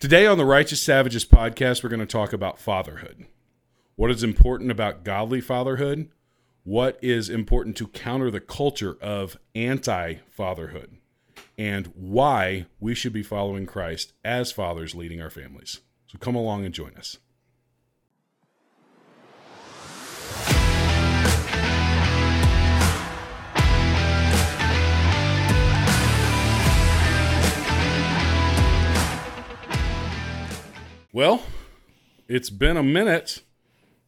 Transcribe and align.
Today 0.00 0.24
on 0.24 0.38
the 0.38 0.46
Righteous 0.46 0.80
Savages 0.80 1.26
podcast, 1.26 1.82
we're 1.82 1.90
going 1.90 2.00
to 2.00 2.06
talk 2.06 2.32
about 2.32 2.58
fatherhood. 2.58 3.26
What 3.96 4.10
is 4.10 4.22
important 4.22 4.70
about 4.70 5.04
godly 5.04 5.42
fatherhood? 5.42 6.08
What 6.64 6.98
is 7.02 7.28
important 7.28 7.76
to 7.76 7.86
counter 7.86 8.30
the 8.30 8.40
culture 8.40 8.96
of 9.02 9.36
anti 9.54 10.14
fatherhood? 10.30 10.96
And 11.58 11.88
why 11.88 12.64
we 12.80 12.94
should 12.94 13.12
be 13.12 13.22
following 13.22 13.66
Christ 13.66 14.14
as 14.24 14.50
fathers 14.50 14.94
leading 14.94 15.20
our 15.20 15.28
families. 15.28 15.80
So 16.06 16.16
come 16.16 16.34
along 16.34 16.64
and 16.64 16.72
join 16.72 16.94
us. 16.96 17.18
Well, 31.12 31.42
it's 32.28 32.50
been 32.50 32.76
a 32.76 32.82
minute. 32.82 33.42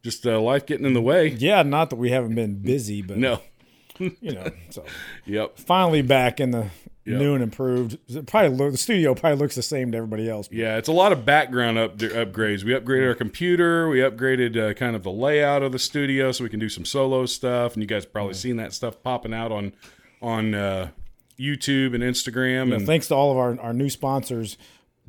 Just 0.03 0.25
uh, 0.27 0.39
life 0.41 0.65
getting 0.65 0.85
in 0.85 0.93
the 0.93 1.01
way. 1.01 1.27
Yeah, 1.27 1.63
not 1.63 1.89
that 1.89 1.95
we 1.95 2.09
haven't 2.11 2.35
been 2.35 2.55
busy, 2.61 3.01
but 3.01 3.17
No. 3.17 3.41
you 3.99 4.11
know, 4.33 4.49
so 4.69 4.83
Yep. 5.25 5.57
finally 5.59 6.01
back 6.01 6.39
in 6.39 6.51
the 6.51 6.67
Yep. 7.05 7.19
new 7.19 7.33
and 7.33 7.43
improved. 7.43 7.97
It 8.07 8.27
probably 8.27 8.71
the 8.71 8.77
studio 8.77 9.13
probably 9.13 9.37
looks 9.37 9.55
the 9.55 9.61
same 9.61 9.91
to 9.91 9.97
everybody 9.97 10.29
else. 10.29 10.47
Yeah, 10.49 10.77
it's 10.77 10.87
a 10.87 10.93
lot 10.93 11.11
of 11.11 11.25
background 11.25 11.77
up 11.77 11.97
upgrades. 11.97 12.63
We 12.63 12.71
upgraded 12.71 13.09
our 13.09 13.13
computer. 13.15 13.89
We 13.89 13.97
upgraded 13.99 14.55
uh, 14.55 14.73
kind 14.73 14.95
of 14.95 15.03
the 15.03 15.11
layout 15.11 15.63
of 15.63 15.73
the 15.73 15.79
studio 15.79 16.31
so 16.31 16.45
we 16.45 16.49
can 16.49 16.61
do 16.61 16.69
some 16.69 16.85
solo 16.85 17.25
stuff. 17.25 17.73
And 17.73 17.83
you 17.83 17.87
guys 17.87 18.05
probably 18.05 18.35
seen 18.35 18.55
that 18.55 18.71
stuff 18.71 19.03
popping 19.03 19.33
out 19.33 19.51
on 19.51 19.73
on 20.21 20.55
uh, 20.55 20.91
YouTube 21.37 21.93
and 21.93 22.01
Instagram. 22.01 22.73
And 22.73 22.85
Thanks 22.85 23.09
to 23.09 23.15
all 23.15 23.31
of 23.31 23.37
our, 23.37 23.59
our 23.59 23.73
new 23.73 23.89
sponsors, 23.89 24.57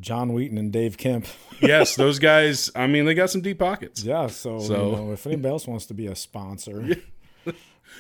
Jon 0.01 0.33
Wheaton 0.33 0.59
and 0.59 0.73
Dave 0.73 0.97
Kemp. 0.99 1.27
yes, 1.61 1.95
those 1.97 2.19
guys. 2.19 2.71
I 2.75 2.87
mean, 2.87 3.05
they 3.05 3.15
got 3.15 3.31
some 3.31 3.41
deep 3.41 3.59
pockets. 3.59 4.03
Yeah, 4.03 4.27
so, 4.29 4.59
So- 4.61 4.91
you 4.91 4.97
know, 4.97 5.13
if 5.13 5.27
anybody 5.27 5.49
else 5.53 5.67
wants 5.67 5.87
to 5.87 5.95
be 5.95 6.07
a 6.07 6.17
sponsor, 6.17 6.97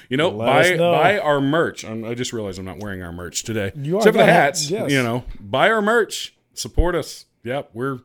You 0.08 0.16
know, 0.16 0.30
buy 0.32 0.74
know. 0.74 0.92
buy 0.92 1.18
our 1.18 1.40
merch. 1.40 1.84
I'm, 1.84 2.04
I 2.04 2.14
just 2.14 2.32
realized 2.32 2.58
I'm 2.58 2.64
not 2.64 2.78
wearing 2.80 3.02
our 3.02 3.12
merch 3.12 3.42
today. 3.44 3.70
You 3.76 3.94
are 3.96 3.98
Except 3.98 4.14
for 4.16 4.24
the 4.24 4.32
hats. 4.32 4.68
yes. 4.68 4.90
You 4.90 5.02
know, 5.02 5.24
buy 5.38 5.70
our 5.70 5.80
merch. 5.80 6.34
Support 6.52 6.94
us. 6.94 7.26
Yep, 7.44 7.70
we're 7.74 8.00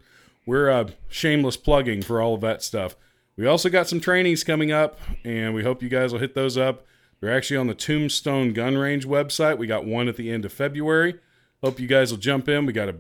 we're 0.46 0.70
uh, 0.70 0.90
shameless 1.08 1.58
plugging 1.58 2.02
for 2.04 2.22
all 2.22 2.36
of 2.36 2.42
that 2.42 2.62
stuff. 2.64 2.96
We 3.38 3.48
also 3.48 3.70
got 3.70 3.88
some 3.88 4.00
trainings 4.00 4.44
coming 4.44 4.72
up, 4.72 5.00
and 5.24 5.54
we 5.56 5.64
hope 5.64 5.82
you 5.82 5.90
guys 5.90 6.12
will 6.14 6.20
hit 6.20 6.36
those 6.36 6.58
up. 6.58 6.86
They're 7.22 7.36
actually 7.36 7.58
on 7.58 7.68
the 7.68 7.74
Tombstone 7.76 8.54
Gun 8.54 8.78
Range 8.78 9.06
website. 9.08 9.58
We 9.58 9.66
got 9.68 9.86
one 9.86 10.08
at 10.08 10.16
the 10.16 10.30
end 10.32 10.46
of 10.46 10.54
February. 10.54 11.16
Hope 11.64 11.80
you 11.80 11.88
guys 11.88 12.12
will 12.12 12.20
jump 12.20 12.48
in. 12.48 12.66
We 12.66 12.74
got 12.74 12.90
a 12.90 12.96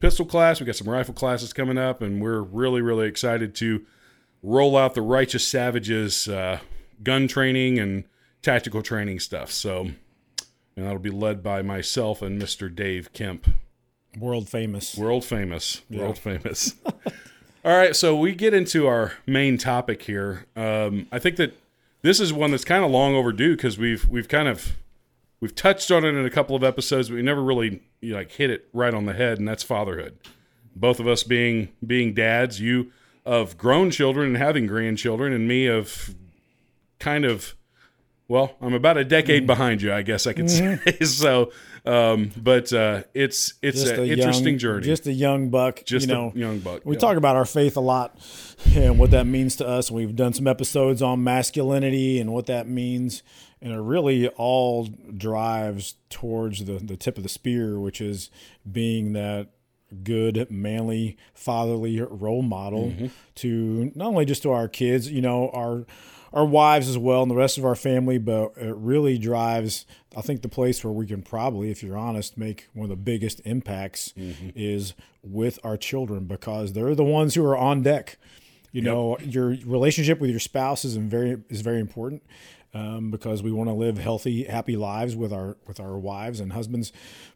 pistol 0.00 0.26
class. 0.26 0.58
We 0.58 0.66
got 0.66 0.76
some 0.76 0.88
rifle 0.88 1.14
classes 1.14 1.52
coming 1.52 1.78
up, 1.78 2.02
and 2.02 2.20
we're 2.20 2.40
really 2.40 2.82
really 2.82 3.06
excited 3.06 3.54
to 3.56 3.84
roll 4.42 4.76
out 4.76 4.94
the 4.94 5.02
Righteous 5.02 5.46
Savages 5.46 6.26
uh, 6.28 6.60
gun 7.02 7.28
training 7.28 7.78
and 7.78 8.04
tactical 8.42 8.82
training 8.82 9.20
stuff. 9.20 9.52
So, 9.52 9.90
and 10.76 10.86
that'll 10.86 10.98
be 10.98 11.10
led 11.10 11.42
by 11.42 11.62
myself 11.62 12.22
and 12.22 12.40
Mr. 12.40 12.74
Dave 12.74 13.12
Kemp, 13.12 13.48
world 14.18 14.48
famous. 14.48 14.96
world 14.96 15.24
famous, 15.24 15.82
world 15.90 16.18
famous. 16.18 16.74
All 17.62 17.76
right, 17.76 17.94
so 17.94 18.16
we 18.16 18.34
get 18.34 18.54
into 18.54 18.86
our 18.86 19.12
main 19.26 19.58
topic 19.58 20.02
here. 20.02 20.46
Um, 20.56 21.06
I 21.12 21.18
think 21.18 21.36
that 21.36 21.54
this 22.00 22.18
is 22.18 22.32
one 22.32 22.52
that's 22.52 22.64
kind 22.64 22.82
of 22.82 22.90
long 22.90 23.14
overdue 23.14 23.54
because 23.54 23.76
we've 23.76 24.08
we've 24.08 24.28
kind 24.28 24.48
of 24.48 24.76
we've 25.40 25.54
touched 25.54 25.90
on 25.90 26.04
it 26.04 26.14
in 26.14 26.24
a 26.24 26.30
couple 26.30 26.54
of 26.54 26.62
episodes, 26.62 27.08
but 27.08 27.16
we 27.16 27.22
never 27.22 27.42
really 27.42 27.82
you 28.00 28.12
know, 28.12 28.18
like 28.18 28.32
hit 28.32 28.50
it 28.50 28.68
right 28.72 28.94
on 28.94 29.06
the 29.06 29.14
head, 29.14 29.38
and 29.38 29.48
that's 29.48 29.62
fatherhood. 29.62 30.18
Both 30.76 31.00
of 31.00 31.08
us 31.08 31.22
being 31.22 31.70
being 31.84 32.14
dads, 32.14 32.60
you 32.60 32.92
of 33.26 33.58
grown 33.58 33.90
children 33.90 34.28
and 34.28 34.36
having 34.36 34.66
grandchildren, 34.66 35.32
and 35.32 35.48
me 35.48 35.66
of 35.66 36.14
kind 36.98 37.24
of 37.24 37.54
well, 38.30 38.54
I'm 38.60 38.74
about 38.74 38.96
a 38.96 39.04
decade 39.04 39.44
behind 39.44 39.82
you, 39.82 39.92
I 39.92 40.02
guess 40.02 40.24
I 40.28 40.32
could 40.34 40.48
say. 40.48 40.78
So, 41.04 41.50
um, 41.84 42.30
but 42.36 42.72
uh, 42.72 43.02
it's 43.12 43.54
it's 43.60 43.82
an 43.82 44.04
interesting 44.04 44.50
young, 44.50 44.58
journey. 44.58 44.86
Just 44.86 45.08
a 45.08 45.12
young 45.12 45.50
buck. 45.50 45.84
Just 45.84 46.06
you 46.06 46.14
a 46.14 46.16
know, 46.16 46.32
young 46.36 46.60
buck, 46.60 46.82
We 46.84 46.94
yeah. 46.94 47.00
talk 47.00 47.16
about 47.16 47.34
our 47.34 47.44
faith 47.44 47.76
a 47.76 47.80
lot 47.80 48.16
and 48.76 49.00
what 49.00 49.10
that 49.10 49.26
means 49.26 49.56
to 49.56 49.66
us. 49.66 49.90
We've 49.90 50.14
done 50.14 50.32
some 50.32 50.46
episodes 50.46 51.02
on 51.02 51.24
masculinity 51.24 52.20
and 52.20 52.32
what 52.32 52.46
that 52.46 52.68
means. 52.68 53.24
And 53.60 53.72
it 53.72 53.80
really 53.80 54.28
all 54.28 54.86
drives 54.86 55.96
towards 56.08 56.64
the, 56.66 56.74
the 56.74 56.96
tip 56.96 57.16
of 57.16 57.24
the 57.24 57.28
spear, 57.28 57.80
which 57.80 58.00
is 58.00 58.30
being 58.70 59.12
that 59.14 59.48
good, 60.04 60.48
manly, 60.50 61.16
fatherly 61.34 62.00
role 62.00 62.42
model 62.42 62.90
Mm-hmm. 62.90 63.06
to 63.34 63.90
not 63.96 64.06
only 64.06 64.24
just 64.24 64.44
to 64.44 64.52
our 64.52 64.68
kids, 64.68 65.10
you 65.10 65.20
know, 65.20 65.50
our 65.50 65.84
our 66.32 66.44
wives 66.44 66.88
as 66.88 66.96
well 66.96 67.22
and 67.22 67.30
the 67.30 67.36
rest 67.36 67.58
of 67.58 67.64
our 67.64 67.74
family, 67.74 68.18
but 68.18 68.52
it 68.56 68.74
really 68.76 69.18
drives 69.18 69.86
I 70.16 70.22
think 70.22 70.42
the 70.42 70.48
place 70.48 70.82
where 70.82 70.92
we 70.92 71.06
can 71.06 71.22
probably, 71.22 71.70
if 71.70 71.82
you're 71.82 71.96
honest, 71.96 72.36
make 72.36 72.68
one 72.72 72.84
of 72.84 72.90
the 72.90 72.96
biggest 72.96 73.40
impacts 73.44 74.12
is 74.56 74.94
with 75.22 75.58
our 75.62 75.76
children 75.76 76.24
because 76.24 76.72
they're 76.72 76.96
the 76.96 77.04
ones 77.04 77.34
who 77.34 77.44
are 77.44 77.56
on 77.56 77.82
deck. 77.82 78.18
You 78.72 78.82
know, 78.82 79.18
your 79.18 79.56
relationship 79.64 80.20
with 80.20 80.30
your 80.30 80.40
spouse 80.40 80.84
is 80.84 80.96
very 80.96 81.38
is 81.48 81.60
very 81.60 81.80
important 81.80 82.22
um, 82.74 83.10
because 83.10 83.42
we 83.42 83.52
want 83.52 83.68
to 83.68 83.74
live 83.74 83.98
healthy, 83.98 84.44
happy 84.44 84.76
lives 84.76 85.14
with 85.14 85.32
our 85.32 85.56
with 85.66 85.78
our 85.78 85.98
wives 85.98 86.40
and 86.40 86.52
husbands. 86.52 86.92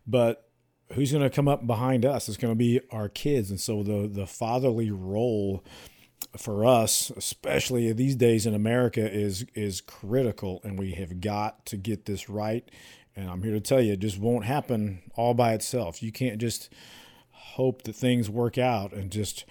But 0.06 0.49
who's 0.93 1.12
going 1.12 1.25
to 1.25 1.31
come 1.31 1.49
up 1.49 1.66
behind 1.66 2.04
us? 2.04 2.28
It's 2.28 2.37
going 2.37 2.53
to 2.53 2.59
be 2.59 2.81
our 2.91 3.09
kids, 3.09 3.50
and 3.50 3.60
so 3.60 3.83
the 3.83 4.09
the 4.09 4.27
fatherly 4.27 4.91
role 4.91 5.65
for 6.37 6.65
us, 6.65 7.11
especially 7.17 7.93
these 7.93 8.17
days 8.17 8.47
in 8.47 8.55
America, 8.55 9.00
is 9.11 9.47
is 9.55 9.81
critical, 9.81 10.61
and 10.65 10.78
we 10.78 10.93
have 10.93 11.21
got 11.21 11.67
to 11.67 11.77
get 11.77 12.06
this 12.06 12.28
right. 12.28 12.69
And 13.17 13.31
I'm 13.31 13.43
here 13.43 13.53
to 13.53 13.61
tell 13.61 13.81
you, 13.81 13.93
it 13.93 14.00
just 14.00 14.19
won't 14.19 14.45
happen 14.45 15.03
all 15.15 15.34
by 15.34 15.53
itself. 15.53 16.03
You 16.03 16.11
can't 16.11 16.39
just 16.39 16.69
hope 17.31 17.83
that 17.83 17.95
things 17.95 18.28
work 18.28 18.59
out 18.59 18.93
and 18.93 19.11
just 19.11 19.45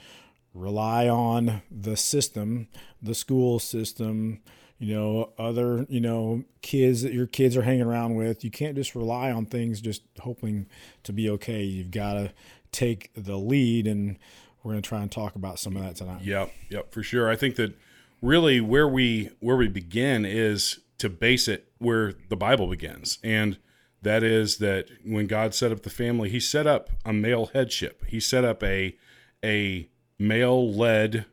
rely 0.54 1.08
on 1.08 1.62
the 1.72 1.96
system, 1.96 2.68
the 3.02 3.16
school 3.16 3.60
system, 3.60 4.42
you 4.78 4.94
know, 4.94 5.32
other, 5.38 5.86
you 5.90 6.02
know, 6.02 6.44
kids 6.62 7.04
that 7.04 7.14
your 7.14 7.26
kids 7.26 7.56
are 7.56 7.62
hanging 7.62 7.84
around 7.84 8.16
with. 8.16 8.44
You 8.44 8.52
can't 8.52 8.76
just 8.76 8.96
rely 8.96 9.32
on 9.32 9.46
things 9.46 9.80
just 9.80 10.04
hoping 10.20 10.68
to 11.04 11.14
be 11.14 11.30
okay. 11.30 11.64
You've 11.64 11.92
got 11.92 12.14
to 12.14 12.34
take 12.72 13.12
the 13.16 13.38
lead 13.38 13.88
and 13.88 14.20
we're 14.64 14.72
going 14.72 14.82
to 14.82 14.88
try 14.88 15.02
and 15.02 15.12
talk 15.12 15.36
about 15.36 15.60
some 15.60 15.76
of 15.76 15.84
that 15.84 15.98
tonight. 15.98 16.22
Yep, 16.22 16.52
yep, 16.70 16.92
for 16.92 17.04
sure. 17.04 17.30
I 17.30 17.36
think 17.36 17.56
that 17.58 17.78
really 18.22 18.62
where 18.62 18.88
we 18.88 19.30
where 19.40 19.58
we 19.58 19.68
begin 19.68 20.26
is 20.26 20.80
to 21.00 21.10
base 21.10 21.48
it 21.48 21.68
where 21.80 22.14
the 22.30 22.38
Bible 22.38 22.68
begins, 22.68 23.20
and 23.24 23.58
that 24.02 24.24
is 24.24 24.58
that 24.58 24.88
when 25.06 25.28
God 25.28 25.54
set 25.54 25.72
up 25.72 25.84
the 25.84 25.90
family, 25.90 26.30
He 26.30 26.40
set 26.40 26.66
up 26.66 26.90
a 27.06 27.14
male 27.14 27.48
headship. 27.48 28.04
He 28.08 28.20
set 28.20 28.46
up 28.46 28.64
a 28.64 28.96
a 29.44 29.90
male 30.18 30.72
led 30.72 31.26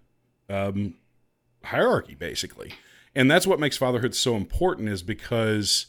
um, 0.48 0.94
hierarchy, 1.64 2.16
basically, 2.16 2.72
and 3.14 3.30
that's 3.30 3.46
what 3.46 3.60
makes 3.60 3.76
fatherhood 3.76 4.14
so 4.14 4.34
important. 4.34 4.88
Is 4.88 5.04
because 5.04 5.86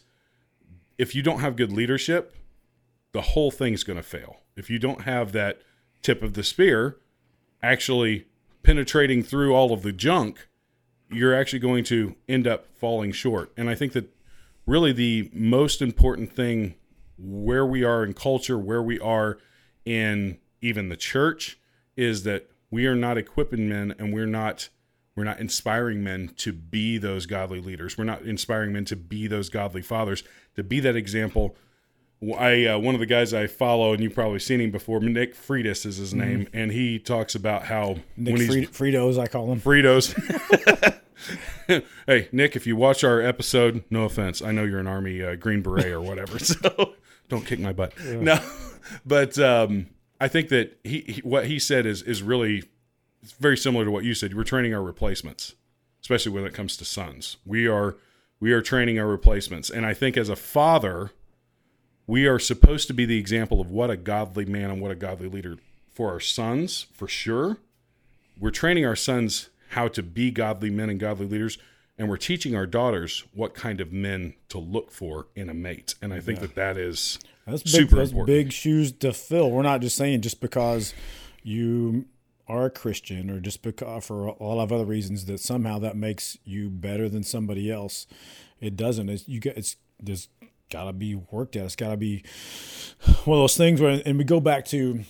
if 0.99 1.15
you 1.15 1.23
don't 1.23 1.39
have 1.39 1.55
good 1.55 1.71
leadership, 1.71 2.35
the 3.13 3.21
whole 3.21 3.49
thing's 3.49 3.83
going 3.83 3.97
to 3.97 4.03
fail. 4.03 4.41
If 4.55 4.69
you 4.69 4.77
don't 4.77 5.01
have 5.01 5.31
that 5.31 5.61
tip 6.03 6.21
of 6.21 6.33
the 6.33 6.43
spear 6.43 6.97
actually 7.63 8.25
penetrating 8.63 9.23
through 9.23 9.53
all 9.53 9.73
of 9.73 9.81
the 9.81 9.91
junk, 9.91 10.47
you're 11.09 11.33
actually 11.33 11.59
going 11.59 11.83
to 11.85 12.15
end 12.27 12.47
up 12.47 12.67
falling 12.75 13.11
short. 13.11 13.51
And 13.57 13.69
I 13.69 13.75
think 13.75 13.93
that 13.93 14.13
really 14.65 14.93
the 14.93 15.29
most 15.33 15.81
important 15.81 16.31
thing 16.31 16.75
where 17.17 17.65
we 17.65 17.83
are 17.83 18.03
in 18.03 18.13
culture, 18.13 18.57
where 18.57 18.81
we 18.81 18.99
are 18.99 19.37
in 19.85 20.39
even 20.61 20.89
the 20.89 20.97
church, 20.97 21.59
is 21.95 22.23
that 22.23 22.49
we 22.69 22.85
are 22.85 22.95
not 22.95 23.17
equipping 23.17 23.67
men 23.67 23.93
and 23.99 24.13
we're 24.13 24.25
not 24.25 24.69
we're 25.15 25.25
not 25.25 25.39
inspiring 25.39 26.03
men 26.03 26.29
to 26.37 26.53
be 26.53 26.97
those 26.97 27.25
godly 27.25 27.59
leaders. 27.59 27.97
We're 27.97 28.05
not 28.05 28.21
inspiring 28.21 28.71
men 28.71 28.85
to 28.85 28.95
be 28.95 29.27
those 29.27 29.49
godly 29.49 29.81
fathers, 29.81 30.23
to 30.55 30.63
be 30.63 30.79
that 30.79 30.95
example. 30.95 31.55
I 32.37 32.65
uh, 32.65 32.77
one 32.77 32.93
of 32.93 32.99
the 32.99 33.07
guys 33.07 33.33
I 33.33 33.47
follow, 33.47 33.93
and 33.93 34.03
you've 34.03 34.13
probably 34.13 34.39
seen 34.39 34.61
him 34.61 34.71
before. 34.71 34.99
Nick 34.99 35.35
Freitas 35.35 35.85
is 35.85 35.97
his 35.97 36.13
name, 36.13 36.47
and 36.53 36.71
he 36.71 36.99
talks 36.99 37.33
about 37.33 37.63
how 37.63 37.97
Nick 38.15 38.33
when 38.33 38.41
he's 38.41 38.69
Fri- 38.69 38.91
Fritos, 38.91 39.17
I 39.17 39.27
call 39.27 39.51
him 39.51 39.59
Fritos. 39.59 40.13
hey, 42.07 42.27
Nick, 42.31 42.55
if 42.55 42.67
you 42.67 42.75
watch 42.75 43.03
our 43.03 43.21
episode, 43.21 43.83
no 43.89 44.03
offense, 44.03 44.41
I 44.41 44.51
know 44.51 44.63
you're 44.63 44.79
an 44.79 44.87
Army 44.87 45.23
uh, 45.23 45.35
Green 45.35 45.61
Beret 45.61 45.87
or 45.87 46.01
whatever, 46.01 46.39
so 46.39 46.93
don't 47.29 47.45
kick 47.45 47.59
my 47.59 47.73
butt. 47.73 47.93
No, 47.99 48.39
but 49.05 49.37
um, 49.39 49.87
I 50.19 50.27
think 50.27 50.49
that 50.49 50.79
he, 50.83 51.01
he 51.01 51.21
what 51.21 51.45
he 51.47 51.59
said 51.59 51.85
is 51.85 52.01
is 52.01 52.21
really 52.23 52.63
it's 53.21 53.33
very 53.33 53.57
similar 53.57 53.85
to 53.85 53.91
what 53.91 54.03
you 54.03 54.13
said. 54.13 54.35
We're 54.35 54.43
training 54.43 54.73
our 54.73 54.81
replacements, 54.83 55.55
especially 56.01 56.31
when 56.31 56.45
it 56.45 56.53
comes 56.53 56.77
to 56.77 56.85
sons. 56.85 57.37
We 57.45 57.67
are 57.67 57.97
we 58.39 58.51
are 58.51 58.61
training 58.61 58.99
our 58.99 59.07
replacements, 59.07 59.69
and 59.69 59.85
I 59.85 59.93
think 59.93 60.17
as 60.17 60.29
a 60.29 60.35
father, 60.35 61.11
we 62.11 62.27
are 62.27 62.39
supposed 62.39 62.87
to 62.87 62.93
be 62.93 63.05
the 63.05 63.17
example 63.17 63.61
of 63.61 63.71
what 63.71 63.89
a 63.89 63.95
godly 63.95 64.43
man 64.43 64.69
and 64.69 64.81
what 64.81 64.91
a 64.91 64.95
godly 64.95 65.29
leader 65.29 65.55
for 65.93 66.11
our 66.11 66.19
sons, 66.19 66.87
for 66.91 67.07
sure. 67.07 67.55
We're 68.37 68.51
training 68.51 68.85
our 68.85 68.97
sons 68.97 69.49
how 69.69 69.87
to 69.87 70.03
be 70.03 70.29
godly 70.29 70.69
men 70.69 70.89
and 70.89 70.99
godly 70.99 71.25
leaders, 71.25 71.57
and 71.97 72.09
we're 72.09 72.17
teaching 72.17 72.53
our 72.53 72.65
daughters 72.65 73.23
what 73.33 73.53
kind 73.53 73.79
of 73.79 73.93
men 73.93 74.33
to 74.49 74.57
look 74.57 74.91
for 74.91 75.27
in 75.37 75.49
a 75.49 75.53
mate. 75.53 75.95
And 76.01 76.13
I 76.13 76.19
think 76.19 76.41
that 76.41 76.53
that 76.55 76.75
is 76.75 77.17
That's 77.47 77.63
big, 77.63 77.71
super 77.71 77.95
that's 77.95 78.11
important. 78.11 78.27
big 78.27 78.51
shoes 78.51 78.91
to 78.91 79.13
fill. 79.13 79.49
We're 79.49 79.61
not 79.61 79.79
just 79.79 79.95
saying 79.95 80.19
just 80.19 80.41
because 80.41 80.93
you 81.43 82.07
are 82.45 82.65
a 82.65 82.69
Christian 82.69 83.29
or 83.29 83.39
just 83.39 83.61
because 83.61 84.05
for 84.05 84.25
a 84.25 84.43
lot 84.43 84.61
of 84.61 84.73
other 84.73 84.83
reasons 84.83 85.27
that 85.27 85.39
somehow 85.39 85.79
that 85.79 85.95
makes 85.95 86.37
you 86.43 86.69
better 86.69 87.07
than 87.07 87.23
somebody 87.23 87.71
else. 87.71 88.05
It 88.59 88.75
doesn't. 88.75 89.07
It's 89.07 89.29
you 89.29 89.39
get 89.39 89.55
it's 89.55 89.77
there's 89.97 90.27
got 90.71 90.85
to 90.85 90.93
be 90.93 91.15
worked 91.15 91.55
at. 91.55 91.65
It's 91.65 91.75
got 91.75 91.89
to 91.89 91.97
be 91.97 92.23
one 93.25 93.37
of 93.37 93.43
those 93.43 93.57
things 93.57 93.79
where 93.79 94.01
and 94.05 94.17
we 94.17 94.23
go 94.23 94.39
back 94.39 94.65
to 94.65 95.03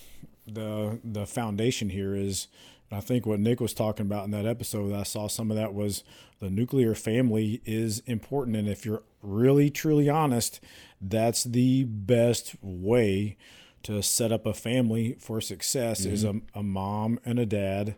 the 0.48 1.00
the 1.04 1.26
foundation 1.26 1.90
here 1.90 2.16
is 2.16 2.48
I 2.92 3.00
think 3.00 3.26
what 3.26 3.40
Nick 3.40 3.62
was 3.62 3.74
talking 3.74 4.06
about 4.06 4.26
in 4.26 4.32
that 4.32 4.46
episode, 4.46 4.94
I 4.94 5.04
saw 5.04 5.28
some 5.28 5.50
of 5.50 5.56
that 5.56 5.74
was 5.74 6.04
the 6.40 6.50
nuclear 6.50 6.94
family 6.94 7.62
is 7.66 8.00
important. 8.00 8.58
And 8.58 8.68
if 8.68 8.86
you're 8.86 9.04
really, 9.22 9.70
truly 9.70 10.10
honest, 10.10 10.60
that's 11.00 11.46
the 11.46 11.86
best 11.86 12.56
way 12.62 13.38
to 13.84 14.04
set 14.04 14.32
up 14.32 14.46
a 14.46 14.54
family 14.54 15.16
for 15.20 15.40
success 15.40 16.06
is 16.06 16.26
mm-hmm. 16.26 16.40
a, 16.54 16.60
a 16.60 16.64
mom 16.64 17.20
and 17.24 17.40
a 17.40 17.46
dad 17.46 17.96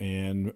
and 0.00 0.52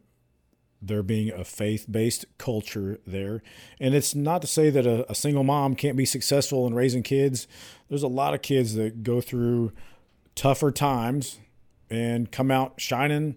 there 0.82 1.02
being 1.02 1.30
a 1.30 1.44
faith-based 1.44 2.24
culture 2.38 3.00
there. 3.06 3.42
And 3.78 3.94
it's 3.94 4.14
not 4.14 4.40
to 4.42 4.46
say 4.48 4.70
that 4.70 4.86
a, 4.86 5.10
a 5.10 5.14
single 5.14 5.44
mom 5.44 5.74
can't 5.74 5.96
be 5.96 6.06
successful 6.06 6.66
in 6.66 6.74
raising 6.74 7.02
kids. 7.02 7.46
There's 7.88 8.02
a 8.02 8.08
lot 8.08 8.34
of 8.34 8.42
kids 8.42 8.74
that 8.74 9.02
go 9.02 9.20
through 9.20 9.72
tougher 10.34 10.70
times 10.70 11.38
and 11.90 12.30
come 12.30 12.50
out 12.50 12.80
shining 12.80 13.36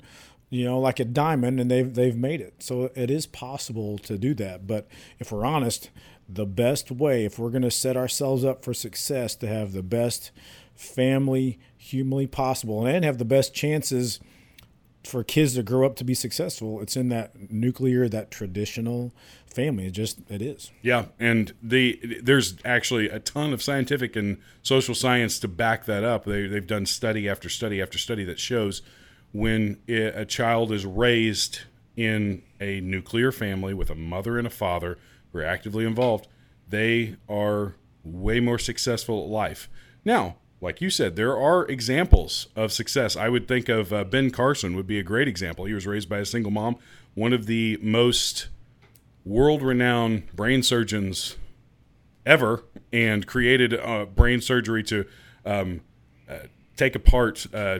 you 0.49 0.63
know 0.63 0.79
like 0.79 0.99
a 0.99 1.05
diamond 1.05 1.59
and 1.59 1.69
they've 1.69 1.93
they've 1.93 2.15
made 2.15 2.39
it. 2.39 2.61
So 2.61 2.91
it 2.95 3.09
is 3.09 3.25
possible 3.25 3.97
to 3.99 4.17
do 4.17 4.33
that. 4.35 4.67
But 4.67 4.87
if 5.19 5.31
we're 5.31 5.45
honest 5.45 5.89
the 6.29 6.45
best 6.45 6.89
way 6.89 7.25
if 7.25 7.37
we're 7.37 7.49
going 7.49 7.63
to 7.63 7.71
set 7.71 7.97
ourselves 7.97 8.45
up 8.45 8.63
for 8.63 8.73
success 8.73 9.35
to 9.35 9.47
have 9.47 9.73
the 9.73 9.83
best 9.83 10.31
family 10.73 11.59
humanly 11.77 12.27
possible 12.27 12.85
and 12.85 13.03
have 13.03 13.17
the 13.17 13.25
best 13.25 13.53
chances 13.53 14.19
for 15.03 15.23
kids 15.23 15.55
to 15.55 15.63
grow 15.63 15.85
up 15.85 15.95
to 15.95 16.03
be 16.03 16.13
successful 16.13 16.81
it's 16.81 16.95
in 16.95 17.09
that 17.09 17.51
nuclear 17.51 18.07
that 18.07 18.31
traditional 18.31 19.13
family 19.53 19.85
it 19.88 19.91
just 19.91 20.19
it 20.29 20.41
is 20.41 20.71
Yeah, 20.81 21.05
and 21.19 21.53
the 21.61 22.00
there's 22.21 22.55
actually 22.65 23.09
a 23.09 23.19
ton 23.19 23.53
of 23.53 23.61
scientific 23.61 24.15
and 24.15 24.38
social 24.61 24.95
science 24.95 25.39
to 25.39 25.47
back 25.47 25.85
that 25.85 26.03
up. 26.03 26.25
They 26.25 26.47
they've 26.47 26.65
done 26.65 26.85
study 26.85 27.29
after 27.29 27.50
study 27.50 27.81
after 27.81 27.97
study 27.97 28.25
that 28.25 28.39
shows 28.39 28.81
when 29.31 29.79
a 29.88 30.25
child 30.25 30.71
is 30.71 30.85
raised 30.85 31.61
in 31.95 32.44
a 32.59 32.81
nuclear 32.81 33.31
family 33.31 33.73
with 33.73 33.89
a 33.89 33.95
mother 33.95 34.38
and 34.38 34.45
a 34.45 34.51
father 34.51 34.97
who 35.31 35.39
are 35.39 35.45
actively 35.45 35.85
involved, 35.85 36.27
they 36.69 37.15
are 37.27 37.75
way 38.03 38.39
more 38.39 38.59
successful 38.59 39.23
at 39.23 39.29
life. 39.29 39.69
Now, 40.05 40.38
like 40.63 40.81
you 40.81 40.89
said, 40.89 41.15
there 41.15 41.38
are 41.38 41.65
examples 41.68 42.48
of 42.56 42.71
success. 42.71 43.15
I 43.18 43.30
would 43.30 43.48
think 43.48 43.69
of 43.69 43.92
uh, 43.92 44.04
Ben 44.06 44.31
Carson 44.31 44.75
would 44.75 44.88
be 44.88 44.98
a 44.98 45.04
great 45.04 45.27
example. 45.27 45.65
He 45.65 45.74
was 45.74 45.86
raised 45.86 46.10
by 46.10 46.19
a 46.19 46.25
single 46.25 46.51
mom, 46.51 46.77
one 47.13 47.33
of 47.33 47.45
the 47.45 47.77
most 47.81 48.48
world-renowned 49.25 50.33
brain 50.33 50.63
surgeons 50.63 51.38
ever, 52.25 52.63
and 52.92 53.27
created 53.27 53.74
uh, 53.74 54.06
brain 54.06 54.39
surgery 54.42 54.83
to 54.83 55.06
um, 55.45 55.81
uh, 56.30 56.39
take 56.77 56.95
apart 56.95 57.45
uh, 57.54 57.80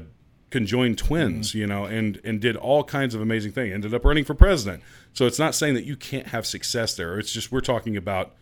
conjoined 0.50 0.98
twins, 0.98 1.56
you 1.56 1.66
know, 1.66 1.86
and 1.86 2.20
and 2.24 2.42
did 2.42 2.56
all 2.56 2.84
kinds 2.84 3.16
of 3.16 3.22
amazing 3.22 3.54
things. 3.54 3.74
Ended 3.74 3.94
up 3.94 4.06
running 4.06 4.26
for 4.26 4.36
president. 4.36 4.84
So 5.14 5.26
it's 5.26 5.40
not 5.40 5.56
saying 5.56 5.74
that 5.76 5.86
you 5.86 5.96
can't 5.96 6.28
have 6.28 6.46
success 6.46 6.96
there. 6.96 7.18
It's 7.18 7.32
just 7.32 7.52
we're 7.52 7.62
talking 7.62 7.98
about 7.98 8.36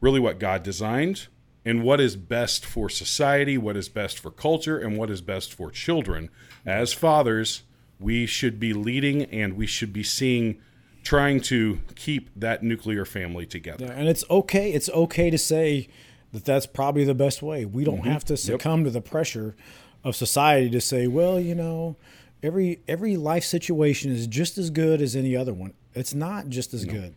really 0.00 0.20
what 0.20 0.38
God 0.38 0.62
designed 0.62 1.28
and 1.64 1.82
what 1.82 2.00
is 2.00 2.16
best 2.16 2.64
for 2.64 2.88
society, 2.88 3.56
what 3.56 3.76
is 3.76 3.88
best 3.88 4.18
for 4.18 4.30
culture, 4.30 4.78
and 4.78 4.98
what 4.98 5.10
is 5.10 5.20
best 5.20 5.52
for 5.52 5.70
children. 5.70 6.30
As 6.66 6.92
fathers, 6.92 7.62
we 7.98 8.26
should 8.26 8.60
be 8.60 8.72
leading 8.72 9.22
and 9.24 9.56
we 9.56 9.66
should 9.66 9.92
be 9.92 10.02
seeing 10.02 10.60
trying 11.02 11.40
to 11.40 11.80
keep 11.94 12.30
that 12.34 12.62
nuclear 12.62 13.04
family 13.04 13.46
together. 13.46 13.86
Yeah, 13.86 13.92
and 13.92 14.08
it's 14.08 14.24
okay. 14.30 14.72
It's 14.72 14.88
okay 14.90 15.30
to 15.30 15.38
say 15.38 15.88
that 16.32 16.44
that's 16.44 16.66
probably 16.66 17.04
the 17.04 17.14
best 17.14 17.42
way. 17.42 17.64
We 17.64 17.84
don't 17.84 18.00
mm-hmm. 18.00 18.10
have 18.10 18.24
to 18.26 18.36
succumb 18.36 18.84
to 18.84 18.90
the 18.90 19.00
pressure 19.00 19.54
of 20.02 20.16
society 20.16 20.68
to 20.70 20.80
say, 20.80 21.06
well, 21.06 21.38
you 21.38 21.54
know, 21.54 21.96
every 22.42 22.80
every 22.88 23.16
life 23.16 23.44
situation 23.44 24.10
is 24.10 24.26
just 24.26 24.58
as 24.58 24.70
good 24.70 25.00
as 25.00 25.14
any 25.14 25.36
other 25.36 25.54
one. 25.54 25.74
It's 25.94 26.14
not 26.14 26.48
just 26.48 26.74
as 26.74 26.84
good. 26.84 27.14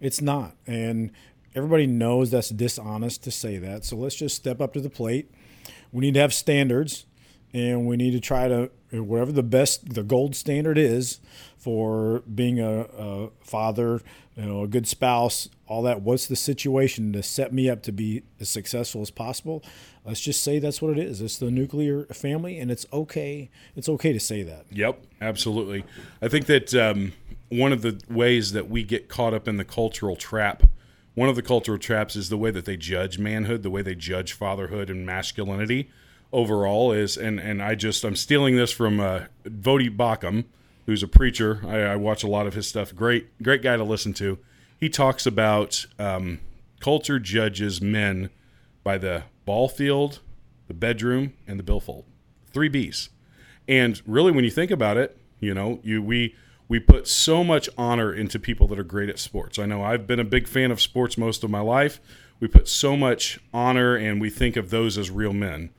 It's 0.00 0.22
not, 0.22 0.56
and 0.66 1.10
everybody 1.54 1.86
knows 1.86 2.30
that's 2.30 2.50
dishonest 2.50 3.22
to 3.24 3.30
say 3.30 3.58
that. 3.58 3.84
So 3.84 3.96
let's 3.96 4.14
just 4.14 4.36
step 4.36 4.60
up 4.60 4.72
to 4.74 4.80
the 4.80 4.90
plate. 4.90 5.30
We 5.92 6.02
need 6.02 6.14
to 6.14 6.20
have 6.20 6.32
standards, 6.32 7.06
and 7.52 7.86
we 7.86 7.96
need 7.96 8.12
to 8.12 8.20
try 8.20 8.48
to 8.48 8.70
whatever 8.92 9.32
the 9.32 9.42
best, 9.42 9.94
the 9.94 10.02
gold 10.02 10.34
standard 10.34 10.76
is 10.76 11.20
for 11.56 12.20
being 12.20 12.58
a, 12.58 12.80
a 12.80 13.30
father, 13.40 14.00
you 14.36 14.44
know, 14.44 14.62
a 14.62 14.68
good 14.68 14.86
spouse, 14.88 15.48
all 15.66 15.82
that. 15.82 16.02
What's 16.02 16.26
the 16.26 16.36
situation 16.36 17.12
to 17.12 17.22
set 17.22 17.52
me 17.52 17.68
up 17.68 17.82
to 17.84 17.92
be 17.92 18.22
as 18.40 18.48
successful 18.48 19.02
as 19.02 19.10
possible? 19.10 19.62
Let's 20.04 20.20
just 20.20 20.42
say 20.42 20.58
that's 20.58 20.80
what 20.80 20.96
it 20.96 20.98
is. 20.98 21.20
It's 21.20 21.36
the 21.38 21.50
nuclear 21.50 22.04
family, 22.06 22.58
and 22.58 22.70
it's 22.70 22.86
okay. 22.92 23.50
It's 23.76 23.88
okay 23.88 24.12
to 24.12 24.20
say 24.20 24.42
that. 24.42 24.66
Yep, 24.70 25.04
absolutely. 25.20 25.84
I 26.22 26.28
think 26.28 26.46
that 26.46 26.74
um, 26.74 27.12
one 27.50 27.72
of 27.72 27.82
the 27.82 28.00
ways 28.08 28.52
that 28.52 28.68
we 28.68 28.82
get 28.82 29.08
caught 29.08 29.34
up 29.34 29.46
in 29.46 29.56
the 29.56 29.64
cultural 29.64 30.16
trap, 30.16 30.64
one 31.20 31.28
of 31.28 31.36
the 31.36 31.42
cultural 31.42 31.76
traps 31.76 32.16
is 32.16 32.30
the 32.30 32.38
way 32.38 32.50
that 32.50 32.64
they 32.64 32.78
judge 32.78 33.18
manhood, 33.18 33.62
the 33.62 33.68
way 33.68 33.82
they 33.82 33.94
judge 33.94 34.32
fatherhood 34.32 34.88
and 34.88 35.04
masculinity 35.04 35.90
overall 36.32 36.92
is, 36.92 37.14
and, 37.14 37.38
and 37.38 37.62
I 37.62 37.74
just, 37.74 38.04
I'm 38.04 38.16
stealing 38.16 38.56
this 38.56 38.72
from 38.72 39.00
uh, 39.00 39.24
Voddie 39.44 39.94
Baucham, 39.94 40.46
who's 40.86 41.02
a 41.02 41.06
preacher. 41.06 41.60
I, 41.66 41.80
I 41.80 41.96
watch 41.96 42.24
a 42.24 42.26
lot 42.26 42.46
of 42.46 42.54
his 42.54 42.66
stuff. 42.66 42.94
Great, 42.94 43.28
great 43.42 43.60
guy 43.60 43.76
to 43.76 43.84
listen 43.84 44.14
to. 44.14 44.38
He 44.78 44.88
talks 44.88 45.26
about 45.26 45.84
um, 45.98 46.40
culture 46.80 47.18
judges 47.18 47.82
men 47.82 48.30
by 48.82 48.96
the 48.96 49.24
ball 49.44 49.68
field, 49.68 50.20
the 50.68 50.74
bedroom, 50.74 51.34
and 51.46 51.58
the 51.58 51.62
billfold. 51.62 52.06
Three 52.50 52.70
B's. 52.70 53.10
And 53.68 54.00
really, 54.06 54.32
when 54.32 54.44
you 54.44 54.50
think 54.50 54.70
about 54.70 54.96
it, 54.96 55.18
you 55.38 55.52
know, 55.52 55.80
you 55.82 56.02
we 56.02 56.34
we 56.70 56.78
put 56.78 57.08
so 57.08 57.42
much 57.42 57.68
honor 57.76 58.14
into 58.14 58.38
people 58.38 58.68
that 58.68 58.78
are 58.78 58.84
great 58.84 59.08
at 59.08 59.18
sports. 59.18 59.58
I 59.58 59.66
know 59.66 59.82
I've 59.82 60.06
been 60.06 60.20
a 60.20 60.24
big 60.24 60.46
fan 60.46 60.70
of 60.70 60.80
sports 60.80 61.18
most 61.18 61.42
of 61.42 61.50
my 61.50 61.58
life. 61.58 62.00
We 62.38 62.46
put 62.46 62.68
so 62.68 62.96
much 62.96 63.40
honor, 63.52 63.96
and 63.96 64.20
we 64.20 64.30
think 64.30 64.56
of 64.56 64.70
those 64.70 64.96
as 64.96 65.10
real 65.10 65.32
men, 65.32 65.70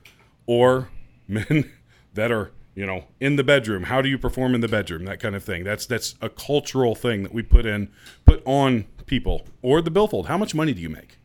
or 0.46 0.90
men 1.28 1.72
that 2.12 2.30
are 2.30 2.52
you 2.74 2.84
know 2.84 3.06
in 3.20 3.36
the 3.36 3.42
bedroom. 3.42 3.84
How 3.84 4.02
do 4.02 4.10
you 4.10 4.18
perform 4.18 4.54
in 4.54 4.60
the 4.60 4.68
bedroom? 4.68 5.06
That 5.06 5.18
kind 5.18 5.34
of 5.34 5.42
thing. 5.42 5.64
That's 5.64 5.86
that's 5.86 6.14
a 6.20 6.28
cultural 6.28 6.94
thing 6.94 7.22
that 7.22 7.32
we 7.32 7.42
put 7.42 7.64
in 7.64 7.90
put 8.26 8.42
on 8.44 8.84
people. 9.06 9.46
Or 9.62 9.80
the 9.80 9.90
billfold. 9.90 10.26
How 10.26 10.36
much 10.36 10.54
money 10.54 10.74
do 10.74 10.82
you 10.82 10.90
make? 10.90 11.16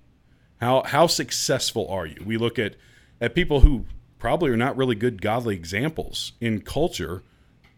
How 0.61 0.83
how 0.83 1.07
successful 1.07 1.89
are 1.89 2.05
you? 2.05 2.23
We 2.25 2.37
look 2.37 2.57
at 2.57 2.75
at 3.19 3.35
people 3.35 3.59
who 3.59 3.83
probably 4.17 4.49
are 4.49 4.57
not 4.57 4.77
really 4.77 4.95
good 4.95 5.21
godly 5.21 5.55
examples 5.55 6.31
in 6.39 6.61
culture 6.61 7.21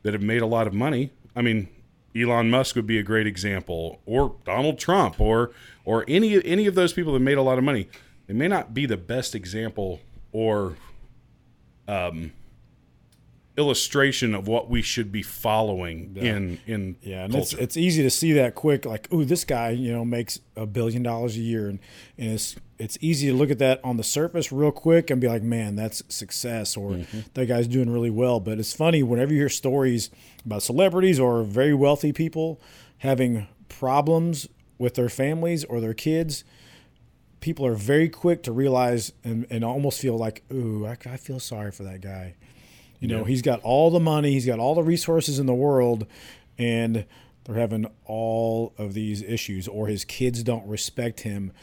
that 0.04 0.14
have 0.14 0.22
made 0.22 0.44
a 0.44 0.46
lot 0.46 0.68
of 0.68 0.74
money. 0.76 1.12
I 1.36 1.42
mean, 1.42 1.68
Elon 2.16 2.50
Musk 2.50 2.76
would 2.76 2.88
be 2.88 2.98
a 2.98 3.04
great 3.04 3.28
example, 3.28 4.02
or 4.06 4.36
Donald 4.46 4.80
Trump, 4.80 5.20
or 5.20 5.52
or 5.86 6.06
any 6.08 6.44
any 6.46 6.66
of 6.66 6.76
those 6.76 6.94
people 6.94 7.14
that 7.14 7.20
made 7.20 7.38
a 7.38 7.42
lot 7.42 7.58
of 7.58 7.64
money. 7.64 7.88
They 8.28 8.34
may 8.34 8.48
not 8.48 8.74
be 8.74 8.86
the 8.86 8.98
best 8.98 9.36
example 9.36 10.02
or 10.32 10.76
um, 11.88 12.32
illustration 13.58 14.34
of 14.34 14.48
what 14.48 14.70
we 14.70 14.82
should 14.82 15.12
be 15.12 15.22
following 15.22 16.16
in 16.16 16.60
in 16.66 16.96
Yeah, 17.02 17.26
and 17.26 17.36
it's 17.36 17.54
it's 17.54 17.78
easy 17.78 18.04
to 18.04 18.10
see 18.10 18.32
that 18.34 18.56
quick. 18.56 18.86
Like, 18.86 19.12
ooh, 19.14 19.26
this 19.26 19.44
guy, 19.44 19.72
you 19.72 19.92
know, 19.92 20.06
makes 20.06 20.40
a 20.56 20.66
billion 20.66 21.04
dollars 21.04 21.36
a 21.36 21.42
year, 21.42 21.68
and, 21.68 21.80
and 22.18 22.32
it's 22.32 22.56
it's 22.80 22.98
easy 23.02 23.28
to 23.28 23.34
look 23.34 23.52
at 23.52 23.60
that 23.60 23.80
on 23.84 23.98
the 23.98 24.04
surface 24.04 24.52
real 24.52 24.72
quick 24.72 25.10
and 25.10 25.20
be 25.20 25.28
like, 25.28 25.44
man, 25.44 25.76
that's 25.76 26.02
success, 26.08 26.78
or 26.78 26.92
Mm-hmm. 26.92 27.20
that 27.34 27.46
guy's 27.46 27.68
doing 27.68 27.90
really 27.92 28.10
well. 28.10 28.40
But 28.40 28.58
it's 28.58 28.74
funny 28.74 29.04
whenever 29.04 29.34
you 29.34 29.40
hear 29.40 29.50
stories 29.50 30.10
about 30.46 30.64
celebrities 30.64 31.20
or 31.20 31.44
very 31.44 31.74
wealthy 31.74 32.14
people 32.14 32.60
having 33.00 33.48
problems 33.68 34.48
with 34.78 34.96
their 34.96 35.10
families 35.10 35.66
or 35.66 35.82
their 35.82 35.94
kids. 35.94 36.44
People 37.42 37.66
are 37.66 37.76
very 37.76 38.10
quick 38.10 38.44
to 38.44 38.52
realize 38.52 39.12
and, 39.24 39.46
and 39.50 39.64
almost 39.64 40.00
feel 40.00 40.18
like, 40.18 40.44
ooh, 40.52 40.86
I, 40.86 40.98
I 41.06 41.18
feel 41.18 41.40
sorry 41.40 41.72
for 41.72 41.84
that 41.84 42.02
guy. 42.02 42.36
You 43.00 43.08
know, 43.08 43.24
he's 43.24 43.42
got 43.42 43.62
all 43.62 43.92
the 43.92 44.00
money, 44.00 44.32
he's 44.32 44.46
got 44.46 44.60
all 44.60 44.76
the 44.76 44.84
resources 44.84 45.40
in 45.40 45.46
the 45.46 45.54
world, 45.54 46.06
and 46.58 47.06
they're 47.46 47.56
having 47.56 47.88
all 48.06 48.74
of 48.78 48.94
these 48.94 49.22
issues, 49.22 49.70
or 49.70 49.88
his 49.88 50.04
kids 50.04 50.44
don't 50.44 50.68
respect 50.68 51.22
him. 51.22 51.54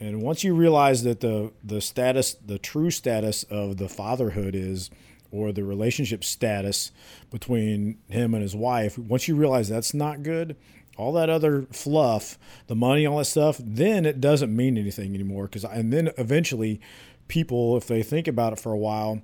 And 0.00 0.22
once 0.22 0.44
you 0.44 0.54
realize 0.54 1.02
that 1.02 1.20
the 1.20 1.52
the 1.62 1.80
status, 1.80 2.34
the 2.34 2.58
true 2.58 2.90
status 2.90 3.42
of 3.44 3.78
the 3.78 3.88
fatherhood 3.88 4.54
is 4.54 4.90
or 5.30 5.52
the 5.52 5.64
relationship 5.64 6.24
status 6.24 6.90
between 7.30 7.98
him 8.08 8.32
and 8.34 8.42
his 8.42 8.56
wife, 8.56 8.96
once 8.96 9.28
you 9.28 9.36
realize 9.36 9.68
that's 9.68 9.92
not 9.92 10.22
good, 10.22 10.56
all 10.96 11.12
that 11.12 11.28
other 11.28 11.66
fluff, 11.70 12.38
the 12.66 12.74
money, 12.74 13.06
all 13.06 13.18
that 13.18 13.24
stuff, 13.26 13.60
then 13.62 14.06
it 14.06 14.20
doesn't 14.20 14.54
mean 14.54 14.78
anything 14.78 15.14
anymore. 15.14 15.44
Because 15.44 15.64
and 15.64 15.92
then 15.92 16.10
eventually, 16.16 16.80
people, 17.28 17.76
if 17.76 17.86
they 17.86 18.02
think 18.02 18.26
about 18.26 18.52
it 18.52 18.58
for 18.58 18.72
a 18.72 18.78
while, 18.78 19.20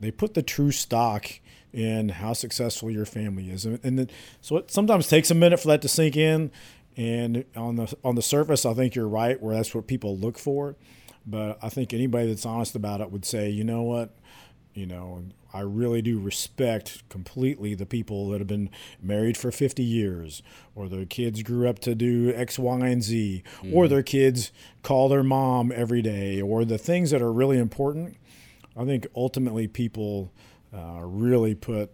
they 0.00 0.10
put 0.10 0.34
the 0.34 0.42
true 0.42 0.70
stock 0.70 1.26
in 1.72 2.08
how 2.08 2.32
successful 2.32 2.90
your 2.90 3.04
family 3.04 3.50
is, 3.50 3.66
and, 3.66 3.78
and 3.82 3.98
then, 3.98 4.10
so 4.40 4.56
it 4.56 4.70
sometimes 4.70 5.08
takes 5.08 5.30
a 5.30 5.34
minute 5.34 5.60
for 5.60 5.68
that 5.68 5.82
to 5.82 5.88
sink 5.88 6.16
in. 6.16 6.50
And 6.96 7.44
on 7.54 7.76
the 7.76 7.94
on 8.02 8.14
the 8.14 8.22
surface, 8.22 8.64
I 8.64 8.72
think 8.74 8.94
you're 8.94 9.08
right, 9.08 9.40
where 9.40 9.54
that's 9.54 9.74
what 9.74 9.86
people 9.86 10.16
look 10.16 10.38
for. 10.38 10.76
But 11.26 11.58
I 11.62 11.68
think 11.68 11.92
anybody 11.92 12.28
that's 12.28 12.46
honest 12.46 12.74
about 12.74 13.00
it 13.00 13.10
would 13.10 13.24
say, 13.24 13.50
you 13.50 13.64
know 13.64 13.82
what, 13.82 14.14
you 14.74 14.86
know, 14.86 15.24
I 15.52 15.60
really 15.60 16.02
do 16.02 16.18
respect 16.18 17.08
completely 17.08 17.74
the 17.74 17.86
people 17.86 18.28
that 18.28 18.40
have 18.40 18.46
been 18.46 18.70
married 19.02 19.36
for 19.36 19.50
50 19.50 19.82
years, 19.82 20.42
or 20.74 20.88
their 20.88 21.06
kids 21.06 21.42
grew 21.42 21.68
up 21.68 21.78
to 21.80 21.94
do 21.94 22.32
X, 22.34 22.58
Y, 22.58 22.86
and 22.86 23.02
Z, 23.02 23.42
mm. 23.62 23.74
or 23.74 23.88
their 23.88 24.02
kids 24.02 24.52
call 24.82 25.08
their 25.08 25.22
mom 25.22 25.72
every 25.74 26.02
day, 26.02 26.40
or 26.40 26.64
the 26.64 26.78
things 26.78 27.10
that 27.10 27.22
are 27.22 27.32
really 27.32 27.58
important. 27.58 28.16
I 28.76 28.84
think 28.84 29.06
ultimately 29.16 29.66
people 29.66 30.30
uh, 30.74 31.00
really 31.00 31.54
put 31.54 31.90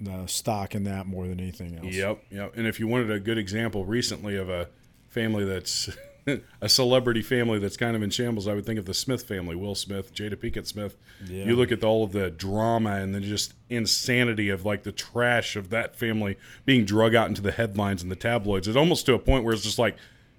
the 0.00 0.26
stock 0.26 0.74
in 0.74 0.84
that 0.84 1.06
more 1.06 1.26
than 1.26 1.40
anything 1.40 1.76
else. 1.76 1.94
Yep, 1.94 2.24
yep. 2.30 2.52
And 2.56 2.66
if 2.66 2.80
you 2.80 2.86
wanted 2.86 3.10
a 3.10 3.20
good 3.20 3.38
example 3.38 3.84
recently 3.84 4.36
of 4.36 4.48
a 4.48 4.68
family 5.08 5.44
that's 5.44 5.90
a 6.60 6.68
celebrity 6.68 7.22
family 7.22 7.58
that's 7.58 7.76
kind 7.76 7.94
of 7.94 8.02
in 8.02 8.10
shambles, 8.10 8.48
I 8.48 8.54
would 8.54 8.64
think 8.64 8.78
of 8.78 8.86
the 8.86 8.94
Smith 8.94 9.22
family, 9.22 9.54
Will 9.56 9.74
Smith, 9.74 10.14
Jada 10.14 10.36
Pinkett 10.36 10.66
Smith. 10.66 10.96
Yeah. 11.26 11.44
You 11.44 11.56
look 11.56 11.72
at 11.72 11.84
all 11.84 12.04
of 12.04 12.12
the 12.12 12.30
drama 12.30 12.96
and 12.96 13.14
the 13.14 13.20
just 13.20 13.54
insanity 13.68 14.48
of 14.48 14.64
like 14.64 14.82
the 14.82 14.92
trash 14.92 15.56
of 15.56 15.70
that 15.70 15.96
family 15.96 16.36
being 16.64 16.84
drug 16.84 17.14
out 17.14 17.28
into 17.28 17.42
the 17.42 17.52
headlines 17.52 18.02
and 18.02 18.10
the 18.10 18.16
tabloids. 18.16 18.68
It's 18.68 18.76
almost 18.76 19.06
to 19.06 19.14
a 19.14 19.18
point 19.18 19.44
where 19.44 19.52
it's 19.52 19.62
just 19.62 19.78
like, 19.78 19.96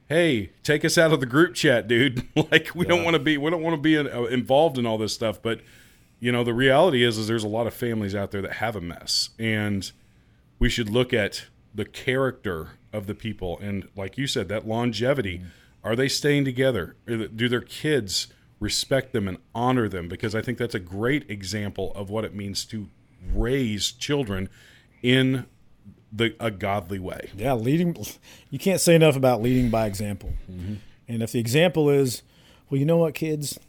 hey, 0.09 0.51
take 0.63 0.83
us 0.83 0.97
out 0.97 1.13
of 1.13 1.19
the 1.19 1.25
group 1.25 1.53
chat, 1.53 1.87
dude. 1.87 2.27
like 2.51 2.73
we 2.73 2.85
yeah. 2.85 2.89
don't 2.89 3.03
want 3.03 3.13
to 3.13 3.19
be, 3.19 3.37
we 3.37 3.49
don't 3.51 3.61
want 3.61 3.75
to 3.75 3.81
be 3.81 3.97
uh, 3.97 4.23
involved 4.25 4.77
in 4.77 4.85
all 4.85 4.97
this 4.97 5.13
stuff. 5.13 5.41
But 5.41 5.61
you 6.21 6.31
know, 6.31 6.45
the 6.45 6.53
reality 6.53 7.03
is, 7.03 7.17
is 7.17 7.27
there's 7.27 7.43
a 7.43 7.49
lot 7.49 7.67
of 7.67 7.73
families 7.73 8.15
out 8.15 8.31
there 8.31 8.41
that 8.41 8.53
have 8.53 8.77
a 8.77 8.81
mess, 8.81 9.31
and 9.37 9.91
we 10.57 10.69
should 10.69 10.89
look 10.89 11.13
at 11.13 11.47
the 11.75 11.83
character 11.83 12.69
of 12.93 13.07
the 13.07 13.15
people 13.15 13.59
and, 13.59 13.89
like 13.97 14.17
you 14.17 14.27
said, 14.27 14.47
that 14.47 14.65
longevity. 14.65 15.39
Mm-hmm 15.39 15.47
are 15.83 15.95
they 15.95 16.07
staying 16.07 16.45
together? 16.45 16.95
Do 17.05 17.49
their 17.49 17.61
kids 17.61 18.27
respect 18.59 19.13
them 19.13 19.27
and 19.27 19.37
honor 19.55 19.89
them? 19.89 20.07
Because 20.07 20.35
I 20.35 20.41
think 20.41 20.57
that's 20.57 20.75
a 20.75 20.79
great 20.79 21.29
example 21.29 21.91
of 21.95 22.09
what 22.09 22.23
it 22.23 22.35
means 22.35 22.65
to 22.65 22.87
raise 23.33 23.91
children 23.91 24.49
in 25.01 25.45
the 26.11 26.35
a 26.39 26.51
godly 26.51 26.99
way. 26.99 27.31
Yeah, 27.35 27.53
leading. 27.53 27.95
You 28.49 28.59
can't 28.59 28.81
say 28.81 28.95
enough 28.95 29.15
about 29.15 29.41
leading 29.41 29.69
by 29.69 29.87
example. 29.87 30.33
Mm-hmm. 30.51 30.75
And 31.07 31.23
if 31.23 31.31
the 31.31 31.39
example 31.39 31.89
is, 31.89 32.21
well, 32.69 32.79
you 32.79 32.85
know 32.85 32.97
what, 32.97 33.13
kids, 33.13 33.59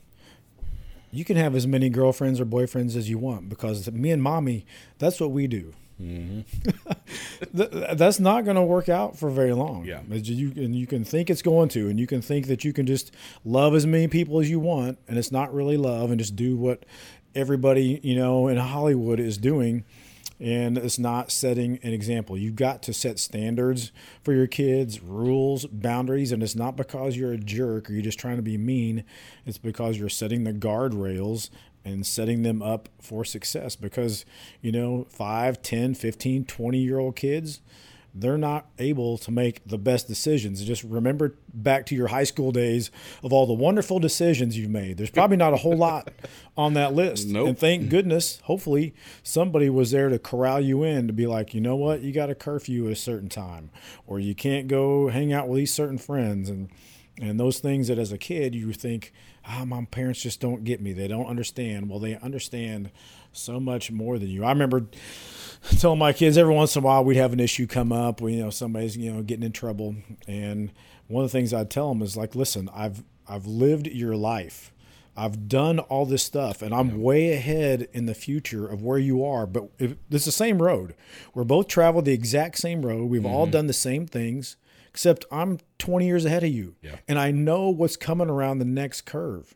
you 1.12 1.24
can 1.24 1.36
have 1.36 1.54
as 1.54 1.66
many 1.66 1.88
girlfriends 1.90 2.40
or 2.40 2.46
boyfriends 2.46 2.96
as 2.96 3.08
you 3.08 3.18
want 3.18 3.48
because 3.48 3.90
me 3.92 4.10
and 4.10 4.22
mommy, 4.22 4.66
that's 4.98 5.20
what 5.20 5.30
we 5.30 5.46
do. 5.46 5.74
Mm-hmm. 6.00 6.40
That's 7.96 8.18
not 8.18 8.44
going 8.44 8.56
to 8.56 8.62
work 8.62 8.88
out 8.88 9.16
for 9.16 9.30
very 9.30 9.52
long. 9.52 9.84
Yeah, 9.84 10.00
you 10.08 10.52
and 10.56 10.74
you 10.74 10.86
can 10.86 11.04
think 11.04 11.30
it's 11.30 11.42
going 11.42 11.68
to, 11.70 11.88
and 11.88 12.00
you 12.00 12.06
can 12.06 12.20
think 12.22 12.46
that 12.48 12.64
you 12.64 12.72
can 12.72 12.86
just 12.86 13.12
love 13.44 13.74
as 13.74 13.86
many 13.86 14.08
people 14.08 14.40
as 14.40 14.50
you 14.50 14.58
want, 14.58 14.98
and 15.06 15.16
it's 15.16 15.30
not 15.30 15.54
really 15.54 15.76
love, 15.76 16.10
and 16.10 16.18
just 16.18 16.34
do 16.34 16.56
what 16.56 16.84
everybody 17.34 18.00
you 18.02 18.16
know 18.16 18.48
in 18.48 18.56
Hollywood 18.56 19.20
is 19.20 19.38
doing, 19.38 19.84
and 20.42 20.76
it's 20.76 20.98
not 20.98 21.30
setting 21.30 21.78
an 21.84 21.92
example. 21.92 22.36
You've 22.36 22.56
got 22.56 22.82
to 22.82 22.92
set 22.92 23.20
standards 23.20 23.92
for 24.24 24.32
your 24.32 24.48
kids, 24.48 25.00
rules, 25.00 25.66
boundaries, 25.66 26.32
and 26.32 26.42
it's 26.42 26.56
not 26.56 26.76
because 26.76 27.16
you're 27.16 27.32
a 27.32 27.38
jerk 27.38 27.88
or 27.88 27.92
you're 27.92 28.02
just 28.02 28.18
trying 28.18 28.36
to 28.36 28.42
be 28.42 28.58
mean. 28.58 29.04
It's 29.46 29.56
because 29.56 29.98
you're 29.98 30.08
setting 30.08 30.42
the 30.42 30.52
guardrails 30.52 31.48
and 31.84 32.04
setting 32.04 32.42
them 32.42 32.60
up 32.60 32.88
for 33.00 33.24
success 33.24 33.76
because 33.76 34.24
you 34.60 34.72
know 34.72 35.06
5 35.10 35.62
10 35.62 35.94
15 35.94 36.44
20 36.44 36.78
year 36.78 36.98
old 36.98 37.16
kids 37.16 37.60
they're 38.14 38.38
not 38.38 38.66
able 38.78 39.16
to 39.16 39.30
make 39.30 39.66
the 39.66 39.78
best 39.78 40.06
decisions 40.06 40.62
just 40.64 40.84
remember 40.84 41.36
back 41.54 41.86
to 41.86 41.94
your 41.94 42.08
high 42.08 42.24
school 42.24 42.52
days 42.52 42.90
of 43.22 43.32
all 43.32 43.46
the 43.46 43.52
wonderful 43.52 43.98
decisions 43.98 44.56
you've 44.56 44.70
made 44.70 44.96
there's 44.96 45.10
probably 45.10 45.36
not 45.36 45.52
a 45.52 45.56
whole 45.56 45.76
lot 45.76 46.10
on 46.56 46.74
that 46.74 46.92
list 46.92 47.28
nope. 47.28 47.48
and 47.48 47.58
thank 47.58 47.88
goodness 47.88 48.40
hopefully 48.44 48.94
somebody 49.22 49.70
was 49.70 49.90
there 49.90 50.08
to 50.08 50.18
corral 50.18 50.60
you 50.60 50.82
in 50.82 51.06
to 51.06 51.12
be 51.12 51.26
like 51.26 51.54
you 51.54 51.60
know 51.60 51.76
what 51.76 52.00
you 52.00 52.12
got 52.12 52.30
a 52.30 52.34
curfew 52.34 52.86
at 52.86 52.92
a 52.92 52.96
certain 52.96 53.28
time 53.28 53.70
or 54.06 54.18
you 54.18 54.34
can't 54.34 54.68
go 54.68 55.08
hang 55.08 55.32
out 55.32 55.48
with 55.48 55.58
these 55.58 55.72
certain 55.72 55.98
friends 55.98 56.48
and 56.48 56.68
and 57.20 57.38
those 57.38 57.60
things 57.60 57.88
that 57.88 57.98
as 57.98 58.10
a 58.10 58.18
kid 58.18 58.54
you 58.54 58.72
think 58.72 59.12
ah, 59.46 59.64
my 59.64 59.84
parents 59.90 60.22
just 60.22 60.40
don't 60.40 60.64
get 60.64 60.80
me. 60.80 60.92
They 60.92 61.08
don't 61.08 61.26
understand. 61.26 61.88
Well, 61.88 61.98
they 61.98 62.16
understand 62.16 62.90
so 63.32 63.60
much 63.60 63.90
more 63.90 64.18
than 64.18 64.28
you. 64.28 64.44
I 64.44 64.50
remember 64.50 64.86
telling 65.78 65.98
my 65.98 66.12
kids 66.12 66.36
every 66.36 66.54
once 66.54 66.76
in 66.76 66.82
a 66.82 66.86
while 66.86 67.04
we'd 67.04 67.16
have 67.16 67.32
an 67.32 67.40
issue 67.40 67.66
come 67.66 67.92
up. 67.92 68.20
We, 68.20 68.34
you 68.34 68.44
know, 68.44 68.50
somebody's 68.50 68.96
you 68.96 69.12
know 69.12 69.22
getting 69.22 69.44
in 69.44 69.52
trouble, 69.52 69.96
and 70.26 70.72
one 71.08 71.24
of 71.24 71.30
the 71.30 71.38
things 71.38 71.52
I'd 71.52 71.70
tell 71.70 71.88
them 71.88 72.02
is 72.02 72.16
like, 72.16 72.34
listen, 72.34 72.68
I've 72.74 73.02
I've 73.26 73.46
lived 73.46 73.86
your 73.86 74.16
life. 74.16 74.72
I've 75.14 75.46
done 75.46 75.78
all 75.78 76.06
this 76.06 76.22
stuff, 76.22 76.62
and 76.62 76.74
I'm 76.74 77.02
way 77.02 77.32
ahead 77.32 77.86
in 77.92 78.06
the 78.06 78.14
future 78.14 78.66
of 78.66 78.82
where 78.82 78.96
you 78.96 79.22
are. 79.22 79.46
But 79.46 79.68
it's 79.78 80.24
the 80.24 80.32
same 80.32 80.62
road. 80.62 80.94
We're 81.34 81.44
both 81.44 81.68
traveled 81.68 82.06
the 82.06 82.14
exact 82.14 82.56
same 82.56 82.80
road. 82.84 83.10
We've 83.10 83.20
mm-hmm. 83.20 83.30
all 83.30 83.46
done 83.46 83.66
the 83.66 83.74
same 83.74 84.06
things 84.06 84.56
except 84.92 85.24
I'm 85.32 85.58
20 85.78 86.06
years 86.06 86.24
ahead 86.26 86.44
of 86.44 86.50
you. 86.50 86.76
Yeah. 86.82 86.96
And 87.08 87.18
I 87.18 87.30
know 87.30 87.70
what's 87.70 87.96
coming 87.96 88.28
around 88.28 88.58
the 88.58 88.66
next 88.66 89.02
curve. 89.02 89.54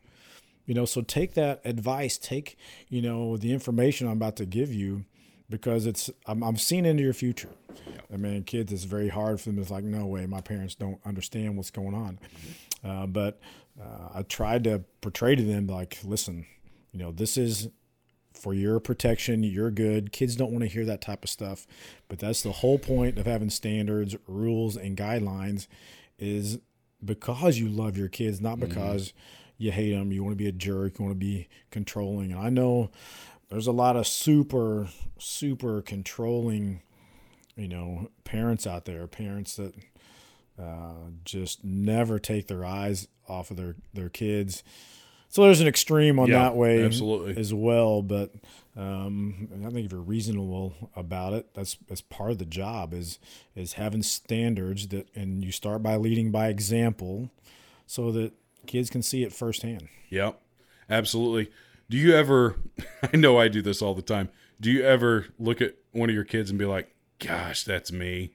You 0.67 0.75
know, 0.75 0.85
so 0.85 1.01
take 1.01 1.35
that 1.35 1.61
advice, 1.65 2.19
take, 2.19 2.59
you 2.89 3.01
know, 3.01 3.37
the 3.37 3.53
information 3.53 4.07
I'm 4.07 4.15
about 4.15 4.37
to 4.37 4.47
give 4.47 4.73
you 4.73 5.05
because 5.49 5.87
it's 5.87 6.11
I'm, 6.27 6.43
I'm 6.43 6.57
seeing 6.57 6.85
into 6.85 7.03
your 7.03 7.13
future. 7.13 7.51
Yeah. 7.87 8.01
I 8.13 8.17
mean, 8.17 8.43
kids, 8.43 8.73
it's 8.73 8.85
very 8.85 9.09
hard 9.09 9.41
for 9.41 9.51
them. 9.51 9.59
It's 9.61 9.71
like, 9.71 9.85
no 9.85 10.07
way, 10.07 10.27
my 10.27 10.41
parents 10.41 10.75
don't 10.75 10.99
understand 11.05 11.57
what's 11.57 11.71
going 11.71 11.95
on. 11.95 12.19
Mm-hmm. 12.19 12.91
Uh, 12.91 13.07
but 13.07 13.41
uh, 13.81 14.09
I 14.15 14.23
tried 14.23 14.65
to 14.65 14.83
portray 15.01 15.37
to 15.37 15.43
them 15.43 15.67
like, 15.67 15.99
listen, 16.05 16.47
you 16.93 16.99
know, 16.99 17.13
this 17.13 17.37
is 17.37 17.69
for 18.33 18.55
your 18.55 18.81
protection. 18.81 19.43
You're 19.43 19.71
good. 19.71 20.13
Kids 20.13 20.37
don't 20.37 20.53
want 20.53 20.63
to 20.63 20.69
hear 20.69 20.85
that 20.85 21.01
type 21.01 21.25
of 21.25 21.31
stuff, 21.31 21.67
but 22.09 22.19
that's 22.19 22.43
the 22.43 22.53
whole 22.53 22.79
point 22.79 23.19
of 23.19 23.27
having 23.27 23.51
standards, 23.51 24.17
rules, 24.27 24.77
and 24.77 24.97
guidelines 24.97 25.67
is 26.19 26.59
because 27.05 27.59
you 27.59 27.69
love 27.69 27.97
your 27.97 28.09
kids, 28.09 28.41
not 28.41 28.59
mm-hmm. 28.59 28.69
because 28.69 29.09
mm-hmm. 29.09 29.19
You 29.59 29.73
hate 29.73 29.93
them. 29.93 30.13
You 30.13 30.23
want 30.23 30.33
to 30.33 30.43
be 30.43 30.49
a 30.49 30.53
jerk. 30.53 30.99
You 30.99 31.05
want 31.05 31.19
to 31.19 31.25
be 31.25 31.49
controlling. 31.71 32.33
And 32.33 32.41
I 32.41 32.51
know 32.51 32.91
there's 33.49 33.67
a 33.67 33.73
lot 33.73 33.97
of 33.97 34.07
super, 34.07 34.89
super 35.19 35.83
controlling, 35.83 36.83
you 37.57 37.69
know, 37.69 38.11
parents 38.25 38.67
out 38.67 38.85
there. 38.85 39.07
Parents 39.07 39.57
that 39.57 39.75
uh, 40.61 41.11
just 41.25 41.65
never 41.65 42.19
take 42.19 42.49
their 42.49 42.65
eyes 42.65 43.09
off 43.29 43.51
of 43.51 43.57
their 43.57 43.77
their 43.93 44.09
kids 44.09 44.63
so 45.29 45.43
there's 45.43 45.61
an 45.61 45.67
extreme 45.67 46.19
on 46.19 46.29
yeah, 46.29 46.45
that 46.45 46.57
way 46.57 46.83
absolutely. 46.83 47.37
as 47.37 47.53
well. 47.53 48.03
But 48.03 48.33
um, 48.77 49.49
I 49.67 49.71
think 49.71 49.87
if 49.87 49.93
you're 49.93 50.01
reasonable 50.01 50.91
about 50.95 51.33
it, 51.33 51.53
that's 51.55 51.77
that's 51.89 52.01
part 52.01 52.31
of 52.31 52.39
the 52.39 52.47
job 52.47 52.95
is 52.95 53.19
is 53.55 53.75
having 53.75 54.03
standards 54.03 54.89
that, 54.89 55.09
and 55.15 55.45
you 55.45 55.53
start 55.53 55.83
by 55.83 55.97
leading 55.97 56.31
by 56.31 56.49
example, 56.49 57.31
so 57.87 58.13
that 58.13 58.33
kids 58.67 58.91
can 58.91 59.03
see 59.03 59.23
it 59.23 59.33
firsthand. 59.33 59.89
Yep, 60.11 60.41
absolutely. 60.91 61.51
Do 61.89 61.97
you 61.97 62.15
ever? 62.15 62.57
I 63.13 63.17
know 63.17 63.39
I 63.39 63.49
do 63.49 63.63
this 63.63 63.83
all 63.83 63.95
the 63.95 64.03
time. 64.03 64.29
Do 64.61 64.71
you 64.71 64.83
ever 64.83 65.27
look 65.39 65.61
at 65.61 65.75
one 65.93 66.09
of 66.09 66.15
your 66.15 66.25
kids 66.25 66.51
and 66.51 66.59
be 66.59 66.65
like, 66.65 66.95
"Gosh, 67.19 67.65
that's 67.65 67.93
me"? 67.93 68.33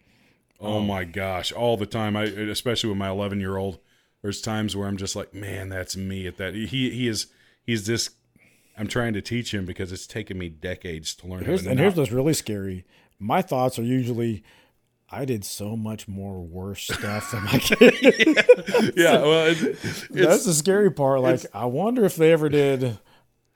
Oh, 0.60 0.76
oh. 0.76 0.82
my 0.82 1.04
gosh, 1.04 1.52
all 1.52 1.78
the 1.78 1.86
time. 1.86 2.16
I 2.16 2.24
especially 2.24 2.90
with 2.90 2.98
my 2.98 3.10
11 3.10 3.40
year 3.40 3.58
old 3.58 3.80
there's 4.22 4.42
times 4.42 4.76
where 4.76 4.88
I'm 4.88 4.98
just 4.98 5.16
like, 5.16 5.34
man, 5.34 5.70
that's 5.70 5.98
me 5.98 6.28
at 6.28 6.38
that. 6.38 6.54
He 6.54 6.66
he 6.66 7.08
is 7.08 7.28
he's 7.66 7.86
this. 7.86 8.12
I'm 8.78 8.88
trying 8.88 9.14
to 9.14 9.22
teach 9.22 9.54
him 9.54 9.66
because 9.66 9.92
it's 9.92 10.08
taken 10.08 10.38
me 10.38 10.50
decades 10.50 11.14
to 11.16 11.28
learn. 11.28 11.46
Here's, 11.46 11.66
and 11.66 11.80
here's 11.80 11.96
what's 11.96 12.12
really 12.12 12.34
scary. 12.34 12.86
My 13.20 13.42
thoughts 13.42 13.78
are 13.78 13.84
usually, 13.84 14.44
I 15.12 15.26
did 15.26 15.44
so 15.44 15.76
much 15.76 16.08
more 16.08 16.42
worse 16.42 16.84
stuff 16.84 17.32
than 17.32 17.44
my 17.44 17.58
kid. 17.58 17.96
yeah, 18.02 18.92
yeah, 18.96 19.22
well, 19.22 19.48
it, 19.48 19.78
that's 20.10 20.46
the 20.46 20.54
scary 20.54 20.90
part. 20.90 21.22
Like, 21.22 21.46
I 21.54 21.66
wonder 21.66 22.06
if 22.06 22.16
they 22.16 22.32
ever 22.32 22.48
did 22.48 22.98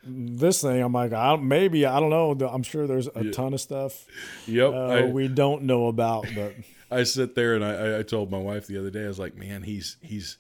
this 0.04 0.62
thing. 0.62 0.82
I'm 0.82 0.92
like, 0.94 1.14
I 1.14 1.36
maybe 1.38 1.86
I 1.86 2.00
don't 2.00 2.10
know. 2.10 2.32
I'm 2.48 2.64
sure 2.64 2.88
there's 2.88 3.08
a 3.16 3.26
yeah. 3.26 3.32
ton 3.32 3.54
of 3.54 3.62
stuff. 3.62 4.06
Yep, 4.48 4.74
uh, 4.74 4.86
I, 4.88 5.06
we 5.06 5.28
don't 5.30 5.64
know 5.64 5.88
about. 5.88 6.28
But 6.36 6.56
I 6.92 7.04
sit 7.04 7.36
there 7.36 7.56
and 7.56 7.64
I, 7.64 8.00
I 8.00 8.04
told 8.04 8.32
my 8.32 8.38
wife 8.38 8.68
the 8.68 8.78
other 8.78 8.90
day. 8.90 9.06
I 9.06 9.08
was 9.08 9.20
like, 9.20 9.36
man, 9.36 9.64
he's 9.64 9.98
he's 10.02 10.38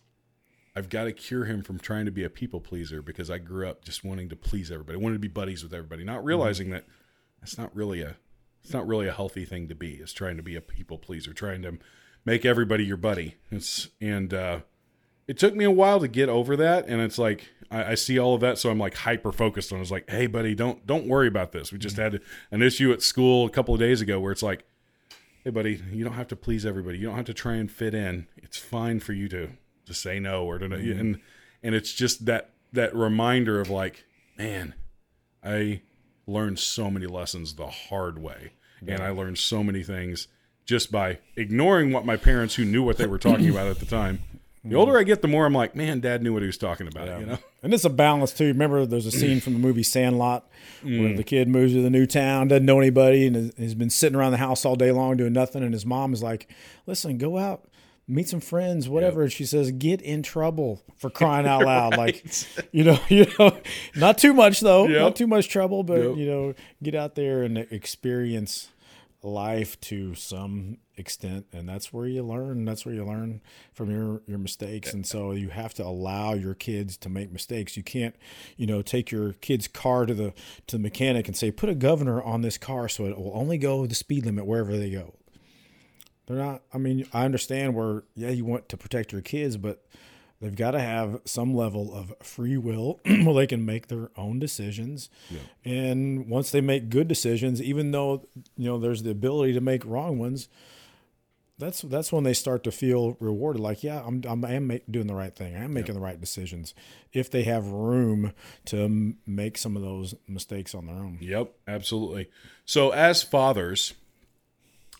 I've 0.75 0.89
got 0.89 1.05
to 1.05 1.13
cure 1.13 1.45
him 1.45 1.63
from 1.63 1.79
trying 1.79 2.05
to 2.05 2.11
be 2.11 2.25
a 2.25 2.29
people 2.29 2.59
pleaser 2.59 3.01
because 3.01 3.31
I 3.31 3.37
grew 3.37 3.67
up 3.69 3.85
just 3.85 4.03
wanting 4.03 4.29
to 4.29 4.35
please 4.35 4.71
everybody. 4.71 4.99
I 4.99 5.01
wanted 5.01 5.15
to 5.15 5.19
be 5.19 5.29
buddies 5.29 5.63
with 5.63 5.73
everybody, 5.73 6.03
not 6.03 6.25
realizing 6.25 6.71
that 6.71 6.83
that's 7.39 7.57
not 7.57 7.73
really 7.75 8.01
a 8.01 8.17
it's 8.65 8.73
not 8.73 8.87
really 8.87 9.07
a 9.07 9.13
healthy 9.13 9.45
thing 9.45 9.67
to 9.67 9.75
be. 9.75 9.91
Is 9.91 10.11
trying 10.11 10.37
to 10.37 10.43
be 10.43 10.55
a 10.55 10.61
people 10.61 10.97
pleaser, 10.97 11.33
trying 11.33 11.61
to 11.61 11.77
make 12.25 12.45
everybody 12.45 12.83
your 12.83 12.97
buddy. 12.97 13.35
It's 13.51 13.89
and 14.01 14.33
uh, 14.33 14.61
it 15.27 15.37
took 15.37 15.53
me 15.53 15.65
a 15.65 15.71
while 15.71 15.99
to 15.99 16.07
get 16.07 16.29
over 16.29 16.55
that, 16.57 16.87
and 16.87 16.99
it's 16.99 17.19
like 17.19 17.47
I, 17.69 17.91
I 17.91 17.95
see 17.95 18.17
all 18.17 18.33
of 18.33 18.41
that, 18.41 18.57
so 18.57 18.71
I'm 18.71 18.79
like 18.79 18.95
hyper 18.95 19.31
focused 19.31 19.71
on. 19.71 19.81
It's 19.81 19.91
like, 19.91 20.09
hey, 20.09 20.25
buddy, 20.25 20.55
don't 20.55 20.83
don't 20.87 21.07
worry 21.07 21.27
about 21.27 21.51
this. 21.51 21.71
We 21.71 21.77
just 21.77 21.97
had 21.97 22.21
an 22.49 22.63
issue 22.63 22.91
at 22.91 23.03
school 23.03 23.45
a 23.45 23.51
couple 23.51 23.75
of 23.75 23.79
days 23.79 24.01
ago 24.01 24.19
where 24.19 24.31
it's 24.31 24.41
like, 24.41 24.65
hey, 25.43 25.51
buddy, 25.51 25.79
you 25.91 26.03
don't 26.03 26.13
have 26.13 26.29
to 26.29 26.35
please 26.35 26.65
everybody. 26.65 26.97
You 26.97 27.05
don't 27.05 27.17
have 27.17 27.25
to 27.25 27.35
try 27.35 27.53
and 27.53 27.71
fit 27.71 27.93
in. 27.93 28.25
It's 28.35 28.57
fine 28.57 28.99
for 28.99 29.13
you 29.13 29.29
to 29.29 29.49
to 29.85 29.93
say 29.93 30.19
no 30.19 30.43
or 30.43 30.57
to 30.57 30.65
and 30.65 31.19
and 31.61 31.75
it's 31.75 31.93
just 31.93 32.25
that 32.25 32.49
that 32.73 32.95
reminder 32.95 33.61
of 33.61 33.69
like, 33.69 34.05
man, 34.39 34.73
I 35.43 35.81
learned 36.27 36.59
so 36.59 36.89
many 36.89 37.05
lessons 37.05 37.55
the 37.55 37.67
hard 37.67 38.19
way, 38.19 38.53
and 38.85 39.01
I 39.01 39.09
learned 39.09 39.37
so 39.37 39.63
many 39.63 39.83
things 39.83 40.27
just 40.65 40.91
by 40.91 41.19
ignoring 41.35 41.91
what 41.91 42.05
my 42.05 42.17
parents 42.17 42.55
who 42.55 42.65
knew 42.65 42.83
what 42.83 42.97
they 42.97 43.05
were 43.05 43.19
talking 43.19 43.49
about 43.49 43.67
at 43.67 43.79
the 43.79 43.85
time. 43.85 44.19
The 44.63 44.73
mm. 44.73 44.79
older 44.79 44.97
I 44.97 45.03
get, 45.03 45.21
the 45.21 45.27
more 45.27 45.45
I'm 45.45 45.53
like, 45.53 45.75
man, 45.75 45.99
Dad 45.99 46.23
knew 46.23 46.33
what 46.33 46.41
he 46.41 46.47
was 46.47 46.57
talking 46.57 46.87
about. 46.87 47.19
You 47.19 47.25
know, 47.27 47.37
And 47.61 47.73
it's 47.73 47.85
a 47.85 47.89
balance 47.89 48.33
too. 48.33 48.47
Remember, 48.47 48.85
there's 48.85 49.05
a 49.05 49.11
scene 49.11 49.39
from 49.39 49.53
the 49.53 49.59
movie 49.59 49.83
Sandlot 49.83 50.47
where 50.81 50.91
mm. 50.91 51.17
the 51.17 51.23
kid 51.23 51.47
moves 51.47 51.73
to 51.73 51.83
the 51.83 51.89
new 51.91 52.07
town, 52.07 52.47
doesn't 52.47 52.65
know 52.65 52.79
anybody, 52.79 53.27
and 53.27 53.53
has 53.57 53.75
been 53.75 53.91
sitting 53.91 54.17
around 54.17 54.31
the 54.31 54.37
house 54.37 54.65
all 54.65 54.75
day 54.75 54.91
long 54.91 55.17
doing 55.17 55.33
nothing. 55.33 55.63
And 55.63 55.73
his 55.73 55.85
mom 55.85 56.13
is 56.13 56.23
like, 56.23 56.51
"Listen, 56.87 57.19
go 57.19 57.37
out, 57.37 57.67
meet 58.07 58.27
some 58.29 58.39
friends, 58.41 58.87
whatever." 58.89 59.23
And 59.23 59.31
she 59.31 59.45
says, 59.45 59.71
"Get 59.71 60.01
in 60.01 60.23
trouble 60.23 60.81
for 60.97 61.09
crying 61.19 61.47
out 61.47 61.63
loud." 61.65 61.97
Like, 61.97 62.25
you 62.71 62.83
know, 62.83 62.99
you 63.09 63.25
know, 63.39 63.57
not 63.95 64.17
too 64.17 64.33
much 64.33 64.59
though, 64.59 64.87
Yep. 64.87 65.01
not 65.01 65.15
too 65.15 65.27
much 65.27 65.49
trouble, 65.49 65.83
but 65.83 65.99
Yep. 66.01 66.17
you 66.17 66.25
know, 66.25 66.53
get 66.83 66.95
out 66.95 67.15
there 67.15 67.43
and 67.43 67.57
experience 67.57 68.69
life 69.23 69.79
to 69.81 70.13
some 70.13 70.77
extent 70.97 71.47
and 71.51 71.67
that's 71.67 71.91
where 71.91 72.05
you 72.05 72.21
learn 72.21 72.63
that's 72.63 72.85
where 72.85 72.93
you 72.93 73.03
learn 73.03 73.41
from 73.73 73.89
your 73.89 74.21
your 74.27 74.37
mistakes 74.37 74.93
and 74.93 75.03
so 75.07 75.31
you 75.31 75.49
have 75.49 75.73
to 75.73 75.83
allow 75.83 76.35
your 76.35 76.53
kids 76.53 76.95
to 76.95 77.09
make 77.09 77.31
mistakes 77.33 77.75
you 77.75 77.81
can't 77.81 78.15
you 78.55 78.67
know 78.67 78.83
take 78.83 79.09
your 79.09 79.33
kid's 79.33 79.67
car 79.67 80.05
to 80.05 80.13
the 80.13 80.31
to 80.67 80.77
the 80.77 80.81
mechanic 80.81 81.27
and 81.27 81.35
say 81.35 81.49
put 81.49 81.69
a 81.69 81.73
governor 81.73 82.21
on 82.21 82.41
this 82.43 82.59
car 82.59 82.87
so 82.87 83.05
it 83.05 83.17
will 83.17 83.31
only 83.33 83.57
go 83.57 83.87
the 83.87 83.95
speed 83.95 84.23
limit 84.27 84.45
wherever 84.45 84.77
they 84.77 84.91
go 84.91 85.15
they're 86.27 86.37
not 86.37 86.61
i 86.73 86.77
mean 86.77 87.05
i 87.13 87.25
understand 87.25 87.75
where 87.75 88.03
yeah 88.15 88.29
you 88.29 88.45
want 88.45 88.67
to 88.69 88.77
protect 88.77 89.11
your 89.11 89.21
kids 89.21 89.57
but 89.57 89.85
they've 90.41 90.55
got 90.55 90.71
to 90.71 90.79
have 90.79 91.21
some 91.25 91.55
level 91.55 91.93
of 91.93 92.13
free 92.21 92.57
will 92.57 92.99
where 93.05 93.33
they 93.33 93.47
can 93.47 93.65
make 93.65 93.87
their 93.87 94.09
own 94.17 94.39
decisions. 94.39 95.09
Yeah. 95.29 95.39
and 95.63 96.27
once 96.27 96.51
they 96.51 96.61
make 96.61 96.89
good 96.89 97.07
decisions 97.07 97.61
even 97.61 97.91
though 97.91 98.27
you 98.57 98.65
know 98.65 98.77
there's 98.77 99.03
the 99.03 99.11
ability 99.11 99.53
to 99.53 99.61
make 99.61 99.85
wrong 99.85 100.19
ones 100.19 100.47
that's 101.57 101.83
that's 101.83 102.11
when 102.11 102.25
they 102.25 102.33
start 102.33 102.65
to 102.65 102.71
feel 102.71 103.15
rewarded. 103.21 103.61
Like 103.61 103.81
yeah 103.81 104.03
i'm, 104.05 104.21
I'm 104.27 104.43
I 104.43 104.53
am 104.53 104.67
make, 104.67 104.83
doing 104.91 105.07
the 105.07 105.15
right 105.15 105.33
thing. 105.33 105.55
I 105.55 105.63
am 105.63 105.73
making 105.73 105.95
the 105.95 106.01
right 106.01 106.19
decisions 106.19 106.73
if 107.13 107.31
they 107.31 107.43
have 107.43 107.67
room 107.67 108.33
to 108.65 109.15
make 109.25 109.57
some 109.57 109.77
of 109.77 109.81
those 109.81 110.15
mistakes 110.27 110.75
on 110.75 110.85
their 110.85 110.95
own. 110.95 111.17
Yep, 111.21 111.53
absolutely. 111.67 112.29
So 112.65 112.89
as 112.91 113.23
fathers, 113.23 113.93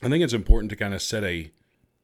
I 0.05 0.07
think 0.07 0.23
it's 0.23 0.33
important 0.33 0.69
to 0.69 0.75
kind 0.75 0.93
of 0.93 1.01
set 1.01 1.23
a 1.23 1.51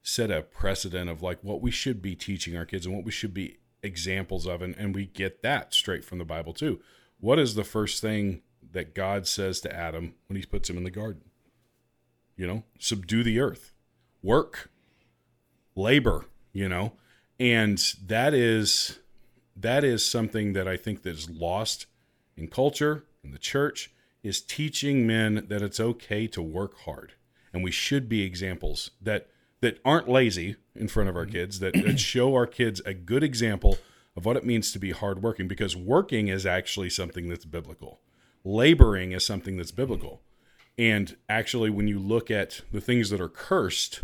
set 0.02 0.32
a 0.32 0.42
precedent 0.42 1.08
of 1.08 1.22
like 1.22 1.38
what 1.44 1.62
we 1.62 1.70
should 1.70 2.02
be 2.02 2.16
teaching 2.16 2.58
our 2.58 2.66
kids 2.66 2.88
and 2.88 2.96
what 2.96 3.06
we 3.06 3.12
should 3.12 3.32
be 3.32 3.60
examples 3.84 4.48
of 4.48 4.64
and, 4.64 4.76
and 4.76 4.96
we 4.96 5.06
get 5.06 5.44
that 5.44 5.76
straight 5.76 6.04
from 6.04 6.18
the 6.18 6.26
Bible 6.26 6.52
too. 6.52 6.80
What 7.20 7.38
is 7.38 7.54
the 7.54 7.64
first 7.64 8.02
thing 8.02 8.42
that 8.72 8.96
God 8.96 9.28
says 9.28 9.62
to 9.62 9.76
Adam 9.76 10.16
when 10.26 10.36
he 10.36 10.48
puts 10.48 10.68
him 10.68 10.78
in 10.78 10.84
the 10.84 10.90
garden? 10.90 11.26
You 12.36 12.48
know, 12.48 12.64
subdue 12.80 13.24
the 13.24 13.40
earth. 13.40 13.72
Work. 14.24 14.72
Labor, 15.76 16.26
you 16.54 16.68
know. 16.68 16.94
And 17.40 17.78
that 18.04 18.34
is 18.34 18.98
that 19.56 19.84
is 19.84 20.04
something 20.04 20.54
that 20.54 20.68
I 20.68 20.76
think 20.76 21.04
that 21.04 21.16
is 21.16 21.30
lost 21.30 21.86
in 22.36 22.48
culture, 22.48 23.06
in 23.24 23.30
the 23.30 23.38
church, 23.38 23.92
is 24.24 24.42
teaching 24.42 25.06
men 25.06 25.46
that 25.50 25.62
it's 25.62 25.80
okay 25.80 26.26
to 26.26 26.42
work 26.42 26.80
hard. 26.80 27.14
And 27.54 27.64
we 27.64 27.72
should 27.72 28.08
be 28.08 28.24
examples 28.24 28.92
that 29.02 29.28
that 29.62 29.80
aren't 29.86 30.10
lazy 30.10 30.56
in 30.76 30.88
front 30.88 31.08
of 31.08 31.16
our 31.16 31.26
kids, 31.26 31.60
that, 31.60 31.74
that 31.74 32.00
show 32.00 32.34
our 32.34 32.48
kids 32.48 32.82
a 32.86 32.94
good 32.94 33.24
example 33.24 33.78
of 34.18 34.26
what 34.26 34.36
it 34.36 34.46
means 34.46 34.72
to 34.72 34.80
be 34.80 34.92
hardworking, 34.92 35.48
because 35.48 35.76
working 35.76 36.28
is 36.28 36.46
actually 36.46 36.90
something 36.90 37.30
that's 37.30 37.46
biblical. 37.46 38.02
Laboring 38.44 39.12
is 39.12 39.26
something 39.26 39.56
that's 39.56 39.72
biblical. 39.72 40.22
And 40.78 41.16
actually, 41.30 41.70
when 41.70 41.88
you 41.88 42.00
look 42.00 42.32
at 42.32 42.62
the 42.72 42.82
things 42.82 43.10
that 43.12 43.22
are 43.22 43.30
cursed, 43.30 44.02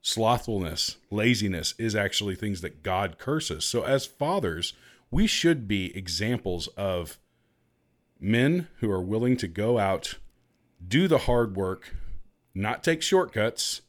slothfulness, 0.00 0.96
laziness 1.10 1.74
is 1.78 1.96
actually 1.96 2.36
things 2.36 2.60
that 2.60 2.82
God 2.82 3.18
curses. 3.18 3.64
So, 3.64 3.82
as 3.82 4.06
fathers, 4.06 4.74
we 5.10 5.26
should 5.26 5.66
be 5.66 5.96
examples 5.96 6.68
of 6.68 7.18
men 8.20 8.68
who 8.78 8.90
are 8.90 9.02
willing 9.02 9.36
to 9.38 9.48
go 9.48 9.78
out, 9.78 10.14
do 10.86 11.08
the 11.08 11.18
hard 11.18 11.56
work, 11.56 11.94
not 12.54 12.84
take 12.84 13.02
shortcuts, 13.02 13.82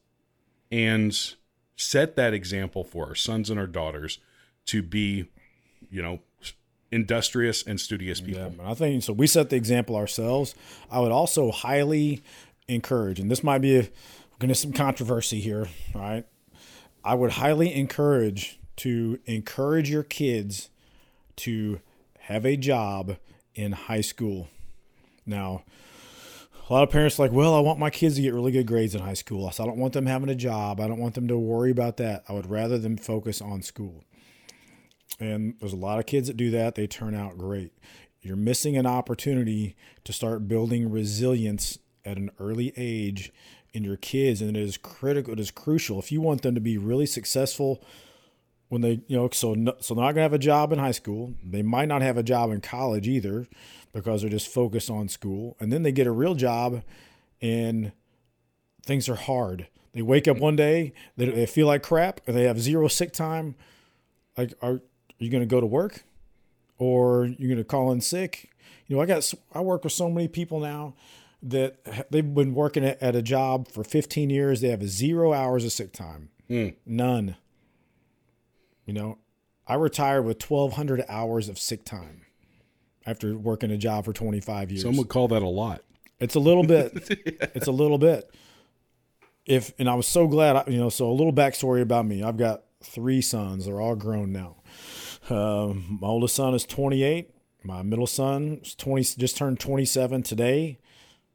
and 0.72 1.36
set 1.76 2.16
that 2.16 2.34
example 2.34 2.84
for 2.84 3.08
our 3.08 3.16
sons 3.16 3.50
and 3.50 3.60
our 3.60 3.68
daughters 3.68 4.20
to 4.66 4.82
be, 4.82 5.30
you 5.90 6.02
know, 6.02 6.20
industrious 6.92 7.64
and 7.64 7.80
studious 7.80 8.22
people. 8.22 8.54
Yeah, 8.58 8.70
I 8.70 8.74
think 8.74 9.04
so. 9.04 9.14
We 9.14 9.28
set 9.28 9.50
the 9.50 9.56
example 9.56 9.96
ourselves. 9.96 10.56
I 10.90 11.00
would 11.00 11.12
also 11.12 11.52
highly 11.52 12.24
encourage, 12.68 13.20
and 13.20 13.30
this 13.30 13.44
might 13.44 13.60
be 13.60 13.78
a, 13.78 13.90
going 14.40 14.50
to 14.50 14.56
some 14.56 14.74
controversy 14.74 15.40
here, 15.40 15.68
right? 15.94 16.26
I 17.04 17.14
would 17.14 17.34
highly 17.34 17.74
encourage 17.74 18.60
to 18.78 19.20
encourage 19.26 19.90
your 19.90 20.04
kids 20.04 20.70
to 21.38 21.80
have 22.22 22.46
a 22.46 22.58
job 22.58 23.18
in 23.54 23.74
high 23.74 24.02
school. 24.02 24.48
Now, 25.26 25.64
a 26.68 26.74
lot 26.74 26.84
of 26.84 26.90
parents 26.90 27.20
are 27.20 27.24
like, 27.24 27.32
well, 27.32 27.54
I 27.54 27.60
want 27.60 27.80
my 27.80 27.90
kids 27.90 28.16
to 28.16 28.22
get 28.22 28.34
really 28.34 28.52
good 28.52 28.66
grades 28.66 28.96
in 28.96 29.02
high 29.02 29.14
school. 29.14 29.50
So 29.52 29.64
I 29.64 29.68
don't 29.68 29.78
want 29.78 29.94
them 29.94 30.08
having 30.08 30.30
a 30.30 30.36
job. 30.36 30.80
I 30.80 30.88
don't 30.88 31.00
want 31.00 31.14
them 31.14 31.28
to 31.28 31.38
worry 31.38 31.70
about 31.70 31.98
that. 31.98 32.24
I 32.28 32.34
would 32.34 32.50
rather 32.50 32.78
them 32.78 32.98
focus 32.98 33.42
on 33.42 33.62
school. 33.62 34.04
And 35.20 35.56
there's 35.60 35.74
a 35.74 35.78
lot 35.78 36.00
of 36.00 36.08
kids 36.08 36.28
that 36.28 36.38
do 36.38 36.50
that. 36.52 36.76
They 36.76 36.88
turn 36.88 37.14
out 37.14 37.38
great. 37.38 37.72
You're 38.22 38.36
missing 38.36 38.76
an 38.76 38.88
opportunity 38.88 39.76
to 40.04 40.12
start 40.12 40.48
building 40.48 40.90
resilience 40.90 41.78
at 42.04 42.18
an 42.18 42.32
early 42.40 42.74
age 42.76 43.32
in 43.72 43.84
your 43.84 43.98
kids. 43.98 44.42
And 44.42 44.58
it 44.58 44.64
is 44.64 44.78
critical, 44.78 45.34
it 45.34 45.40
is 45.40 45.52
crucial. 45.52 46.00
If 46.00 46.12
you 46.12 46.20
want 46.20 46.42
them 46.42 46.56
to 46.56 46.62
be 46.62 46.80
really 46.80 47.06
successful 47.06 47.84
when 48.70 48.82
they, 48.82 49.02
you 49.08 49.16
know, 49.16 49.30
so, 49.32 49.54
no, 49.54 49.76
so 49.80 49.94
they're 49.94 50.04
not 50.04 50.14
going 50.14 50.16
to 50.16 50.22
have 50.24 50.34
a 50.34 50.40
job 50.40 50.74
in 50.74 50.80
high 50.80 50.92
school. 50.92 51.36
They 51.44 51.62
might 51.62 51.88
not 51.88 52.02
have 52.02 52.18
a 52.18 52.24
job 52.24 52.50
in 52.50 52.62
college 52.62 53.08
either 53.08 53.46
because 53.96 54.22
they're 54.22 54.30
just 54.30 54.50
focused 54.50 54.90
on 54.90 55.08
school. 55.08 55.56
And 55.60 55.72
then 55.72 55.84
they 55.84 55.94
get 55.94 56.06
a 56.06 56.12
real 56.12 56.36
job 56.36 56.84
and 57.42 57.94
things 58.86 59.08
are 59.08 59.16
hard. 59.16 59.68
They 59.94 60.02
wake 60.02 60.28
up 60.28 60.38
one 60.38 60.58
day, 60.58 60.94
they, 61.16 61.30
they 61.30 61.46
feel 61.46 61.68
like 61.68 61.82
crap, 61.82 62.20
and 62.28 62.36
they 62.36 62.44
have 62.44 62.60
zero 62.60 62.90
sick 62.90 63.14
time. 63.14 63.56
Like, 64.38 64.54
are, 64.62 64.74
are 64.74 64.82
you 65.18 65.32
going 65.32 65.42
to 65.42 65.48
go 65.48 65.62
to 65.62 65.66
work 65.66 66.04
or 66.78 67.26
you're 67.26 67.48
going 67.48 67.58
to 67.58 67.64
call 67.64 67.90
in 67.94 68.02
sick? 68.02 68.52
You 68.88 68.98
know, 68.98 69.02
I 69.02 69.06
got 69.06 69.34
I 69.54 69.62
work 69.62 69.86
with 69.86 69.94
so 69.94 70.10
many 70.10 70.28
people 70.28 70.60
now 70.60 70.94
that 71.42 72.12
they've 72.12 72.36
been 72.36 72.54
working 72.54 72.84
at, 72.84 73.02
at 73.02 73.16
a 73.16 73.22
job 73.22 73.70
for 73.70 73.86
15 73.86 74.30
years. 74.30 74.60
They 74.60 74.70
have 74.70 74.84
zero 74.84 75.32
hours 75.32 75.64
of 75.64 75.72
sick 75.72 75.94
time, 75.94 76.30
hmm. 76.50 76.70
none. 76.86 77.38
You 78.86 78.94
know, 78.94 79.20
I 79.66 79.76
retired 79.76 80.24
with 80.24 80.44
1,200 80.44 81.06
hours 81.08 81.48
of 81.48 81.58
sick 81.58 81.86
time 81.86 82.25
after 83.06 83.38
working 83.38 83.72
a 83.72 83.78
job 83.78 84.06
for 84.06 84.14
25 84.14 84.72
years. 84.72 84.84
Some 84.84 84.98
would 84.98 85.10
call 85.10 85.28
that 85.30 85.42
a 85.42 85.48
lot. 85.48 85.82
It's 86.20 86.36
a 86.36 86.40
little 86.40 86.64
bit. 86.64 86.94
It's 87.56 87.68
a 87.68 87.72
little 87.72 87.98
bit. 87.98 88.30
If 89.46 89.74
and 89.78 89.90
I 89.90 89.96
was 89.96 90.08
so 90.08 90.28
glad, 90.28 90.56
I, 90.56 90.64
you 90.68 90.78
know. 90.78 90.90
So 90.90 91.10
a 91.10 91.14
little 91.14 91.34
backstory 91.34 91.82
about 91.82 92.06
me. 92.06 92.24
I've 92.24 92.38
got 92.38 92.64
three 92.84 93.22
sons. 93.22 93.66
They're 93.66 93.80
all 93.80 93.96
grown 93.96 94.32
now. 94.32 94.58
Um, 95.30 96.00
my 96.02 96.08
oldest 96.08 96.36
son 96.36 96.54
is 96.54 96.66
28. 96.66 97.32
My 97.64 97.82
middle 97.82 98.08
son 98.08 98.60
is 98.64 98.76
20. 98.76 99.04
Just 99.18 99.38
turned 99.38 99.60
27 99.60 100.24
today. 100.24 100.80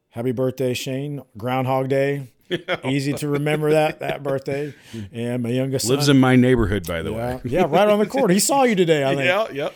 Happy 0.09 0.31
birthday, 0.33 0.73
Shane! 0.73 1.21
Groundhog 1.37 1.87
Day. 1.87 2.27
Easy 2.85 3.13
to 3.13 3.27
remember 3.27 3.71
that 3.71 3.99
that 3.99 4.23
birthday. 4.23 4.73
And 5.11 5.43
my 5.43 5.49
youngest 5.49 5.89
Lives 5.89 6.07
son, 6.07 6.15
in 6.15 6.19
my 6.21 6.35
neighborhood, 6.35 6.87
by 6.87 7.01
the 7.01 7.11
yeah, 7.11 7.35
way. 7.35 7.41
yeah, 7.45 7.65
right 7.67 7.87
on 7.89 7.99
the 7.99 8.05
corner. 8.05 8.33
He 8.33 8.39
saw 8.39 8.63
you 8.63 8.75
today. 8.75 9.03
I 9.03 9.15
think 9.15 9.25
Yeah, 9.25 9.49
yep. 9.51 9.75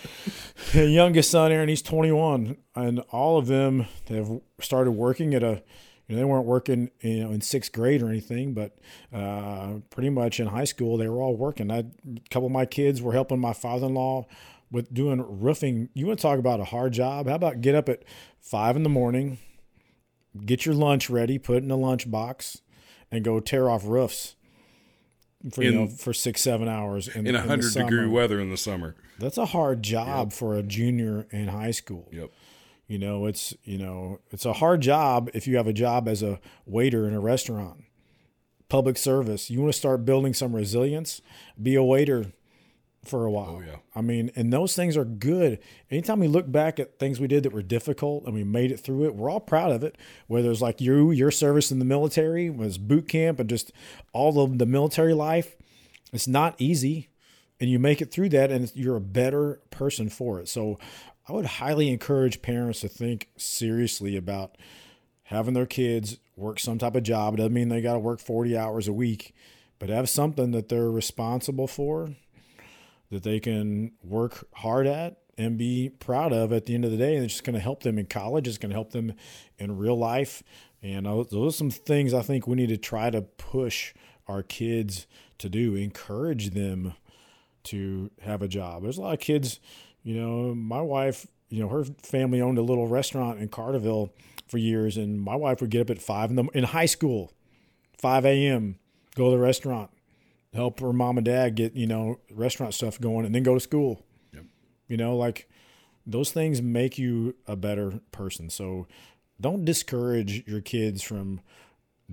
the 0.74 0.90
youngest 0.90 1.32
son, 1.32 1.52
Aaron, 1.52 1.70
he's 1.70 1.82
21, 1.82 2.58
and 2.76 3.00
all 3.12 3.38
of 3.38 3.48
them 3.48 3.86
have 4.10 4.42
started 4.60 4.92
working 4.92 5.34
at 5.34 5.44
a, 5.44 5.64
You 6.08 6.16
know, 6.16 6.18
they 6.18 6.26
weren't 6.26 6.46
working, 6.46 6.92
you 7.02 7.24
know, 7.24 7.32
in 7.32 7.42
sixth 7.42 7.72
grade 7.72 8.02
or 8.02 8.10
anything, 8.10 8.54
but 8.54 8.78
uh, 9.14 9.80
pretty 9.90 10.10
much 10.10 10.40
in 10.40 10.48
high 10.48 10.66
school 10.66 10.98
they 10.98 11.08
were 11.08 11.22
all 11.22 11.36
working. 11.36 11.72
I, 11.72 11.80
a 11.80 11.86
couple 12.30 12.46
of 12.48 12.52
my 12.52 12.66
kids 12.66 13.02
were 13.02 13.14
helping 13.14 13.40
my 13.40 13.54
father-in-law 13.54 14.26
with 14.72 14.94
doing 14.94 15.24
roofing. 15.42 15.90
You 15.94 16.08
want 16.08 16.20
to 16.20 16.24
talk 16.24 16.40
about 16.40 16.60
a 16.60 16.66
hard 16.66 16.92
job? 16.94 17.28
How 17.28 17.36
about 17.36 17.62
get 17.62 17.76
up 17.76 17.88
at 17.90 18.04
five 18.42 18.76
in 18.76 18.84
the 18.84 18.90
morning, 18.90 19.38
get 20.46 20.66
your 20.66 20.76
lunch 20.76 21.10
ready, 21.10 21.38
put 21.38 21.58
it 21.58 21.64
in 21.64 21.72
a 21.72 21.76
lunch 21.78 22.10
box, 22.10 22.62
and 23.12 23.24
go 23.24 23.39
tear 23.39 23.70
off 23.70 23.84
roofs 23.86 24.36
for 25.52 25.63
you 25.63 25.72
know 25.72 25.88
for 25.88 26.13
six 26.13 26.41
seven 26.41 26.68
hours 26.68 27.08
in, 27.08 27.28
in 27.28 27.36
in 27.36 27.36
100 27.36 27.74
degree 27.74 28.08
weather 28.08 28.39
in 28.39 28.50
the 28.50 28.58
summer. 28.58 28.96
That's 29.20 29.38
a 29.38 29.46
hard 29.46 29.84
job 29.84 30.34
for 30.34 30.56
a 30.56 30.63
junior 30.63 31.28
in 31.32 31.48
high 31.48 31.72
school. 31.72 32.10
Yep. 32.12 32.32
You 32.88 33.00
know, 33.00 33.26
it's 33.26 33.54
you 33.63 33.78
know, 33.78 34.20
it's 34.32 34.46
a 34.46 34.54
hard 34.54 34.82
job 34.82 35.30
if 35.34 35.48
you 35.48 35.58
have 35.58 35.68
a 35.68 35.74
job 35.74 36.08
as 36.08 36.22
a 36.22 36.39
waiter 36.65 37.08
in 37.08 37.13
a 37.13 37.20
restaurant. 37.20 37.84
Public 38.70 38.98
service. 38.98 39.50
You 39.50 39.62
want 39.62 39.74
to 39.74 39.78
start 39.78 40.06
building 40.06 40.34
some 40.34 40.56
resilience, 40.56 41.22
be 41.62 41.76
a 41.76 41.84
waiter 41.84 42.34
for 43.06 43.26
a 43.26 43.32
while. 43.32 43.58
Oh, 43.58 43.63
yeah. 43.65 43.78
I 43.96 44.02
mean, 44.02 44.32
and 44.36 44.52
those 44.52 44.76
things 44.76 44.98
are 44.98 45.06
good. 45.06 45.60
Anytime 45.89 46.20
we 46.20 46.28
look 46.28 46.52
back 46.52 46.80
at 46.80 47.00
things 47.00 47.20
we 47.20 47.28
did 47.28 47.44
that 47.44 47.54
were 47.54 47.62
difficult 47.62 48.26
and 48.26 48.34
we 48.34 48.44
made 48.44 48.72
it 48.72 48.80
through 48.80 49.06
it, 49.06 49.15
we're 49.15 49.30
all 49.30 49.39
proud 49.39 49.72
of 49.72 49.84
it. 49.84 49.98
Whether 50.28 50.52
it's 50.52 50.62
like 50.62 50.82
you, 50.82 51.12
your 51.12 51.32
service 51.32 51.72
in 51.72 51.80
the 51.80 51.86
military 51.86 52.50
was 52.50 52.78
boot 52.78 53.08
camp 53.08 53.39
and 53.39 53.50
just 53.50 53.72
all 54.13 54.39
of 54.41 54.58
the 54.58 54.65
military 54.65 55.13
life, 55.13 55.56
it's 56.12 56.28
not 56.28 56.56
easy 56.58 57.10
and 57.60 57.70
you 57.70 57.80
make 57.80 58.02
it 58.02 58.12
through 58.12 58.30
that 58.30 58.52
and 58.52 58.72
you're 58.76 58.98
a 58.98 59.02
better 59.02 59.62
person 59.72 60.10
for 60.10 60.39
it. 60.39 60.50
So 60.50 60.78
I 61.28 61.34
would 61.34 61.46
highly 61.46 61.89
encourage 61.89 62.41
parents 62.41 62.82
to 62.82 62.88
think 62.88 63.30
seriously 63.38 64.15
about 64.15 64.58
having 65.24 65.54
their 65.54 65.65
kids 65.65 66.20
work 66.36 66.60
some 66.60 66.78
type 66.78 66.96
of 66.96 67.04
job. 67.04 67.34
It 67.34 67.38
doesn't 67.38 67.54
mean 67.54 67.70
they 67.70 67.82
got 67.82 67.94
to 67.94 68.00
work 68.00 68.20
40 68.20 68.58
hours 68.58 68.88
a 68.88 68.94
week, 68.94 69.34
but 69.80 69.89
have 69.89 70.10
something 70.10 70.52
that 70.52 70.70
they're 70.70 70.91
responsible 70.91 71.68
for, 71.68 72.15
that 73.15 73.23
they 73.23 73.39
can 73.39 73.93
work 74.04 74.45
hard 74.54 74.88
at 74.88 75.17
and 75.38 75.58
be 75.58 75.89
proud 75.89 76.32
of 76.32 76.54
at 76.54 76.65
the 76.65 76.75
end 76.75 76.86
of 76.86 76.91
the 76.91 76.97
day. 76.97 77.15
And 77.15 77.23
it's 77.23 77.34
just 77.34 77.43
going 77.43 77.56
to 77.56 77.60
help 77.60 77.84
them 77.84 77.97
in 77.97 78.06
college. 78.06 78.47
It's 78.47 78.58
going 78.58 78.69
to 78.69 78.75
help 78.75 78.91
them 78.91 79.13
in 79.58 79.78
real 79.78 79.97
life. 79.97 80.43
And 80.84 81.06
those 81.06 81.34
are 81.34 81.51
some 81.51 81.71
things 81.71 82.13
I 82.13 82.21
think 82.21 82.45
we 82.45 82.56
need 82.56 82.69
to 82.69 82.78
try 82.78 83.10
to 83.10 83.21
push 83.21 83.93
our 84.28 84.43
kids 84.43 85.08
to 85.39 85.49
do, 85.49 85.75
encourage 85.75 86.51
them 86.51 86.93
to 87.63 88.12
have 88.21 88.41
a 88.41 88.47
job. 88.47 88.84
There's 88.84 88.97
a 88.97 89.01
lot 89.01 89.13
of 89.13 89.19
kids, 89.19 89.60
you 90.04 90.15
know, 90.15 90.54
my 90.54 90.82
wife, 90.82 91.28
you 91.49 91.62
know, 91.62 91.69
her 91.69 91.86
family 92.04 92.41
owned 92.41 92.58
a 92.58 92.62
little 92.62 92.88
restaurant 92.88 93.39
in 93.39 93.49
Carterville 93.49 94.12
for 94.47 94.58
years, 94.58 94.97
and 94.97 95.19
my 95.19 95.36
wife 95.36 95.62
would 95.62 95.71
get 95.71 95.82
up 95.82 95.89
at 95.89 96.01
five 96.01 96.30
in 96.30 96.36
the 96.36 96.43
in 96.54 96.63
high 96.65 96.86
school, 96.86 97.32
five 97.97 98.25
a.m., 98.25 98.78
go 99.15 99.25
to 99.25 99.32
the 99.32 99.41
restaurant, 99.41 99.89
help 100.56 100.80
her 100.80 100.94
mom 100.94 101.18
and 101.18 101.26
dad 101.26 101.56
get 101.56 101.76
you 101.76 101.88
know 101.88 102.20
restaurant 102.32 102.74
stuff 102.74 103.00
going, 103.00 103.26
and 103.26 103.36
then 103.36 103.44
go 103.44 103.54
to 103.54 103.60
school. 103.60 104.04
Yep. 104.34 104.46
You 104.88 104.98
know, 104.98 105.15
like 105.15 105.50
those 106.06 106.32
things 106.32 106.62
make 106.62 106.98
you 106.98 107.36
a 107.48 107.56
better 107.56 108.00
person. 108.12 108.50
So 108.50 108.88
don't 109.39 109.65
discourage 109.65 110.48
your 110.48 110.62
kids 110.62 111.02
from 111.02 111.41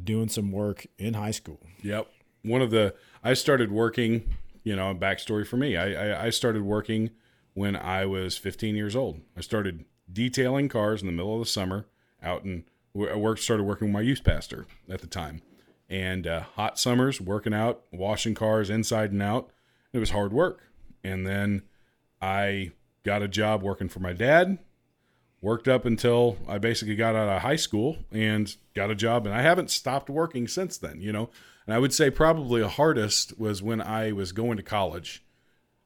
doing 0.03 0.29
some 0.29 0.51
work 0.51 0.87
in 0.99 1.15
high 1.15 1.31
school. 1.31 1.61
Yep. 1.83 2.09
One 2.43 2.63
of 2.63 2.71
the 2.71 2.95
I 3.23 3.35
started 3.35 3.71
working, 3.71 4.35
you 4.65 4.75
know, 4.75 4.95
backstory 4.95 5.47
for 5.47 5.57
me. 5.57 5.77
I, 5.77 5.93
I 5.93 6.27
I 6.27 6.31
started 6.31 6.63
working 6.63 7.11
when 7.55 7.77
I 7.77 8.07
was 8.07 8.37
15 8.37 8.75
years 8.75 8.97
old. 8.97 9.21
I 9.37 9.41
started 9.41 9.85
detailing 10.13 10.69
cars 10.69 11.01
in 11.01 11.07
the 11.07 11.13
middle 11.13 11.35
of 11.35 11.41
the 11.41 11.51
summer 11.51 11.87
out 12.23 12.45
in 12.45 12.65
I 12.95 13.17
worked 13.17 13.41
started 13.41 13.65
working 13.65 13.89
with 13.89 13.95
my 13.95 14.01
youth 14.03 14.23
pastor 14.23 14.67
at 14.89 15.01
the 15.01 15.07
time. 15.07 15.41
And 15.93 16.27
uh, 16.27 16.41
hot 16.55 16.79
summers 16.79 17.21
working 17.21 17.53
out, 17.53 17.83
washing 17.93 18.35
cars 18.35 18.71
inside 18.71 19.13
and 19.13 19.23
out. 19.23 19.51
It 19.93 19.99
was 19.99 20.11
hard 20.11 20.33
work. 20.33 20.63
And 21.05 21.27
then 21.27 21.63
I 22.21 22.73
got 23.05 23.23
a 23.23 23.29
job 23.29 23.63
working 23.63 23.89
for 23.89 24.01
my 24.01 24.13
dad 24.13 24.59
worked 25.43 25.67
up 25.67 25.85
until 25.85 26.39
I 26.49 26.59
basically 26.59 26.95
got 26.95 27.17
out 27.17 27.29
of 27.29 27.43
high 27.43 27.57
school 27.57 27.99
and 28.13 28.55
got 28.75 28.91
a 28.91 28.95
job 28.95 29.27
and 29.27 29.35
I 29.35 29.43
haven't 29.43 29.71
stopped 29.71 30.09
working 30.09 30.49
since 30.49 30.79
then, 30.79 31.01
you 31.01 31.13
know. 31.13 31.29
And 31.67 31.75
I 31.75 31.79
would 31.79 31.93
say 31.93 32.11
probably 32.11 32.61
the 32.61 32.69
hardest 32.69 33.39
was 33.39 33.63
when 33.63 33.81
I 33.81 34.13
was 34.13 34.33
going 34.33 34.57
to 34.57 34.63
college. 34.63 35.25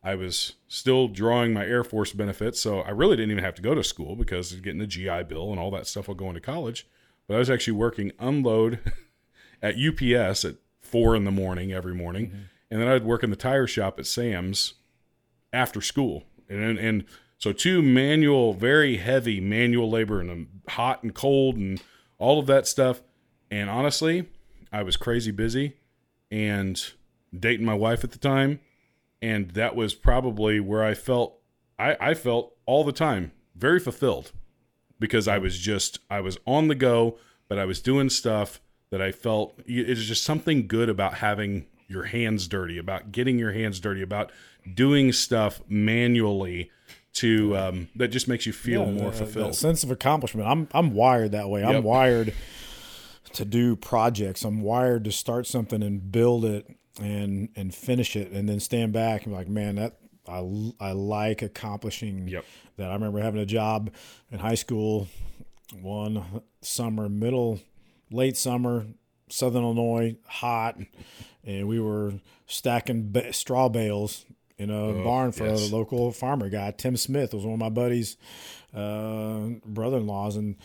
I 0.03 0.15
was 0.15 0.55
still 0.69 1.09
drawing 1.09 1.53
my 1.53 1.67
Air 1.67 1.83
Force 1.83 2.13
benefits, 2.13 2.61
so 2.61 2.81
I 2.81 2.91
really 2.91 3.17
didn't 3.17 3.33
even 3.33 3.43
have 3.43 3.57
to 3.57 3.63
go 3.63 3.75
to 3.75 3.83
school 3.83 4.15
because 4.15 4.53
getting 4.53 4.79
the 4.79 4.87
GI 4.87 5.25
Bill 5.25 5.51
and 5.51 5.59
all 5.59 5.71
that 5.73 5.87
stuff 5.87 6.07
while 6.07 6.15
going 6.15 6.35
to 6.35 6.41
college. 6.41 6.87
But 7.27 7.35
I 7.35 7.39
was 7.39 7.51
actually 7.51 7.73
working 7.73 8.13
unload 8.21 8.79
at 9.63 9.77
UPS 9.77 10.45
at 10.45 10.57
four 10.81 11.17
in 11.17 11.25
the 11.25 11.31
morning 11.31 11.73
every 11.73 11.95
morning, 11.95 12.49
and 12.71 12.81
then 12.81 12.89
I'd 12.89 13.05
work 13.05 13.23
in 13.23 13.31
the 13.31 13.37
tire 13.37 13.67
shop 13.67 13.99
at 13.99 14.07
Sam's 14.07 14.75
after 15.53 15.81
school, 15.81 16.25
and 16.49 16.79
and 16.79 17.05
so 17.39 17.53
two 17.53 17.83
manual, 17.83 18.55
very 18.55 18.97
heavy 18.97 19.41
manual 19.41 19.91
labor, 19.91 20.21
and 20.21 20.31
um, 20.31 20.49
hot 20.69 21.03
and 21.03 21.15
cold, 21.15 21.57
and 21.57 21.83
all 22.19 22.39
of 22.39 22.47
that 22.47 22.67
stuff. 22.67 23.03
And 23.51 23.71
honestly, 23.71 24.29
I 24.73 24.83
was 24.83 24.97
crazy 24.97 25.31
busy, 25.31 25.77
and 26.31 26.83
dating 27.39 27.67
my 27.67 27.75
wife 27.75 28.05
at 28.05 28.13
the 28.13 28.19
time, 28.19 28.61
and 29.21 29.51
that 29.53 29.77
was 29.77 29.95
probably 29.95 30.61
where 30.61 30.85
I 30.85 30.95
felt 30.95 31.39
I, 31.79 31.97
I 32.01 32.15
felt 32.15 32.55
all 32.67 32.85
the 32.85 32.93
time 32.93 33.33
very 33.55 33.81
fulfilled 33.81 34.33
because 34.99 35.29
I 35.29 35.39
was 35.39 35.59
just 35.59 35.99
I 36.11 36.21
was 36.21 36.39
on 36.47 36.69
the 36.69 36.75
go, 36.75 37.19
but 37.49 37.59
I 37.59 37.65
was 37.65 37.81
doing 37.81 38.11
stuff 38.11 38.61
that 38.91 39.03
I 39.03 39.13
felt 39.13 39.59
it 39.67 39.89
is 39.91 40.07
just 40.07 40.23
something 40.25 40.67
good 40.67 40.89
about 40.89 41.15
having 41.15 41.67
your 41.89 42.05
hands 42.05 42.49
dirty, 42.49 42.79
about 42.79 43.13
getting 43.13 43.39
your 43.39 43.53
hands 43.53 43.79
dirty, 43.81 44.03
about 44.03 44.31
doing 44.75 45.13
stuff 45.13 45.61
manually 45.69 46.71
to 47.15 47.57
um, 47.57 47.89
that 47.97 48.09
just 48.09 48.29
makes 48.29 48.45
you 48.47 48.53
feel 48.53 48.85
Yeah, 48.87 48.93
more 48.93 49.11
that- 49.11 49.17
fulfilled. 49.19 49.51
that 49.53 49.55
sense 49.55 49.83
of 49.83 49.91
accomplishment. 49.91 50.47
I'm 50.49 50.69
I'm 50.73 50.93
wired 50.95 51.33
that 51.33 51.49
way. 51.49 51.65
I'm 51.65 51.83
wired 51.83 52.35
to 53.33 53.45
do 53.45 53.77
projects. 53.77 54.45
I'm 54.45 54.61
wired 54.63 55.05
to 55.05 55.13
start 55.13 55.47
something 55.47 55.83
and 55.83 56.11
build 56.13 56.45
it 56.45 56.67
and 57.01 57.49
and 57.57 57.75
finish 57.75 58.17
it 58.17 58.33
and 58.33 58.49
then 58.49 58.61
stand 58.61 58.93
back 58.93 59.25
and 59.25 59.33
be 59.33 59.37
like, 59.39 59.49
man, 59.49 59.77
that 59.77 59.99
I 60.29 60.39
I 60.81 60.93
like 60.93 61.41
accomplishing 61.43 62.29
Yep. 62.29 62.45
that. 62.77 62.91
I 62.91 62.95
remember 62.95 63.21
having 63.21 63.41
a 63.41 63.47
job 63.47 63.91
in 64.31 64.39
high 64.41 64.55
school 64.55 65.09
one 65.81 66.43
summer, 66.61 67.09
middle 67.09 67.61
late 68.11 68.37
summer, 68.37 68.87
Southern 69.29 69.63
Illinois, 69.63 70.17
hot, 70.27 70.79
and 71.45 71.69
we 71.69 71.81
were 71.81 72.15
stacking 72.47 73.11
ba- 73.13 73.33
straw 73.33 73.69
bales 73.69 74.25
in 74.59 74.71
a 74.71 74.93
barn 75.05 75.33
for 75.33 75.47
yes. 75.47 75.71
a 75.71 75.75
local 75.75 76.13
farmer 76.13 76.49
guy. 76.49 76.71
Tim 76.71 76.97
Smith 76.97 77.35
was 77.35 77.45
one 77.45 77.55
of 77.55 77.61
my 77.61 77.69
buddies' 77.69 78.17
uh, 78.75 79.49
brother-in-laws, 79.65 80.37
and 80.37 80.57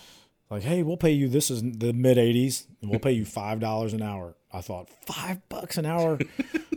like, 0.49 0.63
hey, 0.63 0.84
we'll 0.84 0.97
pay 0.97 1.12
you. 1.12 1.27
This 1.27 1.51
is 1.51 1.62
the 1.62 1.93
mid 1.93 2.17
'80s, 2.17 2.67
and 2.82 2.89
we'll 2.89 2.99
pay 2.99 3.12
you 3.12 3.25
five 3.25 3.60
dollars 3.60 3.93
an 3.93 4.01
hour. 4.01 4.36
I 4.54 4.62
thought 4.62 4.89
five 5.06 5.47
bucks 5.49 5.77
an 5.77 5.86
hour. 5.86 6.19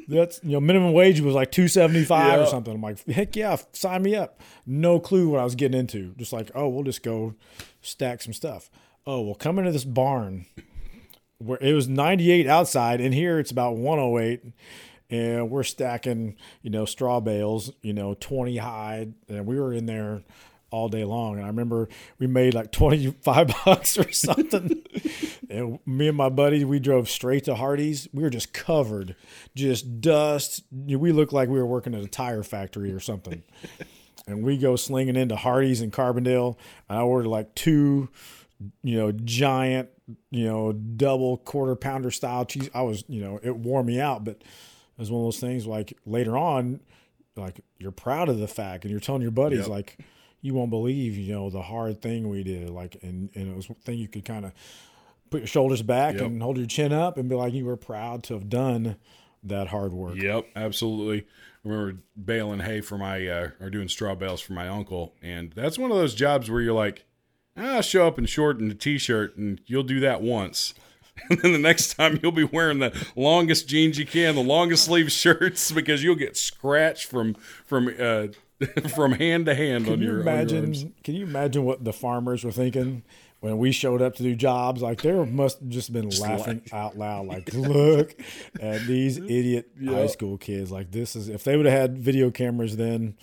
That's 0.06 0.40
you 0.42 0.52
know 0.52 0.60
minimum 0.60 0.92
wage 0.92 1.20
was 1.20 1.34
like 1.34 1.50
two 1.50 1.68
seventy 1.68 2.04
five 2.04 2.40
or 2.40 2.46
something. 2.46 2.74
I'm 2.74 2.80
like, 2.80 3.04
heck 3.06 3.36
yeah, 3.36 3.56
sign 3.72 4.02
me 4.02 4.14
up. 4.14 4.40
No 4.66 5.00
clue 5.00 5.28
what 5.28 5.40
I 5.40 5.44
was 5.44 5.54
getting 5.54 5.78
into. 5.78 6.14
Just 6.16 6.32
like, 6.32 6.50
oh, 6.54 6.68
we'll 6.68 6.84
just 6.84 7.02
go 7.02 7.34
stack 7.80 8.22
some 8.22 8.32
stuff. 8.32 8.70
Oh, 9.06 9.20
well, 9.20 9.34
come 9.34 9.58
into 9.58 9.72
this 9.72 9.84
barn 9.84 10.46
where 11.38 11.58
it 11.60 11.74
was 11.74 11.88
98 11.88 12.46
outside, 12.46 13.00
and 13.00 13.12
here 13.12 13.38
it's 13.38 13.50
about 13.50 13.76
108, 13.76 14.54
and 15.10 15.50
we're 15.50 15.62
stacking, 15.62 16.36
you 16.62 16.70
know, 16.70 16.86
straw 16.86 17.20
bales, 17.20 17.70
you 17.82 17.92
know, 17.92 18.14
20 18.14 18.56
high, 18.56 19.08
and 19.28 19.46
we 19.46 19.60
were 19.60 19.72
in 19.74 19.86
there 19.86 20.22
all 20.70 20.88
day 20.88 21.04
long. 21.04 21.36
And 21.36 21.44
I 21.44 21.48
remember 21.48 21.88
we 22.18 22.26
made 22.26 22.54
like 22.54 22.72
25 22.72 23.54
bucks 23.64 23.96
or 23.96 24.10
something. 24.10 24.82
and 25.48 25.78
me 25.86 26.08
and 26.08 26.16
my 26.16 26.30
buddy, 26.30 26.64
we 26.64 26.80
drove 26.80 27.08
straight 27.08 27.44
to 27.44 27.54
Hardee's. 27.54 28.08
We 28.12 28.24
were 28.24 28.30
just 28.30 28.52
covered, 28.52 29.14
just 29.54 30.00
dust. 30.00 30.64
We 30.72 31.12
looked 31.12 31.32
like 31.32 31.48
we 31.48 31.58
were 31.58 31.66
working 31.66 31.94
at 31.94 32.02
a 32.02 32.08
tire 32.08 32.42
factory 32.42 32.90
or 32.90 32.98
something. 32.98 33.44
and 34.26 34.42
we 34.42 34.58
go 34.58 34.74
slinging 34.74 35.14
into 35.14 35.36
Hardee's 35.36 35.80
in 35.80 35.92
Carbondale. 35.92 36.56
And 36.88 36.98
I 36.98 37.02
ordered 37.02 37.28
like 37.28 37.54
two, 37.54 38.08
you 38.82 38.96
know, 38.98 39.12
giant, 39.12 39.88
you 40.30 40.44
know, 40.46 40.72
double 40.72 41.38
quarter 41.38 41.74
pounder 41.76 42.10
style 42.10 42.44
cheese. 42.44 42.68
I 42.74 42.82
was, 42.82 43.04
you 43.08 43.22
know, 43.22 43.40
it 43.42 43.56
wore 43.56 43.82
me 43.82 44.00
out, 44.00 44.24
but 44.24 44.36
it 44.36 44.44
was 44.98 45.10
one 45.10 45.20
of 45.22 45.26
those 45.26 45.40
things 45.40 45.66
like 45.66 45.96
later 46.06 46.36
on, 46.36 46.80
like 47.36 47.60
you're 47.78 47.90
proud 47.92 48.28
of 48.28 48.38
the 48.38 48.48
fact 48.48 48.84
and 48.84 48.90
you're 48.90 49.00
telling 49.00 49.22
your 49.22 49.30
buddies 49.30 49.60
Yep. 49.60 49.68
like 49.68 49.98
you 50.40 50.54
won't 50.54 50.70
believe, 50.70 51.16
you 51.16 51.32
know, 51.32 51.50
the 51.50 51.62
hard 51.62 52.00
thing 52.02 52.28
we 52.28 52.42
did. 52.44 52.70
Like 52.70 52.96
and, 53.02 53.30
and 53.34 53.50
it 53.50 53.56
was 53.56 53.68
one 53.68 53.78
thing 53.84 53.98
you 53.98 54.08
could 54.08 54.24
kind 54.24 54.44
of 54.44 54.52
put 55.30 55.40
your 55.40 55.46
shoulders 55.48 55.82
back 55.82 56.14
Yep. 56.14 56.22
and 56.26 56.42
hold 56.42 56.58
your 56.58 56.66
chin 56.66 56.92
up 56.92 57.16
and 57.16 57.28
be 57.28 57.34
like 57.34 57.52
you 57.54 57.64
were 57.64 57.76
proud 57.76 58.22
to 58.24 58.34
have 58.34 58.48
done 58.48 58.96
that 59.42 59.68
hard 59.68 59.92
work. 59.92 60.16
Yep, 60.16 60.46
absolutely. 60.56 61.26
I 61.64 61.68
remember 61.68 62.00
baling 62.16 62.60
hay 62.60 62.80
for 62.82 62.98
my 62.98 63.26
uh, 63.26 63.50
or 63.60 63.70
doing 63.70 63.88
straw 63.88 64.14
bales 64.14 64.40
for 64.42 64.52
my 64.52 64.68
uncle, 64.68 65.14
and 65.22 65.50
that's 65.54 65.78
one 65.78 65.90
of 65.90 65.96
those 65.96 66.14
jobs 66.14 66.50
where 66.50 66.60
you're 66.60 66.74
like, 66.74 67.04
I'll 67.56 67.82
show 67.82 68.06
up 68.06 68.18
in 68.18 68.26
short 68.26 68.58
and 68.58 68.70
a 68.70 68.74
t-shirt, 68.74 69.36
and 69.36 69.60
you'll 69.66 69.82
do 69.84 70.00
that 70.00 70.22
once. 70.22 70.74
And 71.30 71.38
then 71.38 71.52
the 71.52 71.58
next 71.60 71.94
time 71.94 72.18
you'll 72.20 72.32
be 72.32 72.42
wearing 72.42 72.80
the 72.80 72.92
longest 73.14 73.68
jeans 73.68 73.96
you 74.00 74.04
can, 74.04 74.34
the 74.34 74.42
longest 74.42 74.84
sleeve 74.86 75.12
shirts, 75.12 75.70
because 75.70 76.02
you'll 76.02 76.16
get 76.16 76.36
scratched 76.36 77.06
from 77.06 77.34
from 77.64 77.94
uh, 78.00 78.26
from 78.96 79.12
hand 79.12 79.46
to 79.46 79.54
hand 79.54 79.84
Can 79.84 79.92
on 79.94 80.00
you 80.00 80.06
your. 80.06 80.18
on 80.18 80.24
your 80.26 80.32
imagine? 80.58 80.92
can 81.04 81.14
you 81.14 81.24
imagine 81.24 81.64
what 81.64 81.84
the 81.84 81.92
farmers 81.92 82.42
were 82.42 82.50
thinking 82.50 83.04
when 83.38 83.58
we 83.58 83.70
showed 83.70 84.02
up 84.02 84.16
to 84.16 84.24
do 84.24 84.34
jobs? 84.34 84.82
Like 84.82 85.02
they 85.02 85.12
must 85.12 85.60
have 85.60 85.68
just 85.68 85.92
been 85.92 86.08
laughing 86.10 86.62
out 86.72 86.98
loud. 86.98 87.28
Like, 87.28 87.54
look 87.54 88.16
at 88.60 88.84
these 88.88 89.18
idiot 89.18 89.70
high 89.86 90.08
school 90.08 90.36
kids. 90.36 90.72
Like 90.72 90.90
this 90.90 91.14
is 91.14 91.28
if 91.28 91.44
they 91.44 91.56
would 91.56 91.66
have 91.66 91.80
had 91.80 91.96
video 91.96 92.32
cameras, 92.32 92.76
then 92.76 93.14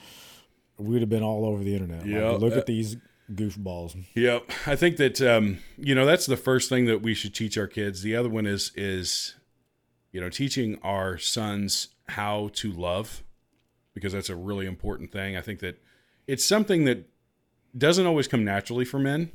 we'd 0.78 1.02
have 1.02 1.10
been 1.10 1.24
all 1.24 1.46
over 1.46 1.62
the 1.62 1.74
internet. 1.74 2.04
Like, 2.04 2.08
Yeah, 2.10 2.30
look 2.30 2.52
that- 2.54 2.60
at 2.60 2.66
these 2.68 2.96
goofballs. 3.36 3.96
Yep, 4.16 4.52
I 4.66 4.76
think 4.76 4.98
that 4.98 5.22
um, 5.22 5.60
you 5.78 5.96
know 5.96 6.06
that's 6.06 6.26
the 6.26 6.38
first 6.38 6.70
thing 6.70 6.86
that 6.86 7.02
we 7.02 7.14
should 7.14 7.34
teach 7.34 7.58
our 7.58 7.68
kids. 7.68 8.02
The 8.02 8.16
other 8.16 8.30
one 8.30 8.46
is 8.46 8.72
is 8.76 9.36
you 10.12 10.22
know 10.22 10.30
teaching 10.30 10.80
our 10.84 11.18
sons 11.18 11.90
how 12.10 12.50
to 12.54 12.72
love 12.72 13.24
because 13.94 14.14
that's 14.14 14.30
a 14.30 14.36
really 14.36 14.66
important 14.66 15.12
thing. 15.12 15.36
I 15.36 15.42
think 15.42 15.60
that 15.60 15.82
it's 16.28 16.46
something 16.46 16.86
that 16.86 17.10
doesn't 17.78 18.06
always 18.06 18.28
come 18.28 18.44
naturally 18.44 18.86
for 18.86 19.00
men. 19.00 19.32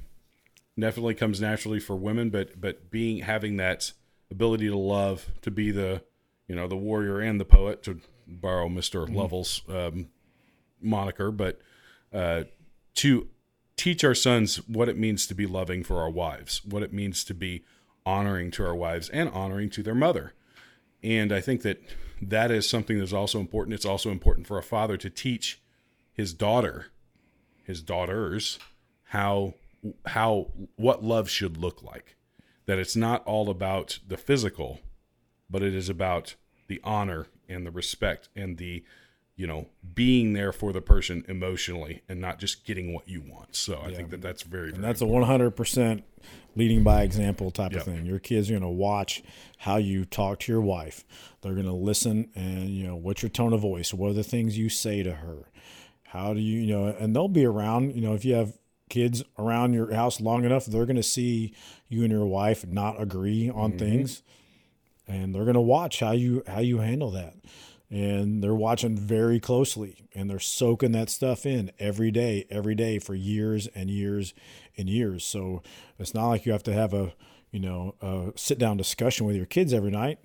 Definitely 0.78 1.14
comes 1.14 1.40
naturally 1.40 1.80
for 1.80 1.96
women, 1.96 2.30
but 2.30 2.60
but 2.60 2.90
being 2.90 3.20
having 3.20 3.56
that 3.56 3.92
ability 4.30 4.68
to 4.68 4.76
love, 4.76 5.26
to 5.42 5.50
be 5.50 5.70
the 5.70 6.02
you 6.48 6.54
know 6.54 6.68
the 6.68 6.76
warrior 6.76 7.20
and 7.20 7.40
the 7.40 7.46
poet, 7.46 7.82
to 7.84 8.00
borrow 8.26 8.68
Mister 8.68 9.06
Lovell's 9.06 9.62
um, 9.68 10.08
moniker, 10.80 11.30
but 11.30 11.60
uh, 12.12 12.44
to 12.96 13.28
teach 13.76 14.04
our 14.04 14.14
sons 14.14 14.56
what 14.68 14.88
it 14.88 14.98
means 14.98 15.26
to 15.26 15.34
be 15.34 15.46
loving 15.46 15.84
for 15.84 16.00
our 16.00 16.10
wives, 16.10 16.64
what 16.64 16.82
it 16.82 16.92
means 16.92 17.24
to 17.24 17.34
be 17.34 17.64
honoring 18.04 18.50
to 18.52 18.64
our 18.64 18.74
wives 18.74 19.08
and 19.10 19.28
honoring 19.30 19.68
to 19.70 19.82
their 19.82 19.94
mother. 19.94 20.32
And 21.02 21.32
I 21.32 21.40
think 21.40 21.62
that 21.62 21.82
that 22.22 22.50
is 22.50 22.68
something 22.68 22.98
that's 22.98 23.12
also 23.12 23.38
important. 23.38 23.74
It's 23.74 23.84
also 23.84 24.10
important 24.10 24.46
for 24.46 24.58
a 24.58 24.62
father 24.62 24.96
to 24.96 25.10
teach 25.10 25.60
his 26.12 26.32
daughter, 26.32 26.86
his 27.64 27.82
daughters, 27.82 28.58
how 29.10 29.54
how 30.06 30.48
what 30.76 31.04
love 31.04 31.28
should 31.28 31.56
look 31.56 31.82
like. 31.82 32.16
That 32.64 32.78
it's 32.78 32.96
not 32.96 33.24
all 33.26 33.50
about 33.50 33.98
the 34.06 34.16
physical, 34.16 34.80
but 35.48 35.62
it 35.62 35.74
is 35.74 35.88
about 35.88 36.34
the 36.68 36.80
honor 36.82 37.26
and 37.48 37.64
the 37.64 37.70
respect 37.70 38.28
and 38.34 38.56
the 38.56 38.82
you 39.36 39.46
know 39.46 39.66
being 39.94 40.34
there 40.34 40.52
for 40.52 40.72
the 40.72 40.80
person 40.82 41.24
emotionally 41.26 42.02
and 42.08 42.20
not 42.20 42.38
just 42.38 42.64
getting 42.64 42.92
what 42.92 43.08
you 43.08 43.22
want. 43.22 43.56
So 43.56 43.80
I 43.82 43.94
think 43.94 44.10
that 44.10 44.20
that's 44.20 44.42
very, 44.42 44.70
very 44.70 44.74
And 44.74 44.84
that's 44.84 45.00
a 45.00 45.06
100% 45.06 46.02
leading 46.54 46.84
by 46.84 47.02
example 47.02 47.50
type 47.50 47.72
Yep. 47.72 47.80
of 47.80 47.86
thing. 47.86 48.06
Your 48.06 48.18
kids 48.18 48.50
are 48.50 48.52
going 48.52 48.62
to 48.62 48.68
watch 48.68 49.22
how 49.58 49.76
you 49.76 50.04
talk 50.04 50.40
to 50.40 50.52
your 50.52 50.60
wife. 50.60 51.04
They're 51.40 51.54
going 51.54 51.66
to 51.66 51.72
listen 51.72 52.28
and, 52.34 52.68
you 52.68 52.86
know, 52.86 52.94
what's 52.94 53.22
your 53.22 53.30
tone 53.30 53.54
of 53.54 53.60
voice? 53.60 53.94
What 53.94 54.10
are 54.10 54.14
the 54.14 54.22
things 54.22 54.58
you 54.58 54.68
say 54.68 55.02
to 55.02 55.14
her? 55.14 55.48
How 56.08 56.34
do 56.34 56.40
you, 56.40 56.60
you 56.60 56.74
know, 56.74 56.86
and 56.86 57.16
they'll 57.16 57.28
be 57.28 57.46
around, 57.46 57.94
you 57.94 58.02
know, 58.02 58.14
if 58.14 58.24
you 58.24 58.34
have 58.34 58.58
kids 58.90 59.22
around 59.38 59.72
your 59.72 59.94
house 59.94 60.20
long 60.20 60.44
enough, 60.44 60.66
they're 60.66 60.86
going 60.86 60.96
to 60.96 61.02
see 61.02 61.54
you 61.88 62.02
and 62.02 62.12
your 62.12 62.26
wife 62.26 62.66
not 62.66 63.00
agree 63.00 63.48
on 63.48 63.70
mm-hmm. 63.70 63.78
things 63.78 64.22
and 65.08 65.34
they're 65.34 65.44
going 65.44 65.54
to 65.54 65.60
watch 65.60 66.00
how 66.00 66.12
you 66.12 66.42
how 66.46 66.60
you 66.60 66.78
handle 66.78 67.10
that 67.10 67.34
and 67.90 68.42
they're 68.42 68.54
watching 68.54 68.96
very 68.96 69.38
closely 69.38 70.08
and 70.14 70.28
they're 70.28 70.38
soaking 70.38 70.92
that 70.92 71.08
stuff 71.08 71.46
in 71.46 71.70
every 71.78 72.10
day 72.10 72.46
every 72.50 72.74
day 72.74 72.98
for 72.98 73.14
years 73.14 73.68
and 73.68 73.90
years 73.90 74.34
and 74.76 74.88
years. 74.88 75.24
So 75.24 75.62
it's 75.98 76.14
not 76.14 76.28
like 76.28 76.46
you 76.46 76.52
have 76.52 76.64
to 76.64 76.72
have 76.72 76.92
a 76.92 77.14
you 77.50 77.60
know 77.60 77.94
a 78.00 78.32
sit 78.36 78.58
down 78.58 78.76
discussion 78.76 79.26
with 79.26 79.36
your 79.36 79.46
kids 79.46 79.72
every 79.72 79.90
night. 79.90 80.18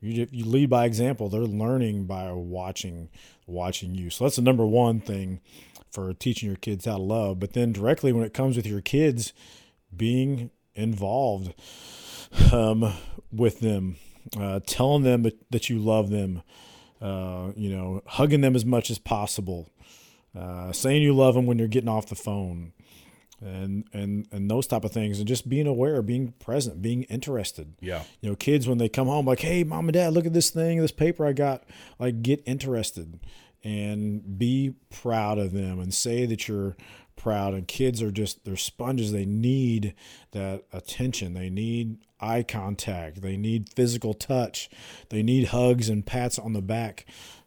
You, 0.00 0.28
you 0.30 0.44
lead 0.44 0.70
by 0.70 0.84
example. 0.84 1.28
They're 1.28 1.42
learning 1.42 2.06
by 2.06 2.30
watching 2.32 3.08
watching 3.46 3.94
you. 3.94 4.10
So 4.10 4.24
that's 4.24 4.36
the 4.36 4.42
number 4.42 4.66
one 4.66 5.00
thing 5.00 5.40
for 5.90 6.12
teaching 6.12 6.48
your 6.48 6.56
kids 6.56 6.84
how 6.84 6.96
to 6.96 7.02
love. 7.02 7.40
But 7.40 7.52
then 7.52 7.72
directly 7.72 8.12
when 8.12 8.24
it 8.24 8.34
comes 8.34 8.56
with 8.56 8.66
your 8.66 8.80
kids 8.80 9.32
being 9.96 10.50
involved 10.74 11.54
um, 12.52 12.92
with 13.32 13.60
them, 13.60 13.96
uh, 14.38 14.60
telling 14.66 15.02
them 15.02 15.26
that 15.50 15.70
you 15.70 15.78
love 15.78 16.10
them, 16.10 16.42
uh, 17.00 17.52
you 17.56 17.70
know, 17.74 18.02
hugging 18.06 18.40
them 18.40 18.56
as 18.56 18.64
much 18.64 18.90
as 18.90 18.98
possible, 18.98 19.70
uh, 20.38 20.72
saying 20.72 21.02
you 21.02 21.14
love 21.14 21.34
them 21.34 21.46
when 21.46 21.58
you're 21.58 21.68
getting 21.68 21.88
off 21.88 22.06
the 22.06 22.14
phone, 22.14 22.72
and 23.40 23.84
and 23.92 24.26
and 24.32 24.50
those 24.50 24.66
type 24.66 24.84
of 24.84 24.92
things, 24.92 25.18
and 25.18 25.28
just 25.28 25.48
being 25.48 25.66
aware, 25.66 26.02
being 26.02 26.32
present, 26.38 26.82
being 26.82 27.04
interested. 27.04 27.74
yeah. 27.80 28.02
You 28.20 28.30
know, 28.30 28.36
kids 28.36 28.66
when 28.68 28.78
they 28.78 28.88
come 28.88 29.06
home, 29.06 29.26
like, 29.26 29.40
hey, 29.40 29.64
mom 29.64 29.88
and 29.88 29.94
dad, 29.94 30.12
look 30.12 30.26
at 30.26 30.32
this 30.32 30.50
thing, 30.50 30.80
this 30.80 30.92
paper 30.92 31.26
I 31.26 31.32
got. 31.32 31.64
Like, 31.98 32.22
get 32.22 32.42
interested 32.46 33.20
and 33.64 34.38
be 34.38 34.74
proud 34.90 35.38
of 35.38 35.52
them 35.52 35.80
and 35.80 35.92
say 35.92 36.26
that 36.26 36.46
you're 36.48 36.76
proud. 37.18 37.52
And 37.52 37.68
kids 37.68 38.00
are 38.00 38.10
just, 38.10 38.44
they're 38.44 38.56
sponges. 38.56 39.12
They 39.12 39.26
need 39.26 39.94
that 40.32 40.64
attention. 40.72 41.34
They 41.34 41.50
need 41.50 41.98
eye 42.20 42.42
contact. 42.42 43.20
They 43.20 43.36
need 43.36 43.68
physical 43.74 44.14
touch. 44.14 44.70
They 45.10 45.22
need 45.22 45.48
hugs 45.48 45.88
and 45.88 46.06
pats 46.06 46.38
on 46.38 46.54
the 46.54 46.62
back. 46.62 47.04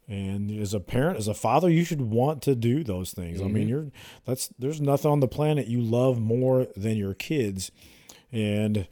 And 0.07 0.51
as 0.51 0.73
a 0.73 0.79
parent, 0.79 1.17
as 1.17 1.27
a 1.27 1.33
father, 1.33 1.69
you 1.69 1.83
should 1.85 2.01
want 2.01 2.41
to 2.43 2.55
do 2.55 2.83
those 2.83 3.13
things. 3.13 3.41
I 3.41 3.45
mean, 3.45 3.63
mm-hmm. 3.63 3.69
you're 3.69 3.91
that's 4.25 4.49
there's 4.59 4.81
nothing 4.81 5.09
on 5.09 5.21
the 5.21 5.27
planet 5.27 5.67
you 5.67 5.79
love 5.79 6.19
more 6.19 6.67
than 6.75 6.97
your 6.97 7.13
kids. 7.13 7.71
And 8.31 8.87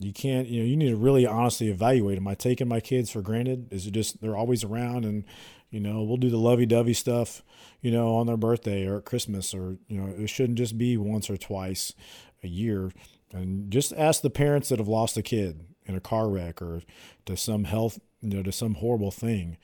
you 0.00 0.12
can't 0.12 0.48
you 0.48 0.60
know 0.60 0.66
you 0.66 0.76
need 0.76 0.88
to 0.88 0.96
really 0.96 1.26
honestly 1.26 1.68
evaluate 1.68 2.16
am 2.16 2.26
i 2.26 2.34
taking 2.34 2.66
my 2.66 2.80
kids 2.80 3.10
for 3.10 3.20
granted 3.20 3.70
is 3.70 3.86
it 3.86 3.92
just 3.92 4.20
they're 4.20 4.36
always 4.36 4.64
around 4.64 5.04
and 5.04 5.24
you 5.70 5.78
know 5.78 6.02
we'll 6.02 6.16
do 6.16 6.30
the 6.30 6.38
lovey-dovey 6.38 6.94
stuff 6.94 7.42
you 7.80 7.90
know 7.90 8.14
on 8.16 8.26
their 8.26 8.36
birthday 8.36 8.86
or 8.86 8.98
at 8.98 9.04
christmas 9.04 9.54
or 9.54 9.78
you 9.88 10.00
know 10.00 10.12
it 10.16 10.28
shouldn't 10.28 10.58
just 10.58 10.76
be 10.76 10.96
once 10.96 11.30
or 11.30 11.36
twice 11.36 11.94
a 12.42 12.48
year. 12.48 12.92
And 13.32 13.70
just 13.70 13.92
ask 13.92 14.22
the 14.22 14.30
parents 14.30 14.68
that 14.68 14.78
have 14.78 14.88
lost 14.88 15.16
a 15.16 15.22
kid 15.22 15.60
in 15.86 15.94
a 15.94 16.00
car 16.00 16.28
wreck 16.28 16.60
or 16.60 16.82
to 17.26 17.36
some 17.36 17.64
health 17.64 17.98
you 18.20 18.30
know 18.30 18.42
to 18.42 18.52
some 18.52 18.74
horrible 18.74 19.10
thing. 19.10 19.56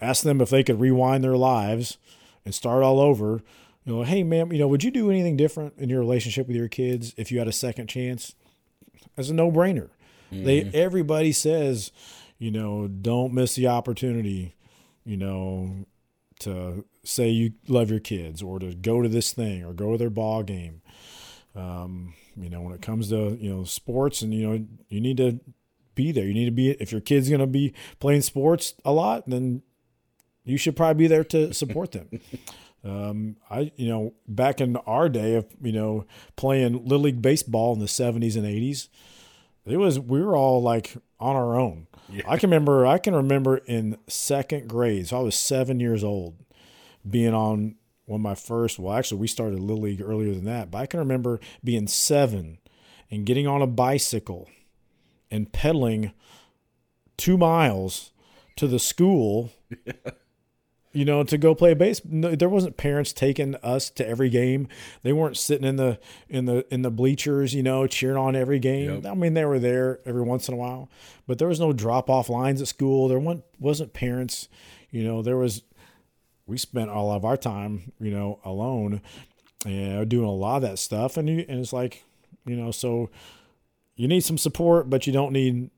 Ask 0.00 0.22
them 0.22 0.40
if 0.40 0.50
they 0.50 0.62
could 0.62 0.80
rewind 0.80 1.24
their 1.24 1.36
lives 1.36 1.98
and 2.44 2.54
start 2.54 2.82
all 2.82 3.00
over. 3.00 3.42
You 3.84 3.96
know 3.96 4.02
hey 4.02 4.22
ma'am 4.22 4.52
you 4.52 4.58
know 4.58 4.68
would 4.68 4.84
you 4.84 4.90
do 4.90 5.10
anything 5.10 5.36
different 5.36 5.74
in 5.78 5.88
your 5.88 6.00
relationship 6.00 6.46
with 6.46 6.56
your 6.56 6.68
kids 6.68 7.14
if 7.16 7.30
you 7.30 7.38
had 7.38 7.48
a 7.48 7.52
second 7.52 7.88
chance? 7.88 8.34
As 9.16 9.30
a 9.30 9.34
no-brainer. 9.34 9.90
They 10.30 10.60
mm-hmm. 10.60 10.70
everybody 10.74 11.32
says, 11.32 11.90
you 12.38 12.50
know, 12.50 12.86
don't 12.86 13.32
miss 13.32 13.54
the 13.54 13.68
opportunity, 13.68 14.54
you 15.04 15.16
know, 15.16 15.86
to 16.40 16.84
say 17.08 17.28
you 17.28 17.52
love 17.66 17.90
your 17.90 18.00
kids 18.00 18.42
or 18.42 18.58
to 18.58 18.74
go 18.74 19.02
to 19.02 19.08
this 19.08 19.32
thing 19.32 19.64
or 19.64 19.72
go 19.72 19.92
to 19.92 19.98
their 19.98 20.10
ball 20.10 20.42
game. 20.42 20.82
Um, 21.54 22.14
you 22.36 22.50
know, 22.50 22.60
when 22.60 22.72
it 22.72 22.82
comes 22.82 23.08
to 23.08 23.36
you 23.40 23.52
know 23.52 23.64
sports, 23.64 24.22
and 24.22 24.32
you 24.32 24.48
know, 24.48 24.66
you 24.88 25.00
need 25.00 25.16
to 25.16 25.40
be 25.94 26.12
there. 26.12 26.24
You 26.24 26.34
need 26.34 26.44
to 26.44 26.52
be 26.52 26.70
if 26.72 26.92
your 26.92 27.00
kid's 27.00 27.28
going 27.28 27.40
to 27.40 27.46
be 27.46 27.74
playing 27.98 28.22
sports 28.22 28.74
a 28.84 28.92
lot, 28.92 29.28
then 29.28 29.62
you 30.44 30.56
should 30.56 30.76
probably 30.76 31.04
be 31.04 31.08
there 31.08 31.24
to 31.24 31.52
support 31.52 31.92
them. 31.92 32.08
Um, 32.84 33.36
I, 33.50 33.72
you 33.76 33.88
know, 33.88 34.14
back 34.28 34.60
in 34.60 34.76
our 34.76 35.08
day 35.08 35.34
of, 35.34 35.46
you 35.60 35.72
know, 35.72 36.06
playing 36.36 36.84
Little 36.84 37.00
League 37.00 37.20
Baseball 37.20 37.74
in 37.74 37.80
the 37.80 37.86
70s 37.86 38.36
and 38.36 38.46
80s, 38.46 38.88
it 39.66 39.76
was, 39.78 39.98
we 39.98 40.22
were 40.22 40.36
all 40.36 40.62
like 40.62 40.96
on 41.18 41.34
our 41.34 41.58
own. 41.58 41.88
I 42.26 42.38
can 42.38 42.50
remember, 42.50 42.86
I 42.86 42.98
can 42.98 43.14
remember 43.14 43.58
in 43.58 43.98
second 44.06 44.68
grade, 44.68 45.08
so 45.08 45.18
I 45.18 45.22
was 45.22 45.34
seven 45.34 45.80
years 45.80 46.04
old, 46.04 46.36
being 47.08 47.34
on 47.34 47.76
one 48.06 48.20
of 48.20 48.22
my 48.22 48.34
first, 48.34 48.78
well, 48.78 48.96
actually, 48.96 49.20
we 49.20 49.26
started 49.26 49.60
Little 49.60 49.82
League 49.82 50.00
earlier 50.00 50.34
than 50.34 50.44
that, 50.44 50.70
but 50.70 50.78
I 50.78 50.86
can 50.86 51.00
remember 51.00 51.40
being 51.62 51.86
seven 51.86 52.58
and 53.10 53.26
getting 53.26 53.46
on 53.46 53.62
a 53.62 53.66
bicycle 53.66 54.48
and 55.30 55.52
pedaling 55.52 56.12
two 57.16 57.36
miles 57.36 58.12
to 58.56 58.66
the 58.66 58.78
school 58.78 59.52
you 60.92 61.04
know, 61.04 61.22
to 61.22 61.38
go 61.38 61.54
play 61.54 61.74
base. 61.74 62.00
No, 62.04 62.34
there 62.34 62.48
wasn't 62.48 62.76
parents 62.76 63.12
taking 63.12 63.54
us 63.56 63.90
to 63.90 64.06
every 64.06 64.30
game. 64.30 64.68
They 65.02 65.12
weren't 65.12 65.36
sitting 65.36 65.66
in 65.66 65.76
the 65.76 65.98
in 66.28 66.46
the 66.46 66.66
in 66.72 66.82
the 66.82 66.90
bleachers, 66.90 67.54
you 67.54 67.62
know, 67.62 67.86
cheering 67.86 68.16
on 68.16 68.34
every 68.34 68.58
game. 68.58 69.02
Yep. 69.02 69.06
I 69.06 69.14
mean, 69.14 69.34
they 69.34 69.44
were 69.44 69.58
there 69.58 70.00
every 70.06 70.22
once 70.22 70.48
in 70.48 70.54
a 70.54 70.56
while, 70.56 70.90
but 71.26 71.38
there 71.38 71.48
was 71.48 71.60
no 71.60 71.72
drop 71.72 72.08
off 72.08 72.28
lines 72.28 72.60
at 72.62 72.68
school. 72.68 73.08
There 73.08 73.18
wasn't 73.18 73.44
wasn't 73.58 73.92
parents, 73.92 74.48
you 74.90 75.04
know. 75.04 75.22
There 75.22 75.36
was. 75.36 75.62
We 76.48 76.58
spent 76.58 76.90
all 76.90 77.12
of 77.12 77.24
our 77.24 77.36
time, 77.36 77.92
you 78.00 78.10
know, 78.10 78.40
alone, 78.44 79.02
and 79.64 80.08
doing 80.08 80.26
a 80.26 80.32
lot 80.32 80.56
of 80.56 80.62
that 80.62 80.78
stuff, 80.78 81.16
and 81.16 81.28
you 81.28 81.44
and 81.48 81.60
it's 81.60 81.72
like, 81.72 82.04
you 82.44 82.56
know, 82.56 82.70
so 82.70 83.10
you 83.96 84.08
need 84.08 84.20
some 84.20 84.38
support, 84.38 84.90
but 84.90 85.06
you 85.06 85.12
don't 85.12 85.32
need 85.32 85.70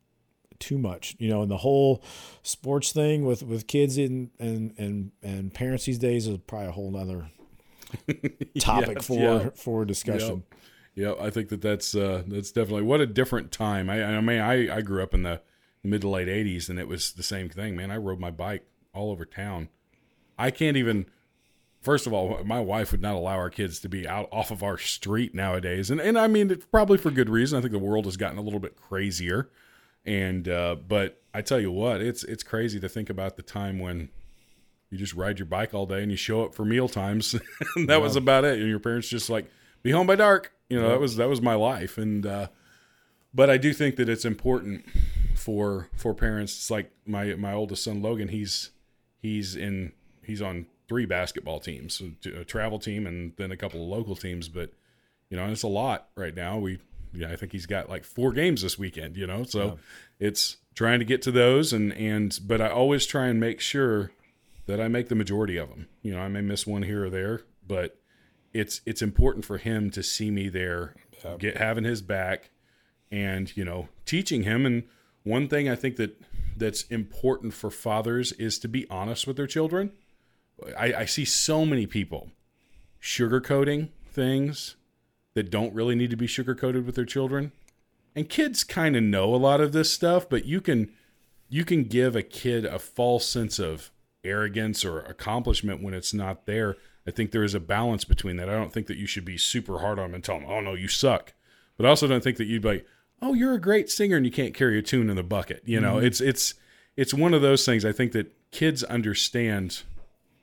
too 0.58 0.76
much 0.76 1.16
you 1.18 1.26
know 1.26 1.40
and 1.40 1.50
the 1.50 1.56
whole 1.56 2.04
sports 2.42 2.92
thing 2.92 3.24
with 3.24 3.42
with 3.42 3.66
kids 3.66 3.96
and 3.96 4.28
and 4.38 4.74
and, 4.76 5.10
and 5.22 5.54
parents 5.54 5.86
these 5.86 5.96
days 5.96 6.26
is 6.26 6.36
probably 6.46 6.68
a 6.68 6.70
whole 6.70 6.90
nother 6.90 7.30
topic 8.58 8.96
Yeah, 8.96 9.00
for 9.02 9.14
yeah. 9.14 9.48
for 9.54 9.86
discussion 9.86 10.42
yeah, 10.94 11.14
I 11.20 11.30
think 11.30 11.48
that 11.50 11.62
that's 11.62 11.94
uh, 11.94 12.22
that's 12.26 12.52
definitely 12.52 12.82
what 12.82 13.00
a 13.00 13.06
different 13.06 13.52
time. 13.52 13.88
I, 13.88 14.04
I 14.04 14.20
mean, 14.20 14.40
I, 14.40 14.76
I 14.76 14.80
grew 14.82 15.02
up 15.02 15.14
in 15.14 15.22
the 15.22 15.40
mid 15.82 16.02
to 16.02 16.08
late 16.08 16.28
'80s, 16.28 16.68
and 16.68 16.78
it 16.78 16.88
was 16.88 17.12
the 17.12 17.22
same 17.22 17.48
thing. 17.48 17.76
Man, 17.76 17.90
I 17.90 17.96
rode 17.96 18.18
my 18.20 18.30
bike 18.30 18.64
all 18.92 19.10
over 19.10 19.24
town. 19.24 19.68
I 20.40 20.50
can't 20.50 20.76
even. 20.76 21.06
First 21.82 22.06
of 22.06 22.12
all, 22.12 22.44
my 22.44 22.60
wife 22.60 22.92
would 22.92 23.00
not 23.00 23.14
allow 23.14 23.36
our 23.36 23.48
kids 23.48 23.80
to 23.80 23.88
be 23.88 24.06
out 24.06 24.28
off 24.30 24.50
of 24.50 24.62
our 24.62 24.76
street 24.76 25.34
nowadays, 25.34 25.90
and 25.90 26.00
and 26.00 26.18
I 26.18 26.26
mean, 26.26 26.50
it's 26.50 26.66
probably 26.66 26.98
for 26.98 27.10
good 27.10 27.30
reason. 27.30 27.58
I 27.58 27.62
think 27.62 27.72
the 27.72 27.78
world 27.78 28.06
has 28.06 28.16
gotten 28.16 28.38
a 28.38 28.42
little 28.42 28.60
bit 28.60 28.76
crazier, 28.76 29.50
and 30.04 30.48
uh, 30.48 30.76
but 30.76 31.22
I 31.32 31.42
tell 31.42 31.60
you 31.60 31.70
what, 31.70 32.00
it's 32.00 32.24
it's 32.24 32.42
crazy 32.42 32.80
to 32.80 32.88
think 32.88 33.08
about 33.08 33.36
the 33.36 33.42
time 33.42 33.78
when 33.78 34.10
you 34.90 34.98
just 34.98 35.14
ride 35.14 35.38
your 35.38 35.46
bike 35.46 35.72
all 35.72 35.86
day 35.86 36.02
and 36.02 36.10
you 36.10 36.16
show 36.16 36.44
up 36.44 36.54
for 36.54 36.64
meal 36.64 36.88
times, 36.88 37.34
and 37.76 37.88
that 37.88 37.94
yeah. 37.94 37.98
was 37.98 38.16
about 38.16 38.44
it. 38.44 38.58
And 38.58 38.68
your 38.68 38.80
parents 38.80 39.08
just 39.08 39.30
like 39.30 39.50
be 39.82 39.90
home 39.90 40.06
by 40.06 40.16
dark. 40.16 40.52
You 40.68 40.78
know, 40.78 40.86
yeah. 40.86 40.92
that 40.92 41.00
was 41.00 41.16
that 41.16 41.28
was 41.28 41.40
my 41.40 41.54
life, 41.54 41.96
and 41.96 42.26
uh, 42.26 42.48
but 43.32 43.48
I 43.48 43.56
do 43.56 43.72
think 43.72 43.96
that 43.96 44.08
it's 44.08 44.24
important 44.24 44.84
for 45.34 45.88
for 45.96 46.14
parents. 46.14 46.54
It's 46.56 46.70
like 46.70 46.92
my 47.06 47.34
my 47.36 47.52
oldest 47.52 47.84
son 47.84 48.02
Logan. 48.02 48.28
He's 48.28 48.70
he's 49.18 49.56
in 49.56 49.92
he's 50.30 50.40
on 50.40 50.66
three 50.88 51.06
basketball 51.06 51.60
teams, 51.60 52.02
a 52.24 52.44
travel 52.44 52.78
team, 52.78 53.06
and 53.06 53.32
then 53.36 53.50
a 53.50 53.56
couple 53.56 53.82
of 53.82 53.88
local 53.88 54.16
teams. 54.16 54.48
But 54.48 54.70
you 55.28 55.36
know, 55.36 55.46
it's 55.46 55.64
a 55.64 55.68
lot 55.68 56.08
right 56.16 56.34
now. 56.34 56.58
We, 56.58 56.78
yeah, 57.12 57.30
I 57.30 57.36
think 57.36 57.52
he's 57.52 57.66
got 57.66 57.88
like 57.88 58.04
four 58.04 58.32
games 58.32 58.62
this 58.62 58.78
weekend. 58.78 59.16
You 59.16 59.26
know, 59.26 59.44
so 59.44 59.78
it's 60.18 60.56
trying 60.74 61.00
to 61.00 61.04
get 61.04 61.22
to 61.22 61.32
those, 61.32 61.72
and 61.72 61.92
and 61.92 62.38
but 62.46 62.60
I 62.60 62.68
always 62.68 63.06
try 63.06 63.26
and 63.26 63.38
make 63.38 63.60
sure 63.60 64.12
that 64.66 64.80
I 64.80 64.88
make 64.88 65.08
the 65.08 65.14
majority 65.14 65.56
of 65.56 65.68
them. 65.68 65.88
You 66.02 66.12
know, 66.14 66.20
I 66.20 66.28
may 66.28 66.40
miss 66.40 66.66
one 66.66 66.82
here 66.82 67.04
or 67.04 67.10
there, 67.10 67.42
but 67.66 67.96
it's 68.52 68.80
it's 68.86 69.02
important 69.02 69.44
for 69.44 69.58
him 69.58 69.90
to 69.90 70.02
see 70.02 70.30
me 70.30 70.48
there, 70.48 70.94
yeah. 71.24 71.36
get 71.38 71.56
having 71.56 71.84
his 71.84 72.02
back, 72.02 72.50
and 73.10 73.54
you 73.56 73.64
know, 73.64 73.88
teaching 74.06 74.44
him. 74.44 74.64
And 74.64 74.84
one 75.24 75.48
thing 75.48 75.68
I 75.68 75.74
think 75.74 75.96
that 75.96 76.20
that's 76.56 76.82
important 76.84 77.54
for 77.54 77.70
fathers 77.70 78.32
is 78.32 78.58
to 78.58 78.68
be 78.68 78.88
honest 78.90 79.26
with 79.26 79.36
their 79.36 79.46
children 79.46 79.92
I, 80.76 80.94
I 80.94 81.04
see 81.04 81.24
so 81.24 81.64
many 81.64 81.86
people 81.86 82.30
sugarcoating 83.02 83.88
things 84.06 84.76
that 85.34 85.50
don't 85.50 85.74
really 85.74 85.94
need 85.94 86.10
to 86.10 86.16
be 86.16 86.26
sugarcoated 86.26 86.84
with 86.84 86.94
their 86.94 87.04
children. 87.04 87.52
And 88.14 88.28
kids 88.28 88.64
kind 88.64 88.96
of 88.96 89.02
know 89.02 89.34
a 89.34 89.36
lot 89.36 89.60
of 89.60 89.72
this 89.72 89.92
stuff, 89.92 90.28
but 90.28 90.44
you 90.44 90.60
can 90.60 90.90
you 91.48 91.64
can 91.64 91.84
give 91.84 92.14
a 92.14 92.22
kid 92.22 92.64
a 92.64 92.78
false 92.78 93.26
sense 93.26 93.58
of 93.58 93.90
arrogance 94.24 94.84
or 94.84 95.00
accomplishment 95.00 95.82
when 95.82 95.94
it's 95.94 96.14
not 96.14 96.46
there. 96.46 96.76
I 97.06 97.10
think 97.10 97.30
there 97.30 97.44
is 97.44 97.54
a 97.54 97.60
balance 97.60 98.04
between 98.04 98.36
that. 98.36 98.48
I 98.48 98.54
don't 98.54 98.72
think 98.72 98.86
that 98.86 98.98
you 98.98 99.06
should 99.06 99.24
be 99.24 99.38
super 99.38 99.78
hard 99.78 99.98
on 99.98 100.06
them 100.06 100.14
and 100.14 100.24
tell 100.24 100.38
them, 100.38 100.48
"Oh 100.48 100.60
no, 100.60 100.74
you 100.74 100.88
suck." 100.88 101.32
But 101.76 101.86
I 101.86 101.88
also 101.88 102.06
don't 102.06 102.22
think 102.22 102.36
that 102.36 102.46
you'd 102.46 102.62
be 102.62 102.68
like, 102.68 102.86
"Oh, 103.22 103.34
you're 103.34 103.54
a 103.54 103.60
great 103.60 103.90
singer 103.90 104.16
and 104.16 104.26
you 104.26 104.32
can't 104.32 104.54
carry 104.54 104.78
a 104.78 104.82
tune 104.82 105.08
in 105.08 105.16
the 105.16 105.22
bucket." 105.22 105.62
You 105.64 105.80
know, 105.80 105.96
mm-hmm. 105.96 106.06
it's 106.06 106.20
it's 106.20 106.54
it's 106.96 107.14
one 107.14 107.32
of 107.32 107.42
those 107.42 107.64
things. 107.64 107.84
I 107.84 107.92
think 107.92 108.12
that 108.12 108.32
kids 108.50 108.82
understand 108.84 109.82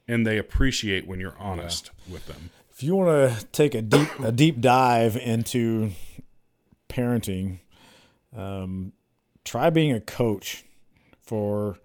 and 0.08 0.26
they 0.26 0.38
appreciate 0.38 1.08
when 1.08 1.20
you're 1.20 1.38
honest 1.38 1.92
yeah. 2.08 2.14
with 2.14 2.28
them. 2.28 2.50
If 2.72 2.84
you 2.84 2.96
want 2.96 3.40
to 3.40 3.46
take 3.48 3.74
a 3.74 3.82
deep 3.82 4.08
a 4.20 4.32
deep 4.32 4.62
dive 4.62 5.18
into 5.18 5.92
parenting, 6.90 7.60
um, 8.36 8.94
try 9.44 9.70
being 9.70 9.92
a 9.92 10.00
coach 10.00 10.64
for 11.24 11.78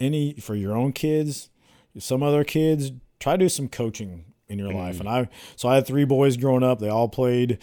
any 0.00 0.34
for 0.34 0.54
your 0.54 0.76
own 0.76 0.92
kids, 0.92 1.50
some 1.98 2.22
other 2.22 2.44
kids. 2.44 2.92
Try 3.20 3.34
to 3.34 3.44
do 3.44 3.48
some 3.48 3.68
coaching 3.68 4.24
in 4.48 4.58
your 4.58 4.72
mm. 4.72 4.76
life. 4.76 4.98
And 4.98 5.08
I 5.08 5.28
so 5.56 5.68
I 5.68 5.76
had 5.76 5.86
three 5.86 6.04
boys 6.04 6.36
growing 6.36 6.64
up. 6.64 6.80
They 6.80 6.88
all 6.88 7.08
played 7.08 7.58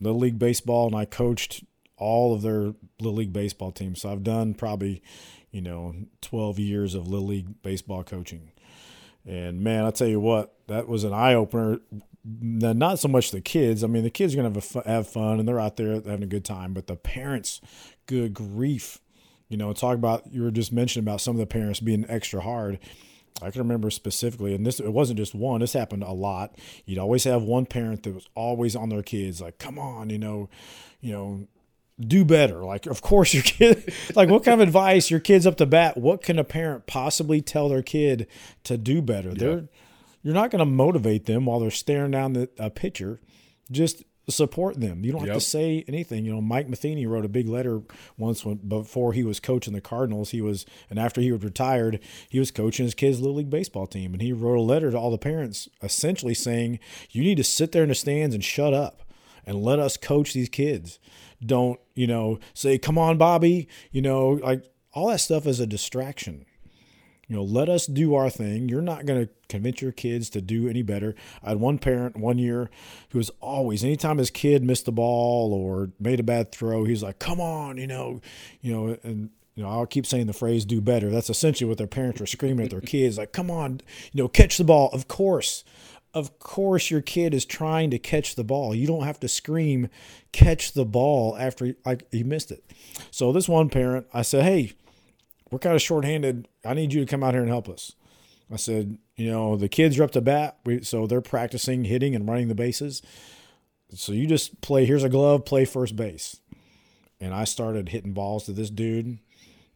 little 0.00 0.20
league 0.20 0.38
baseball, 0.38 0.86
and 0.86 0.94
I 0.96 1.06
coached 1.06 1.64
all 1.96 2.34
of 2.34 2.42
their 2.42 2.74
little 3.00 3.14
league 3.14 3.32
baseball 3.32 3.72
teams. 3.72 4.02
So 4.02 4.12
I've 4.12 4.22
done 4.22 4.54
probably 4.54 5.02
you 5.50 5.62
know 5.62 5.94
12 6.20 6.58
years 6.58 6.94
of 6.94 7.08
little 7.08 7.26
league 7.26 7.62
baseball 7.62 8.04
coaching 8.04 8.52
and 9.28 9.60
man, 9.60 9.84
I 9.84 9.90
tell 9.90 10.08
you 10.08 10.20
what, 10.20 10.54
that 10.68 10.88
was 10.88 11.04
an 11.04 11.12
eye 11.12 11.34
opener. 11.34 11.78
Not 12.24 12.98
so 12.98 13.08
much 13.08 13.30
the 13.30 13.40
kids. 13.40 13.84
I 13.84 13.86
mean, 13.86 14.02
the 14.02 14.10
kids 14.10 14.34
are 14.34 14.42
gonna 14.42 14.54
have, 14.54 14.84
have 14.86 15.08
fun 15.08 15.38
and 15.38 15.46
they're 15.46 15.60
out 15.60 15.76
there 15.76 15.94
having 15.94 16.22
a 16.22 16.26
good 16.26 16.44
time, 16.44 16.72
but 16.72 16.86
the 16.86 16.96
parents, 16.96 17.60
good 18.06 18.34
grief, 18.34 19.00
you 19.48 19.56
know, 19.56 19.72
talk 19.72 19.94
about 19.94 20.32
you 20.32 20.42
were 20.42 20.50
just 20.50 20.72
mentioning 20.72 21.04
about 21.04 21.20
some 21.20 21.36
of 21.36 21.40
the 21.40 21.46
parents 21.46 21.80
being 21.80 22.06
extra 22.08 22.40
hard. 22.40 22.78
I 23.40 23.50
can 23.50 23.60
remember 23.60 23.90
specifically, 23.90 24.54
and 24.54 24.66
this 24.66 24.80
it 24.80 24.92
wasn't 24.92 25.18
just 25.18 25.34
one. 25.34 25.60
This 25.60 25.72
happened 25.72 26.02
a 26.02 26.12
lot. 26.12 26.58
You'd 26.86 26.98
always 26.98 27.24
have 27.24 27.42
one 27.42 27.66
parent 27.66 28.02
that 28.02 28.14
was 28.14 28.28
always 28.34 28.74
on 28.74 28.88
their 28.88 29.02
kids, 29.02 29.40
like, 29.40 29.58
"Come 29.58 29.78
on, 29.78 30.10
you 30.10 30.18
know, 30.18 30.48
you 31.00 31.12
know, 31.12 31.46
do 32.00 32.24
better. 32.24 32.64
Like, 32.64 32.86
of 32.86 33.02
course, 33.02 33.34
your 33.34 33.42
kid, 33.42 33.92
like, 34.14 34.28
what 34.28 34.44
kind 34.44 34.60
of 34.60 34.66
advice 34.66 35.10
your 35.10 35.20
kid's 35.20 35.46
up 35.46 35.56
to 35.56 35.66
bat? 35.66 35.96
What 35.96 36.22
can 36.22 36.38
a 36.38 36.44
parent 36.44 36.86
possibly 36.86 37.40
tell 37.40 37.68
their 37.68 37.82
kid 37.82 38.26
to 38.64 38.76
do 38.76 39.02
better? 39.02 39.30
Yeah. 39.30 39.34
They're, 39.36 39.68
you're 40.22 40.34
not 40.34 40.50
going 40.50 40.60
to 40.60 40.66
motivate 40.66 41.26
them 41.26 41.46
while 41.46 41.60
they're 41.60 41.70
staring 41.70 42.10
down 42.10 42.32
the 42.34 42.48
a 42.58 42.70
picture. 42.70 43.20
Just 43.70 44.02
support 44.28 44.78
them. 44.78 45.04
You 45.04 45.12
don't 45.12 45.26
have 45.26 45.36
to 45.36 45.40
say 45.40 45.84
anything. 45.88 46.24
You 46.24 46.34
know, 46.34 46.40
Mike 46.40 46.68
Matheny 46.68 47.06
wrote 47.06 47.24
a 47.24 47.28
big 47.28 47.48
letter 47.48 47.80
once 48.16 48.44
when 48.44 48.56
before 48.56 49.12
he 49.12 49.22
was 49.22 49.40
coaching 49.40 49.72
the 49.72 49.80
Cardinals. 49.80 50.30
He 50.30 50.40
was, 50.40 50.66
and 50.90 50.98
after 50.98 51.20
he 51.20 51.32
was 51.32 51.42
retired, 51.42 52.00
he 52.28 52.38
was 52.38 52.50
coaching 52.50 52.84
his 52.84 52.94
kids' 52.94 53.20
little 53.20 53.36
league 53.36 53.50
baseball 53.50 53.86
team, 53.86 54.12
and 54.12 54.22
he 54.22 54.32
wrote 54.32 54.58
a 54.58 54.62
letter 54.62 54.90
to 54.90 54.98
all 54.98 55.10
the 55.10 55.18
parents, 55.18 55.68
essentially 55.82 56.34
saying, 56.34 56.78
"You 57.10 57.22
need 57.22 57.36
to 57.36 57.44
sit 57.44 57.72
there 57.72 57.82
in 57.82 57.88
the 57.88 57.94
stands 57.94 58.34
and 58.34 58.44
shut 58.44 58.74
up." 58.74 59.02
And 59.48 59.62
let 59.62 59.78
us 59.78 59.96
coach 59.96 60.34
these 60.34 60.50
kids. 60.50 60.98
Don't, 61.44 61.80
you 61.94 62.06
know, 62.06 62.38
say, 62.52 62.76
come 62.76 62.98
on, 62.98 63.16
Bobby, 63.16 63.66
you 63.90 64.02
know, 64.02 64.38
like 64.42 64.62
all 64.92 65.08
that 65.08 65.20
stuff 65.20 65.46
is 65.46 65.58
a 65.58 65.66
distraction. 65.66 66.44
You 67.28 67.36
know, 67.36 67.42
let 67.42 67.70
us 67.70 67.86
do 67.86 68.14
our 68.14 68.28
thing. 68.28 68.68
You're 68.68 68.82
not 68.82 69.06
going 69.06 69.26
to 69.26 69.32
convince 69.48 69.80
your 69.80 69.92
kids 69.92 70.28
to 70.30 70.42
do 70.42 70.68
any 70.68 70.82
better. 70.82 71.14
I 71.42 71.50
had 71.50 71.60
one 71.60 71.78
parent 71.78 72.16
one 72.18 72.36
year 72.36 72.68
who 73.10 73.18
was 73.18 73.30
always, 73.40 73.82
anytime 73.84 74.18
his 74.18 74.30
kid 74.30 74.62
missed 74.62 74.84
the 74.84 74.92
ball 74.92 75.54
or 75.54 75.90
made 75.98 76.20
a 76.20 76.24
bad 76.24 76.52
throw, 76.52 76.84
he's 76.84 77.02
like, 77.02 77.18
come 77.18 77.40
on, 77.40 77.78
you 77.78 77.86
know, 77.86 78.20
you 78.60 78.72
know, 78.74 78.98
and 79.02 79.30
you 79.54 79.62
know, 79.62 79.70
I'll 79.70 79.86
keep 79.86 80.06
saying 80.06 80.26
the 80.26 80.32
phrase 80.34 80.66
do 80.66 80.80
better. 80.80 81.10
That's 81.10 81.30
essentially 81.30 81.68
what 81.68 81.78
their 81.78 81.86
parents 81.86 82.20
are 82.20 82.26
screaming 82.26 82.66
at 82.66 82.70
their 82.70 82.80
kids, 82.80 83.16
like, 83.16 83.32
come 83.32 83.50
on, 83.50 83.80
you 84.12 84.22
know, 84.22 84.28
catch 84.28 84.58
the 84.58 84.64
ball. 84.64 84.90
Of 84.92 85.08
course 85.08 85.64
of 86.14 86.38
course 86.38 86.90
your 86.90 87.00
kid 87.00 87.34
is 87.34 87.44
trying 87.44 87.90
to 87.90 87.98
catch 87.98 88.34
the 88.34 88.44
ball. 88.44 88.74
You 88.74 88.86
don't 88.86 89.04
have 89.04 89.20
to 89.20 89.28
scream 89.28 89.88
catch 90.32 90.72
the 90.72 90.84
ball 90.84 91.36
after 91.38 91.74
like 91.84 92.10
he 92.10 92.22
missed 92.22 92.50
it. 92.50 92.64
So 93.10 93.32
this 93.32 93.48
one 93.48 93.68
parent, 93.68 94.06
I 94.12 94.22
said, 94.22 94.44
"Hey, 94.44 94.72
we're 95.50 95.58
kind 95.58 95.76
of 95.76 95.82
shorthanded. 95.82 96.48
I 96.64 96.74
need 96.74 96.92
you 96.92 97.00
to 97.00 97.10
come 97.10 97.22
out 97.22 97.34
here 97.34 97.42
and 97.42 97.50
help 97.50 97.68
us." 97.68 97.92
I 98.50 98.56
said, 98.56 98.98
"You 99.16 99.30
know, 99.30 99.56
the 99.56 99.68
kids 99.68 99.98
are 99.98 100.04
up 100.04 100.12
to 100.12 100.20
bat, 100.20 100.58
we, 100.64 100.82
so 100.82 101.06
they're 101.06 101.20
practicing 101.20 101.84
hitting 101.84 102.14
and 102.14 102.28
running 102.28 102.48
the 102.48 102.54
bases. 102.54 103.02
So 103.94 104.12
you 104.12 104.26
just 104.26 104.60
play. 104.60 104.86
Here's 104.86 105.04
a 105.04 105.08
glove. 105.08 105.44
Play 105.44 105.64
first 105.64 105.96
base." 105.96 106.40
And 107.20 107.34
I 107.34 107.44
started 107.44 107.88
hitting 107.88 108.12
balls 108.12 108.44
to 108.44 108.52
this 108.52 108.70
dude 108.70 109.18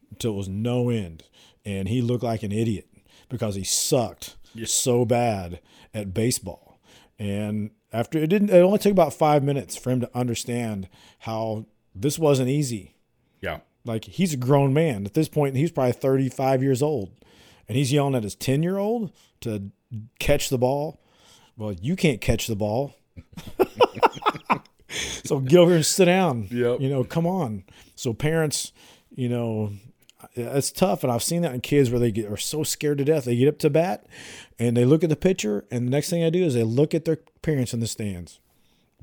until 0.09 0.33
it 0.33 0.37
was 0.37 0.47
no 0.47 0.89
end, 0.89 1.23
and 1.65 1.89
he 1.89 2.01
looked 2.01 2.23
like 2.23 2.41
an 2.41 2.53
idiot 2.53 2.87
because 3.29 3.55
he 3.55 3.63
sucked 3.63 4.37
so 4.65 5.05
bad 5.05 5.59
at 5.93 6.13
baseball. 6.13 6.79
And 7.19 7.71
after 7.91 8.17
it 8.17 8.27
didn't, 8.27 8.49
it 8.49 8.59
only 8.59 8.79
took 8.79 8.91
about 8.91 9.13
five 9.13 9.43
minutes 9.43 9.75
for 9.75 9.91
him 9.91 10.01
to 10.01 10.09
understand 10.15 10.89
how 11.19 11.65
this 11.93 12.17
wasn't 12.17 12.49
easy. 12.49 12.95
Yeah. 13.41 13.59
Like 13.85 14.05
he's 14.05 14.33
a 14.33 14.37
grown 14.37 14.73
man 14.73 15.05
at 15.05 15.13
this 15.13 15.27
point. 15.27 15.55
He's 15.55 15.71
probably 15.71 15.93
35 15.93 16.63
years 16.63 16.81
old 16.81 17.11
and 17.67 17.77
he's 17.77 17.91
yelling 17.91 18.15
at 18.15 18.23
his 18.23 18.35
10 18.35 18.63
year 18.63 18.77
old 18.77 19.11
to 19.41 19.71
catch 20.19 20.49
the 20.49 20.57
ball. 20.57 20.99
Well, 21.57 21.73
you 21.73 21.95
can't 21.95 22.21
catch 22.21 22.47
the 22.47 22.55
ball. 22.55 22.95
so 25.23 25.39
get 25.39 25.59
over 25.59 25.75
and 25.75 25.85
sit 25.85 26.05
down. 26.05 26.47
Yep. 26.49 26.81
You 26.81 26.89
know, 26.89 27.03
come 27.03 27.27
on. 27.27 27.63
So 27.95 28.13
parents, 28.13 28.71
you 29.15 29.29
know, 29.29 29.73
it's 30.35 30.71
tough, 30.71 31.03
and 31.03 31.11
I've 31.11 31.23
seen 31.23 31.41
that 31.43 31.53
in 31.53 31.61
kids 31.61 31.91
where 31.91 31.99
they 31.99 32.11
get 32.11 32.31
are 32.31 32.37
so 32.37 32.63
scared 32.63 32.97
to 32.99 33.05
death. 33.05 33.25
They 33.25 33.35
get 33.35 33.49
up 33.49 33.59
to 33.59 33.69
bat, 33.69 34.05
and 34.59 34.75
they 34.77 34.85
look 34.85 35.03
at 35.03 35.09
the 35.09 35.15
pitcher, 35.15 35.65
and 35.71 35.87
the 35.87 35.91
next 35.91 36.09
thing 36.09 36.23
I 36.23 36.29
do 36.29 36.43
is 36.43 36.53
they 36.53 36.63
look 36.63 36.93
at 36.93 37.05
their 37.05 37.19
parents 37.41 37.73
in 37.73 37.79
the 37.79 37.87
stands 37.87 38.39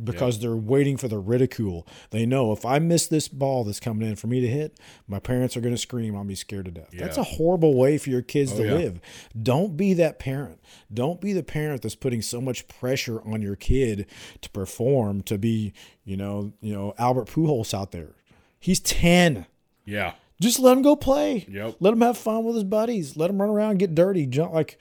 because 0.03 0.39
they're 0.39 0.57
waiting 0.57 0.97
for 0.97 1.09
the 1.09 1.19
ridicule. 1.19 1.87
They 2.11 2.27
know 2.27 2.53
if 2.53 2.65
I 2.65 2.79
miss 2.79 3.07
this 3.07 3.29
ball 3.29 3.65
that's 3.65 3.81
coming 3.81 4.09
in 4.09 4.17
for 4.17 4.27
me 4.27 4.41
to 4.41 4.49
hit, 4.49 4.79
my 5.07 5.19
parents 5.19 5.57
are 5.57 5.61
going 5.61 5.75
to 5.75 5.81
scream. 5.81 6.17
I'll 6.17 6.25
be 6.25 6.35
scared 6.35 6.67
to 6.67 6.71
death. 6.71 6.89
Yeah. 6.93 7.03
That's 7.03 7.19
a 7.19 7.23
horrible 7.23 7.75
way 7.75 7.99
for 7.99 8.11
your 8.11 8.23
kids 8.23 8.53
oh, 8.53 8.59
to 8.59 8.65
yeah. 8.65 8.75
live. 8.75 9.01
Don't 9.41 9.77
be 9.77 9.95
that 9.95 10.19
parent. 10.19 10.61
Don't 10.93 11.21
be 11.21 11.33
the 11.33 11.43
parent 11.43 11.83
that's 11.83 11.95
putting 11.95 12.23
so 12.23 12.41
much 12.41 12.67
pressure 12.69 13.21
on 13.23 13.43
your 13.43 13.57
kid 13.57 14.07
to 14.41 14.51
perform, 14.51 15.23
to 15.23 15.39
be, 15.39 15.73
you 16.05 16.17
know, 16.17 16.53
you 16.61 16.73
know, 16.73 16.95
Albert 16.99 17.29
Pujols 17.29 17.75
out 17.75 17.93
there. 17.93 18.15
He's 18.59 18.81
10. 18.81 19.47
Yeah. 19.85 20.15
Just 20.41 20.59
let 20.59 20.77
him 20.77 20.83
go 20.83 20.97
play. 20.97 21.45
Yep. 21.51 21.77
Let 21.81 21.93
him 21.93 22.01
have 22.01 22.17
fun 22.17 22.45
with 22.45 22.55
his 22.55 22.65
buddies. 22.65 23.17
Let 23.17 23.29
him 23.29 23.41
run 23.41 23.51
around, 23.51 23.79
get 23.79 23.95
dirty, 23.95 24.27
jump 24.27 24.53
like, 24.53 24.79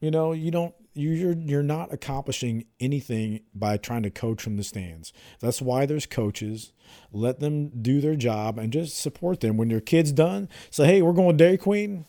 you 0.00 0.10
know, 0.10 0.32
you 0.32 0.50
don't. 0.50 0.74
you're 0.94 1.32
you're 1.32 1.62
not 1.62 1.92
accomplishing 1.92 2.64
anything 2.80 3.40
by 3.54 3.76
trying 3.76 4.02
to 4.04 4.10
coach 4.10 4.42
from 4.42 4.56
the 4.56 4.64
stands. 4.64 5.12
That's 5.40 5.60
why 5.60 5.86
there's 5.86 6.06
coaches. 6.06 6.72
Let 7.12 7.40
them 7.40 7.68
do 7.82 8.00
their 8.00 8.16
job 8.16 8.58
and 8.58 8.72
just 8.72 8.98
support 8.98 9.40
them. 9.40 9.56
When 9.56 9.70
your 9.70 9.80
kid's 9.80 10.12
done, 10.12 10.48
say, 10.70 10.86
"Hey, 10.86 11.02
we're 11.02 11.12
going 11.12 11.36
Dairy 11.36 11.58
Queen. 11.58 12.04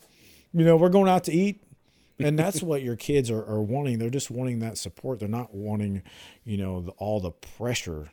You 0.52 0.64
know, 0.64 0.76
we're 0.76 0.88
going 0.88 1.08
out 1.08 1.24
to 1.24 1.32
eat." 1.32 1.62
and 2.20 2.38
that's 2.38 2.62
what 2.62 2.82
your 2.82 2.96
kids 2.96 3.30
are, 3.30 3.44
are 3.44 3.62
wanting. 3.62 3.98
They're 3.98 4.10
just 4.10 4.30
wanting 4.30 4.60
that 4.60 4.78
support. 4.78 5.20
They're 5.20 5.28
not 5.28 5.54
wanting, 5.54 6.02
you 6.44 6.56
know, 6.58 6.80
the, 6.82 6.90
all 6.92 7.20
the 7.20 7.30
pressure 7.30 8.10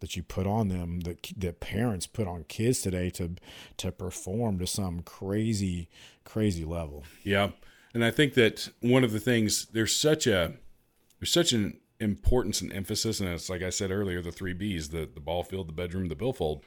that 0.00 0.16
you 0.16 0.22
put 0.22 0.46
on 0.46 0.68
them 0.68 1.00
that 1.00 1.30
that 1.36 1.60
parents 1.60 2.06
put 2.06 2.26
on 2.26 2.44
kids 2.44 2.80
today 2.80 3.10
to 3.10 3.36
to 3.76 3.92
perform 3.92 4.58
to 4.58 4.66
some 4.66 5.02
crazy 5.02 5.88
crazy 6.24 6.64
level. 6.64 7.04
Yeah. 7.22 7.50
And 7.94 8.04
I 8.04 8.10
think 8.10 8.34
that 8.34 8.68
one 8.80 9.04
of 9.04 9.12
the 9.12 9.20
things 9.20 9.66
there's 9.66 9.94
such 9.94 10.26
a 10.26 10.54
there's 11.18 11.32
such 11.32 11.52
an 11.52 11.78
importance 11.98 12.60
and 12.60 12.72
emphasis 12.72 13.20
and 13.20 13.28
it's 13.28 13.50
like 13.50 13.62
I 13.62 13.68
said 13.68 13.90
earlier 13.90 14.22
the 14.22 14.32
3 14.32 14.54
Bs 14.54 14.90
the 14.90 15.08
the 15.12 15.20
ball 15.20 15.42
field 15.42 15.68
the 15.68 15.72
bedroom 15.72 16.08
the 16.08 16.14
billfold 16.14 16.64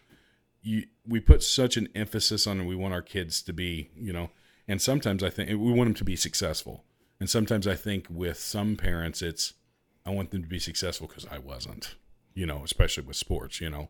you 0.62 0.84
we 1.08 1.20
put 1.20 1.42
such 1.42 1.76
an 1.76 1.90
emphasis 1.96 2.46
on 2.46 2.66
we 2.68 2.76
want 2.76 2.94
our 2.94 3.02
kids 3.02 3.42
to 3.44 3.54
be 3.54 3.90
you 3.96 4.14
know 4.14 4.30
and 4.68 4.80
sometimes 4.80 5.24
I 5.24 5.32
think 5.32 5.50
we 5.50 5.72
want 5.72 5.88
them 5.88 5.96
to 5.96 6.04
be 6.04 6.16
successful 6.16 6.84
and 7.20 7.28
sometimes 7.28 7.68
I 7.68 7.74
think 7.74 8.06
with 8.12 8.38
some 8.38 8.76
parents 8.76 9.24
it's 9.24 9.54
I 10.06 10.12
want 10.12 10.30
them 10.30 10.44
to 10.44 10.50
be 10.50 10.60
successful 10.60 11.08
because 11.08 11.26
I 11.32 11.40
wasn't 11.40 11.96
you 12.36 12.46
know, 12.46 12.62
especially 12.64 13.04
with 13.04 13.16
sports, 13.16 13.62
you 13.62 13.70
know. 13.70 13.90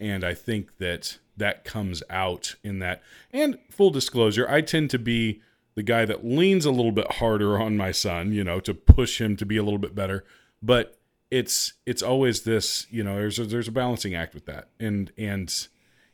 And 0.00 0.24
I 0.24 0.34
think 0.34 0.78
that 0.78 1.18
that 1.36 1.64
comes 1.64 2.02
out 2.10 2.56
in 2.64 2.80
that. 2.80 3.02
And 3.32 3.58
full 3.70 3.90
disclosure, 3.90 4.48
I 4.48 4.60
tend 4.60 4.90
to 4.90 4.98
be 4.98 5.40
the 5.74 5.82
guy 5.82 6.04
that 6.04 6.24
leans 6.24 6.64
a 6.64 6.70
little 6.70 6.92
bit 6.92 7.14
harder 7.14 7.60
on 7.60 7.76
my 7.76 7.90
son, 7.90 8.32
you 8.32 8.44
know, 8.44 8.60
to 8.60 8.74
push 8.74 9.20
him 9.20 9.36
to 9.36 9.46
be 9.46 9.56
a 9.56 9.62
little 9.62 9.78
bit 9.78 9.94
better. 9.94 10.24
But 10.62 10.98
it's 11.30 11.74
it's 11.84 12.02
always 12.02 12.42
this, 12.42 12.86
you 12.90 13.02
know, 13.02 13.16
there's 13.16 13.38
a, 13.38 13.44
there's 13.44 13.68
a 13.68 13.72
balancing 13.72 14.14
act 14.14 14.34
with 14.34 14.46
that. 14.46 14.68
And 14.78 15.12
and 15.18 15.52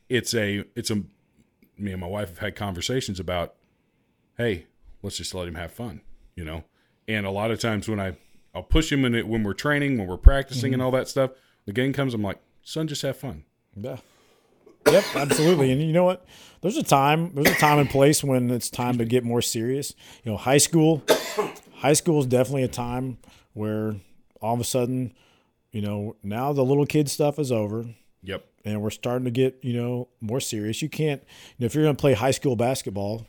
it's 0.09 0.33
a 0.33 0.63
it's 0.75 0.89
a 0.89 1.03
me 1.77 1.91
and 1.91 2.01
my 2.01 2.07
wife 2.07 2.29
have 2.29 2.39
had 2.39 2.55
conversations 2.55 3.19
about, 3.19 3.55
hey, 4.37 4.65
let's 5.01 5.17
just 5.17 5.33
let 5.33 5.47
him 5.47 5.55
have 5.55 5.71
fun, 5.71 6.01
you 6.35 6.43
know. 6.43 6.63
And 7.07 7.25
a 7.25 7.31
lot 7.31 7.51
of 7.51 7.59
times 7.59 7.87
when 7.87 7.99
I 7.99 8.17
I'll 8.53 8.63
push 8.63 8.91
him 8.91 9.05
in 9.05 9.15
it 9.15 9.27
when 9.27 9.43
we're 9.43 9.53
training, 9.53 9.97
when 9.97 10.07
we're 10.07 10.17
practicing 10.17 10.69
mm-hmm. 10.69 10.73
and 10.75 10.81
all 10.81 10.91
that 10.91 11.07
stuff, 11.07 11.31
the 11.65 11.73
game 11.73 11.93
comes, 11.93 12.13
I'm 12.13 12.21
like, 12.21 12.39
son, 12.63 12.87
just 12.87 13.01
have 13.03 13.17
fun. 13.17 13.43
Yeah. 13.75 13.97
Yep, 14.87 15.03
absolutely. 15.15 15.71
And 15.71 15.81
you 15.81 15.93
know 15.93 16.03
what? 16.03 16.25
There's 16.61 16.77
a 16.77 16.83
time, 16.83 17.33
there's 17.33 17.49
a 17.49 17.59
time 17.59 17.79
and 17.79 17.89
place 17.89 18.23
when 18.23 18.51
it's 18.51 18.69
time 18.69 18.97
to 18.97 19.05
get 19.05 19.23
more 19.23 19.41
serious. 19.41 19.93
You 20.23 20.31
know, 20.31 20.37
high 20.37 20.57
school, 20.57 21.03
high 21.75 21.93
school 21.93 22.19
is 22.19 22.27
definitely 22.27 22.63
a 22.63 22.67
time 22.67 23.17
where 23.53 23.95
all 24.41 24.53
of 24.53 24.59
a 24.59 24.63
sudden, 24.63 25.13
you 25.71 25.81
know, 25.81 26.15
now 26.23 26.53
the 26.53 26.63
little 26.63 26.85
kid 26.85 27.09
stuff 27.09 27.39
is 27.39 27.51
over. 27.51 27.85
Yep. 28.23 28.45
And 28.63 28.81
we're 28.81 28.91
starting 28.91 29.25
to 29.25 29.31
get, 29.31 29.57
you 29.63 29.73
know, 29.73 30.09
more 30.19 30.39
serious. 30.39 30.81
You 30.81 30.89
can't, 30.89 31.21
you 31.57 31.63
know, 31.63 31.65
if 31.65 31.73
you're 31.73 31.83
going 31.83 31.95
to 31.95 32.01
play 32.01 32.13
high 32.13 32.31
school 32.31 32.55
basketball, 32.55 33.25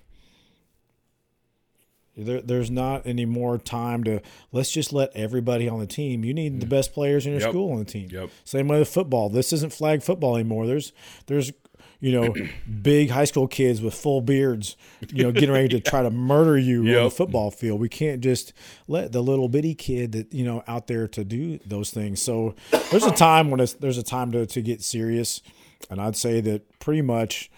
there, 2.16 2.40
there's 2.42 2.70
not 2.70 3.06
any 3.06 3.24
more 3.24 3.58
time 3.58 4.04
to 4.04 4.20
let's 4.50 4.70
just 4.70 4.92
let 4.92 5.10
everybody 5.14 5.68
on 5.68 5.80
the 5.80 5.86
team. 5.86 6.24
You 6.24 6.34
need 6.34 6.60
the 6.60 6.66
mm. 6.66 6.70
best 6.70 6.92
players 6.92 7.26
in 7.26 7.32
your 7.32 7.40
yep. 7.40 7.50
school 7.50 7.72
on 7.72 7.78
the 7.78 7.84
team. 7.84 8.08
Yep. 8.10 8.30
Same 8.44 8.68
way 8.68 8.78
with 8.78 8.88
football. 8.88 9.28
This 9.28 9.52
isn't 9.52 9.72
flag 9.72 10.02
football 10.02 10.36
anymore. 10.36 10.66
There's 10.66 10.92
there's 11.26 11.52
you 12.00 12.12
know 12.12 12.34
big 12.82 13.10
high 13.10 13.24
school 13.24 13.48
kids 13.48 13.80
with 13.80 13.94
full 13.94 14.20
beards, 14.20 14.76
you 15.10 15.22
know, 15.22 15.32
getting 15.32 15.52
ready 15.52 15.68
to 15.68 15.80
try 15.80 16.02
to 16.02 16.10
murder 16.10 16.58
you 16.58 16.84
yep. 16.84 16.98
on 16.98 17.04
the 17.04 17.10
football 17.10 17.50
field. 17.50 17.80
We 17.80 17.88
can't 17.88 18.20
just 18.20 18.52
let 18.88 19.12
the 19.12 19.22
little 19.22 19.48
bitty 19.48 19.74
kid 19.74 20.12
that 20.12 20.34
you 20.34 20.44
know 20.44 20.62
out 20.68 20.88
there 20.88 21.08
to 21.08 21.24
do 21.24 21.58
those 21.64 21.90
things. 21.90 22.20
So 22.20 22.54
there's 22.90 23.06
a 23.06 23.12
time 23.12 23.50
when 23.50 23.60
it's, 23.60 23.72
there's 23.74 23.98
a 23.98 24.02
time 24.02 24.32
to 24.32 24.44
to 24.44 24.60
get 24.60 24.82
serious, 24.82 25.40
and 25.88 25.98
I'd 26.00 26.16
say 26.16 26.42
that 26.42 26.78
pretty 26.78 27.02
much 27.02 27.50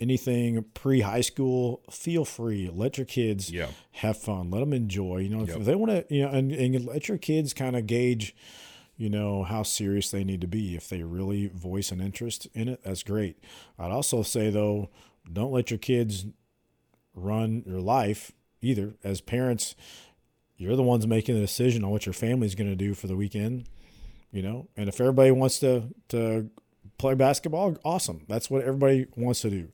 anything 0.00 0.64
pre 0.74 1.00
high 1.00 1.20
school, 1.20 1.82
feel 1.90 2.24
free. 2.24 2.70
Let 2.72 2.98
your 2.98 3.06
kids 3.06 3.50
yeah. 3.50 3.68
have 3.92 4.18
fun. 4.18 4.50
Let 4.50 4.60
them 4.60 4.72
enjoy. 4.72 5.18
You 5.18 5.28
know, 5.30 5.42
if, 5.42 5.48
yep. 5.48 5.58
if 5.58 5.64
they 5.64 5.74
want 5.74 5.92
to, 5.92 6.14
you 6.14 6.22
know, 6.22 6.30
and, 6.30 6.52
and 6.52 6.84
let 6.84 7.08
your 7.08 7.18
kids 7.18 7.54
kind 7.54 7.76
of 7.76 7.86
gauge, 7.86 8.34
you 8.96 9.08
know, 9.08 9.44
how 9.44 9.62
serious 9.62 10.10
they 10.10 10.24
need 10.24 10.40
to 10.40 10.46
be. 10.46 10.76
If 10.76 10.88
they 10.88 11.02
really 11.02 11.48
voice 11.48 11.90
an 11.90 12.00
interest 12.00 12.48
in 12.54 12.68
it, 12.68 12.82
that's 12.84 13.02
great. 13.02 13.38
I'd 13.78 13.90
also 13.90 14.22
say 14.22 14.50
though, 14.50 14.90
don't 15.32 15.52
let 15.52 15.70
your 15.70 15.78
kids 15.78 16.26
run 17.14 17.62
your 17.66 17.80
life 17.80 18.32
either. 18.60 18.94
As 19.02 19.20
parents, 19.20 19.74
you're 20.56 20.76
the 20.76 20.82
ones 20.82 21.06
making 21.06 21.34
the 21.34 21.40
decision 21.40 21.84
on 21.84 21.90
what 21.90 22.06
your 22.06 22.12
family's 22.12 22.54
going 22.54 22.70
to 22.70 22.76
do 22.76 22.94
for 22.94 23.06
the 23.06 23.16
weekend. 23.16 23.68
You 24.30 24.42
know, 24.42 24.68
and 24.76 24.88
if 24.88 25.00
everybody 25.00 25.30
wants 25.30 25.60
to 25.60 25.84
to 26.08 26.50
play 26.98 27.14
basketball, 27.14 27.76
awesome. 27.84 28.24
That's 28.28 28.50
what 28.50 28.62
everybody 28.62 29.06
wants 29.16 29.40
to 29.42 29.50
do. 29.50 29.68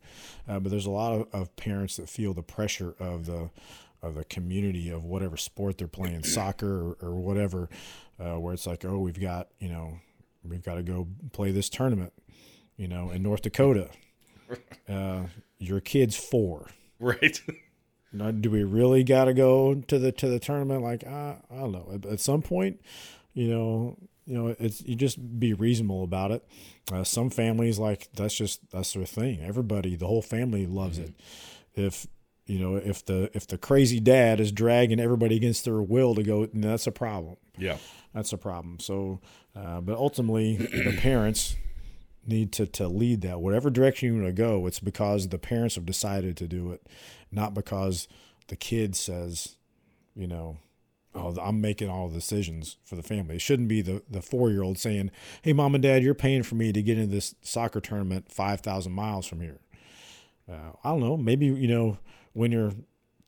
Uh, 0.48 0.58
but 0.60 0.70
there's 0.70 0.86
a 0.86 0.90
lot 0.90 1.12
of, 1.12 1.28
of, 1.32 1.56
parents 1.56 1.96
that 1.96 2.08
feel 2.08 2.34
the 2.34 2.42
pressure 2.42 2.94
of 2.98 3.26
the 3.26 3.50
of 4.02 4.14
the 4.14 4.24
community 4.24 4.88
of 4.88 5.04
whatever 5.04 5.36
sport 5.36 5.78
they're 5.78 5.86
playing, 5.86 6.22
soccer 6.24 6.90
or, 6.90 6.96
or 7.00 7.14
whatever, 7.20 7.68
uh, 8.18 8.38
where 8.38 8.54
it's 8.54 8.66
like, 8.66 8.84
oh, 8.84 8.98
we've 8.98 9.20
got 9.20 9.48
you 9.58 9.68
know, 9.68 9.98
we've 10.44 10.64
got 10.64 10.74
to 10.74 10.82
go 10.82 11.06
play 11.32 11.50
this 11.50 11.68
tournament, 11.68 12.12
you 12.76 12.88
know, 12.88 13.10
in 13.10 13.22
North 13.22 13.42
Dakota. 13.42 13.88
Uh, 14.88 15.26
your 15.60 15.78
kid's 15.78 16.16
four, 16.16 16.66
right? 16.98 17.40
Now, 18.12 18.30
do 18.32 18.50
we 18.50 18.64
really 18.64 19.04
got 19.04 19.26
to 19.26 19.34
go 19.34 19.74
to 19.74 19.98
the 19.98 20.10
to 20.12 20.28
the 20.28 20.40
tournament? 20.40 20.82
Like, 20.82 21.06
uh, 21.06 21.34
I 21.50 21.56
don't 21.56 21.72
know. 21.72 21.90
At, 21.94 22.06
at 22.06 22.20
some 22.20 22.42
point, 22.42 22.80
you 23.34 23.48
know, 23.48 23.96
you 24.30 24.38
know, 24.38 24.54
it's 24.60 24.80
you 24.82 24.94
just 24.94 25.40
be 25.40 25.54
reasonable 25.54 26.04
about 26.04 26.30
it. 26.30 26.46
Uh, 26.92 27.02
some 27.02 27.30
families 27.30 27.80
like 27.80 28.06
that's 28.14 28.34
just 28.34 28.60
that's 28.70 28.92
their 28.92 29.04
thing. 29.04 29.42
Everybody, 29.42 29.96
the 29.96 30.06
whole 30.06 30.22
family 30.22 30.66
loves 30.66 31.00
mm-hmm. 31.00 31.08
it. 31.08 31.14
If 31.74 32.06
you 32.46 32.60
know, 32.60 32.76
if 32.76 33.04
the 33.04 33.28
if 33.34 33.48
the 33.48 33.58
crazy 33.58 33.98
dad 33.98 34.38
is 34.38 34.52
dragging 34.52 35.00
everybody 35.00 35.34
against 35.34 35.64
their 35.64 35.82
will 35.82 36.14
to 36.14 36.22
go, 36.22 36.46
that's 36.54 36.86
a 36.86 36.92
problem. 36.92 37.38
Yeah, 37.58 37.78
that's 38.14 38.32
a 38.32 38.38
problem. 38.38 38.78
So, 38.78 39.20
uh, 39.56 39.80
but 39.80 39.96
ultimately, 39.96 40.56
the 40.58 40.96
parents 40.96 41.56
need 42.24 42.52
to 42.52 42.66
to 42.66 42.86
lead 42.86 43.22
that. 43.22 43.40
Whatever 43.40 43.68
direction 43.68 44.14
you 44.14 44.22
want 44.22 44.26
to 44.26 44.32
go, 44.32 44.64
it's 44.68 44.78
because 44.78 45.26
the 45.26 45.38
parents 45.38 45.74
have 45.74 45.86
decided 45.86 46.36
to 46.36 46.46
do 46.46 46.70
it, 46.70 46.86
not 47.32 47.52
because 47.52 48.06
the 48.46 48.54
kid 48.54 48.94
says, 48.94 49.56
you 50.14 50.28
know, 50.28 50.58
oh, 51.14 51.36
I'm 51.40 51.60
making 51.60 51.88
all 51.88 52.08
the 52.08 52.14
decisions 52.14 52.76
for 52.84 52.96
the 52.96 53.02
family. 53.02 53.36
It 53.36 53.40
shouldn't 53.40 53.68
be 53.68 53.82
the, 53.82 54.02
the 54.08 54.22
four 54.22 54.50
year 54.50 54.62
old 54.62 54.78
saying, 54.78 55.10
hey, 55.42 55.52
mom 55.52 55.74
and 55.74 55.82
dad, 55.82 56.02
you're 56.02 56.14
paying 56.14 56.42
for 56.42 56.54
me 56.54 56.72
to 56.72 56.82
get 56.82 56.98
into 56.98 57.10
this 57.12 57.34
soccer 57.42 57.80
tournament 57.80 58.30
5,000 58.30 58.92
miles 58.92 59.26
from 59.26 59.40
here. 59.40 59.60
Uh, 60.50 60.72
I 60.84 60.90
don't 60.90 61.00
know. 61.00 61.16
Maybe, 61.16 61.46
you 61.46 61.68
know, 61.68 61.98
when 62.32 62.52
you're 62.52 62.72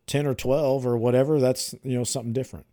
10 0.07 0.26
or 0.26 0.35
12 0.35 0.87
or 0.87 0.97
whatever, 0.97 1.41
that's, 1.41 1.74
you 1.83 1.97
know, 1.97 2.05
something 2.05 2.33
different. 2.33 2.66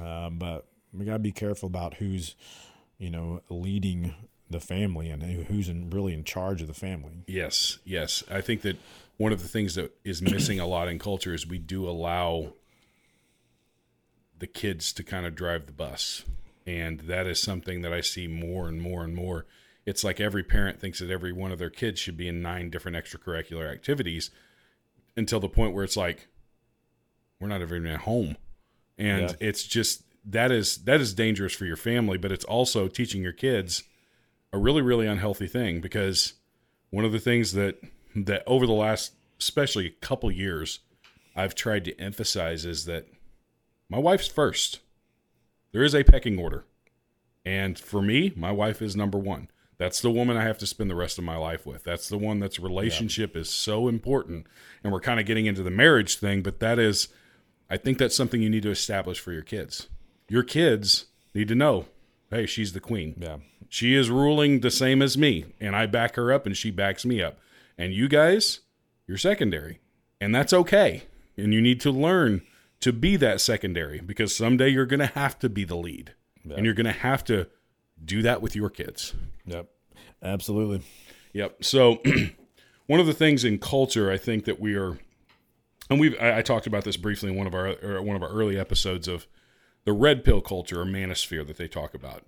Uh, 0.00 0.30
but 0.30 0.66
we 0.92 1.04
got 1.04 1.14
to 1.14 1.18
be 1.20 1.32
careful 1.32 1.66
about 1.68 1.94
who's, 1.94 2.34
you 2.98 3.10
know, 3.10 3.42
leading 3.48 4.14
the 4.50 4.60
family 4.60 5.08
and 5.08 5.22
who's 5.22 5.68
in, 5.68 5.90
really 5.90 6.12
in 6.12 6.24
charge 6.24 6.60
of 6.60 6.68
the 6.68 6.74
family. 6.74 7.24
Yes, 7.26 7.78
yes. 7.84 8.22
I 8.30 8.40
think 8.40 8.62
that 8.62 8.76
one 9.16 9.32
of 9.32 9.42
the 9.42 9.48
things 9.48 9.74
that 9.76 9.92
is 10.04 10.20
missing 10.22 10.60
a 10.60 10.66
lot 10.66 10.88
in 10.88 10.98
culture 10.98 11.34
is 11.34 11.46
we 11.46 11.58
do 11.58 11.88
allow 11.88 12.52
the 14.44 14.48
kids 14.48 14.92
to 14.92 15.02
kind 15.02 15.24
of 15.24 15.34
drive 15.34 15.64
the 15.64 15.72
bus. 15.72 16.22
And 16.66 17.00
that 17.00 17.26
is 17.26 17.40
something 17.40 17.80
that 17.80 17.94
I 17.94 18.02
see 18.02 18.26
more 18.26 18.68
and 18.68 18.78
more 18.78 19.02
and 19.02 19.14
more. 19.14 19.46
It's 19.86 20.04
like 20.04 20.20
every 20.20 20.42
parent 20.42 20.78
thinks 20.78 20.98
that 20.98 21.10
every 21.10 21.32
one 21.32 21.50
of 21.50 21.58
their 21.58 21.70
kids 21.70 21.98
should 21.98 22.18
be 22.18 22.28
in 22.28 22.42
nine 22.42 22.68
different 22.68 22.98
extracurricular 22.98 23.72
activities 23.72 24.30
until 25.16 25.40
the 25.40 25.48
point 25.48 25.72
where 25.72 25.82
it's 25.82 25.96
like, 25.96 26.28
we're 27.40 27.48
not 27.48 27.62
even 27.62 27.86
at 27.86 28.00
home. 28.00 28.36
And 28.98 29.30
yeah. 29.30 29.36
it's 29.40 29.62
just 29.62 30.02
that 30.26 30.52
is 30.52 30.76
that 30.84 31.00
is 31.00 31.14
dangerous 31.14 31.54
for 31.54 31.64
your 31.64 31.76
family, 31.76 32.18
but 32.18 32.30
it's 32.30 32.44
also 32.44 32.86
teaching 32.86 33.22
your 33.22 33.32
kids 33.32 33.82
a 34.52 34.58
really, 34.58 34.82
really 34.82 35.06
unhealthy 35.06 35.46
thing 35.46 35.80
because 35.80 36.34
one 36.90 37.06
of 37.06 37.12
the 37.12 37.18
things 37.18 37.52
that 37.52 37.80
that 38.14 38.42
over 38.46 38.66
the 38.66 38.72
last 38.72 39.14
especially 39.40 39.86
a 39.86 40.06
couple 40.06 40.30
years 40.30 40.80
I've 41.34 41.54
tried 41.54 41.86
to 41.86 41.98
emphasize 41.98 42.66
is 42.66 42.84
that 42.84 43.06
my 43.94 44.00
wife's 44.00 44.26
first. 44.26 44.80
There 45.70 45.84
is 45.84 45.94
a 45.94 46.02
pecking 46.02 46.36
order. 46.36 46.64
And 47.44 47.78
for 47.78 48.02
me, 48.02 48.32
my 48.34 48.50
wife 48.50 48.82
is 48.82 48.96
number 48.96 49.18
one. 49.18 49.48
That's 49.78 50.00
the 50.00 50.10
woman 50.10 50.36
I 50.36 50.42
have 50.42 50.58
to 50.58 50.66
spend 50.66 50.90
the 50.90 50.96
rest 50.96 51.16
of 51.16 51.22
my 51.22 51.36
life 51.36 51.64
with. 51.64 51.84
That's 51.84 52.08
the 52.08 52.18
one 52.18 52.40
that's 52.40 52.58
relationship 52.58 53.34
yeah. 53.34 53.42
is 53.42 53.50
so 53.50 53.86
important. 53.86 54.48
And 54.82 54.92
we're 54.92 54.98
kind 54.98 55.20
of 55.20 55.26
getting 55.26 55.46
into 55.46 55.62
the 55.62 55.70
marriage 55.70 56.16
thing, 56.16 56.42
but 56.42 56.58
that 56.58 56.80
is, 56.80 57.06
I 57.70 57.76
think 57.76 57.98
that's 57.98 58.16
something 58.16 58.42
you 58.42 58.50
need 58.50 58.64
to 58.64 58.70
establish 58.72 59.20
for 59.20 59.32
your 59.32 59.42
kids. 59.42 59.86
Your 60.28 60.42
kids 60.42 61.04
need 61.32 61.46
to 61.46 61.54
know, 61.54 61.86
hey, 62.30 62.46
she's 62.46 62.72
the 62.72 62.80
queen. 62.80 63.14
Yeah. 63.20 63.36
She 63.68 63.94
is 63.94 64.10
ruling 64.10 64.58
the 64.58 64.72
same 64.72 65.02
as 65.02 65.16
me, 65.16 65.44
and 65.60 65.76
I 65.76 65.86
back 65.86 66.16
her 66.16 66.32
up 66.32 66.46
and 66.46 66.56
she 66.56 66.72
backs 66.72 67.04
me 67.04 67.22
up. 67.22 67.38
And 67.78 67.92
you 67.92 68.08
guys, 68.08 68.60
you're 69.06 69.18
secondary. 69.18 69.78
And 70.20 70.34
that's 70.34 70.52
okay. 70.52 71.04
And 71.36 71.54
you 71.54 71.62
need 71.62 71.80
to 71.82 71.92
learn 71.92 72.42
to 72.84 72.92
be 72.92 73.16
that 73.16 73.40
secondary 73.40 73.98
because 73.98 74.36
someday 74.36 74.68
you're 74.68 74.84
going 74.84 75.00
to 75.00 75.06
have 75.06 75.38
to 75.38 75.48
be 75.48 75.64
the 75.64 75.74
lead 75.74 76.12
and 76.54 76.66
you're 76.66 76.74
going 76.74 76.84
to 76.84 76.92
have 76.92 77.24
to 77.24 77.48
do 78.04 78.20
that 78.20 78.42
with 78.42 78.54
your 78.54 78.68
kids. 78.68 79.14
Yep. 79.46 79.70
Absolutely. 80.22 80.82
Yep. 81.32 81.64
So 81.64 82.02
one 82.86 83.00
of 83.00 83.06
the 83.06 83.14
things 83.14 83.42
in 83.42 83.58
culture, 83.58 84.10
I 84.10 84.18
think 84.18 84.44
that 84.44 84.60
we 84.60 84.74
are, 84.74 84.98
and 85.88 85.98
we've 85.98 86.14
I, 86.20 86.40
I 86.40 86.42
talked 86.42 86.66
about 86.66 86.84
this 86.84 86.98
briefly 86.98 87.30
in 87.30 87.36
one 87.36 87.46
of 87.46 87.54
our 87.54 87.68
or 87.82 88.02
one 88.02 88.16
of 88.16 88.22
our 88.22 88.28
early 88.28 88.58
episodes 88.58 89.08
of 89.08 89.26
the 89.86 89.94
red 89.94 90.22
pill 90.22 90.42
culture 90.42 90.78
or 90.78 90.84
manosphere 90.84 91.46
that 91.46 91.56
they 91.56 91.68
talk 91.68 91.94
about. 91.94 92.24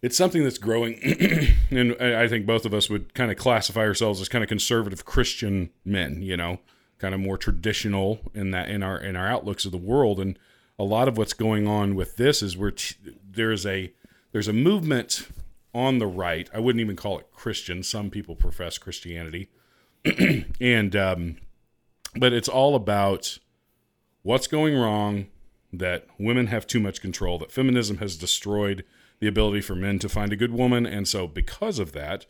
It's 0.00 0.16
something 0.16 0.44
that's 0.44 0.56
growing, 0.56 0.98
and 1.70 1.94
I 2.00 2.26
think 2.26 2.46
both 2.46 2.64
of 2.64 2.72
us 2.72 2.88
would 2.88 3.12
kind 3.12 3.30
of 3.30 3.36
classify 3.36 3.80
ourselves 3.80 4.18
as 4.22 4.30
kind 4.30 4.42
of 4.42 4.48
conservative 4.48 5.04
Christian 5.04 5.68
men. 5.84 6.22
You 6.22 6.38
know, 6.38 6.60
kind 6.98 7.14
of 7.14 7.20
more 7.20 7.38
traditional 7.38 8.20
in 8.34 8.50
that 8.50 8.70
in 8.70 8.82
our 8.82 8.98
in 8.98 9.16
our 9.16 9.28
outlooks 9.28 9.64
of 9.64 9.72
the 9.72 9.78
world, 9.78 10.20
and 10.20 10.38
a 10.78 10.84
lot 10.84 11.08
of 11.08 11.16
what's 11.16 11.32
going 11.32 11.66
on 11.66 11.94
with 11.94 12.16
this 12.16 12.42
is 12.42 12.56
we're 12.56 12.72
t- 12.72 12.96
there's 13.30 13.64
a 13.66 13.92
there's 14.32 14.48
a 14.48 14.52
movement 14.52 15.28
on 15.74 15.98
the 15.98 16.06
right. 16.06 16.48
I 16.52 16.58
wouldn't 16.58 16.80
even 16.80 16.96
call 16.96 17.18
it 17.18 17.32
Christian. 17.32 17.82
Some 17.82 18.10
people 18.10 18.34
profess 18.34 18.78
Christianity, 18.78 19.48
and 20.60 20.96
um, 20.96 21.36
but 22.16 22.32
it's 22.32 22.48
all 22.48 22.74
about 22.74 23.38
what's 24.22 24.46
going 24.46 24.76
wrong. 24.76 25.26
That 25.70 26.06
women 26.18 26.46
have 26.46 26.66
too 26.66 26.80
much 26.80 27.02
control. 27.02 27.38
That 27.38 27.52
feminism 27.52 27.98
has 27.98 28.16
destroyed 28.16 28.84
the 29.20 29.26
ability 29.26 29.60
for 29.60 29.74
men 29.74 29.98
to 29.98 30.08
find 30.08 30.32
a 30.32 30.36
good 30.36 30.52
woman, 30.52 30.86
and 30.86 31.06
so 31.06 31.26
because 31.26 31.78
of 31.78 31.92
that, 31.92 32.24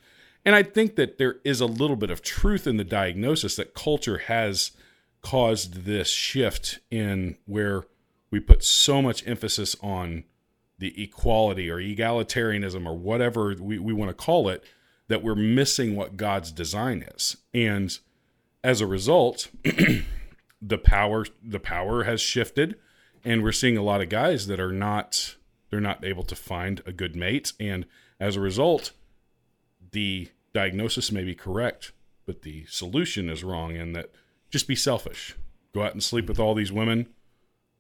and 0.44 0.54
I 0.54 0.62
think 0.62 0.96
that 0.96 1.18
there 1.18 1.36
is 1.44 1.60
a 1.60 1.66
little 1.66 1.96
bit 1.96 2.10
of 2.10 2.22
truth 2.22 2.66
in 2.66 2.76
the 2.76 2.84
diagnosis 2.84 3.56
that 3.56 3.74
culture 3.74 4.18
has 4.18 4.72
caused 5.20 5.84
this 5.84 6.08
shift 6.08 6.78
in 6.90 7.36
where 7.46 7.84
we 8.30 8.40
put 8.40 8.62
so 8.62 9.02
much 9.02 9.26
emphasis 9.26 9.76
on 9.82 10.24
the 10.78 11.02
equality 11.02 11.68
or 11.68 11.78
egalitarianism 11.78 12.86
or 12.86 12.96
whatever 12.96 13.54
we, 13.58 13.78
we 13.78 13.92
want 13.92 14.10
to 14.10 14.14
call 14.14 14.48
it 14.48 14.64
that 15.08 15.22
we're 15.22 15.34
missing 15.34 15.96
what 15.96 16.16
God's 16.16 16.52
design 16.52 17.04
is. 17.14 17.36
And 17.52 17.98
as 18.62 18.80
a 18.80 18.86
result, 18.86 19.48
the 20.62 20.78
power 20.78 21.24
the 21.42 21.60
power 21.60 22.04
has 22.04 22.20
shifted 22.20 22.76
and 23.24 23.42
we're 23.42 23.52
seeing 23.52 23.76
a 23.76 23.82
lot 23.82 24.00
of 24.00 24.08
guys 24.08 24.46
that 24.46 24.60
are 24.60 24.72
not 24.72 25.36
they're 25.70 25.80
not 25.80 26.04
able 26.04 26.24
to 26.24 26.34
find 26.34 26.82
a 26.86 26.92
good 26.92 27.14
mate 27.14 27.52
and 27.60 27.86
as 28.18 28.36
a 28.36 28.40
result 28.40 28.92
the 29.92 30.28
diagnosis 30.52 31.12
may 31.12 31.24
be 31.24 31.34
correct 31.34 31.92
but 32.28 32.42
the 32.42 32.66
solution 32.66 33.30
is 33.30 33.42
wrong 33.42 33.74
in 33.74 33.94
that 33.94 34.10
just 34.50 34.68
be 34.68 34.76
selfish. 34.76 35.34
Go 35.72 35.82
out 35.82 35.94
and 35.94 36.02
sleep 36.02 36.28
with 36.28 36.38
all 36.38 36.54
these 36.54 36.70
women. 36.70 37.08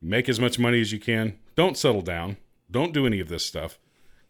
Make 0.00 0.26
as 0.26 0.40
much 0.40 0.58
money 0.58 0.80
as 0.80 0.90
you 0.90 0.98
can. 0.98 1.38
Don't 1.54 1.76
settle 1.76 2.00
down. 2.00 2.38
Don't 2.70 2.94
do 2.94 3.06
any 3.06 3.20
of 3.20 3.28
this 3.28 3.44
stuff 3.44 3.78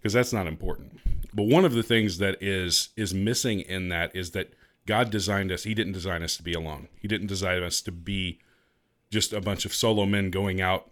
because 0.00 0.12
that's 0.12 0.32
not 0.32 0.48
important. 0.48 0.98
But 1.32 1.44
one 1.44 1.64
of 1.64 1.72
the 1.72 1.84
things 1.84 2.18
that 2.18 2.36
is 2.42 2.88
is 2.96 3.14
missing 3.14 3.60
in 3.60 3.90
that 3.90 4.14
is 4.14 4.32
that 4.32 4.54
god 4.86 5.10
designed 5.10 5.52
us 5.52 5.62
he 5.62 5.74
didn't 5.74 5.92
design 5.92 6.24
us 6.24 6.36
to 6.36 6.42
be 6.42 6.52
alone. 6.52 6.88
He 7.00 7.06
didn't 7.06 7.28
design 7.28 7.62
us 7.62 7.80
to 7.82 7.92
be 7.92 8.40
just 9.12 9.32
a 9.32 9.40
bunch 9.40 9.64
of 9.64 9.72
solo 9.72 10.04
men 10.04 10.30
going 10.30 10.60
out 10.60 10.90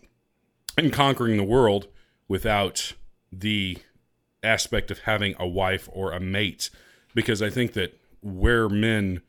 and 0.78 0.92
conquering 0.92 1.36
the 1.36 1.42
world 1.42 1.88
without 2.28 2.92
the 3.32 3.78
aspect 4.46 4.90
of 4.90 5.00
having 5.00 5.34
a 5.38 5.46
wife 5.46 5.88
or 5.92 6.12
a 6.12 6.20
mate 6.20 6.70
because 7.14 7.42
i 7.42 7.50
think 7.50 7.72
that 7.72 7.98
where 8.20 8.68
men 8.68 9.20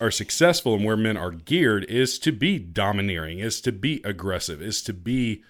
are 0.00 0.10
successful 0.10 0.74
and 0.74 0.84
where 0.84 0.96
men 0.96 1.16
are 1.16 1.30
geared 1.30 1.84
is 1.84 2.18
to 2.18 2.32
be 2.32 2.58
domineering 2.58 3.38
is 3.40 3.60
to 3.60 3.72
be 3.72 4.00
aggressive 4.04 4.62
is 4.62 4.80
to 4.82 4.94
be 4.94 5.42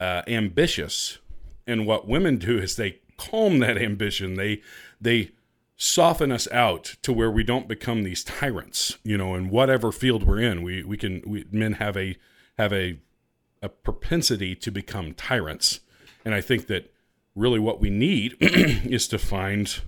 uh, 0.00 0.22
ambitious. 0.26 1.18
And 1.66 1.86
what 1.86 2.08
women 2.08 2.38
do 2.38 2.58
is 2.58 2.74
they 2.74 3.00
calm 3.18 3.58
that 3.58 3.76
ambition. 3.76 4.34
They 4.34 4.62
they 5.00 5.32
soften 5.76 6.32
us 6.32 6.50
out 6.50 6.96
to 7.02 7.12
where 7.12 7.30
we 7.30 7.42
don't 7.42 7.66
become 7.66 8.02
these 8.02 8.22
tyrants 8.22 8.98
you 9.02 9.16
know 9.16 9.34
in 9.34 9.50
whatever 9.50 9.92
field 9.92 10.24
we're 10.24 10.40
in. 10.40 10.62
We 10.62 10.82
we 10.82 10.96
can 10.96 11.22
we, 11.26 11.44
men 11.52 11.74
have 11.74 11.96
a 11.96 12.16
have 12.58 12.72
a 12.72 12.98
a 13.62 13.68
propensity 13.68 14.54
to 14.56 14.70
become 14.70 15.12
tyrants. 15.14 15.80
And 16.24 16.34
i 16.34 16.40
think 16.40 16.66
that 16.66 16.92
really 17.34 17.58
what 17.58 17.80
we 17.80 17.90
need 17.90 18.36
is 18.40 19.08
to 19.08 19.18
find 19.18 19.80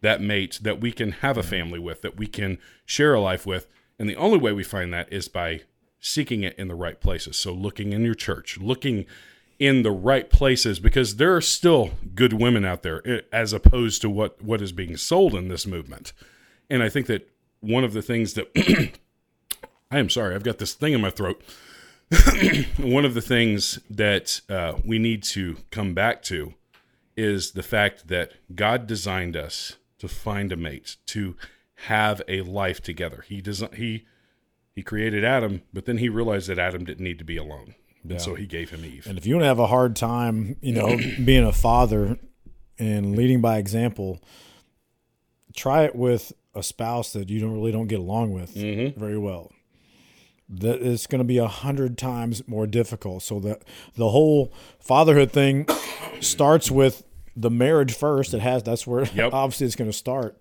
that 0.00 0.20
mate 0.20 0.58
that 0.62 0.80
we 0.80 0.92
can 0.92 1.12
have 1.12 1.38
a 1.38 1.42
family 1.42 1.78
with 1.78 2.02
that 2.02 2.16
we 2.16 2.26
can 2.26 2.58
share 2.84 3.14
a 3.14 3.20
life 3.20 3.46
with. 3.46 3.66
And 3.98 4.08
the 4.08 4.16
only 4.16 4.38
way 4.38 4.52
we 4.52 4.64
find 4.64 4.92
that 4.92 5.12
is 5.12 5.28
by 5.28 5.62
seeking 6.00 6.42
it 6.42 6.58
in 6.58 6.68
the 6.68 6.74
right 6.74 7.00
places. 7.00 7.38
So 7.38 7.52
looking 7.52 7.92
in 7.92 8.02
your 8.02 8.14
church 8.14 8.58
looking 8.58 9.06
in 9.58 9.82
the 9.82 9.90
right 9.90 10.28
places 10.30 10.80
because 10.80 11.16
there 11.16 11.34
are 11.34 11.40
still 11.40 11.92
good 12.14 12.32
women 12.32 12.64
out 12.64 12.82
there 12.82 13.06
eh, 13.08 13.20
as 13.32 13.52
opposed 13.52 14.02
to 14.02 14.10
what 14.10 14.42
what 14.42 14.60
is 14.60 14.72
being 14.72 14.96
sold 14.96 15.34
in 15.34 15.48
this 15.48 15.66
movement. 15.66 16.12
And 16.68 16.82
i 16.82 16.88
think 16.88 17.06
that 17.06 17.30
one 17.60 17.84
of 17.84 17.92
the 17.92 18.02
things 18.02 18.34
that 18.34 18.50
i 19.90 19.98
am 19.98 20.10
sorry 20.10 20.34
i've 20.34 20.42
got 20.42 20.58
this 20.58 20.74
thing 20.74 20.92
in 20.92 21.00
my 21.00 21.10
throat. 21.10 21.42
One 22.76 23.04
of 23.04 23.14
the 23.14 23.22
things 23.22 23.78
that 23.88 24.42
uh, 24.50 24.74
we 24.84 24.98
need 24.98 25.22
to 25.24 25.56
come 25.70 25.94
back 25.94 26.22
to 26.24 26.52
is 27.16 27.52
the 27.52 27.62
fact 27.62 28.08
that 28.08 28.32
god 28.54 28.86
designed 28.86 29.36
us 29.36 29.76
to 29.98 30.08
find 30.08 30.52
a 30.52 30.56
mate 30.56 30.96
to 31.06 31.36
have 31.88 32.22
a 32.28 32.40
life 32.42 32.80
together. 32.80 33.24
He 33.26 33.40
doesn't 33.40 33.74
he 33.74 34.06
he 34.72 34.82
created 34.82 35.24
adam 35.24 35.62
but 35.72 35.86
then 35.86 35.98
he 35.98 36.08
realized 36.08 36.48
that 36.48 36.58
adam 36.58 36.84
didn't 36.84 37.04
need 37.04 37.18
to 37.18 37.24
be 37.24 37.36
alone. 37.36 37.74
And 38.08 38.20
so 38.20 38.34
he 38.34 38.46
gave 38.46 38.70
him 38.70 38.84
eve. 38.84 39.06
And 39.06 39.16
if 39.16 39.26
you 39.26 39.34
want 39.34 39.44
to 39.44 39.48
have 39.48 39.58
a 39.58 39.66
hard 39.66 39.96
time, 39.96 40.56
you 40.60 40.72
know, 40.72 40.98
being 41.24 41.44
a 41.44 41.52
father 41.52 42.18
and 42.78 43.16
leading 43.16 43.40
by 43.40 43.56
example, 43.58 44.20
try 45.56 45.84
it 45.84 45.94
with 45.94 46.32
a 46.54 46.62
spouse 46.62 47.12
that 47.14 47.30
you 47.30 47.40
don't 47.40 47.54
really 47.54 47.72
don't 47.72 47.86
get 47.86 47.98
along 47.98 48.32
with 48.32 48.54
mm-hmm. 48.54 48.98
very 48.98 49.18
well. 49.18 49.52
That 50.48 50.82
it's 50.82 51.06
going 51.06 51.20
to 51.20 51.24
be 51.24 51.38
a 51.38 51.46
hundred 51.48 51.96
times 51.96 52.46
more 52.46 52.66
difficult. 52.66 53.22
So 53.22 53.40
that 53.40 53.62
the 53.96 54.10
whole 54.10 54.52
fatherhood 54.78 55.32
thing 55.32 55.66
starts 56.20 56.70
with 56.70 57.04
the 57.34 57.50
marriage 57.50 57.94
first. 57.94 58.34
It 58.34 58.40
has 58.40 58.62
that's 58.62 58.86
where 58.86 59.04
Yep. 59.06 59.32
obviously 59.32 59.66
it's 59.66 59.76
going 59.76 59.90
to 59.90 59.96
start. 59.96 60.38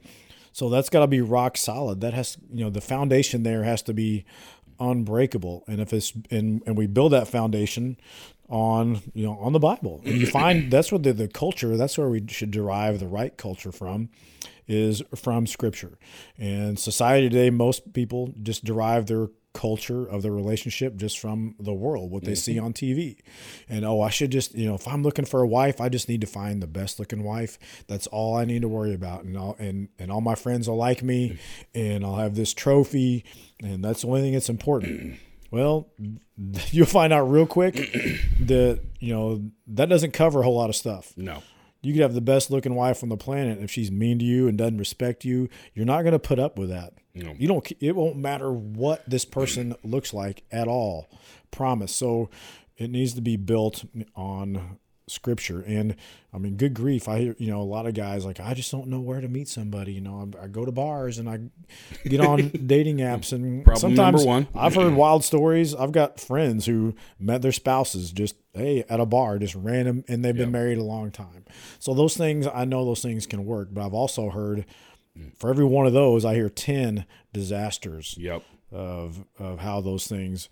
So 0.51 0.69
that's 0.69 0.89
got 0.89 0.99
to 0.99 1.07
be 1.07 1.21
rock 1.21 1.57
solid. 1.57 2.01
That 2.01 2.13
has 2.13 2.37
you 2.51 2.63
know 2.63 2.69
the 2.69 2.81
foundation 2.81 3.43
there 3.43 3.63
has 3.63 3.81
to 3.83 3.93
be 3.93 4.25
unbreakable. 4.79 5.63
And 5.67 5.79
if 5.79 5.93
it's 5.93 6.13
and 6.29 6.61
and 6.65 6.77
we 6.77 6.87
build 6.87 7.13
that 7.13 7.27
foundation 7.27 7.97
on 8.49 9.01
you 9.13 9.25
know 9.25 9.37
on 9.39 9.53
the 9.53 9.59
Bible, 9.59 10.01
and 10.05 10.15
you 10.17 10.27
find 10.27 10.69
that's 10.71 10.91
what 10.91 11.03
the, 11.03 11.13
the 11.13 11.27
culture. 11.27 11.77
That's 11.77 11.97
where 11.97 12.09
we 12.09 12.23
should 12.27 12.51
derive 12.51 12.99
the 12.99 13.07
right 13.07 13.35
culture 13.37 13.71
from, 13.71 14.09
is 14.67 15.01
from 15.15 15.47
Scripture. 15.47 15.97
And 16.37 16.77
society 16.77 17.29
today, 17.29 17.49
most 17.49 17.93
people 17.93 18.33
just 18.43 18.63
derive 18.63 19.07
their 19.07 19.29
culture 19.53 20.05
of 20.05 20.23
the 20.23 20.31
relationship 20.31 20.95
just 20.95 21.19
from 21.19 21.55
the 21.59 21.73
world, 21.73 22.11
what 22.11 22.23
they 22.23 22.35
see 22.35 22.55
mm-hmm. 22.55 22.65
on 22.65 22.73
TV. 22.73 23.17
And 23.69 23.85
oh, 23.85 24.01
I 24.01 24.09
should 24.09 24.31
just, 24.31 24.55
you 24.55 24.67
know, 24.67 24.75
if 24.75 24.87
I'm 24.87 25.03
looking 25.03 25.25
for 25.25 25.41
a 25.41 25.47
wife, 25.47 25.79
I 25.79 25.89
just 25.89 26.09
need 26.09 26.21
to 26.21 26.27
find 26.27 26.61
the 26.61 26.67
best 26.67 26.99
looking 26.99 27.23
wife. 27.23 27.59
That's 27.87 28.07
all 28.07 28.35
I 28.35 28.45
need 28.45 28.63
to 28.63 28.67
worry 28.67 28.93
about. 28.93 29.23
And 29.23 29.37
all, 29.37 29.55
and, 29.59 29.89
and 29.99 30.11
all 30.11 30.21
my 30.21 30.35
friends 30.35 30.67
will 30.67 30.77
like 30.77 31.03
me 31.03 31.29
mm-hmm. 31.29 31.79
and 31.79 32.05
I'll 32.05 32.15
have 32.15 32.35
this 32.35 32.53
trophy. 32.53 33.25
And 33.61 33.83
that's 33.83 34.01
the 34.01 34.07
only 34.07 34.21
thing 34.21 34.33
that's 34.33 34.49
important. 34.49 35.19
Well, 35.53 35.87
you'll 36.71 36.87
find 36.87 37.13
out 37.13 37.29
real 37.29 37.45
quick 37.45 37.75
that, 38.39 38.79
you 38.99 39.13
know, 39.13 39.51
that 39.67 39.87
doesn't 39.87 40.09
cover 40.09 40.39
a 40.39 40.43
whole 40.43 40.55
lot 40.55 40.71
of 40.71 40.75
stuff. 40.75 41.13
no 41.15 41.43
You 41.83 41.93
could 41.93 42.01
have 42.01 42.15
the 42.15 42.21
best 42.21 42.49
looking 42.49 42.73
wife 42.73 43.03
on 43.03 43.09
the 43.09 43.17
planet. 43.17 43.61
If 43.61 43.69
she's 43.69 43.91
mean 43.91 44.17
to 44.17 44.25
you 44.25 44.47
and 44.47 44.57
doesn't 44.57 44.79
respect 44.79 45.23
you, 45.23 45.49
you're 45.75 45.85
not 45.85 46.01
going 46.01 46.13
to 46.13 46.17
put 46.17 46.39
up 46.39 46.57
with 46.57 46.69
that. 46.69 46.95
No. 47.15 47.33
You 47.37 47.47
don't. 47.47 47.71
It 47.79 47.95
won't 47.95 48.17
matter 48.17 48.51
what 48.51 49.07
this 49.07 49.25
person 49.25 49.75
looks 49.83 50.13
like 50.13 50.43
at 50.51 50.67
all. 50.67 51.07
Promise. 51.51 51.95
So 51.95 52.29
it 52.77 52.89
needs 52.89 53.13
to 53.13 53.21
be 53.21 53.37
built 53.37 53.85
on 54.15 54.79
scripture. 55.07 55.61
And 55.61 55.95
I 56.33 56.37
mean, 56.37 56.55
good 56.55 56.73
grief. 56.73 57.07
I 57.07 57.19
hear 57.19 57.35
you 57.37 57.51
know 57.51 57.61
a 57.61 57.63
lot 57.63 57.85
of 57.85 57.93
guys 57.93 58.25
like 58.25 58.39
I 58.39 58.53
just 58.53 58.71
don't 58.71 58.87
know 58.87 58.99
where 58.99 59.21
to 59.21 59.27
meet 59.27 59.47
somebody. 59.47 59.93
You 59.93 60.01
know, 60.01 60.31
I, 60.39 60.45
I 60.45 60.47
go 60.47 60.65
to 60.65 60.71
bars 60.71 61.19
and 61.19 61.29
I 61.29 61.39
get 62.07 62.21
on 62.21 62.49
dating 62.65 62.97
apps 62.97 63.31
and 63.31 63.63
Problem 63.63 63.95
number 63.95 64.17
sometimes 64.17 64.25
one. 64.25 64.47
I've 64.55 64.75
heard 64.75 64.93
wild 64.95 65.23
stories. 65.23 65.75
I've 65.75 65.91
got 65.91 66.19
friends 66.19 66.65
who 66.65 66.95
met 67.19 67.41
their 67.41 67.51
spouses 67.51 68.11
just 68.11 68.35
hey 68.53 68.83
at 68.89 68.99
a 68.99 69.05
bar, 69.05 69.39
just 69.39 69.55
random, 69.55 70.03
and 70.07 70.23
they've 70.23 70.35
been 70.35 70.51
married 70.51 70.77
a 70.77 70.83
long 70.83 71.11
time. 71.11 71.45
So 71.79 71.93
those 71.93 72.15
things 72.15 72.47
I 72.47 72.65
know 72.65 72.85
those 72.85 73.01
things 73.01 73.27
can 73.27 73.45
work, 73.45 73.69
but 73.71 73.85
I've 73.85 73.93
also 73.93 74.29
heard 74.29 74.65
for 75.35 75.49
every 75.49 75.65
one 75.65 75.85
of 75.85 75.93
those 75.93 76.25
I 76.25 76.35
hear 76.35 76.49
ten 76.49 77.05
disasters 77.33 78.15
yep 78.17 78.43
of 78.73 79.23
of 79.37 79.59
how 79.59 79.79
those 79.81 80.07
things 80.07 80.49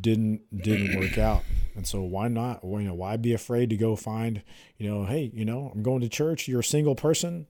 didn't 0.00 0.42
didn't 0.56 0.98
work 1.00 1.18
out. 1.18 1.42
And 1.74 1.86
so 1.86 2.02
why 2.02 2.28
not? 2.28 2.64
Well, 2.64 2.80
you 2.80 2.88
know, 2.88 2.94
why 2.94 3.16
be 3.16 3.32
afraid 3.32 3.70
to 3.70 3.76
go 3.76 3.96
find? 3.96 4.42
You 4.76 4.90
know, 4.90 5.04
hey, 5.06 5.30
you 5.32 5.44
know, 5.44 5.72
I'm 5.74 5.82
going 5.82 6.02
to 6.02 6.08
church. 6.08 6.46
You're 6.46 6.60
a 6.60 6.64
single 6.64 6.94
person. 6.94 7.46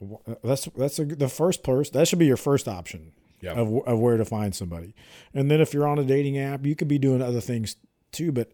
Uh, 0.00 0.34
that's 0.44 0.66
that's 0.76 0.98
a, 0.98 1.06
the 1.06 1.28
first 1.28 1.62
person. 1.62 1.94
That 1.94 2.06
should 2.06 2.18
be 2.18 2.26
your 2.26 2.36
first 2.36 2.68
option. 2.68 3.12
Yep. 3.40 3.56
of, 3.58 3.86
of 3.86 3.98
where 3.98 4.16
to 4.16 4.24
find 4.24 4.54
somebody. 4.54 4.94
And 5.34 5.50
then 5.50 5.60
if 5.60 5.74
you're 5.74 5.86
on 5.86 5.98
a 5.98 6.04
dating 6.04 6.38
app, 6.38 6.64
you 6.64 6.74
could 6.74 6.88
be 6.88 6.98
doing 6.98 7.20
other 7.20 7.42
things 7.42 7.76
too. 8.10 8.32
But 8.32 8.52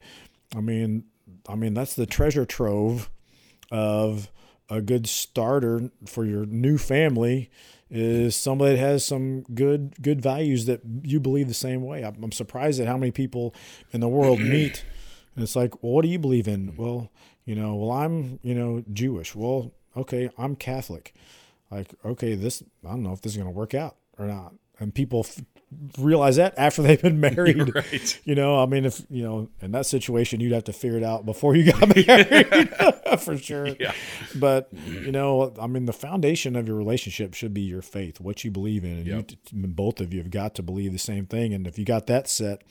I 0.56 0.60
mean, 0.60 1.04
I 1.48 1.54
mean 1.54 1.74
that's 1.74 1.94
the 1.94 2.06
treasure 2.06 2.44
trove 2.44 3.08
of 3.70 4.30
a 4.70 4.80
good 4.80 5.06
starter 5.08 5.90
for 6.06 6.24
your 6.24 6.46
new 6.46 6.78
family 6.78 7.50
is 7.90 8.36
somebody 8.36 8.76
that 8.76 8.80
has 8.80 9.04
some 9.04 9.42
good 9.52 10.00
good 10.00 10.22
values 10.22 10.66
that 10.66 10.80
you 11.02 11.18
believe 11.18 11.48
the 11.48 11.54
same 11.54 11.82
way. 11.82 12.04
I'm, 12.04 12.22
I'm 12.22 12.32
surprised 12.32 12.80
at 12.80 12.86
how 12.86 12.96
many 12.96 13.10
people 13.10 13.54
in 13.92 14.00
the 14.00 14.08
world 14.08 14.38
meet, 14.40 14.84
and 15.34 15.42
it's 15.42 15.56
like, 15.56 15.82
well, 15.82 15.92
what 15.92 16.02
do 16.02 16.08
you 16.08 16.18
believe 16.18 16.46
in? 16.46 16.76
Well, 16.76 17.10
you 17.44 17.56
know, 17.56 17.74
well, 17.74 17.90
I'm 17.90 18.38
you 18.42 18.54
know 18.54 18.84
Jewish. 18.92 19.34
Well, 19.34 19.72
okay, 19.96 20.30
I'm 20.38 20.54
Catholic. 20.54 21.14
Like, 21.70 21.94
okay, 22.04 22.34
this 22.34 22.62
I 22.84 22.90
don't 22.90 23.02
know 23.02 23.12
if 23.12 23.22
this 23.22 23.32
is 23.32 23.38
going 23.38 23.52
to 23.52 23.56
work 23.56 23.74
out 23.74 23.96
or 24.18 24.26
not. 24.26 24.54
And 24.78 24.94
people 24.94 25.26
realize 25.98 26.36
that 26.36 26.54
after 26.56 26.82
they've 26.82 27.00
been 27.00 27.20
married. 27.30 27.74
Right. 27.74 28.20
You 28.24 28.34
know, 28.34 28.60
I 28.62 28.66
mean, 28.66 28.84
if 28.84 29.02
you 29.10 29.22
know, 29.22 29.48
in 29.60 29.72
that 29.72 29.86
situation, 29.86 30.40
you'd 30.40 30.52
have 30.52 30.64
to 30.64 30.72
figure 30.72 30.96
it 30.98 31.04
out 31.04 31.24
before 31.26 31.54
you 31.56 31.72
got 31.72 31.94
married, 32.06 32.70
for 33.20 33.36
sure. 33.36 33.68
Yeah. 33.78 33.92
But 34.34 34.68
you 34.86 35.12
know, 35.12 35.54
I 35.60 35.66
mean, 35.66 35.86
the 35.86 35.92
foundation 35.92 36.56
of 36.56 36.66
your 36.66 36.76
relationship 36.76 37.34
should 37.34 37.54
be 37.54 37.62
your 37.62 37.82
faith, 37.82 38.20
what 38.20 38.44
you 38.44 38.50
believe 38.50 38.84
in, 38.84 38.98
and 38.98 39.06
Yep. 39.06 39.26
t- 39.28 39.36
both 39.52 40.00
of 40.00 40.12
you 40.12 40.20
have 40.20 40.30
got 40.30 40.54
to 40.56 40.62
believe 40.62 40.92
the 40.92 40.98
same 40.98 41.26
thing. 41.26 41.52
And 41.54 41.66
if 41.66 41.78
you 41.78 41.84
got 41.84 42.06
that 42.08 42.28
set, 42.28 42.62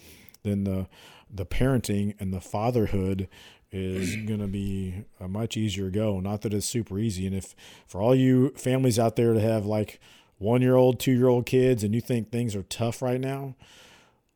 then 0.43 0.63
the 0.63 0.87
the 1.31 1.45
parenting 1.45 2.15
and 2.19 2.33
the 2.33 2.41
fatherhood 2.41 3.27
is 3.71 4.15
going 4.27 4.39
to 4.39 4.47
be 4.47 5.05
a 5.19 5.27
much 5.27 5.55
easier 5.55 5.89
go. 5.91 6.19
Not 6.19 6.41
that 6.41 6.53
it's 6.53 6.65
super 6.65 6.97
easy. 6.97 7.27
And 7.27 7.35
if 7.35 7.55
for 7.87 8.01
all 8.01 8.15
you 8.15 8.49
families 8.55 8.97
out 8.97 9.15
there 9.15 9.33
to 9.33 9.39
have 9.39 9.65
like 9.65 9.99
one 10.39 10.61
year 10.61 10.75
old, 10.75 10.99
two 10.99 11.11
year 11.11 11.27
old 11.27 11.45
kids, 11.45 11.83
and 11.83 11.93
you 11.93 12.01
think 12.01 12.31
things 12.31 12.55
are 12.55 12.63
tough 12.63 13.01
right 13.01 13.19
now, 13.19 13.55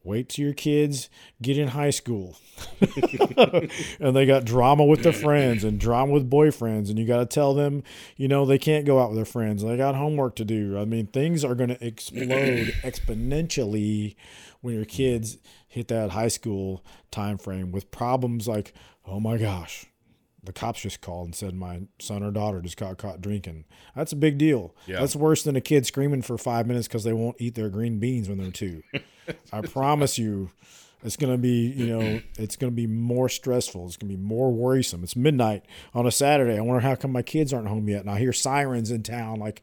wait 0.03 0.29
till 0.29 0.45
your 0.45 0.53
kids 0.53 1.09
get 1.41 1.57
in 1.57 1.69
high 1.69 1.89
school. 1.89 2.37
And 3.99 4.15
they 4.15 4.25
got 4.25 4.45
drama 4.45 4.83
with 4.83 5.03
their 5.03 5.13
friends 5.13 5.63
and 5.63 5.79
drama 5.79 6.11
with 6.11 6.29
boyfriends 6.29 6.89
and 6.89 6.99
you 6.99 7.05
got 7.05 7.19
to 7.19 7.25
tell 7.25 7.53
them 7.53 7.83
you 8.17 8.27
know 8.27 8.45
they 8.45 8.57
can't 8.57 8.85
go 8.85 8.99
out 8.99 9.09
with 9.09 9.17
their 9.17 9.25
friends. 9.25 9.63
They 9.63 9.77
got 9.77 9.95
homework 9.95 10.35
to 10.35 10.45
do. 10.45 10.77
I 10.77 10.85
mean 10.85 11.07
things 11.07 11.43
are 11.43 11.55
going 11.55 11.69
to 11.69 11.85
explode 11.85 12.27
exponentially 12.83 14.15
when 14.61 14.75
your 14.75 14.85
kids 14.85 15.37
hit 15.67 15.87
that 15.87 16.11
high 16.11 16.27
school 16.27 16.85
time 17.09 17.37
frame 17.37 17.71
with 17.71 17.89
problems 17.89 18.47
like 18.47 18.73
oh 19.05 19.19
my 19.19 19.37
gosh 19.37 19.85
the 20.43 20.53
cops 20.53 20.81
just 20.81 20.99
called 21.01 21.27
and 21.27 21.35
said 21.35 21.53
my 21.55 21.81
son 21.99 22.21
or 22.23 22.31
daughter 22.31 22.61
just 22.61 22.77
got 22.77 22.97
caught 22.97 23.21
drinking. 23.21 23.65
That's 23.95 24.11
a 24.11 24.15
big 24.17 24.37
deal. 24.37 24.75
Yeah. 24.87 24.99
That's 24.99 25.15
worse 25.15 25.43
than 25.43 25.55
a 25.55 25.61
kid 25.61 25.85
screaming 25.85 26.21
for 26.21 26.37
five 26.37 26.67
minutes 26.67 26.87
because 26.87 27.03
they 27.05 27.13
won't 27.13 27.37
eat 27.39 27.55
their 27.55 27.69
green 27.69 27.99
beans 27.99 28.27
when 28.27 28.37
they're 28.39 28.51
two. 28.51 28.83
I 29.53 29.61
promise 29.61 30.17
you, 30.17 30.49
it's 31.01 31.17
gonna 31.17 31.37
be 31.37 31.67
you 31.67 31.85
know 31.87 32.21
it's 32.37 32.55
gonna 32.57 32.71
be 32.71 32.87
more 32.87 33.29
stressful. 33.29 33.85
It's 33.87 33.97
gonna 33.97 34.11
be 34.13 34.17
more 34.21 34.51
worrisome. 34.51 35.03
It's 35.03 35.15
midnight 35.15 35.63
on 35.93 36.05
a 36.05 36.11
Saturday. 36.11 36.57
I 36.57 36.61
wonder 36.61 36.81
how 36.81 36.95
come 36.95 37.11
my 37.11 37.21
kids 37.21 37.53
aren't 37.53 37.67
home 37.67 37.87
yet, 37.89 38.01
and 38.01 38.09
I 38.09 38.19
hear 38.19 38.33
sirens 38.33 38.91
in 38.91 39.03
town. 39.03 39.39
Like 39.39 39.61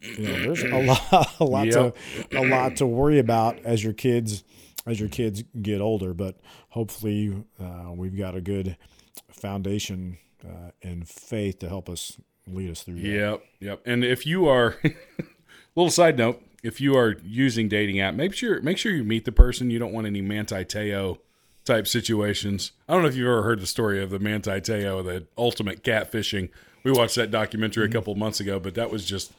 you 0.00 0.26
know, 0.26 0.32
there's 0.52 0.62
a 0.64 0.82
lot, 0.82 1.36
a 1.40 1.44
lot 1.44 1.66
Yep. 1.68 1.96
to 2.30 2.38
a 2.38 2.44
lot 2.46 2.76
to 2.76 2.86
worry 2.86 3.18
about 3.20 3.58
as 3.64 3.82
your 3.84 3.92
kids 3.92 4.42
as 4.86 4.98
your 4.98 5.08
kids 5.08 5.44
get 5.60 5.80
older. 5.80 6.12
But 6.14 6.38
hopefully, 6.70 7.44
uh, 7.60 7.92
we've 7.94 8.16
got 8.16 8.34
a 8.36 8.40
good 8.40 8.76
foundation 9.30 10.18
uh, 10.44 10.70
and 10.82 11.08
faith 11.08 11.58
to 11.60 11.68
help 11.68 11.88
us 11.88 12.18
lead 12.46 12.70
us 12.70 12.82
through 12.82 12.96
that. 12.96 13.02
Yep, 13.02 13.44
yep. 13.60 13.82
And 13.84 14.04
if 14.04 14.26
you 14.26 14.48
are, 14.48 14.76
little 15.74 15.90
side 15.90 16.18
note, 16.18 16.42
if 16.62 16.80
you 16.80 16.96
are 16.96 17.16
using 17.24 17.68
dating 17.68 18.00
app, 18.00 18.14
make 18.14 18.34
sure 18.34 18.60
make 18.62 18.78
sure 18.78 18.92
you 18.92 19.04
meet 19.04 19.24
the 19.24 19.32
person. 19.32 19.70
You 19.70 19.78
don't 19.78 19.92
want 19.92 20.06
any 20.06 20.20
Manti 20.20 20.64
Teo 20.64 21.18
type 21.64 21.86
situations. 21.86 22.72
I 22.88 22.92
don't 22.92 23.02
know 23.02 23.08
if 23.08 23.16
you've 23.16 23.28
ever 23.28 23.42
heard 23.42 23.60
the 23.60 23.66
story 23.66 24.02
of 24.02 24.10
the 24.10 24.18
Manti 24.18 24.60
Teo, 24.60 25.02
the 25.02 25.26
ultimate 25.36 25.82
catfishing. 25.82 26.50
We 26.84 26.92
watched 26.92 27.16
that 27.16 27.30
documentary 27.30 27.84
a 27.84 27.88
couple 27.88 28.14
months 28.14 28.40
ago, 28.40 28.58
but 28.58 28.74
that 28.74 28.90
was 28.90 29.04
just 29.04 29.32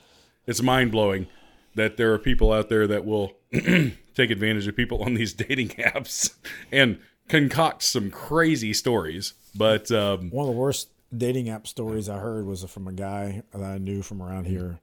it's 0.45 0.61
mind 0.61 0.91
blowing 0.91 1.27
that 1.75 1.97
there 1.97 2.13
are 2.13 2.19
people 2.19 2.51
out 2.51 2.69
there 2.69 2.87
that 2.87 3.05
will 3.05 3.33
take 3.51 4.29
advantage 4.29 4.67
of 4.67 4.75
people 4.75 5.03
on 5.03 5.13
these 5.15 5.33
dating 5.33 5.69
apps 5.69 6.35
and 6.71 6.99
concoct 7.27 7.83
some 7.83 8.11
crazy 8.11 8.73
stories. 8.73 9.33
But 9.55 9.91
um, 9.91 10.29
One 10.29 10.47
of 10.47 10.53
the 10.53 10.59
worst 10.59 10.89
dating 11.15 11.49
app 11.49 11.67
stories 11.67 12.09
I 12.09 12.17
heard 12.17 12.45
was 12.45 12.63
from 12.63 12.87
a 12.87 12.93
guy 12.93 13.43
that 13.53 13.63
I 13.63 13.77
knew 13.77 14.01
from 14.01 14.21
around 14.21 14.45
here. 14.45 14.79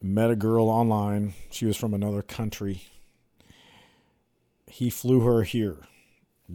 Met 0.00 0.30
a 0.30 0.36
girl 0.36 0.68
online. 0.68 1.34
She 1.50 1.66
was 1.66 1.76
from 1.76 1.94
another 1.94 2.22
country. 2.22 2.82
He 4.66 4.90
flew 4.90 5.20
her 5.20 5.42
here. 5.42 5.78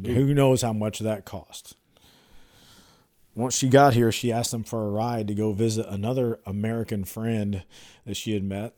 Who 0.06 0.34
knows 0.34 0.62
how 0.62 0.74
much 0.74 1.00
that 1.00 1.26
cost? 1.26 1.76
Once 3.36 3.56
she 3.56 3.68
got 3.68 3.96
here, 3.96 4.12
she 4.12 4.32
asked 4.32 4.54
him 4.54 4.64
for 4.64 4.86
a 4.86 4.92
ride 4.92 5.28
to 5.28 5.34
go 5.34 5.54
visit 5.54 5.88
another 5.88 6.40
American 6.46 7.04
friend 7.04 7.64
that 8.06 8.16
she 8.16 8.34
had 8.34 8.44
met. 8.44 8.74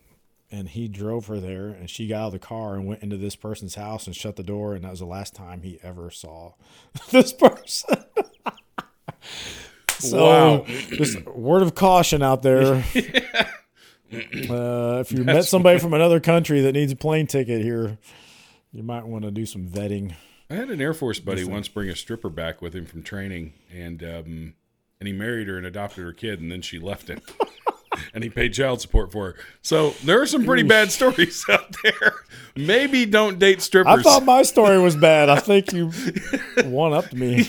And 0.51 0.69
he 0.69 0.87
drove 0.87 1.25
her 1.27 1.39
there, 1.39 1.67
and 1.67 1.89
she 1.89 2.07
got 2.07 2.21
out 2.21 2.25
of 2.27 2.33
the 2.33 2.39
car 2.39 2.75
and 2.75 2.85
went 2.85 3.01
into 3.01 3.17
this 3.17 3.35
person's 3.35 3.75
house 3.75 4.05
and 4.05 4.15
shut 4.15 4.35
the 4.35 4.43
door. 4.43 4.73
And 4.75 4.85
that 4.85 4.91
was 4.91 4.99
the 4.99 5.05
last 5.05 5.35
time 5.35 5.63
he 5.63 5.79
ever 5.83 6.09
saw 6.09 6.53
this 7.11 7.33
person. 7.33 8.05
So, 9.99 10.25
Wow. 10.25 10.65
just 10.67 11.23
word 11.25 11.61
of 11.63 11.73
caution 11.73 12.21
out 12.21 12.41
there. 12.41 12.75
uh, 14.49 14.99
if 14.99 15.11
you 15.11 15.23
met 15.23 15.45
somebody 15.45 15.79
from 15.79 15.93
another 15.93 16.19
country 16.19 16.61
that 16.61 16.73
needs 16.73 16.91
a 16.91 16.95
plane 16.95 17.27
ticket 17.27 17.61
here, 17.61 17.97
you 18.71 18.83
might 18.83 19.05
want 19.05 19.23
to 19.23 19.31
do 19.31 19.45
some 19.45 19.67
vetting. 19.67 20.13
I 20.49 20.55
had 20.55 20.69
an 20.69 20.81
Air 20.81 20.93
Force 20.93 21.19
buddy 21.19 21.43
once 21.43 21.67
bring 21.67 21.89
a 21.89 21.95
stripper 21.95 22.29
back 22.29 22.61
with 22.61 22.75
him 22.75 22.85
from 22.85 23.01
training, 23.03 23.53
and 23.73 24.03
um, 24.03 24.53
and 24.99 25.07
he 25.07 25.13
married 25.13 25.47
her 25.47 25.57
and 25.57 25.65
adopted 25.65 26.03
her 26.03 26.13
kid, 26.13 26.39
and 26.39 26.51
then 26.51 26.61
she 26.61 26.77
left 26.77 27.07
him, 27.07 27.21
and 28.13 28.23
he 28.23 28.29
paid 28.29 28.53
child 28.53 28.81
support 28.81 29.11
for 29.11 29.31
her. 29.31 29.35
So 29.61 29.91
there 30.03 30.21
are 30.21 30.25
some 30.25 30.45
pretty 30.45 30.63
bad 30.63 30.91
stories 30.91 31.45
out 31.49 31.75
there. 31.83 32.13
Maybe 32.55 33.05
don't 33.05 33.39
date 33.39 33.61
strippers. 33.61 33.99
I 33.99 34.01
thought 34.01 34.23
my 34.23 34.43
story 34.43 34.79
was 34.79 34.95
bad. 34.95 35.29
I 35.29 35.39
think 35.39 35.73
you 35.73 35.91
one 36.63 36.93
up 36.93 37.09
to 37.09 37.15
me. 37.15 37.47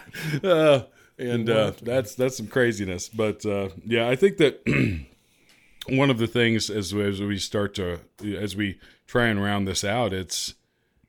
uh, 0.42 0.82
and 1.18 1.50
uh, 1.50 1.72
that's 1.82 2.14
that's 2.14 2.36
some 2.36 2.46
craziness. 2.46 3.08
But 3.08 3.44
uh, 3.44 3.70
yeah, 3.84 4.08
I 4.08 4.16
think 4.16 4.36
that 4.38 4.60
one 5.88 6.10
of 6.10 6.18
the 6.18 6.26
things 6.26 6.70
as 6.70 6.92
as 6.94 7.20
we 7.20 7.38
start 7.38 7.74
to 7.76 8.00
as 8.24 8.54
we 8.54 8.78
try 9.06 9.26
and 9.26 9.42
round 9.42 9.66
this 9.66 9.84
out, 9.84 10.12
it's 10.12 10.54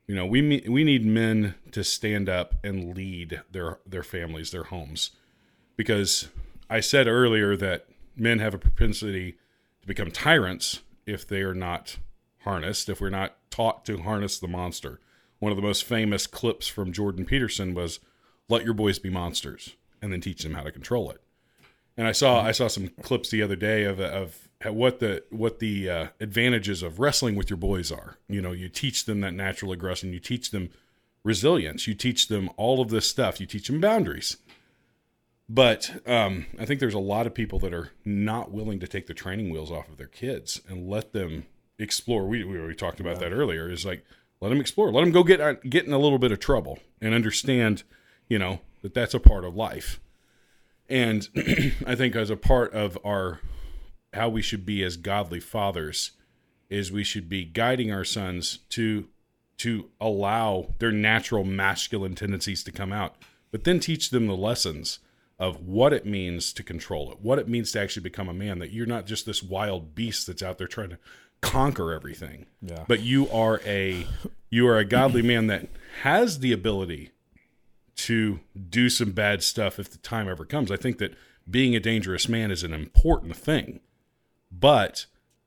you 0.08 0.16
know 0.16 0.26
we 0.26 0.64
we 0.68 0.84
need 0.84 1.06
men 1.06 1.56
to 1.72 1.84
stand 1.84 2.30
up 2.30 2.56
and 2.64 2.96
lead 2.96 3.42
their 3.52 3.80
their 3.86 4.04
families, 4.04 4.52
their 4.52 4.64
homes, 4.64 5.12
because 5.76 6.30
I 6.70 6.80
said 6.80 7.08
earlier 7.08 7.56
that 7.58 7.86
men 8.20 8.40
have 8.40 8.54
a 8.54 8.60
propensity 8.60 9.38
to 9.82 9.88
become 9.88 10.12
tyrants 10.12 10.82
if 11.06 11.28
they 11.28 11.42
are 11.42 11.54
not 11.54 11.98
harnessed, 12.40 12.90
if 12.90 13.02
we're 13.02 13.10
not 13.10 13.36
taught 13.50 13.86
to 13.86 14.00
harness 14.00 14.40
the 14.40 14.48
monster. 14.48 15.00
One 15.40 15.52
of 15.52 15.56
the 15.56 15.62
most 15.62 15.84
famous 15.84 16.28
clips 16.28 16.68
from 16.68 16.92
Jordan 16.92 17.26
Peterson 17.26 17.74
was 17.74 18.00
let 18.50 18.66
your 18.66 18.74
boys 18.74 19.00
be 19.00 19.10
monsters 19.10 19.76
and 20.02 20.12
then 20.12 20.22
teach 20.22 20.44
them 20.44 20.54
how 20.54 20.64
to 20.64 20.72
control 20.72 21.10
it. 21.12 21.22
And 21.98 22.08
I 22.08 22.12
saw 22.12 22.42
I 22.42 22.52
saw 22.52 22.68
some 22.68 22.90
clips 23.02 23.30
the 23.30 23.42
other 23.42 23.56
day 23.56 23.84
of 23.84 24.00
of 24.00 24.50
what 24.66 25.00
the 25.00 25.24
what 25.30 25.60
the 25.60 25.90
uh, 25.90 26.08
advantages 26.20 26.84
of 26.84 27.00
wrestling 27.00 27.36
with 27.36 27.50
your 27.50 27.58
boys 27.58 27.92
are. 27.92 28.18
You 28.28 28.42
know, 28.42 28.52
you 28.52 28.70
teach 28.70 29.06
them 29.06 29.22
that 29.22 29.34
natural 29.34 29.72
aggression, 29.72 30.14
you 30.14 30.20
teach 30.20 30.52
them 30.52 30.70
resilience, 31.24 31.88
you 31.88 31.94
teach 31.94 32.28
them 32.28 32.50
all 32.58 32.82
of 32.82 32.90
this 32.90 33.08
stuff, 33.08 33.40
you 33.40 33.46
teach 33.46 33.68
them 33.68 33.82
boundaries. 33.82 34.38
But 35.50 36.08
um, 36.08 36.46
I 36.60 36.66
think 36.66 36.80
there's 36.80 36.94
a 36.94 37.00
lot 37.00 37.26
of 37.26 37.34
people 37.34 37.58
that 37.60 37.74
are 37.74 37.90
not 38.06 38.52
willing 38.52 38.80
to 38.82 38.88
take 38.88 39.08
the 39.08 39.16
training 39.16 39.50
wheels 39.50 39.72
off 39.72 39.90
of 39.90 39.98
their 39.98 40.08
kids 40.08 40.62
and 40.70 40.88
let 40.88 41.12
them 41.12 41.48
explore. 41.80 42.28
We 42.28 42.44
we, 42.44 42.60
we 42.62 42.76
talked 42.76 43.00
about 43.00 43.20
that 43.20 43.34
earlier. 43.34 43.68
Is 43.68 43.84
like 43.84 44.06
let 44.40 44.50
them 44.50 44.62
explore, 44.62 44.92
let 44.92 45.02
them 45.02 45.12
go 45.12 45.24
get 45.24 45.42
uh, 45.42 45.54
get 45.68 45.88
in 45.88 45.94
a 45.94 45.98
little 45.98 46.20
bit 46.20 46.32
of 46.32 46.40
trouble 46.40 46.78
and 47.02 47.16
understand, 47.16 47.82
you 48.28 48.38
know, 48.38 48.60
that 48.84 48.94
that's 48.94 49.16
a 49.16 49.20
part 49.20 49.44
of 49.44 49.56
life. 49.56 50.00
And 50.88 51.28
I 51.86 51.96
think 51.96 52.16
as 52.16 52.30
a 52.30 52.38
part 52.38 52.72
of 52.74 52.98
our 53.04 53.42
how 54.14 54.30
we 54.30 54.44
should 54.44 54.68
be 54.68 54.84
as 54.84 54.98
godly 54.98 55.40
fathers 55.40 56.12
is 56.70 56.92
we 56.92 57.04
should 57.04 57.28
be 57.28 57.44
guiding 57.44 57.92
our 57.92 58.06
sons 58.06 58.60
to 58.70 59.08
to 59.58 59.90
allow 60.00 60.76
their 60.78 60.92
natural 60.92 61.44
masculine 61.44 62.14
tendencies 62.14 62.64
to 62.64 62.72
come 62.72 62.94
out, 62.94 63.16
but 63.52 63.64
then 63.64 63.80
teach 63.80 64.12
them 64.12 64.28
the 64.28 64.38
lessons 64.38 65.00
of 65.40 65.66
what 65.66 65.94
it 65.94 66.06
means 66.06 66.52
to 66.54 66.64
control 66.64 67.12
it, 67.12 67.22
what 67.22 67.40
it 67.40 67.48
means 67.48 67.72
to 67.72 67.80
actually 67.80 68.04
become 68.04 68.28
a 68.28 68.34
man, 68.34 68.60
that 68.60 68.72
you're 68.72 68.86
not 68.86 69.06
just 69.06 69.26
this 69.26 69.42
wild 69.42 69.96
beast 69.96 70.28
that's 70.28 70.44
out 70.44 70.58
there 70.58 70.68
trying 70.68 70.90
to 70.90 70.98
conquer 71.42 71.94
everything. 71.94 72.46
Yeah. 72.62 72.84
But 72.88 73.02
you 73.02 73.30
are 73.30 73.62
a 73.66 74.06
you 74.50 74.68
are 74.68 74.78
a 74.78 74.86
godly 74.86 75.22
man 75.22 75.48
that 75.48 75.68
has 76.04 76.40
the 76.40 76.52
ability 76.52 77.12
to 77.96 78.40
do 78.70 78.90
some 78.90 79.12
bad 79.12 79.44
stuff 79.44 79.80
if 79.80 79.90
the 79.90 79.98
time 79.98 80.28
ever 80.28 80.46
comes. 80.46 80.72
I 80.72 80.78
think 80.78 80.98
that 81.00 81.16
being 81.50 81.76
a 81.76 81.80
dangerous 81.80 82.28
man 82.28 82.52
is 82.52 82.64
an 82.64 82.74
important 82.74 83.36
thing. 83.36 83.80
But 84.52 85.06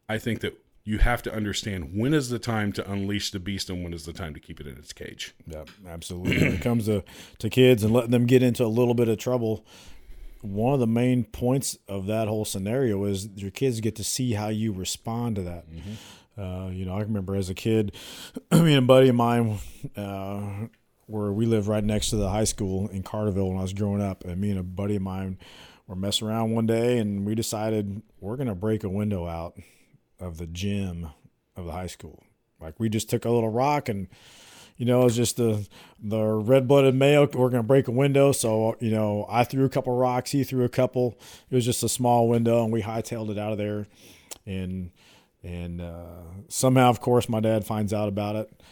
I 0.08 0.18
think 0.18 0.40
that 0.40 0.61
you 0.84 0.98
have 0.98 1.22
to 1.22 1.32
understand 1.32 1.90
when 1.94 2.12
is 2.12 2.28
the 2.28 2.38
time 2.38 2.72
to 2.72 2.90
unleash 2.90 3.30
the 3.30 3.38
beast 3.38 3.70
and 3.70 3.84
when 3.84 3.92
is 3.92 4.04
the 4.04 4.12
time 4.12 4.34
to 4.34 4.40
keep 4.40 4.60
it 4.60 4.66
in 4.66 4.76
its 4.76 4.92
cage. 4.92 5.34
Yeah, 5.46 5.64
absolutely. 5.88 6.38
when 6.38 6.54
it 6.54 6.60
comes 6.62 6.86
to, 6.86 7.04
to 7.38 7.48
kids 7.48 7.84
and 7.84 7.92
letting 7.92 8.10
them 8.10 8.26
get 8.26 8.42
into 8.42 8.64
a 8.64 8.66
little 8.66 8.94
bit 8.94 9.08
of 9.08 9.18
trouble, 9.18 9.64
one 10.40 10.74
of 10.74 10.80
the 10.80 10.88
main 10.88 11.24
points 11.24 11.78
of 11.86 12.06
that 12.06 12.26
whole 12.26 12.44
scenario 12.44 13.04
is 13.04 13.28
your 13.36 13.52
kids 13.52 13.80
get 13.80 13.94
to 13.96 14.04
see 14.04 14.32
how 14.32 14.48
you 14.48 14.72
respond 14.72 15.36
to 15.36 15.42
that. 15.42 15.70
Mm-hmm. 15.70 16.40
Uh, 16.40 16.70
you 16.70 16.84
know, 16.84 16.96
I 16.96 17.00
remember 17.00 17.36
as 17.36 17.48
a 17.48 17.54
kid, 17.54 17.94
me 18.50 18.74
and 18.74 18.78
a 18.78 18.82
buddy 18.82 19.08
of 19.08 19.14
mine, 19.14 19.58
uh, 19.96 20.66
where 21.06 21.32
we 21.32 21.46
lived 21.46 21.68
right 21.68 21.84
next 21.84 22.10
to 22.10 22.16
the 22.16 22.30
high 22.30 22.44
school 22.44 22.88
in 22.88 23.02
Carterville 23.02 23.48
when 23.48 23.58
I 23.58 23.62
was 23.62 23.72
growing 23.72 24.02
up, 24.02 24.24
and 24.24 24.40
me 24.40 24.50
and 24.50 24.58
a 24.58 24.64
buddy 24.64 24.96
of 24.96 25.02
mine 25.02 25.38
were 25.86 25.94
messing 25.94 26.26
around 26.26 26.52
one 26.52 26.66
day, 26.66 26.98
and 26.98 27.24
we 27.24 27.34
decided 27.34 28.02
we're 28.18 28.36
gonna 28.36 28.54
break 28.54 28.82
a 28.82 28.88
window 28.88 29.28
out 29.28 29.56
of 30.22 30.38
the 30.38 30.46
gym 30.46 31.08
of 31.56 31.66
the 31.66 31.72
high 31.72 31.86
school. 31.86 32.22
Like 32.60 32.78
we 32.78 32.88
just 32.88 33.10
took 33.10 33.24
a 33.24 33.30
little 33.30 33.50
rock 33.50 33.88
and 33.88 34.08
you 34.76 34.86
know, 34.86 35.02
it 35.02 35.04
was 35.04 35.16
just 35.16 35.36
the 35.36 35.66
the 36.02 36.22
red 36.22 36.66
blooded 36.66 36.94
male. 36.94 37.28
We're 37.32 37.50
gonna 37.50 37.62
break 37.62 37.88
a 37.88 37.92
window, 37.92 38.32
so 38.32 38.76
you 38.80 38.90
know, 38.90 39.26
I 39.28 39.44
threw 39.44 39.64
a 39.64 39.68
couple 39.68 39.94
rocks, 39.94 40.30
he 40.30 40.44
threw 40.44 40.64
a 40.64 40.68
couple. 40.68 41.18
It 41.50 41.54
was 41.54 41.64
just 41.64 41.82
a 41.82 41.88
small 41.88 42.28
window, 42.28 42.64
and 42.64 42.72
we 42.72 42.82
hightailed 42.82 43.30
it 43.30 43.38
out 43.38 43.52
of 43.52 43.58
there. 43.58 43.86
And 44.46 44.90
and 45.42 45.80
uh, 45.80 46.22
somehow, 46.48 46.88
of 46.88 47.00
course, 47.00 47.28
my 47.28 47.40
dad 47.40 47.64
finds 47.64 47.92
out 47.92 48.08
about 48.08 48.36
it, 48.36 48.62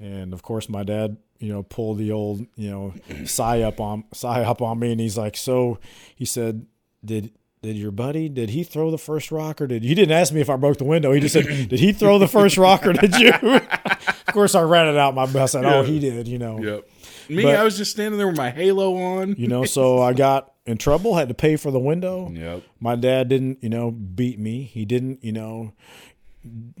and 0.00 0.32
of 0.32 0.42
course, 0.42 0.68
my 0.68 0.82
dad, 0.82 1.16
you 1.38 1.52
know, 1.52 1.62
pulled 1.62 1.98
the 1.98 2.10
old, 2.10 2.46
you 2.56 2.70
know, 2.70 2.94
sigh 3.24 3.62
up 3.62 3.80
on 3.80 4.04
sigh 4.12 4.42
up 4.42 4.60
on 4.60 4.78
me, 4.78 4.92
and 4.92 5.00
he's 5.00 5.16
like, 5.16 5.36
so 5.36 5.78
he 6.14 6.24
said, 6.24 6.66
did 7.04 7.30
did 7.66 7.76
your 7.76 7.90
buddy 7.90 8.28
did 8.28 8.50
he 8.50 8.62
throw 8.64 8.90
the 8.90 8.98
first 8.98 9.30
rock 9.30 9.60
or 9.60 9.66
did 9.66 9.84
you 9.84 9.94
didn't 9.94 10.16
ask 10.16 10.32
me 10.32 10.40
if 10.40 10.48
I 10.48 10.56
broke 10.56 10.78
the 10.78 10.84
window? 10.84 11.12
He 11.12 11.20
just 11.20 11.32
said, 11.32 11.44
did 11.68 11.80
he 11.80 11.92
throw 11.92 12.18
the 12.18 12.28
first 12.28 12.56
rock 12.56 12.86
or 12.86 12.92
did 12.92 13.14
you? 13.16 13.30
of 13.42 14.26
course, 14.28 14.54
I 14.54 14.62
ran 14.62 14.88
it 14.88 14.96
out 14.96 15.14
my 15.14 15.26
best. 15.26 15.54
I 15.54 15.62
said, 15.62 15.64
oh, 15.64 15.82
he 15.82 15.98
did. 15.98 16.28
You 16.28 16.38
know. 16.38 16.58
Yep. 16.58 16.88
Me, 17.28 17.42
but, 17.42 17.56
I 17.56 17.64
was 17.64 17.76
just 17.76 17.90
standing 17.90 18.18
there 18.18 18.28
with 18.28 18.36
my 18.36 18.50
halo 18.50 18.96
on. 18.96 19.34
You 19.36 19.48
know, 19.48 19.64
so 19.64 20.00
I 20.00 20.12
got 20.12 20.52
in 20.64 20.78
trouble. 20.78 21.16
Had 21.16 21.28
to 21.28 21.34
pay 21.34 21.56
for 21.56 21.70
the 21.70 21.80
window. 21.80 22.30
Yep. 22.30 22.62
My 22.80 22.94
dad 22.94 23.28
didn't, 23.28 23.62
you 23.62 23.68
know, 23.68 23.90
beat 23.90 24.38
me. 24.38 24.62
He 24.62 24.84
didn't, 24.84 25.24
you 25.24 25.32
know, 25.32 25.72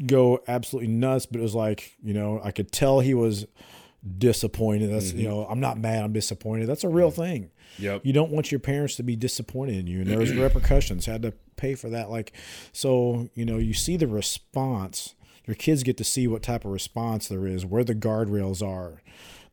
go 0.06 0.42
absolutely 0.46 0.92
nuts. 0.92 1.26
But 1.26 1.40
it 1.40 1.42
was 1.42 1.54
like, 1.54 1.96
you 2.02 2.14
know, 2.14 2.40
I 2.42 2.52
could 2.52 2.70
tell 2.70 3.00
he 3.00 3.14
was 3.14 3.46
disappointed. 4.18 4.92
That's 4.92 5.08
mm-hmm. 5.08 5.18
you 5.18 5.28
know, 5.28 5.46
I'm 5.46 5.60
not 5.60 5.78
mad. 5.78 6.04
I'm 6.04 6.12
disappointed. 6.12 6.68
That's 6.68 6.84
a 6.84 6.88
real 6.88 7.10
thing. 7.10 7.50
Yep. 7.78 8.02
You 8.04 8.12
don't 8.12 8.30
want 8.30 8.50
your 8.50 8.60
parents 8.60 8.96
to 8.96 9.02
be 9.02 9.16
disappointed 9.16 9.76
in 9.76 9.86
you, 9.86 10.00
and 10.00 10.10
there 10.10 10.18
was 10.18 10.32
repercussions. 10.32 11.06
Had 11.06 11.22
to 11.22 11.32
pay 11.56 11.74
for 11.74 11.90
that. 11.90 12.10
Like, 12.10 12.32
so 12.72 13.28
you 13.34 13.44
know, 13.44 13.58
you 13.58 13.74
see 13.74 13.96
the 13.96 14.06
response. 14.06 15.14
Your 15.46 15.54
kids 15.54 15.82
get 15.82 15.96
to 15.98 16.04
see 16.04 16.26
what 16.26 16.42
type 16.42 16.64
of 16.64 16.72
response 16.72 17.28
there 17.28 17.46
is, 17.46 17.64
where 17.64 17.84
the 17.84 17.94
guardrails 17.94 18.66
are. 18.66 19.02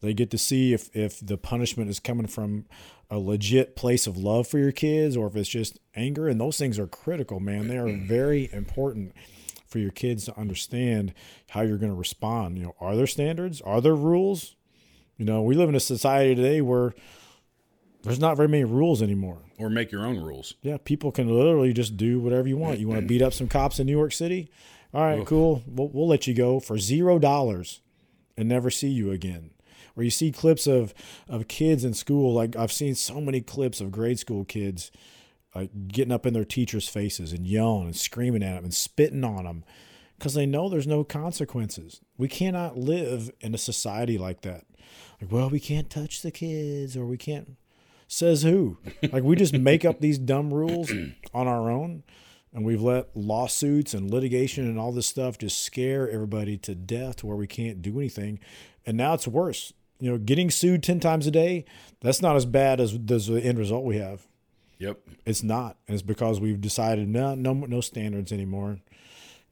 They 0.02 0.14
get 0.14 0.32
to 0.32 0.38
see 0.38 0.74
if 0.74 0.94
if 0.96 1.20
the 1.26 1.38
punishment 1.38 1.90
is 1.90 2.00
coming 2.00 2.28
from 2.28 2.66
a 3.10 3.20
legit 3.20 3.76
place 3.76 4.08
of 4.08 4.18
love 4.18 4.48
for 4.48 4.58
your 4.58 4.72
kids, 4.72 5.16
or 5.16 5.28
if 5.28 5.36
it's 5.36 5.50
just 5.50 5.80
anger. 5.96 6.28
And 6.28 6.42
those 6.42 6.58
things 6.58 6.80
are 6.80 6.88
critical, 6.88 7.40
man. 7.40 7.68
They 7.68 7.78
are 7.78 7.86
mm-hmm. 7.86 8.08
very 8.08 8.50
important 8.52 9.14
for 9.68 9.80
your 9.80 9.92
kids 9.92 10.26
to 10.26 10.38
understand 10.38 11.14
how 11.50 11.62
you're 11.62 11.78
going 11.78 11.92
to 11.92 11.98
respond. 11.98 12.58
You 12.58 12.66
know, 12.66 12.76
are 12.80 12.96
there 12.96 13.08
standards? 13.08 13.62
Are 13.62 13.82
there 13.82 13.96
rules? 13.96 14.56
You 15.18 15.26
know, 15.26 15.42
we 15.42 15.56
live 15.56 15.70
in 15.70 15.76
a 15.76 15.80
society 15.80 16.36
today 16.36 16.62
where 16.62 16.94
there's 18.04 18.20
not 18.20 18.38
very 18.38 18.50
many 18.50 18.66
rules 18.66 19.02
anymore. 19.02 19.40
Or 19.58 19.70
make 19.70 19.92
your 19.92 20.06
own 20.06 20.20
rules. 20.20 20.56
Yeah, 20.62 20.78
people 20.84 21.12
can 21.12 21.30
literally 21.30 21.74
just 21.74 21.98
do 21.98 22.20
whatever 22.20 22.48
you 22.48 22.58
want. 22.58 22.80
You 22.80 22.88
want 22.88 23.02
to 23.02 23.08
beat 23.08 23.22
up 23.22 23.34
some 23.34 23.48
cops 23.48 23.80
in 23.80 23.88
New 23.88 23.98
York 23.98 24.12
City? 24.12 24.50
All 24.94 25.02
right, 25.02 25.20
Oof. 25.20 25.28
cool. 25.28 25.64
We'll, 25.66 25.90
we'll 25.90 26.08
let 26.08 26.28
you 26.28 26.34
go 26.34 26.60
for 26.60 26.78
zero 26.78 27.18
dollars 27.18 27.82
and 28.38 28.48
never 28.50 28.70
see 28.70 28.90
you 28.90 29.12
again. 29.12 29.52
Or 29.96 30.04
you 30.04 30.10
see 30.10 30.32
clips 30.32 30.68
of 30.68 30.94
of 31.30 31.48
kids 31.48 31.84
in 31.84 31.94
school. 31.94 32.34
Like 32.34 32.56
I've 32.56 32.72
seen 32.72 32.96
so 32.96 33.22
many 33.22 33.42
clips 33.42 33.80
of 33.80 33.92
grade 33.92 34.20
school 34.20 34.44
kids 34.44 34.92
like 35.56 35.70
getting 35.88 36.12
up 36.12 36.26
in 36.26 36.34
their 36.34 36.46
teachers' 36.46 36.90
faces 36.90 37.32
and 37.32 37.46
yelling 37.46 37.86
and 37.86 37.96
screaming 37.96 38.44
at 38.44 38.56
them 38.56 38.64
and 38.66 38.74
spitting 38.74 39.24
on 39.24 39.46
them 39.46 39.64
because 40.18 40.34
they 40.34 40.46
know 40.46 40.68
there's 40.68 40.88
no 40.88 41.04
consequences. 41.04 42.02
We 42.18 42.28
cannot 42.28 42.78
live 42.78 43.32
in 43.40 43.54
a 43.54 43.58
society 43.60 44.18
like 44.18 44.42
that. 44.42 44.66
Like, 45.22 45.32
well, 45.32 45.50
we 45.50 45.60
can't 45.60 45.90
touch 45.90 46.22
the 46.22 46.32
kids 46.32 46.98
or 46.98 47.06
we 47.06 47.18
can't. 47.18 47.56
Says 48.08 48.44
who? 48.44 48.78
like, 49.12 49.24
we 49.24 49.36
just 49.36 49.54
make 49.54 49.86
up 49.86 50.00
these 50.00 50.18
dumb 50.18 50.54
rules 50.54 50.92
on 51.34 51.48
our 51.48 51.70
own 51.70 52.04
and 52.54 52.64
we've 52.64 52.82
let 52.82 53.16
lawsuits 53.16 53.94
and 53.94 54.12
litigation 54.12 54.66
and 54.66 54.80
all 54.80 54.92
this 54.92 55.08
stuff 55.08 55.38
just 55.38 55.64
scare 55.64 56.10
everybody 56.10 56.58
to 56.58 56.76
death 56.76 57.18
to 57.18 57.28
where 57.28 57.38
we 57.38 57.48
can't 57.48 57.82
do 57.82 58.00
anything. 58.00 58.40
And 58.86 58.96
now 58.96 59.16
it's 59.16 59.28
worse. 59.28 59.74
You 60.00 60.12
know, 60.12 60.18
getting 60.18 60.52
sued 60.52 60.84
10 60.84 61.00
times 61.00 61.26
a 61.26 61.32
day, 61.32 61.66
that's 62.02 62.22
not 62.22 62.36
as 62.36 62.46
bad 62.46 62.80
as, 62.80 62.98
as 63.10 63.28
the 63.28 63.42
end 63.42 63.58
result 63.58 63.86
we 63.86 63.98
have. 63.98 64.28
Yep. 64.78 65.00
It's 65.26 65.44
not. 65.44 65.78
And 65.88 65.96
it's 65.96 66.04
because 66.04 66.40
we've 66.40 66.62
decided 66.62 67.08
no, 67.08 67.36
no, 67.36 67.54
no 67.54 67.82
standards 67.82 68.32
anymore. 68.32 68.80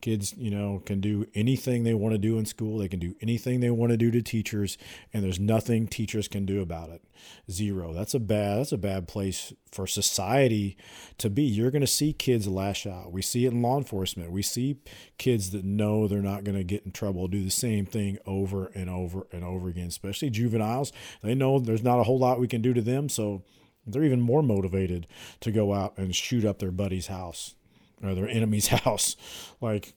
Kids, 0.01 0.33
you 0.35 0.49
know, 0.49 0.81
can 0.85 0.99
do 0.99 1.27
anything 1.35 1.83
they 1.83 1.93
want 1.93 2.13
to 2.13 2.17
do 2.17 2.37
in 2.37 2.45
school. 2.45 2.79
They 2.79 2.87
can 2.87 2.99
do 2.99 3.15
anything 3.21 3.59
they 3.59 3.69
want 3.69 3.91
to 3.91 3.97
do 3.97 4.09
to 4.11 4.21
teachers, 4.21 4.77
and 5.13 5.23
there's 5.23 5.39
nothing 5.39 5.87
teachers 5.87 6.27
can 6.27 6.45
do 6.45 6.61
about 6.61 6.89
it. 6.89 7.03
Zero. 7.49 7.93
That's 7.93 8.13
a 8.15 8.19
bad. 8.19 8.59
That's 8.59 8.71
a 8.71 8.77
bad 8.77 9.07
place 9.07 9.53
for 9.71 9.85
society 9.85 10.75
to 11.19 11.29
be. 11.29 11.43
You're 11.43 11.71
going 11.71 11.81
to 11.81 11.87
see 11.87 12.13
kids 12.13 12.47
lash 12.47 12.87
out. 12.87 13.11
We 13.11 13.21
see 13.21 13.45
it 13.45 13.53
in 13.53 13.61
law 13.61 13.77
enforcement. 13.77 14.31
We 14.31 14.41
see 14.41 14.77
kids 15.17 15.51
that 15.51 15.63
know 15.63 16.07
they're 16.07 16.21
not 16.21 16.43
going 16.43 16.57
to 16.57 16.63
get 16.63 16.83
in 16.83 16.91
trouble 16.91 17.27
do 17.27 17.43
the 17.43 17.51
same 17.51 17.85
thing 17.85 18.17
over 18.25 18.67
and 18.73 18.89
over 18.89 19.27
and 19.31 19.43
over 19.43 19.69
again. 19.69 19.87
Especially 19.87 20.29
juveniles. 20.29 20.91
They 21.21 21.35
know 21.35 21.59
there's 21.59 21.83
not 21.83 21.99
a 21.99 22.03
whole 22.03 22.19
lot 22.19 22.39
we 22.39 22.47
can 22.47 22.61
do 22.61 22.73
to 22.73 22.81
them, 22.81 23.07
so 23.07 23.43
they're 23.85 24.03
even 24.03 24.21
more 24.21 24.41
motivated 24.41 25.07
to 25.41 25.51
go 25.51 25.73
out 25.73 25.97
and 25.97 26.15
shoot 26.15 26.45
up 26.45 26.59
their 26.59 26.71
buddy's 26.71 27.07
house 27.07 27.55
or 28.03 28.15
their 28.15 28.27
enemy's 28.27 28.67
house. 28.85 29.15
Like, 29.59 29.93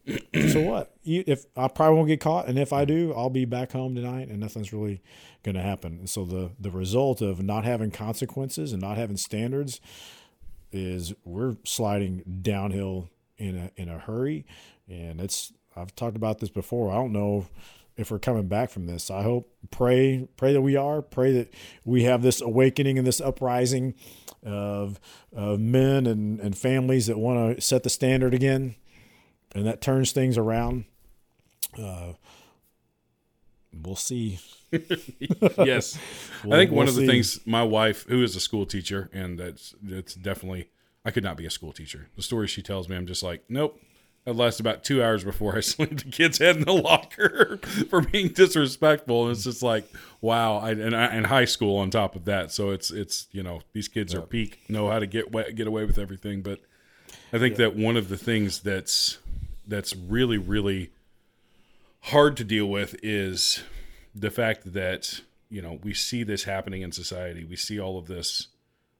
so 0.50 0.60
what? 0.60 0.94
If 1.04 1.46
I 1.56 1.68
probably 1.68 1.96
won't 1.96 2.08
get 2.08 2.20
caught, 2.20 2.48
and 2.48 2.58
if 2.58 2.72
I 2.72 2.84
do, 2.84 3.12
I'll 3.16 3.30
be 3.30 3.44
back 3.44 3.72
home 3.72 3.94
tonight, 3.94 4.28
and 4.28 4.40
nothing's 4.40 4.72
really 4.72 5.02
going 5.42 5.54
to 5.54 5.62
happen. 5.62 5.98
And 5.98 6.10
so 6.10 6.24
the 6.24 6.50
the 6.58 6.70
result 6.70 7.20
of 7.20 7.42
not 7.42 7.64
having 7.64 7.90
consequences 7.90 8.72
and 8.72 8.80
not 8.80 8.96
having 8.96 9.16
standards 9.16 9.80
is 10.72 11.14
we're 11.24 11.56
sliding 11.64 12.40
downhill 12.42 13.08
in 13.38 13.56
a 13.56 13.70
in 13.76 13.88
a 13.88 13.98
hurry, 13.98 14.46
and 14.88 15.20
it's 15.20 15.52
I've 15.76 15.94
talked 15.94 16.16
about 16.16 16.38
this 16.38 16.50
before. 16.50 16.90
I 16.90 16.94
don't 16.94 17.12
know 17.12 17.46
if 17.96 18.10
we're 18.10 18.18
coming 18.18 18.48
back 18.48 18.70
from 18.70 18.86
this. 18.86 19.10
I 19.10 19.22
hope, 19.22 19.52
pray, 19.70 20.28
pray 20.36 20.52
that 20.52 20.62
we 20.62 20.76
are. 20.76 21.00
Pray 21.00 21.32
that 21.32 21.54
we 21.84 22.04
have 22.04 22.22
this 22.22 22.40
awakening 22.40 22.98
and 22.98 23.06
this 23.06 23.20
uprising 23.20 23.94
of, 24.44 25.00
of 25.34 25.58
men 25.60 26.06
and, 26.06 26.40
and 26.40 26.56
families 26.56 27.06
that 27.06 27.18
want 27.18 27.56
to 27.56 27.62
set 27.62 27.82
the 27.82 27.90
standard 27.90 28.34
again, 28.34 28.74
and 29.54 29.66
that 29.66 29.80
turns 29.80 30.12
things 30.12 30.36
around. 30.38 30.84
Uh, 31.78 32.12
we'll 33.82 33.96
see. 33.96 34.38
yes, 35.58 35.98
we'll, 36.44 36.54
I 36.54 36.58
think 36.58 36.70
one 36.70 36.86
we'll 36.86 36.88
of 36.88 36.94
the 36.94 37.00
see. 37.02 37.06
things 37.06 37.40
my 37.46 37.62
wife, 37.62 38.04
who 38.08 38.22
is 38.22 38.36
a 38.36 38.40
school 38.40 38.66
teacher, 38.66 39.10
and 39.12 39.38
that's 39.38 39.74
that's 39.82 40.14
definitely 40.14 40.68
I 41.04 41.10
could 41.10 41.24
not 41.24 41.36
be 41.36 41.46
a 41.46 41.50
school 41.50 41.72
teacher. 41.72 42.08
The 42.16 42.22
stories 42.22 42.50
she 42.50 42.62
tells 42.62 42.88
me, 42.88 42.96
I'm 42.96 43.06
just 43.06 43.22
like, 43.22 43.44
nope, 43.48 43.80
it 44.26 44.34
lasted 44.36 44.64
about 44.64 44.84
two 44.84 45.02
hours 45.02 45.22
before 45.22 45.56
I 45.56 45.60
slammed 45.60 46.00
the 46.00 46.10
kid's 46.10 46.38
head 46.38 46.56
in 46.56 46.64
the 46.64 46.72
locker 46.72 47.58
for 47.90 48.00
being 48.00 48.28
disrespectful. 48.28 49.24
And 49.24 49.32
it's 49.32 49.44
just 49.44 49.62
like, 49.62 49.84
wow. 50.20 50.56
I, 50.56 50.70
and, 50.70 50.96
I, 50.96 51.06
and 51.06 51.26
high 51.26 51.44
school 51.44 51.76
on 51.76 51.90
top 51.90 52.16
of 52.16 52.24
that. 52.24 52.50
So 52.50 52.70
it's, 52.70 52.90
it's, 52.90 53.26
you 53.32 53.42
know, 53.42 53.60
these 53.72 53.88
kids 53.88 54.14
are 54.14 54.22
peak, 54.22 54.60
know 54.68 54.90
how 54.90 54.98
to 54.98 55.06
get, 55.06 55.30
get 55.54 55.66
away 55.66 55.84
with 55.84 55.98
everything. 55.98 56.42
But 56.42 56.60
I 57.32 57.38
think 57.38 57.52
yeah. 57.52 57.66
that 57.66 57.76
one 57.76 57.96
of 57.96 58.08
the 58.08 58.16
things 58.16 58.60
that's, 58.60 59.18
that's 59.66 59.94
really, 59.94 60.38
really 60.38 60.90
hard 62.00 62.36
to 62.38 62.44
deal 62.44 62.66
with 62.66 62.96
is 63.02 63.62
the 64.14 64.30
fact 64.30 64.72
that, 64.72 65.20
you 65.50 65.60
know, 65.60 65.78
we 65.82 65.92
see 65.92 66.22
this 66.22 66.44
happening 66.44 66.82
in 66.82 66.92
society. 66.92 67.44
We 67.44 67.56
see 67.56 67.78
all 67.78 67.98
of 67.98 68.06
this, 68.06 68.48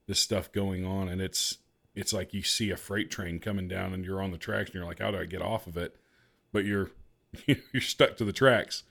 this 0.06 0.20
stuff 0.20 0.52
going 0.52 0.84
on 0.84 1.08
and 1.08 1.22
it's, 1.22 1.58
it's 1.94 2.12
like 2.12 2.34
you 2.34 2.42
see 2.42 2.70
a 2.70 2.76
freight 2.76 3.10
train 3.10 3.38
coming 3.38 3.68
down 3.68 3.92
and 3.92 4.04
you're 4.04 4.22
on 4.22 4.30
the 4.30 4.38
tracks 4.38 4.70
and 4.70 4.74
you're 4.74 4.84
like, 4.84 5.00
how 5.00 5.10
do 5.10 5.18
I 5.18 5.26
get 5.26 5.42
off 5.42 5.66
of 5.66 5.76
it? 5.76 5.96
But 6.52 6.64
you're 6.64 6.90
you're 7.46 7.80
stuck 7.80 8.16
to 8.16 8.24
the 8.24 8.32
tracks. 8.32 8.82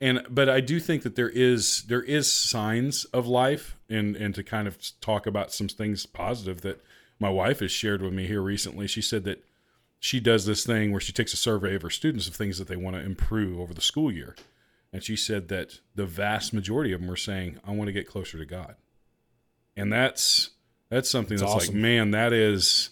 And 0.00 0.24
but 0.30 0.48
I 0.48 0.60
do 0.60 0.78
think 0.78 1.02
that 1.02 1.16
there 1.16 1.28
is 1.28 1.82
there 1.84 2.02
is 2.02 2.32
signs 2.32 3.04
of 3.06 3.26
life 3.26 3.76
and 3.88 4.16
and 4.16 4.34
to 4.34 4.42
kind 4.42 4.68
of 4.68 4.78
talk 5.00 5.26
about 5.26 5.52
some 5.52 5.68
things 5.68 6.06
positive 6.06 6.60
that 6.62 6.82
my 7.18 7.30
wife 7.30 7.60
has 7.60 7.72
shared 7.72 8.02
with 8.02 8.12
me 8.12 8.26
here 8.26 8.42
recently. 8.42 8.86
She 8.86 9.02
said 9.02 9.24
that 9.24 9.44
she 10.00 10.20
does 10.20 10.46
this 10.46 10.64
thing 10.64 10.92
where 10.92 11.00
she 11.00 11.12
takes 11.12 11.32
a 11.32 11.36
survey 11.36 11.74
of 11.74 11.82
her 11.82 11.90
students 11.90 12.28
of 12.28 12.34
things 12.34 12.58
that 12.58 12.68
they 12.68 12.76
want 12.76 12.94
to 12.94 13.02
improve 13.02 13.58
over 13.58 13.74
the 13.74 13.80
school 13.80 14.12
year. 14.12 14.36
And 14.92 15.02
she 15.02 15.16
said 15.16 15.48
that 15.48 15.80
the 15.96 16.06
vast 16.06 16.54
majority 16.54 16.92
of 16.92 17.00
them 17.00 17.08
were 17.08 17.16
saying, 17.16 17.58
I 17.66 17.72
want 17.72 17.88
to 17.88 17.92
get 17.92 18.06
closer 18.06 18.38
to 18.38 18.46
God. 18.46 18.76
And 19.76 19.92
that's 19.92 20.50
that's 20.90 21.10
something 21.10 21.36
that's, 21.36 21.52
that's 21.52 21.64
awesome. 21.64 21.74
like, 21.74 21.82
man, 21.82 22.10
that 22.12 22.32
is 22.32 22.90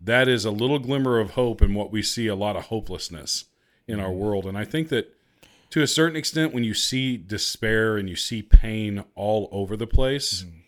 that 0.00 0.28
is 0.28 0.44
a 0.44 0.50
little 0.50 0.78
glimmer 0.78 1.18
of 1.18 1.32
hope 1.32 1.60
in 1.60 1.74
what 1.74 1.90
we 1.90 2.02
see 2.02 2.26
a 2.26 2.34
lot 2.34 2.56
of 2.56 2.64
hopelessness. 2.66 3.44
in 3.88 3.98
our 3.98 4.12
world. 4.12 4.46
And 4.46 4.56
I 4.56 4.64
think 4.64 4.90
that 4.90 5.12
to 5.70 5.82
a 5.82 5.86
certain 5.86 6.16
extent, 6.16 6.54
when 6.54 6.62
you 6.62 6.74
see 6.74 7.16
despair 7.16 7.96
and 7.96 8.08
you 8.08 8.16
see 8.16 8.42
pain 8.42 9.04
all 9.14 9.48
over 9.50 9.76
the 9.76 9.86
place, 9.86 10.42
mm-hmm. 10.42 10.58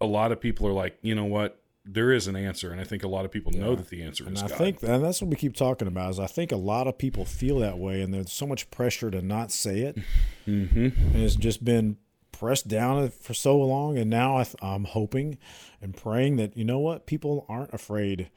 a 0.00 0.06
lot 0.06 0.32
of 0.32 0.40
people 0.40 0.66
are 0.66 0.72
like, 0.72 0.98
you 1.02 1.14
know 1.14 1.24
what? 1.24 1.60
There 1.90 2.12
is 2.12 2.26
an 2.26 2.36
answer, 2.36 2.70
and 2.70 2.80
I 2.82 2.84
think 2.84 3.02
a 3.02 3.08
lot 3.08 3.24
of 3.24 3.30
people 3.30 3.50
yeah. 3.54 3.62
know 3.62 3.74
that 3.74 3.88
the 3.88 4.02
answer 4.02 4.24
is. 4.24 4.28
and 4.28 4.36
is 4.36 4.42
I 4.42 4.48
God. 4.48 4.58
think, 4.58 4.82
and 4.82 5.02
that's 5.02 5.22
what 5.22 5.30
we 5.30 5.36
keep 5.36 5.56
talking 5.56 5.88
about. 5.88 6.10
Is 6.10 6.20
I 6.20 6.26
think 6.26 6.52
a 6.52 6.56
lot 6.56 6.86
of 6.86 6.98
people 6.98 7.24
feel 7.24 7.60
that 7.60 7.78
way, 7.78 8.02
and 8.02 8.12
there's 8.12 8.30
so 8.30 8.46
much 8.46 8.70
pressure 8.70 9.10
to 9.10 9.22
not 9.22 9.50
say 9.50 9.80
it, 9.80 9.96
mm-hmm. 10.46 10.76
and 10.76 11.16
it's 11.16 11.34
just 11.34 11.64
been 11.64 11.96
pressed 12.38 12.68
down 12.68 13.10
for 13.10 13.34
so 13.34 13.58
long. 13.58 13.98
And 13.98 14.08
now 14.08 14.38
I 14.38 14.46
am 14.62 14.84
hoping 14.84 15.38
and 15.82 15.96
praying 15.96 16.36
that 16.36 16.56
you 16.56 16.64
know 16.64 16.78
what, 16.78 17.06
people 17.06 17.44
aren't 17.48 17.74
afraid, 17.74 18.30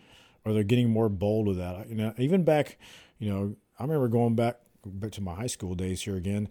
or 0.44 0.54
they're 0.54 0.64
getting 0.64 0.90
more 0.90 1.10
bold 1.10 1.48
with 1.48 1.58
that. 1.58 1.88
You 1.90 1.96
know, 1.96 2.14
even 2.18 2.44
back, 2.44 2.78
you 3.20 3.30
know, 3.30 3.56
I 3.78 3.84
remember 3.84 4.08
going 4.08 4.36
back 4.36 4.58
back 4.84 5.12
to 5.12 5.22
my 5.22 5.36
high 5.36 5.48
school 5.48 5.76
days 5.76 6.02
here 6.02 6.16
again. 6.16 6.50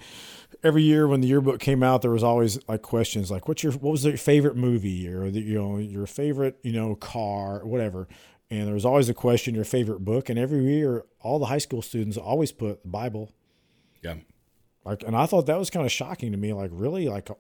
Every 0.62 0.84
year 0.84 1.08
when 1.08 1.20
the 1.20 1.26
yearbook 1.26 1.58
came 1.58 1.82
out, 1.82 2.02
there 2.02 2.12
was 2.12 2.22
always 2.22 2.60
like 2.68 2.82
questions 2.82 3.30
like, 3.30 3.48
"What's 3.48 3.62
your 3.62 3.72
what 3.72 3.90
was 3.90 4.04
your 4.04 4.16
favorite 4.16 4.56
movie 4.56 5.08
or 5.08 5.30
the, 5.30 5.40
you 5.40 5.54
know 5.54 5.78
your 5.78 6.06
favorite 6.06 6.58
you 6.62 6.72
know 6.72 6.94
car 6.94 7.64
whatever." 7.64 8.06
And 8.52 8.66
there 8.66 8.74
was 8.74 8.84
always 8.84 9.08
a 9.08 9.14
question, 9.14 9.54
your 9.54 9.64
favorite 9.64 10.04
book, 10.04 10.28
and 10.28 10.38
every 10.38 10.64
year 10.64 11.04
all 11.20 11.38
the 11.38 11.46
high 11.46 11.58
school 11.58 11.82
students 11.82 12.16
always 12.16 12.52
put 12.52 12.82
the 12.82 12.88
Bible. 12.88 13.32
Yeah. 14.02 14.14
Like, 14.90 15.04
and 15.04 15.14
I 15.14 15.26
thought 15.26 15.46
that 15.46 15.58
was 15.58 15.70
kind 15.70 15.86
of 15.86 15.92
shocking 15.92 16.32
to 16.32 16.38
me. 16.38 16.52
Like, 16.52 16.70
really, 16.72 17.08
like 17.08 17.30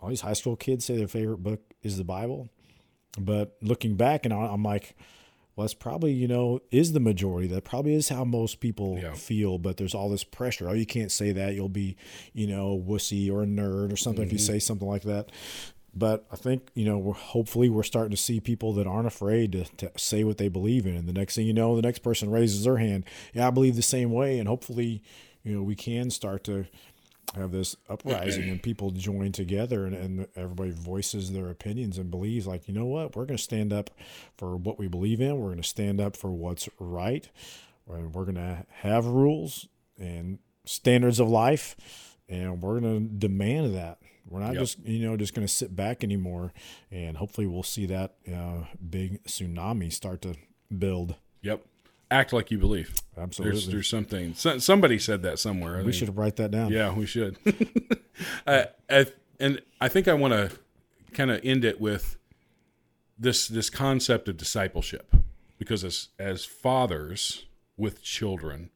all 0.00 0.08
these 0.08 0.22
high 0.22 0.32
school 0.32 0.56
kids 0.56 0.84
say 0.84 0.96
their 0.96 1.06
favorite 1.06 1.38
book 1.38 1.60
is 1.82 1.96
the 1.96 2.04
Bible. 2.04 2.48
But 3.18 3.56
looking 3.62 3.96
back, 3.96 4.24
and 4.24 4.34
I'm 4.34 4.62
like, 4.62 4.96
well, 5.54 5.64
that's 5.64 5.74
probably, 5.74 6.12
you 6.12 6.26
know, 6.26 6.60
is 6.70 6.92
the 6.92 7.00
majority. 7.00 7.46
That 7.46 7.64
probably 7.64 7.94
is 7.94 8.08
how 8.08 8.24
most 8.24 8.60
people 8.60 8.98
yeah. 9.00 9.14
feel, 9.14 9.58
but 9.58 9.76
there's 9.76 9.94
all 9.94 10.08
this 10.08 10.24
pressure. 10.24 10.68
Oh, 10.68 10.72
you 10.72 10.86
can't 10.86 11.12
say 11.12 11.32
that. 11.32 11.54
You'll 11.54 11.68
be, 11.68 11.96
you 12.32 12.46
know, 12.46 12.72
a 12.72 12.78
wussy 12.78 13.30
or 13.30 13.42
a 13.42 13.46
nerd 13.46 13.92
or 13.92 13.96
something 13.96 14.22
mm-hmm. 14.22 14.28
if 14.28 14.32
you 14.32 14.38
mm-hmm. 14.38 14.54
say 14.54 14.58
something 14.58 14.88
like 14.88 15.02
that. 15.02 15.30
But 15.94 16.24
I 16.32 16.36
think, 16.36 16.70
you 16.74 16.84
know, 16.84 16.98
we're, 16.98 17.14
hopefully 17.14 17.68
we're 17.68 17.82
starting 17.82 18.12
to 18.12 18.16
see 18.16 18.40
people 18.40 18.72
that 18.74 18.86
aren't 18.86 19.08
afraid 19.08 19.52
to, 19.52 19.64
to 19.76 19.90
say 19.96 20.24
what 20.24 20.38
they 20.38 20.48
believe 20.48 20.86
in. 20.86 20.96
And 20.96 21.08
the 21.08 21.12
next 21.12 21.34
thing 21.34 21.46
you 21.46 21.52
know, 21.52 21.76
the 21.76 21.82
next 21.82 22.00
person 22.00 22.30
raises 22.30 22.64
their 22.64 22.76
hand. 22.76 23.04
Yeah, 23.34 23.48
I 23.48 23.50
believe 23.50 23.76
the 23.76 23.82
same 23.82 24.12
way. 24.12 24.38
And 24.38 24.48
hopefully, 24.48 25.02
you 25.42 25.54
know, 25.54 25.62
we 25.62 25.74
can 25.74 26.10
start 26.10 26.44
to 26.44 26.66
have 27.34 27.52
this 27.52 27.76
uprising 27.88 28.48
and 28.48 28.62
people 28.62 28.90
join 28.90 29.30
together 29.30 29.86
and, 29.86 29.94
and 29.94 30.26
everybody 30.34 30.70
voices 30.70 31.32
their 31.32 31.48
opinions 31.48 31.96
and 31.96 32.10
believes 32.10 32.46
like 32.46 32.66
you 32.66 32.74
know 32.74 32.86
what? 32.86 33.14
We're 33.14 33.24
going 33.24 33.36
to 33.36 33.42
stand 33.42 33.72
up 33.72 33.90
for 34.36 34.56
what 34.56 34.78
we 34.78 34.88
believe 34.88 35.20
in. 35.20 35.38
We're 35.38 35.50
going 35.50 35.62
to 35.62 35.68
stand 35.68 36.00
up 36.00 36.16
for 36.16 36.30
what's 36.30 36.68
right. 36.78 37.28
And 37.88 38.14
we're 38.14 38.24
going 38.24 38.36
to 38.36 38.64
have 38.72 39.06
rules 39.06 39.68
and 39.98 40.38
standards 40.64 41.20
of 41.20 41.28
life 41.28 41.76
and 42.28 42.62
we're 42.62 42.80
going 42.80 43.08
to 43.08 43.14
demand 43.14 43.74
that. 43.74 43.98
We're 44.28 44.40
not 44.40 44.54
yep. 44.54 44.62
just 44.62 44.86
you 44.86 45.08
know 45.08 45.16
just 45.16 45.34
going 45.34 45.46
to 45.46 45.52
sit 45.52 45.74
back 45.74 46.04
anymore 46.04 46.52
and 46.90 47.16
hopefully 47.16 47.46
we'll 47.46 47.62
see 47.62 47.86
that 47.86 48.14
uh, 48.32 48.64
big 48.88 49.24
tsunami 49.24 49.92
start 49.92 50.22
to 50.22 50.34
build. 50.76 51.16
Yep 51.42 51.64
act 52.10 52.32
like 52.32 52.50
you 52.50 52.58
believe. 52.58 52.94
Absolutely. 53.16 53.58
There's, 53.58 53.68
there's 53.68 53.88
something. 53.88 54.34
somebody 54.34 54.98
said 54.98 55.22
that 55.22 55.38
somewhere. 55.38 55.76
I 55.76 55.78
we 55.78 55.84
think. 55.84 55.94
should 55.94 56.16
write 56.16 56.36
that 56.36 56.50
down. 56.50 56.72
Yeah, 56.72 56.92
we 56.92 57.06
should. 57.06 57.36
uh, 58.46 58.64
and 59.38 59.60
I 59.80 59.88
think 59.88 60.08
I 60.08 60.14
want 60.14 60.32
to 60.34 60.50
kind 61.12 61.30
of 61.30 61.40
end 61.44 61.64
it 61.64 61.80
with 61.80 62.16
this 63.18 63.48
this 63.48 63.68
concept 63.68 64.28
of 64.28 64.36
discipleship, 64.36 65.14
because 65.58 65.84
as 65.84 66.08
as 66.18 66.44
fathers 66.44 67.46
with 67.76 68.02
children, 68.02 68.70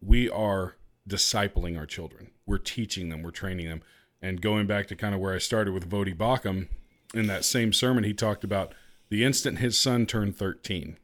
we 0.00 0.28
are 0.30 0.76
discipling 1.08 1.78
our 1.78 1.86
children. 1.86 2.30
We're 2.46 2.58
teaching 2.58 3.08
them. 3.08 3.22
We're 3.22 3.30
training 3.30 3.68
them. 3.68 3.82
And 4.22 4.42
going 4.42 4.66
back 4.66 4.86
to 4.88 4.96
kind 4.96 5.14
of 5.14 5.20
where 5.20 5.34
I 5.34 5.38
started 5.38 5.72
with 5.72 5.88
Voddie 5.88 6.16
Baucham, 6.16 6.68
in 7.14 7.26
that 7.26 7.44
same 7.44 7.72
sermon, 7.72 8.04
he 8.04 8.12
talked 8.12 8.44
about 8.44 8.74
the 9.08 9.24
instant 9.24 9.58
his 9.58 9.78
son 9.78 10.06
turned 10.06 10.36
13 10.36 10.98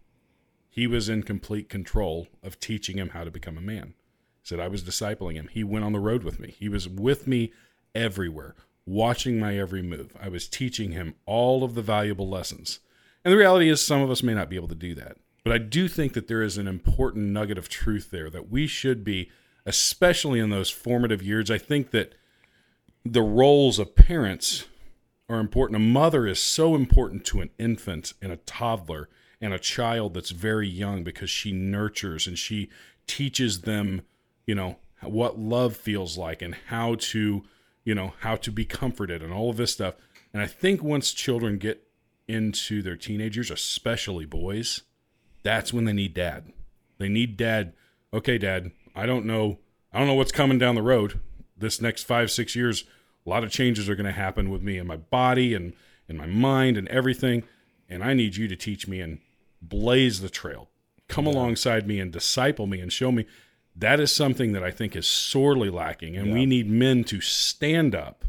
he 0.77 0.87
was 0.87 1.09
in 1.09 1.23
complete 1.23 1.71
control 1.71 2.29
of 2.43 2.61
teaching 2.61 2.99
him 2.99 3.09
how 3.09 3.25
to 3.25 3.31
become 3.31 3.57
a 3.57 3.63
man. 3.63 3.95
He 4.43 4.49
said 4.49 4.61
I 4.61 4.69
was 4.69 4.85
discipling 4.85 5.33
him. 5.33 5.49
He 5.51 5.65
went 5.65 5.87
on 5.87 5.93
the 5.93 5.99
road 5.99 6.23
with 6.23 6.39
me. 6.39 6.55
He 6.59 6.69
was 6.69 6.87
with 6.87 7.27
me 7.27 7.55
everywhere, 7.95 8.55
watching 8.85 9.41
my 9.41 9.59
every 9.59 9.81
move. 9.81 10.15
I 10.21 10.29
was 10.29 10.47
teaching 10.47 10.93
him 10.93 11.15
all 11.25 11.65
of 11.65 11.75
the 11.75 11.81
valuable 11.81 12.29
lessons. 12.29 12.81
And 13.25 13.33
the 13.33 13.39
reality 13.39 13.71
is 13.71 13.85
some 13.85 14.03
of 14.03 14.11
us 14.11 14.23
may 14.23 14.35
not 14.35 14.51
be 14.51 14.57
able 14.57 14.69
to 14.69 14.75
do 14.75 14.95
that. 14.97 15.17
But 15.45 15.55
I 15.55 15.59
do 15.59 15.89
think 15.89 16.13
that 16.13 16.29
there 16.29 16.43
is 16.43 16.59
an 16.59 16.69
important 16.69 17.31
nugget 17.31 17.57
of 17.57 17.71
truth 17.71 18.11
there 18.11 18.29
that 18.29 18.51
we 18.51 18.67
should 18.67 19.03
be 19.03 19.31
especially 19.65 20.41
in 20.41 20.51
those 20.51 20.69
formative 20.69 21.23
years. 21.23 21.51
I 21.51 21.57
think 21.57 21.91
that 21.93 22.15
the 23.03 23.23
roles 23.23 23.79
of 23.79 23.97
parents 23.97 24.67
are 25.31 25.41
important. 25.41 25.77
A 25.77 25.81
mother 25.81 26.27
is 26.27 26.39
so 26.39 26.75
important 26.75 27.25
to 27.27 27.41
an 27.41 27.49
infant 27.59 28.13
and 28.21 28.31
a 28.31 28.37
toddler 28.37 29.09
and 29.41 29.53
a 29.53 29.59
child 29.59 30.15
that's 30.15 30.31
very 30.31 30.69
young 30.69 31.05
because 31.05 31.31
she 31.31 31.53
nurtures 31.53 32.27
and 32.27 32.39
she 32.39 32.71
teaches 33.07 33.63
them, 33.63 34.03
you 34.47 34.55
know, 34.55 34.77
what 35.03 35.39
love 35.39 35.77
feels 35.77 36.17
like 36.17 36.43
and 36.43 36.57
how 36.69 36.97
to, 36.97 37.43
you 37.85 37.95
know, 37.95 38.15
how 38.21 38.37
to 38.37 38.51
be 38.51 38.65
comforted 38.65 39.23
and 39.23 39.33
all 39.33 39.51
of 39.51 39.57
this 39.57 39.73
stuff. 39.73 39.95
And 40.33 40.43
I 40.43 40.47
think 40.47 40.83
once 40.83 41.13
children 41.13 41.59
get 41.59 41.87
into 42.29 42.83
their 42.83 42.97
teenagers, 42.97 43.51
especially 43.51 44.25
boys, 44.25 44.83
that's 45.43 45.73
when 45.73 45.85
they 45.85 45.93
need 45.93 46.15
dad. 46.15 46.53
They 46.99 47.09
need 47.09 47.37
dad. 47.37 47.75
Okay, 48.13 48.39
dad, 48.39 48.73
I 48.95 49.07
don't 49.07 49.27
know. 49.27 49.59
I 49.93 49.99
don't 49.99 50.09
know 50.09 50.15
what's 50.15 50.33
coming 50.33 50.59
down 50.59 50.75
the 50.75 50.83
road. 50.83 51.21
This 51.57 51.81
next 51.81 52.03
five, 52.03 52.31
six 52.31 52.57
years, 52.57 52.85
a 53.25 53.31
lot 53.31 53.45
of 53.45 53.51
changes 53.51 53.89
are 53.89 53.95
going 53.95 54.07
to 54.07 54.13
happen 54.13 54.51
with 54.51 54.63
me 54.63 54.79
and 54.79 54.89
my 54.89 54.97
body 54.97 55.55
and 55.55 55.73
in 56.09 56.17
my 56.17 56.27
mind 56.27 56.77
and 56.77 56.89
everything. 56.89 57.45
And 57.89 58.03
I 58.03 58.15
need 58.15 58.37
you 58.37 58.49
to 58.49 58.57
teach 58.57 58.89
me 58.89 59.01
and 59.01 59.21
blaze 59.63 60.21
the 60.21 60.29
trail, 60.29 60.69
come 61.09 61.27
yeah. 61.27 61.33
alongside 61.33 61.87
me 61.87 62.01
and 62.01 62.13
disciple 62.13 62.67
me 62.67 62.81
and 62.81 62.93
show 62.93 63.13
me. 63.13 63.27
That 63.75 64.01
is 64.01 64.15
something 64.15 64.53
that 64.53 64.65
I 64.65 64.71
think 64.71 64.97
is 64.97 65.07
sorely 65.07 65.71
lacking. 65.71 66.17
And 66.17 66.29
yeah. 66.29 66.35
we 66.35 66.47
need 66.47 66.69
men 66.71 67.05
to 67.05 67.21
stand 67.21 67.95
up 67.95 68.25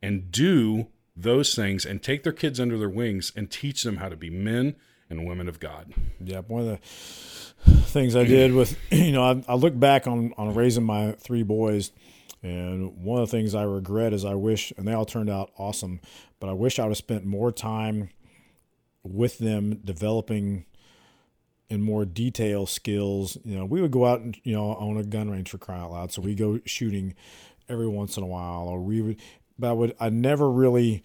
and 0.00 0.30
do 0.30 0.88
those 1.16 1.54
things 1.54 1.84
and 1.84 2.02
take 2.02 2.22
their 2.22 2.32
kids 2.32 2.58
under 2.58 2.78
their 2.78 2.88
wings 2.88 3.32
and 3.36 3.50
teach 3.50 3.82
them 3.82 3.96
how 3.96 4.08
to 4.08 4.16
be 4.16 4.30
men 4.30 4.76
and 5.10 5.26
women 5.26 5.48
of 5.48 5.60
God. 5.60 5.92
Yeah, 6.20 6.40
one 6.40 6.62
of 6.62 6.66
the 6.68 7.70
things 7.86 8.16
I 8.16 8.24
did 8.24 8.54
with, 8.54 8.78
you 8.90 9.12
know, 9.12 9.22
I, 9.22 9.44
I 9.46 9.54
look 9.54 9.78
back 9.78 10.06
on, 10.06 10.32
on 10.36 10.54
raising 10.54 10.84
my 10.84 11.12
three 11.12 11.42
boys, 11.42 11.92
and 12.42 12.96
one 13.04 13.22
of 13.22 13.30
the 13.30 13.36
things 13.36 13.54
I 13.54 13.62
regret 13.62 14.12
is 14.12 14.24
I 14.24 14.34
wish, 14.34 14.72
and 14.76 14.88
they 14.88 14.92
all 14.92 15.04
turned 15.04 15.30
out 15.30 15.50
awesome, 15.58 16.00
but 16.40 16.48
I 16.48 16.52
wish 16.54 16.78
I 16.78 16.84
would 16.84 16.90
have 16.90 16.96
spent 16.96 17.24
more 17.24 17.52
time 17.52 18.08
with 19.02 19.38
them 19.38 19.80
developing 19.84 20.64
and 21.70 21.82
more 21.82 22.04
detail 22.04 22.66
skills. 22.66 23.38
You 23.44 23.56
know, 23.58 23.64
we 23.64 23.80
would 23.80 23.90
go 23.90 24.04
out 24.04 24.20
and 24.20 24.38
you 24.44 24.52
know 24.52 24.76
own 24.76 24.96
a 24.98 25.04
gun 25.04 25.30
range 25.30 25.50
for 25.50 25.58
crying 25.58 25.82
out 25.82 25.92
loud, 25.92 26.12
so 26.12 26.22
we 26.22 26.34
go 26.34 26.60
shooting 26.64 27.14
every 27.68 27.88
once 27.88 28.16
in 28.16 28.22
a 28.22 28.26
while, 28.26 28.68
or 28.68 28.80
we 28.80 29.00
would. 29.00 29.20
But 29.58 29.70
I 29.70 29.72
would 29.72 29.96
I 30.00 30.08
never 30.10 30.50
really 30.50 31.02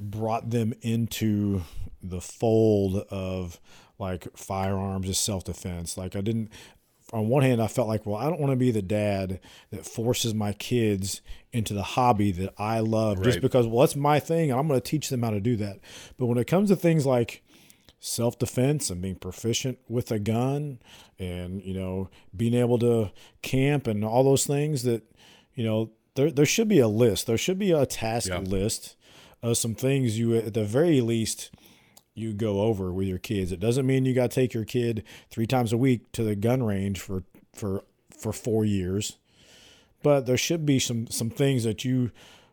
brought 0.00 0.50
them 0.50 0.74
into 0.82 1.62
the 2.02 2.20
fold 2.20 3.06
of 3.10 3.60
like 3.98 4.36
firearms 4.36 5.08
as 5.08 5.18
self 5.18 5.44
defense. 5.44 5.96
Like 5.96 6.16
I 6.16 6.20
didn't. 6.20 6.50
On 7.12 7.28
one 7.28 7.42
hand, 7.42 7.62
I 7.62 7.68
felt 7.68 7.88
like, 7.88 8.04
well, 8.04 8.16
I 8.16 8.24
don't 8.24 8.40
want 8.40 8.52
to 8.52 8.56
be 8.56 8.70
the 8.70 8.82
dad 8.82 9.40
that 9.70 9.86
forces 9.86 10.34
my 10.34 10.52
kids 10.52 11.22
into 11.52 11.72
the 11.72 11.82
hobby 11.82 12.32
that 12.32 12.52
I 12.58 12.80
love 12.80 13.18
right. 13.18 13.24
just 13.24 13.40
because, 13.40 13.66
well, 13.66 13.80
that's 13.80 13.96
my 13.96 14.20
thing, 14.20 14.50
and 14.50 14.60
I'm 14.60 14.68
going 14.68 14.80
to 14.80 14.86
teach 14.86 15.08
them 15.08 15.22
how 15.22 15.30
to 15.30 15.40
do 15.40 15.56
that. 15.56 15.78
But 16.18 16.26
when 16.26 16.36
it 16.36 16.46
comes 16.46 16.68
to 16.68 16.76
things 16.76 17.06
like 17.06 17.42
self 18.00 18.38
defense 18.38 18.90
and 18.90 19.00
being 19.00 19.16
proficient 19.16 19.78
with 19.88 20.10
a 20.10 20.18
gun 20.18 20.78
and, 21.18 21.62
you 21.62 21.74
know, 21.74 22.10
being 22.36 22.54
able 22.54 22.78
to 22.80 23.10
camp 23.42 23.86
and 23.86 24.04
all 24.04 24.22
those 24.22 24.46
things 24.46 24.82
that, 24.82 25.02
you 25.54 25.64
know, 25.64 25.90
there, 26.14 26.30
there 26.30 26.46
should 26.46 26.68
be 26.68 26.78
a 26.78 26.88
list. 26.88 27.26
There 27.26 27.38
should 27.38 27.58
be 27.58 27.72
a 27.72 27.86
task 27.86 28.28
yeah. 28.28 28.38
list 28.38 28.96
of 29.42 29.56
some 29.56 29.74
things 29.74 30.18
you, 30.18 30.34
at 30.34 30.54
the 30.54 30.64
very 30.64 31.00
least, 31.00 31.50
you 32.18 32.32
go 32.32 32.62
over 32.62 32.92
with 32.92 33.06
your 33.06 33.18
kids. 33.18 33.52
It 33.52 33.60
doesn't 33.60 33.86
mean 33.86 34.04
you 34.04 34.14
got 34.14 34.30
to 34.30 34.34
take 34.34 34.54
your 34.54 34.64
kid 34.64 35.04
three 35.30 35.46
times 35.46 35.72
a 35.72 35.78
week 35.78 36.12
to 36.12 36.22
the 36.22 36.36
gun 36.36 36.62
range 36.62 37.00
for, 37.00 37.24
for, 37.54 37.84
for 38.16 38.32
four 38.32 38.64
years, 38.64 39.18
but 40.02 40.26
there 40.26 40.36
should 40.36 40.66
be 40.66 40.78
some, 40.78 41.06
some 41.08 41.30
things 41.30 41.64
that 41.64 41.84
you 41.84 42.10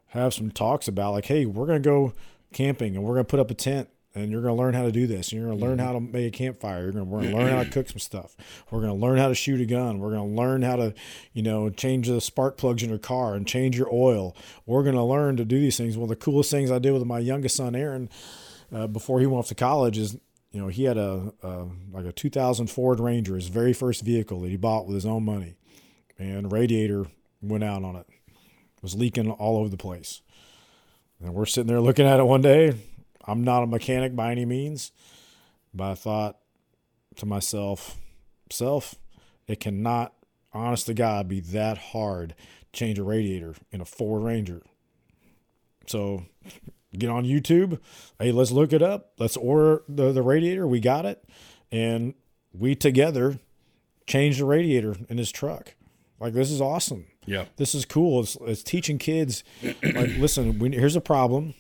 have 0.07 0.33
some 0.33 0.51
talks 0.51 0.87
about 0.87 1.11
like, 1.11 1.25
Hey, 1.25 1.45
we're 1.45 1.65
going 1.65 1.81
to 1.81 1.89
go 1.89 2.13
camping 2.53 2.95
and 2.95 3.03
we're 3.03 3.15
going 3.15 3.25
to 3.25 3.29
put 3.29 3.39
up 3.39 3.51
a 3.51 3.55
tent 3.55 3.89
and 4.15 4.31
you're 4.31 4.41
going 4.41 4.55
to 4.55 4.61
learn 4.61 4.73
how 4.73 4.83
to 4.83 4.91
do 4.91 5.05
this. 5.05 5.31
And 5.31 5.39
you're 5.39 5.49
going 5.49 5.59
to 5.59 5.65
learn 5.65 5.77
mm-hmm. 5.77 5.85
how 5.85 5.93
to 5.93 5.99
make 5.99 6.33
a 6.33 6.35
campfire. 6.35 6.83
You're 6.83 6.93
going 6.93 7.05
to, 7.05 7.11
we're 7.11 7.19
going 7.19 7.31
to 7.31 7.37
learn 7.37 7.51
how 7.51 7.63
to 7.63 7.69
cook 7.69 7.89
some 7.89 7.99
stuff. 7.99 8.35
We're 8.71 8.79
going 8.79 8.97
to 8.97 9.05
learn 9.05 9.17
how 9.17 9.27
to 9.27 9.35
shoot 9.35 9.59
a 9.59 9.65
gun. 9.65 9.99
We're 9.99 10.11
going 10.11 10.29
to 10.29 10.35
learn 10.35 10.61
how 10.61 10.77
to, 10.77 10.93
you 11.33 11.43
know, 11.43 11.69
change 11.69 12.07
the 12.07 12.21
spark 12.21 12.57
plugs 12.57 12.81
in 12.81 12.89
your 12.89 12.97
car 12.97 13.35
and 13.35 13.45
change 13.45 13.77
your 13.77 13.93
oil. 13.93 14.35
We're 14.65 14.83
going 14.83 14.95
to 14.95 15.03
learn 15.03 15.35
to 15.37 15.45
do 15.45 15.59
these 15.59 15.77
things. 15.77 15.97
One 15.97 16.03
of 16.03 16.09
the 16.09 16.15
coolest 16.15 16.49
things 16.49 16.71
I 16.71 16.79
did 16.79 16.93
with 16.93 17.05
my 17.05 17.19
youngest 17.19 17.57
son, 17.57 17.75
Aaron, 17.75 18.09
uh, 18.73 18.87
before 18.87 19.19
he 19.19 19.25
went 19.25 19.39
off 19.39 19.47
to 19.47 19.55
college 19.55 19.97
is, 19.97 20.17
you 20.51 20.61
know, 20.61 20.67
he 20.67 20.85
had 20.85 20.97
a, 20.97 21.33
a 21.43 21.65
like 21.91 22.05
a 22.05 22.11
2000 22.11 22.67
Ford 22.67 22.99
Ranger, 22.99 23.35
his 23.35 23.47
very 23.47 23.73
first 23.73 24.03
vehicle 24.03 24.41
that 24.41 24.49
he 24.49 24.57
bought 24.57 24.85
with 24.85 24.95
his 24.95 25.05
own 25.05 25.23
money, 25.23 25.55
and 26.17 26.51
radiator 26.51 27.07
went 27.41 27.63
out 27.63 27.83
on 27.83 27.95
it, 27.95 28.07
was 28.81 28.95
leaking 28.95 29.31
all 29.31 29.57
over 29.57 29.69
the 29.69 29.77
place. 29.77 30.21
And 31.21 31.33
we're 31.33 31.45
sitting 31.45 31.67
there 31.67 31.81
looking 31.81 32.05
at 32.05 32.19
it 32.19 32.23
one 32.23 32.41
day. 32.41 32.73
I'm 33.25 33.43
not 33.43 33.63
a 33.63 33.67
mechanic 33.67 34.15
by 34.15 34.31
any 34.31 34.45
means, 34.45 34.91
but 35.73 35.91
I 35.91 35.95
thought 35.95 36.37
to 37.17 37.25
myself, 37.25 37.97
self, 38.51 38.95
it 39.47 39.59
cannot, 39.59 40.13
honest 40.53 40.85
to 40.87 40.93
God, 40.93 41.27
be 41.27 41.39
that 41.39 41.77
hard 41.77 42.35
to 42.71 42.79
change 42.79 42.99
a 42.99 43.03
radiator 43.03 43.55
in 43.71 43.81
a 43.81 43.85
Ford 43.85 44.23
Ranger. 44.23 44.61
So 45.87 46.25
get 46.97 47.09
on 47.09 47.23
YouTube. 47.23 47.79
Hey, 48.19 48.31
let's 48.31 48.51
look 48.51 48.73
it 48.73 48.81
up. 48.81 49.11
Let's 49.17 49.37
order 49.37 49.83
the, 49.87 50.11
the 50.11 50.21
radiator. 50.21 50.67
We 50.67 50.79
got 50.79 51.05
it. 51.05 51.23
And 51.71 52.13
we 52.53 52.75
together 52.75 53.39
changed 54.07 54.39
the 54.39 54.45
radiator 54.45 54.95
in 55.09 55.17
his 55.17 55.31
truck. 55.31 55.75
Like, 56.19 56.33
this 56.33 56.51
is 56.51 56.61
awesome. 56.61 57.07
Yeah. 57.25 57.45
This 57.57 57.75
is 57.75 57.85
cool. 57.85 58.21
It's, 58.21 58.37
it's 58.41 58.63
teaching 58.63 58.97
kids, 58.97 59.43
like, 59.63 59.83
listen, 60.17 60.59
we, 60.59 60.71
here's 60.71 60.95
a 60.95 61.01
problem. 61.01 61.53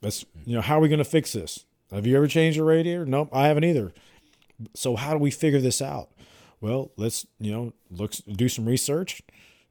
Let's, 0.00 0.24
you 0.44 0.54
know, 0.54 0.62
how 0.62 0.78
are 0.78 0.80
we 0.80 0.88
going 0.88 0.98
to 0.98 1.04
fix 1.04 1.32
this? 1.32 1.64
Have 1.90 2.06
you 2.06 2.16
ever 2.16 2.26
changed 2.26 2.58
a 2.58 2.64
radiator? 2.64 3.04
Nope, 3.04 3.30
I 3.32 3.48
haven't 3.48 3.64
either. 3.64 3.92
So, 4.74 4.96
how 4.96 5.12
do 5.12 5.18
we 5.18 5.30
figure 5.30 5.60
this 5.60 5.82
out? 5.82 6.10
Well, 6.60 6.90
let's, 6.96 7.26
you 7.38 7.52
know, 7.52 7.72
look, 7.90 8.12
do 8.26 8.48
some 8.48 8.66
research, 8.66 9.22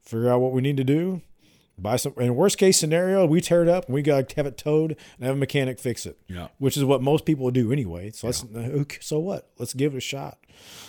figure 0.02 0.30
out 0.30 0.40
what 0.40 0.52
we 0.52 0.62
need 0.62 0.76
to 0.78 0.84
do, 0.84 1.22
buy 1.78 1.96
some 1.96 2.12
in 2.18 2.34
worst 2.34 2.58
case 2.58 2.78
scenario 2.78 3.24
we 3.26 3.40
tear 3.40 3.62
it 3.62 3.68
up 3.68 3.86
and 3.86 3.94
we 3.94 4.02
got 4.02 4.28
to 4.28 4.36
have 4.36 4.46
it 4.46 4.58
towed 4.58 4.96
and 5.18 5.26
have 5.26 5.36
a 5.36 5.38
mechanic 5.38 5.78
fix 5.78 6.06
it 6.06 6.18
Yeah. 6.28 6.48
which 6.58 6.76
is 6.76 6.84
what 6.84 7.02
most 7.02 7.24
people 7.24 7.50
do 7.50 7.72
anyway. 7.72 8.10
So 8.10 8.26
let's 8.28 8.44
okay, 8.54 8.98
so 9.00 9.18
what? 9.18 9.50
Let's 9.58 9.74
give 9.74 9.94
it 9.94 9.98
a 9.98 10.00
shot. 10.00 10.38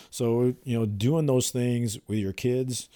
So 0.10 0.56
you 0.64 0.78
know 0.80 0.86
doing 0.86 1.26
those 1.28 1.52
things 1.52 1.98
with 2.08 2.20
your 2.20 2.34
kids 2.34 2.90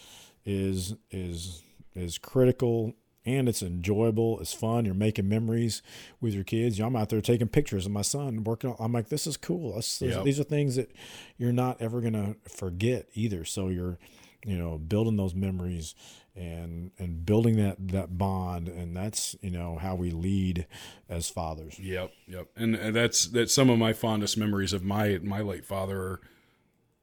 is 0.45 0.95
is 1.11 1.61
is 1.95 2.17
critical 2.17 2.93
and 3.25 3.47
it's 3.47 3.61
enjoyable 3.63 4.37
it's 4.41 4.51
fun 4.53 4.83
you're 4.83 4.93
making 4.93 5.29
memories 5.29 5.81
with 6.19 6.33
your 6.33 6.43
kids. 6.43 6.79
I'm 6.79 6.95
out 6.95 7.09
there 7.09 7.21
taking 7.21 7.47
pictures 7.47 7.85
of 7.85 7.91
my 7.91 8.01
son 8.01 8.43
working 8.43 8.71
on, 8.71 8.75
i'm 8.79 8.91
like 8.91 9.09
this 9.09 9.27
is 9.27 9.37
cool. 9.37 9.69
That's- 9.69 9.99
those- 9.99 10.09
Yep. 10.15 10.23
these 10.25 10.39
are 10.39 10.43
things 10.43 10.75
that 10.75 10.91
you're 11.37 11.53
not 11.53 11.81
ever 11.81 12.01
going 12.01 12.13
to 12.13 12.35
forget 12.49 13.07
either. 13.13 13.45
So 13.45 13.69
you're 13.69 13.97
you 14.45 14.57
know 14.57 14.77
building 14.77 15.15
those 15.15 15.33
memories 15.33 15.95
and 16.35 16.91
and 16.97 17.25
building 17.25 17.57
that 17.57 17.75
that 17.89 18.17
bond 18.17 18.67
and 18.67 18.97
that's 18.97 19.35
you 19.41 19.51
know 19.51 19.77
how 19.77 19.93
we 19.93 20.09
lead 20.09 20.65
as 21.07 21.29
fathers 21.29 21.79
Yep, 21.79 22.11
yep, 22.27 22.47
and 22.55 22.75
uh, 22.75 22.91
that's 22.91 23.27
that's 23.27 23.53
some 23.53 23.69
of 23.69 23.77
my 23.77 23.93
fondest 23.93 24.37
memories 24.37 24.73
of 24.73 24.83
my 24.83 25.19
my 25.21 25.41
late 25.41 25.65
father. 25.65 26.19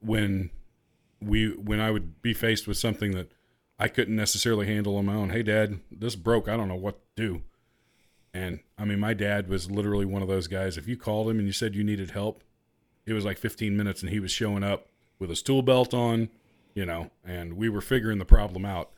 When 0.03 0.51
we 1.20 1.51
when 1.51 1.81
I 1.81 1.91
would 1.91 2.22
be 2.22 2.33
faced 2.33 2.66
with 2.66 2.78
something 2.78 3.12
that 3.12 3.33
I 3.78 3.89
couldn't 3.89 4.16
necessarily 4.16 4.66
handle 4.66 4.97
on 4.97 5.07
my 5.07 5.14
own. 5.14 5.31
Hey, 5.31 5.43
Dad, 5.43 5.81
this 5.91 6.16
broke. 6.16 6.49
I 6.49 6.57
don't 6.57 6.68
know 6.68 6.74
what 6.74 7.01
to 7.16 7.22
do. 7.22 7.43
And 8.33 8.61
I 8.78 8.85
mean, 8.85 9.01
my 9.01 9.14
dad 9.14 9.49
was 9.49 9.70
literally 9.70 10.05
one 10.05 10.22
of 10.22 10.28
those 10.28 10.47
guys. 10.47 10.76
If 10.76 10.87
you 10.87 10.97
called 10.97 11.28
him 11.28 11.39
and 11.39 11.47
you 11.47 11.53
said 11.53 11.74
you 11.74 11.83
needed 11.83 12.11
help, 12.11 12.45
it 13.07 13.12
was 13.12 13.24
like 13.24 13.39
15 13.39 13.76
minutes, 13.76 14.03
and 14.03 14.11
he 14.11 14.20
was 14.20 14.31
showing 14.31 14.62
up 14.62 14.87
with 15.18 15.31
his 15.31 15.43
tool 15.43 15.62
belt 15.62 15.93
on, 15.93 16.28
you 16.74 16.87
know, 16.87 17.11
and 17.24 17.55
we 17.55 17.68
were 17.68 17.81
figuring 17.81 18.18
the 18.18 18.24
problem 18.24 18.64
out. 18.64 18.91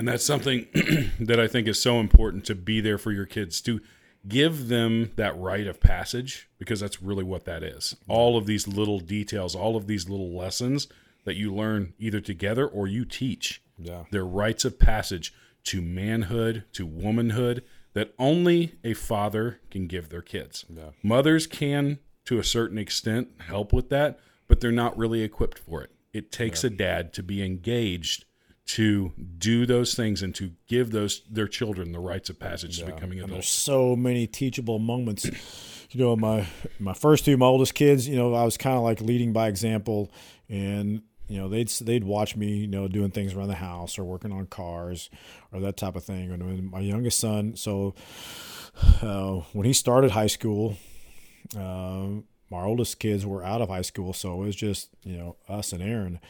And 0.00 0.08
that's 0.08 0.24
something 0.24 0.66
that 1.20 1.38
I 1.38 1.46
think 1.46 1.68
is 1.68 1.80
so 1.80 2.00
important 2.00 2.46
to 2.46 2.54
be 2.54 2.80
there 2.80 2.96
for 2.96 3.12
your 3.12 3.26
kids 3.26 3.60
to 3.60 3.82
give 4.26 4.68
them 4.68 5.10
that 5.16 5.38
rite 5.38 5.66
of 5.66 5.78
passage 5.78 6.48
because 6.58 6.80
that's 6.80 7.02
really 7.02 7.22
what 7.22 7.44
that 7.44 7.62
is. 7.62 7.94
All 8.08 8.38
of 8.38 8.46
these 8.46 8.66
little 8.66 9.00
details, 9.00 9.54
all 9.54 9.76
of 9.76 9.88
these 9.88 10.08
little 10.08 10.34
lessons 10.34 10.88
that 11.26 11.36
you 11.36 11.54
learn 11.54 11.92
either 11.98 12.18
together 12.18 12.66
or 12.66 12.86
you 12.86 13.04
teach. 13.04 13.62
Yeah. 13.76 14.04
They're 14.10 14.24
rites 14.24 14.64
of 14.64 14.78
passage 14.78 15.34
to 15.64 15.82
manhood, 15.82 16.64
to 16.72 16.86
womanhood 16.86 17.62
that 17.92 18.14
only 18.18 18.76
a 18.82 18.94
father 18.94 19.60
can 19.70 19.86
give 19.86 20.08
their 20.08 20.22
kids. 20.22 20.64
Yeah. 20.70 20.92
Mothers 21.02 21.46
can, 21.46 21.98
to 22.24 22.38
a 22.38 22.44
certain 22.44 22.78
extent, 22.78 23.32
help 23.40 23.70
with 23.74 23.90
that, 23.90 24.18
but 24.48 24.62
they're 24.62 24.72
not 24.72 24.96
really 24.96 25.20
equipped 25.20 25.58
for 25.58 25.82
it. 25.82 25.90
It 26.14 26.32
takes 26.32 26.64
a 26.64 26.70
dad 26.70 27.12
to 27.12 27.22
be 27.22 27.44
engaged 27.44 28.24
to 28.74 29.12
do 29.38 29.66
those 29.66 29.94
things 29.94 30.22
and 30.22 30.34
to 30.36 30.52
give 30.68 30.90
those 30.92 31.22
their 31.28 31.48
children 31.48 31.92
the 31.92 31.98
rites 31.98 32.30
of 32.30 32.38
passage 32.38 32.78
to 32.78 32.86
becoming 32.86 33.18
and 33.18 33.28
there's 33.28 33.30
adults. 33.30 33.48
so 33.48 33.96
many 33.96 34.26
teachable 34.26 34.78
moments. 34.78 35.28
You 35.92 35.98
know 35.98 36.14
my 36.14 36.46
my 36.78 36.92
first 36.92 37.24
two 37.24 37.36
my 37.36 37.46
oldest 37.46 37.74
kids 37.74 38.06
you 38.06 38.14
know 38.14 38.32
i 38.32 38.44
was 38.44 38.56
kind 38.56 38.76
of 38.76 38.84
like 38.84 39.00
leading 39.00 39.32
by 39.32 39.48
example 39.48 40.12
and 40.48 41.02
you 41.26 41.38
know 41.38 41.48
they'd 41.48 41.68
they'd 41.68 42.04
watch 42.04 42.36
me 42.36 42.58
you 42.58 42.68
know 42.68 42.86
doing 42.86 43.10
things 43.10 43.34
around 43.34 43.48
the 43.48 43.54
house 43.54 43.98
or 43.98 44.04
working 44.04 44.30
on 44.30 44.46
cars 44.46 45.10
or 45.52 45.58
that 45.60 45.76
type 45.76 45.96
of 45.96 46.04
thing. 46.04 46.30
And 46.30 46.46
when 46.46 46.70
my 46.70 46.78
youngest 46.78 47.18
son 47.18 47.56
so 47.56 47.96
uh, 49.02 49.40
when 49.52 49.66
he 49.66 49.72
started 49.72 50.12
high 50.12 50.28
school 50.28 50.76
uh, 51.56 52.06
my 52.50 52.62
oldest 52.62 53.00
kids 53.00 53.26
were 53.26 53.42
out 53.44 53.60
of 53.60 53.68
high 53.68 53.82
school. 53.82 54.12
So 54.12 54.42
it 54.42 54.46
was 54.46 54.56
just 54.56 54.90
you 55.02 55.16
know 55.16 55.36
us 55.48 55.72
and 55.72 55.82
aaron 55.82 56.20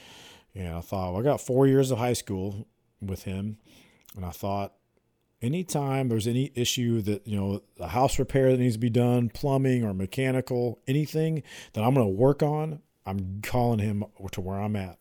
and 0.54 0.74
i 0.74 0.80
thought 0.80 1.12
well, 1.12 1.20
i 1.20 1.24
got 1.24 1.40
four 1.40 1.66
years 1.66 1.90
of 1.90 1.98
high 1.98 2.12
school 2.12 2.66
with 3.00 3.24
him. 3.24 3.58
And 4.16 4.24
i 4.24 4.30
thought 4.30 4.74
anytime 5.42 6.08
there's 6.08 6.26
any 6.26 6.52
issue 6.54 7.00
that 7.02 7.26
you 7.26 7.38
know 7.38 7.62
a 7.78 7.88
house 7.88 8.18
repair 8.18 8.50
that 8.50 8.58
needs 8.58 8.74
to 8.74 8.80
be 8.80 8.90
done 8.90 9.30
plumbing 9.30 9.84
or 9.84 9.94
mechanical 9.94 10.78
anything 10.86 11.42
that 11.72 11.82
i'm 11.82 11.94
going 11.94 12.06
to 12.06 12.12
work 12.12 12.42
on 12.42 12.80
i'm 13.06 13.40
calling 13.42 13.78
him 13.78 14.04
to 14.32 14.40
where 14.40 14.60
i'm 14.60 14.76
at. 14.76 14.98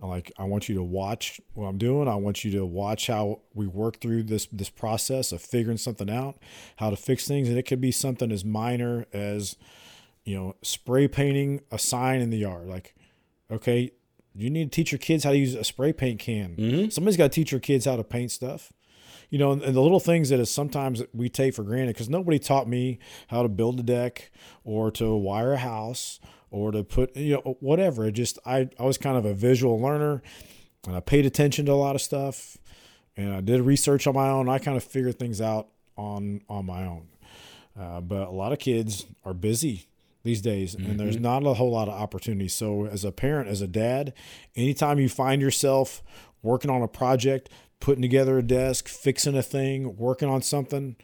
I'm 0.00 0.08
like 0.08 0.32
i 0.38 0.44
want 0.44 0.68
you 0.68 0.74
to 0.76 0.82
watch 0.82 1.40
what 1.54 1.66
i'm 1.66 1.78
doing. 1.78 2.08
I 2.08 2.16
want 2.16 2.44
you 2.44 2.50
to 2.52 2.66
watch 2.66 3.06
how 3.06 3.40
we 3.54 3.66
work 3.66 4.00
through 4.00 4.24
this 4.24 4.46
this 4.52 4.68
process 4.68 5.32
of 5.32 5.40
figuring 5.40 5.78
something 5.78 6.10
out 6.10 6.38
how 6.76 6.90
to 6.90 6.96
fix 6.96 7.26
things. 7.26 7.48
And 7.48 7.56
it 7.56 7.62
could 7.64 7.80
be 7.80 7.92
something 7.92 8.30
as 8.30 8.44
minor 8.44 9.06
as 9.12 9.56
you 10.24 10.36
know 10.36 10.56
spray 10.62 11.08
painting 11.08 11.62
a 11.70 11.78
sign 11.78 12.20
in 12.20 12.30
the 12.30 12.38
yard. 12.38 12.68
Like 12.68 12.94
okay 13.50 13.92
you 14.36 14.50
need 14.50 14.70
to 14.70 14.74
teach 14.74 14.92
your 14.92 14.98
kids 14.98 15.24
how 15.24 15.30
to 15.30 15.38
use 15.38 15.54
a 15.54 15.64
spray 15.64 15.92
paint 15.92 16.20
can 16.20 16.54
somebody's 16.90 17.16
got 17.16 17.24
to 17.24 17.34
teach 17.34 17.50
your 17.52 17.60
kids 17.60 17.84
how 17.84 17.96
to 17.96 18.04
paint 18.04 18.30
stuff 18.30 18.72
you 19.30 19.38
know, 19.38 19.52
and, 19.52 19.62
and 19.62 19.74
the 19.74 19.80
little 19.80 20.00
things 20.00 20.28
that 20.28 20.40
is 20.40 20.50
sometimes 20.50 21.02
we 21.12 21.28
take 21.28 21.54
for 21.54 21.62
granted 21.62 21.94
because 21.94 22.08
nobody 22.08 22.38
taught 22.38 22.68
me 22.68 22.98
how 23.28 23.42
to 23.42 23.48
build 23.48 23.80
a 23.80 23.82
deck 23.82 24.30
or 24.64 24.90
to 24.92 25.14
wire 25.14 25.54
a 25.54 25.58
house 25.58 26.20
or 26.50 26.70
to 26.70 26.84
put, 26.84 27.16
you 27.16 27.34
know, 27.34 27.56
whatever. 27.60 28.06
It 28.06 28.12
just, 28.12 28.38
I, 28.46 28.68
I 28.78 28.84
was 28.84 28.98
kind 28.98 29.16
of 29.16 29.24
a 29.24 29.34
visual 29.34 29.80
learner 29.80 30.22
and 30.86 30.96
I 30.96 31.00
paid 31.00 31.26
attention 31.26 31.66
to 31.66 31.72
a 31.72 31.74
lot 31.74 31.94
of 31.94 32.02
stuff 32.02 32.56
and 33.16 33.34
I 33.34 33.40
did 33.40 33.60
research 33.62 34.06
on 34.06 34.14
my 34.14 34.28
own. 34.28 34.48
I 34.48 34.58
kind 34.58 34.76
of 34.76 34.84
figured 34.84 35.18
things 35.18 35.40
out 35.40 35.68
on, 35.96 36.42
on 36.48 36.66
my 36.66 36.84
own. 36.84 37.08
Uh, 37.78 38.00
but 38.00 38.28
a 38.28 38.30
lot 38.30 38.52
of 38.52 38.58
kids 38.58 39.06
are 39.24 39.34
busy 39.34 39.88
these 40.26 40.42
days 40.42 40.74
and 40.74 41.00
there's 41.00 41.16
mm-hmm. 41.16 41.22
not 41.22 41.46
a 41.46 41.54
whole 41.54 41.70
lot 41.70 41.88
of 41.88 41.94
opportunities. 41.94 42.52
So 42.52 42.86
as 42.86 43.04
a 43.04 43.12
parent, 43.12 43.48
as 43.48 43.62
a 43.62 43.66
dad, 43.66 44.12
anytime 44.54 44.98
you 44.98 45.08
find 45.08 45.40
yourself 45.40 46.02
working 46.42 46.70
on 46.70 46.82
a 46.82 46.88
project, 46.88 47.48
putting 47.80 48.02
together 48.02 48.38
a 48.38 48.42
desk, 48.42 48.88
fixing 48.88 49.36
a 49.36 49.42
thing, 49.42 49.96
working 49.96 50.28
on 50.28 50.42
something, 50.42 50.96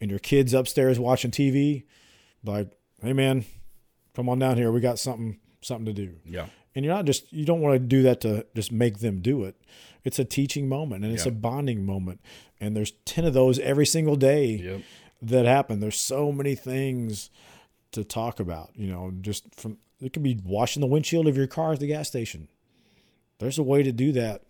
and 0.00 0.10
your 0.10 0.18
kids 0.18 0.54
upstairs 0.54 0.98
watching 0.98 1.30
TV, 1.30 1.84
like, 2.44 2.70
hey 3.02 3.12
man, 3.12 3.44
come 4.14 4.28
on 4.28 4.38
down 4.38 4.56
here. 4.56 4.70
We 4.72 4.80
got 4.80 4.98
something 4.98 5.38
something 5.60 5.86
to 5.86 5.92
do. 5.92 6.16
Yeah. 6.24 6.46
And 6.74 6.84
you're 6.84 6.94
not 6.94 7.04
just 7.04 7.32
you 7.32 7.44
don't 7.44 7.60
want 7.60 7.74
to 7.74 7.78
do 7.78 8.02
that 8.02 8.20
to 8.22 8.46
just 8.54 8.72
make 8.72 8.98
them 8.98 9.20
do 9.20 9.44
it. 9.44 9.56
It's 10.04 10.18
a 10.18 10.24
teaching 10.24 10.68
moment 10.68 11.04
and 11.04 11.12
it's 11.12 11.26
a 11.26 11.30
bonding 11.30 11.84
moment. 11.84 12.20
And 12.58 12.74
there's 12.76 12.92
10 13.04 13.26
of 13.26 13.34
those 13.34 13.58
every 13.58 13.86
single 13.86 14.16
day 14.16 14.56
Yep. 14.56 14.80
that 15.22 15.44
happen. 15.44 15.80
There's 15.80 15.98
so 15.98 16.32
many 16.32 16.54
things 16.54 17.30
to 17.92 18.04
talk 18.04 18.40
about, 18.40 18.70
you 18.74 18.90
know, 18.90 19.12
just 19.20 19.54
from 19.54 19.78
it 20.00 20.12
could 20.12 20.22
be 20.22 20.38
washing 20.44 20.80
the 20.80 20.86
windshield 20.86 21.26
of 21.26 21.36
your 21.36 21.46
car 21.46 21.72
at 21.72 21.80
the 21.80 21.86
gas 21.86 22.08
station. 22.08 22.48
There's 23.38 23.58
a 23.58 23.62
way 23.62 23.82
to 23.82 23.92
do 23.92 24.12
that 24.12 24.42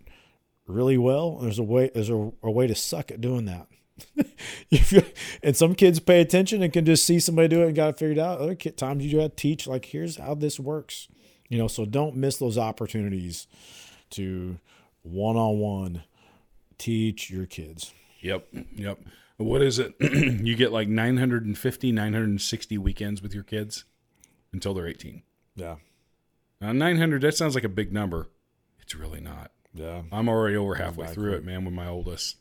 really 0.66 0.98
well. 0.98 1.38
There's 1.38 1.58
a 1.58 1.62
way 1.62 1.90
there's 1.92 2.10
a, 2.10 2.32
a 2.42 2.50
way 2.50 2.66
to 2.66 2.74
suck 2.74 3.10
at 3.10 3.20
doing 3.20 3.46
that. 3.46 3.66
and 5.42 5.56
some 5.56 5.74
kids 5.74 6.00
pay 6.00 6.20
attention 6.20 6.62
and 6.62 6.72
can 6.72 6.84
just 6.84 7.04
see 7.04 7.20
somebody 7.20 7.48
do 7.48 7.62
it 7.62 7.66
and 7.66 7.76
got 7.76 7.90
it 7.90 7.98
figured 7.98 8.18
out. 8.18 8.40
Other 8.40 8.54
kid, 8.54 8.76
times 8.76 9.04
you 9.04 9.18
got 9.18 9.24
to 9.24 9.36
teach 9.36 9.66
like 9.66 9.86
here's 9.86 10.16
how 10.16 10.34
this 10.34 10.58
works. 10.58 11.08
You 11.48 11.58
know, 11.58 11.68
so 11.68 11.84
don't 11.84 12.16
miss 12.16 12.38
those 12.38 12.56
opportunities 12.56 13.46
to 14.10 14.58
one 15.02 15.36
on 15.36 15.58
one 15.58 16.02
teach 16.78 17.30
your 17.30 17.46
kids. 17.46 17.92
Yep. 18.20 18.46
Yep. 18.74 18.98
What 19.40 19.62
is 19.62 19.78
it? 19.78 19.94
you 20.00 20.54
get 20.54 20.70
like 20.70 20.86
950, 20.88 21.92
960 21.92 22.78
weekends 22.78 23.22
with 23.22 23.32
your 23.34 23.42
kids 23.42 23.84
until 24.52 24.74
they're 24.74 24.86
18. 24.86 25.22
Yeah. 25.56 25.76
Now, 26.60 26.72
900, 26.72 27.22
that 27.22 27.34
sounds 27.36 27.54
like 27.54 27.64
a 27.64 27.68
big 27.70 27.90
number. 27.90 28.28
It's 28.80 28.94
really 28.94 29.20
not. 29.20 29.50
Yeah. 29.72 30.02
I'm 30.12 30.28
already 30.28 30.56
over 30.56 30.74
halfway 30.74 31.04
Exactly. 31.04 31.14
through 31.14 31.32
it, 31.36 31.44
man, 31.44 31.64
with 31.64 31.72
my 31.72 31.86
oldest. 31.88 32.36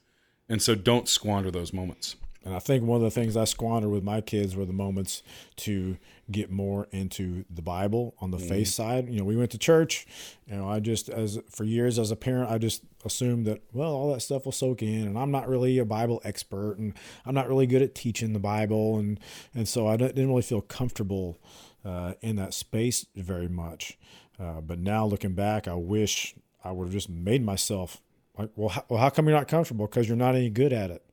And 0.50 0.62
so 0.62 0.76
don't 0.76 1.08
squander 1.08 1.52
those 1.52 1.72
moments. 1.72 2.18
And 2.50 2.56
I 2.56 2.60
think 2.60 2.84
one 2.84 2.95
of 2.95 3.04
the 3.04 3.12
things 3.12 3.38
I 3.38 3.43
squandered 3.43 3.91
with 3.91 4.04
my 4.04 4.22
kids 4.22 4.56
were 4.56 4.66
the 4.66 4.74
moments 4.74 5.22
to 5.58 5.97
get 6.32 6.50
more 6.50 6.88
into 6.89 7.45
the 7.47 7.62
Bible 7.62 8.16
on 8.20 8.32
the 8.32 8.38
mm-hmm. 8.38 8.50
faith 8.50 8.70
side. 8.70 9.08
You 9.08 9.20
know, 9.20 9.24
we 9.24 9.38
went 9.38 9.52
to 9.52 9.60
church. 9.60 10.08
You 10.47 10.56
know, 10.56 10.68
I 10.68 10.80
just 10.80 11.10
as 11.10 11.38
for 11.47 11.64
years 11.64 12.00
as 12.00 12.10
a 12.10 12.16
parent, 12.16 12.50
I 12.50 12.58
just 12.58 12.82
assumed 13.06 13.45
that 13.45 13.62
well, 13.72 13.91
all 13.91 14.12
that 14.14 14.22
stuff 14.22 14.45
will 14.45 14.52
soak 14.52 14.82
in, 14.82 15.06
and 15.06 15.16
I'm 15.16 15.30
not 15.30 15.47
really 15.47 15.78
a 15.78 15.86
Bible 15.86 16.24
expert, 16.24 16.80
and 16.80 16.95
I'm 17.24 17.36
not 17.36 17.47
really 17.47 17.68
good 17.68 17.84
at 17.84 17.93
teaching 17.93 18.34
the 18.34 18.39
Bible, 18.39 18.97
and 18.97 19.20
and 19.54 19.68
so 19.68 19.86
I 19.86 19.95
didn't 19.95 20.28
really 20.28 20.41
feel 20.41 20.62
comfortable 20.62 21.38
uh, 21.86 22.14
in 22.22 22.36
that 22.38 22.56
space 22.56 23.06
very 23.16 23.47
much. 23.47 23.95
Uh, 24.39 24.60
but 24.60 24.80
now 24.80 25.06
looking 25.06 25.36
back, 25.36 25.68
I 25.68 25.76
wish 25.76 26.34
I 26.64 26.72
would 26.72 26.86
have 26.86 26.93
just 26.93 27.10
made 27.10 27.45
myself 27.45 28.02
like, 28.39 28.50
well, 28.56 28.70
how, 28.70 28.86
well, 28.89 29.00
how 29.00 29.12
come 29.12 29.28
you're 29.28 29.38
not 29.38 29.47
comfortable? 29.47 29.86
Because 29.86 30.08
you're 30.08 30.18
not 30.18 30.34
any 30.34 30.50
good 30.50 30.74
at 30.74 30.89
it. 30.89 31.04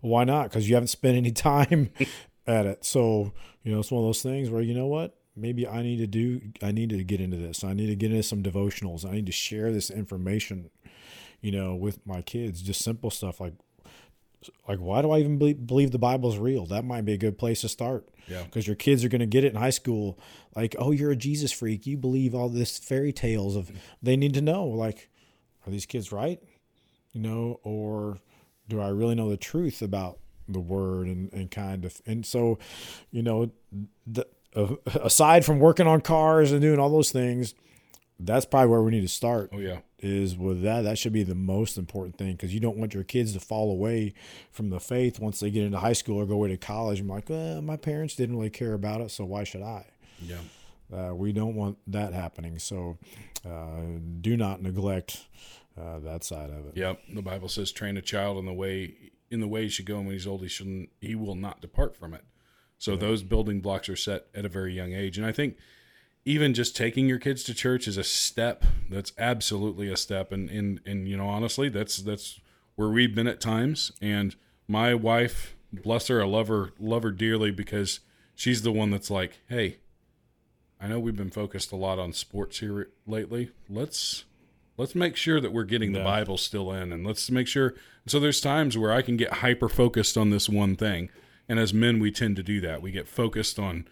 Why 0.00 0.24
not? 0.24 0.44
Because 0.44 0.68
you 0.68 0.74
haven't 0.74 0.88
spent 0.88 1.16
any 1.16 1.30
time 1.32 1.90
at 2.46 2.66
it. 2.66 2.84
So, 2.84 3.32
you 3.62 3.72
know, 3.72 3.80
it's 3.80 3.90
one 3.90 4.02
of 4.02 4.08
those 4.08 4.22
things 4.22 4.50
where, 4.50 4.62
you 4.62 4.74
know 4.74 4.86
what? 4.86 5.16
Maybe 5.36 5.66
I 5.66 5.82
need 5.82 5.98
to 5.98 6.06
do, 6.06 6.40
I 6.62 6.72
need 6.72 6.90
to 6.90 7.02
get 7.04 7.20
into 7.20 7.36
this. 7.36 7.64
I 7.64 7.72
need 7.72 7.86
to 7.86 7.96
get 7.96 8.10
into 8.10 8.22
some 8.22 8.42
devotionals. 8.42 9.08
I 9.08 9.12
need 9.12 9.26
to 9.26 9.32
share 9.32 9.72
this 9.72 9.90
information, 9.90 10.70
you 11.40 11.52
know, 11.52 11.74
with 11.74 12.04
my 12.06 12.20
kids. 12.20 12.60
Just 12.60 12.82
simple 12.82 13.10
stuff 13.10 13.40
like, 13.40 13.54
like 14.68 14.78
why 14.78 15.02
do 15.02 15.10
I 15.10 15.18
even 15.18 15.38
believe 15.38 15.92
the 15.92 15.98
Bible's 15.98 16.38
real? 16.38 16.66
That 16.66 16.84
might 16.84 17.04
be 17.04 17.12
a 17.12 17.18
good 17.18 17.38
place 17.38 17.60
to 17.60 17.68
start. 17.68 18.08
Yeah. 18.26 18.42
Because 18.42 18.66
your 18.66 18.76
kids 18.76 19.04
are 19.04 19.08
going 19.08 19.20
to 19.20 19.26
get 19.26 19.44
it 19.44 19.52
in 19.52 19.56
high 19.56 19.70
school. 19.70 20.18
Like, 20.54 20.74
oh, 20.78 20.92
you're 20.92 21.10
a 21.10 21.16
Jesus 21.16 21.52
freak. 21.52 21.86
You 21.86 21.96
believe 21.96 22.34
all 22.34 22.48
this 22.48 22.78
fairy 22.78 23.12
tales 23.12 23.56
of. 23.56 23.70
They 24.02 24.16
need 24.16 24.34
to 24.34 24.40
know, 24.40 24.64
like, 24.66 25.10
are 25.66 25.70
these 25.70 25.86
kids 25.86 26.12
right? 26.12 26.40
You 27.12 27.20
know, 27.20 27.60
or 27.62 28.18
do 28.70 28.80
I 28.80 28.88
really 28.88 29.14
know 29.14 29.28
the 29.28 29.36
truth 29.36 29.82
about 29.82 30.18
the 30.48 30.60
word 30.60 31.06
and, 31.06 31.32
and 31.32 31.50
kind 31.50 31.84
of 31.84 32.00
and 32.06 32.24
so, 32.24 32.58
you 33.10 33.22
know, 33.22 33.50
the, 34.06 34.26
uh, 34.56 34.74
aside 35.02 35.44
from 35.44 35.58
working 35.58 35.86
on 35.86 36.00
cars 36.00 36.52
and 36.52 36.60
doing 36.60 36.78
all 36.78 36.90
those 36.90 37.12
things, 37.12 37.54
that's 38.18 38.44
probably 38.44 38.68
where 38.68 38.82
we 38.82 38.90
need 38.90 39.02
to 39.02 39.08
start. 39.08 39.50
Oh 39.52 39.58
yeah, 39.58 39.78
is 39.98 40.36
with 40.36 40.62
that. 40.62 40.82
That 40.82 40.98
should 40.98 41.12
be 41.12 41.22
the 41.22 41.34
most 41.34 41.78
important 41.78 42.16
thing 42.16 42.32
because 42.32 42.52
you 42.52 42.60
don't 42.60 42.76
want 42.76 42.94
your 42.94 43.04
kids 43.04 43.32
to 43.34 43.40
fall 43.40 43.70
away 43.70 44.14
from 44.50 44.70
the 44.70 44.80
faith 44.80 45.20
once 45.20 45.40
they 45.40 45.50
get 45.50 45.64
into 45.64 45.78
high 45.78 45.92
school 45.92 46.18
or 46.18 46.26
go 46.26 46.34
away 46.34 46.48
to 46.48 46.56
college. 46.56 47.00
I'm 47.00 47.08
like, 47.08 47.28
well, 47.28 47.62
my 47.62 47.76
parents 47.76 48.14
didn't 48.14 48.36
really 48.36 48.50
care 48.50 48.74
about 48.74 49.00
it, 49.00 49.10
so 49.10 49.24
why 49.24 49.44
should 49.44 49.62
I? 49.62 49.86
Yeah. 50.20 50.36
Uh, 50.92 51.14
we 51.14 51.32
don't 51.32 51.54
want 51.54 51.78
that 51.86 52.12
happening. 52.12 52.58
So 52.58 52.98
uh, 53.46 53.82
do 54.20 54.36
not 54.36 54.60
neglect 54.62 55.26
uh, 55.78 55.98
that 56.00 56.24
side 56.24 56.50
of 56.50 56.66
it. 56.66 56.76
Yep. 56.76 57.00
The 57.14 57.22
Bible 57.22 57.48
says, 57.48 57.72
"Train 57.72 57.96
a 57.96 58.02
child 58.02 58.38
in 58.38 58.46
the 58.46 58.52
way 58.52 58.94
in 59.30 59.40
the 59.40 59.48
way 59.48 59.62
he 59.62 59.68
should 59.68 59.86
go, 59.86 59.98
and 59.98 60.06
when 60.06 60.14
he's 60.14 60.26
old, 60.26 60.42
he 60.42 60.48
shouldn't. 60.48 60.90
He 61.00 61.14
will 61.14 61.34
not 61.34 61.60
depart 61.60 61.96
from 61.96 62.14
it." 62.14 62.24
So 62.78 62.96
those 62.96 63.22
building 63.22 63.60
blocks 63.60 63.90
are 63.90 63.96
set 63.96 64.26
at 64.34 64.46
a 64.46 64.48
very 64.48 64.72
young 64.72 64.94
age, 64.94 65.18
and 65.18 65.26
I 65.26 65.32
think 65.32 65.56
even 66.24 66.54
just 66.54 66.74
taking 66.74 67.08
your 67.08 67.18
kids 67.18 67.42
to 67.44 67.54
church 67.54 67.86
is 67.86 67.96
a 67.96 68.04
step. 68.04 68.64
That's 68.88 69.12
absolutely 69.18 69.92
a 69.92 69.96
step, 69.96 70.32
and 70.32 70.48
and 70.50 70.80
and 70.86 71.08
you 71.08 71.16
know, 71.16 71.28
honestly, 71.28 71.68
that's 71.68 71.98
that's 71.98 72.40
where 72.76 72.88
we've 72.88 73.14
been 73.14 73.26
at 73.26 73.40
times. 73.40 73.92
And 74.00 74.34
my 74.66 74.94
wife, 74.94 75.54
bless 75.72 76.08
her, 76.08 76.22
I 76.22 76.26
love 76.26 76.48
her, 76.48 76.72
love 76.78 77.02
her 77.02 77.10
dearly 77.10 77.50
because 77.50 78.00
she's 78.34 78.62
the 78.62 78.72
one 78.72 78.90
that's 78.90 79.10
like, 79.10 79.40
hey. 79.48 79.78
I 80.82 80.86
know 80.86 80.98
we've 80.98 81.14
been 81.14 81.30
focused 81.30 81.72
a 81.72 81.76
lot 81.76 81.98
on 81.98 82.14
sports 82.14 82.60
here 82.60 82.88
lately. 83.06 83.50
Let's 83.68 84.24
let's 84.80 84.94
make 84.94 85.14
sure 85.14 85.40
that 85.40 85.52
we're 85.52 85.64
getting 85.64 85.92
the 85.92 86.02
Bible 86.02 86.38
still 86.38 86.72
in, 86.72 86.90
and 86.90 87.06
let's 87.06 87.30
make 87.30 87.46
sure. 87.46 87.74
So 88.06 88.18
there's 88.18 88.40
times 88.40 88.78
where 88.78 88.92
I 88.92 89.02
can 89.02 89.18
get 89.18 89.34
hyper 89.34 89.68
focused 89.68 90.16
on 90.16 90.30
this 90.30 90.48
one 90.48 90.74
thing, 90.74 91.10
and 91.48 91.58
as 91.58 91.74
men, 91.74 92.00
we 92.00 92.10
tend 92.10 92.36
to 92.36 92.42
do 92.42 92.60
that. 92.62 92.80
We 92.80 92.90
get 92.90 93.06
focused 93.06 93.58
on 93.58 93.86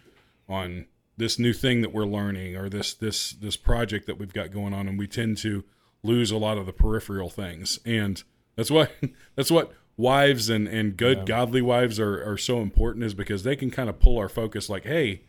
on 0.49 0.87
this 1.15 1.37
new 1.37 1.53
thing 1.53 1.81
that 1.81 1.93
we're 1.93 2.05
learning 2.05 2.55
or 2.55 2.69
this 2.69 2.95
this 2.95 3.33
this 3.33 3.55
project 3.55 4.07
that 4.07 4.17
we've 4.17 4.33
got 4.33 4.51
going 4.51 4.73
on, 4.73 4.87
and 4.87 4.97
we 4.97 5.05
tend 5.07 5.37
to 5.37 5.63
lose 6.01 6.31
a 6.31 6.37
lot 6.37 6.57
of 6.57 6.65
the 6.65 6.73
peripheral 6.73 7.29
things, 7.29 7.79
and 7.85 8.23
that's 8.55 8.71
what 8.71 8.91
that's 9.35 9.51
what 9.51 9.71
wives 9.95 10.49
and 10.49 10.67
and 10.67 10.97
good 10.97 11.19
yeah. 11.19 11.25
godly 11.25 11.61
wives 11.61 11.99
are 11.99 12.23
are 12.27 12.37
so 12.37 12.61
important 12.61 13.05
is 13.05 13.13
because 13.13 13.43
they 13.43 13.55
can 13.55 13.69
kind 13.69 13.89
of 13.89 13.99
pull 13.99 14.17
our 14.17 14.29
focus 14.29 14.69
like 14.69 14.85
hey 14.85 15.21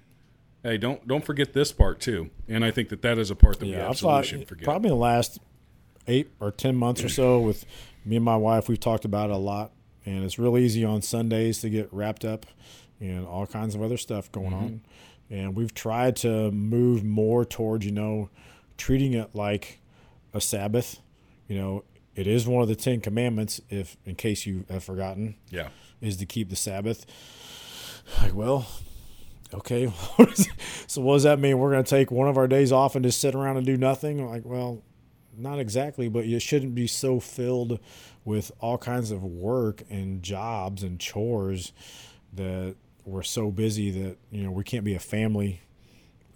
hey 0.62 0.78
don't 0.78 1.08
don't 1.08 1.24
forget 1.24 1.52
this 1.54 1.72
part 1.72 1.98
too 1.98 2.30
and 2.46 2.64
i 2.64 2.70
think 2.70 2.88
that 2.88 3.02
that 3.02 3.18
is 3.18 3.32
a 3.32 3.34
part 3.34 3.58
that 3.58 3.66
yeah, 3.66 3.78
we 3.78 3.82
absolutely 3.82 4.22
should 4.22 4.46
forget 4.46 4.62
probably 4.62 4.88
in 4.88 4.94
the 4.94 5.00
last 5.02 5.40
eight 6.10 6.30
or 6.40 6.50
ten 6.50 6.76
months 6.76 7.02
or 7.02 7.08
so 7.08 7.40
with 7.40 7.64
me 8.04 8.16
and 8.16 8.24
my 8.24 8.36
wife 8.36 8.68
we've 8.68 8.80
talked 8.80 9.04
about 9.04 9.30
it 9.30 9.34
a 9.34 9.38
lot. 9.38 9.72
And 10.04 10.24
it's 10.24 10.38
real 10.38 10.58
easy 10.58 10.84
on 10.84 11.02
sundays 11.02 11.60
to 11.60 11.70
get 11.70 11.88
wrapped 11.92 12.24
up 12.24 12.46
in 13.00 13.24
all 13.24 13.46
kinds 13.46 13.74
of 13.74 13.82
other 13.82 13.96
stuff 13.96 14.32
going 14.32 14.50
mm-hmm. 14.50 14.64
on. 14.64 14.80
And 15.30 15.56
we've 15.56 15.72
tried 15.72 16.16
to 16.16 16.50
move 16.50 17.04
more 17.04 17.44
towards 17.44 17.86
you 17.86 17.92
know 17.92 18.28
treating 18.76 19.14
it 19.14 19.34
like 19.34 19.80
a 20.34 20.40
sabbath. 20.40 21.00
You 21.48 21.58
know 21.58 21.84
it 22.14 22.26
is 22.26 22.46
one 22.46 22.62
of 22.62 22.68
the 22.68 22.76
ten 22.76 23.00
commandments 23.00 23.60
if 23.68 23.96
in 24.04 24.16
case 24.16 24.46
you 24.46 24.64
have 24.68 24.82
forgotten 24.82 25.36
yeah. 25.50 25.68
is 26.00 26.16
to 26.16 26.26
keep 26.26 26.50
the 26.50 26.56
sabbath. 26.56 27.06
Like 28.20 28.34
well 28.34 28.66
okay. 29.54 29.92
So 30.86 31.02
what 31.02 31.14
does 31.14 31.22
that 31.22 31.38
mean? 31.38 31.56
We're 31.56 31.70
going 31.70 31.84
to 31.84 31.88
take 31.88 32.10
one 32.10 32.26
of 32.26 32.36
our 32.36 32.48
days 32.48 32.72
off 32.72 32.96
and 32.96 33.04
just 33.04 33.20
sit 33.20 33.36
around 33.36 33.58
and 33.58 33.64
do 33.64 33.76
nothing? 33.76 34.28
Like 34.28 34.44
well 34.44 34.82
not 35.36 35.58
exactly, 35.58 36.08
but 36.08 36.26
you 36.26 36.38
shouldn't 36.38 36.74
be 36.74 36.86
so 36.86 37.20
filled 37.20 37.80
with 38.24 38.52
all 38.60 38.78
kinds 38.78 39.10
of 39.10 39.22
work 39.22 39.82
and 39.88 40.22
jobs 40.22 40.82
and 40.82 41.00
chores 41.00 41.72
that 42.34 42.76
we're 43.04 43.22
so 43.22 43.50
busy 43.50 43.90
that 43.90 44.16
you 44.30 44.42
know 44.42 44.50
we 44.50 44.62
can't 44.62 44.84
be 44.84 44.94
a 44.94 45.00
family 45.00 45.60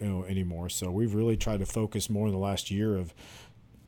you 0.00 0.06
know 0.08 0.24
anymore. 0.24 0.68
So 0.68 0.90
we've 0.90 1.14
really 1.14 1.36
tried 1.36 1.60
to 1.60 1.66
focus 1.66 2.10
more 2.10 2.26
in 2.26 2.32
the 2.32 2.38
last 2.38 2.70
year 2.70 2.96
of 2.96 3.14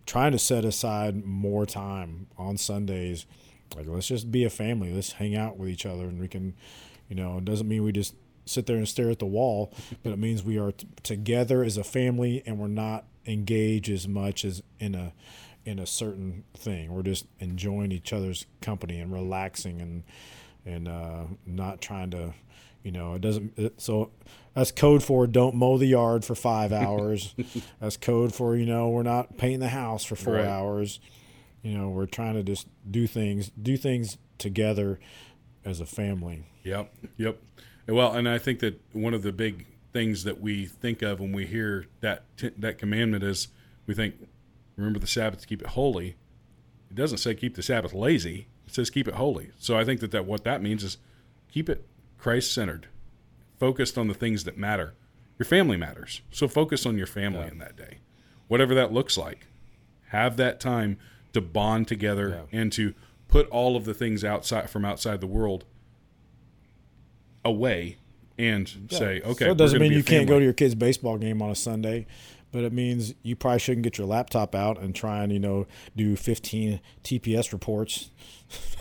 trying 0.06 0.32
to 0.32 0.38
set 0.38 0.64
aside 0.64 1.24
more 1.24 1.66
time 1.66 2.26
on 2.38 2.56
Sundays. 2.56 3.26
Like 3.76 3.86
let's 3.88 4.06
just 4.06 4.30
be 4.30 4.44
a 4.44 4.50
family. 4.50 4.92
Let's 4.92 5.12
hang 5.12 5.34
out 5.36 5.56
with 5.56 5.68
each 5.68 5.86
other, 5.86 6.04
and 6.04 6.20
we 6.20 6.28
can, 6.28 6.54
you 7.08 7.16
know, 7.16 7.38
it 7.38 7.44
doesn't 7.44 7.68
mean 7.68 7.82
we 7.82 7.92
just 7.92 8.14
sit 8.44 8.66
there 8.66 8.76
and 8.76 8.88
stare 8.88 9.10
at 9.10 9.18
the 9.18 9.26
wall, 9.26 9.72
but 10.02 10.12
it 10.12 10.18
means 10.18 10.44
we 10.44 10.58
are 10.58 10.70
t- 10.70 10.86
together 11.02 11.64
as 11.64 11.76
a 11.76 11.82
family 11.82 12.44
and 12.46 12.58
we're 12.58 12.68
not 12.68 13.04
engaged 13.26 13.90
as 13.90 14.06
much 14.06 14.44
as 14.44 14.62
in 14.78 14.94
a 14.94 15.12
in 15.64 15.78
a 15.78 15.86
certain 15.86 16.44
thing. 16.54 16.94
We're 16.94 17.02
just 17.02 17.26
enjoying 17.40 17.92
each 17.92 18.12
other's 18.12 18.46
company 18.60 19.00
and 19.00 19.12
relaxing 19.12 19.80
and 19.80 20.04
and 20.64 20.88
uh, 20.88 21.24
not 21.46 21.80
trying 21.80 22.10
to, 22.10 22.34
you 22.82 22.90
know, 22.90 23.14
it 23.14 23.20
doesn't. 23.20 23.56
It, 23.56 23.80
so 23.80 24.10
that's 24.54 24.72
code 24.72 25.02
for 25.02 25.26
don't 25.26 25.54
mow 25.54 25.78
the 25.78 25.86
yard 25.86 26.24
for 26.24 26.34
five 26.34 26.72
hours. 26.72 27.34
that's 27.80 27.96
code 27.96 28.34
for 28.34 28.56
you 28.56 28.66
know 28.66 28.88
we're 28.88 29.02
not 29.02 29.36
painting 29.36 29.60
the 29.60 29.68
house 29.68 30.04
for 30.04 30.16
four 30.16 30.34
right. 30.34 30.46
hours. 30.46 31.00
You 31.62 31.76
know, 31.76 31.88
we're 31.88 32.06
trying 32.06 32.34
to 32.34 32.42
just 32.42 32.68
do 32.88 33.06
things 33.06 33.50
do 33.60 33.76
things 33.76 34.18
together 34.38 35.00
as 35.64 35.80
a 35.80 35.86
family. 35.86 36.44
Yep. 36.62 36.94
Yep. 37.16 37.42
Well, 37.88 38.12
and 38.12 38.28
I 38.28 38.38
think 38.38 38.60
that 38.60 38.80
one 38.92 39.14
of 39.14 39.22
the 39.22 39.32
big 39.32 39.66
things 39.96 40.24
that 40.24 40.42
we 40.42 40.66
think 40.66 41.00
of 41.00 41.20
when 41.20 41.32
we 41.32 41.46
hear 41.46 41.86
that 42.00 42.24
that 42.58 42.76
commandment 42.76 43.24
is 43.24 43.48
we 43.86 43.94
think 43.94 44.28
remember 44.76 44.98
the 44.98 45.06
Sabbath 45.06 45.40
to 45.40 45.46
keep 45.46 45.62
it 45.62 45.68
holy. 45.68 46.16
It 46.90 46.94
doesn't 46.94 47.16
say 47.16 47.34
keep 47.34 47.54
the 47.54 47.62
Sabbath 47.62 47.94
lazy. 47.94 48.46
It 48.66 48.74
says 48.74 48.90
keep 48.90 49.08
it 49.08 49.14
holy. 49.14 49.52
So 49.58 49.78
I 49.78 49.84
think 49.86 50.00
that, 50.00 50.10
that 50.10 50.26
what 50.26 50.44
that 50.44 50.60
means 50.60 50.84
is 50.84 50.98
keep 51.50 51.70
it 51.70 51.86
Christ 52.18 52.52
centered, 52.52 52.88
focused 53.58 53.96
on 53.96 54.06
the 54.06 54.12
things 54.12 54.44
that 54.44 54.58
matter. 54.58 54.92
Your 55.38 55.46
family 55.46 55.78
matters. 55.78 56.20
So 56.30 56.46
focus 56.46 56.84
on 56.84 56.98
your 56.98 57.06
family 57.06 57.46
yeah. 57.46 57.52
in 57.52 57.58
that 57.58 57.76
day. 57.76 58.00
Whatever 58.48 58.74
that 58.74 58.92
looks 58.92 59.16
like. 59.16 59.46
Have 60.08 60.36
that 60.36 60.60
time 60.60 60.98
to 61.32 61.40
bond 61.40 61.88
together 61.88 62.46
yeah. 62.52 62.60
and 62.60 62.70
to 62.74 62.92
put 63.28 63.48
all 63.48 63.76
of 63.76 63.86
the 63.86 63.94
things 63.94 64.24
outside 64.24 64.68
from 64.68 64.84
outside 64.84 65.22
the 65.22 65.26
world 65.26 65.64
away 67.42 67.96
and 68.38 68.88
yeah. 68.90 68.98
say, 68.98 69.20
okay. 69.22 69.46
So 69.46 69.52
it 69.52 69.58
doesn't 69.58 69.80
mean 69.80 69.92
you 69.92 70.02
can't 70.02 70.28
go 70.28 70.38
to 70.38 70.44
your 70.44 70.54
kid's 70.54 70.74
baseball 70.74 71.18
game 71.18 71.40
on 71.42 71.50
a 71.50 71.54
Sunday, 71.54 72.06
but 72.52 72.64
it 72.64 72.72
means 72.72 73.14
you 73.22 73.36
probably 73.36 73.58
shouldn't 73.58 73.84
get 73.84 73.98
your 73.98 74.06
laptop 74.06 74.54
out 74.54 74.78
and 74.78 74.94
try 74.94 75.22
and 75.22 75.32
you 75.32 75.38
know 75.38 75.66
do 75.96 76.16
15 76.16 76.80
TPS 77.04 77.52
reports 77.52 78.10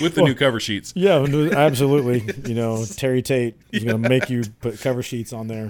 with 0.00 0.14
the 0.14 0.22
well, 0.22 0.26
new 0.26 0.34
cover 0.34 0.60
sheets. 0.60 0.92
Yeah, 0.96 1.18
absolutely. 1.52 2.24
you 2.48 2.54
know, 2.54 2.84
Terry 2.96 3.22
Tate 3.22 3.56
is 3.72 3.82
yeah. 3.82 3.92
going 3.92 4.02
to 4.02 4.08
make 4.08 4.30
you 4.30 4.44
put 4.60 4.80
cover 4.80 5.02
sheets 5.02 5.32
on 5.32 5.46
there. 5.46 5.68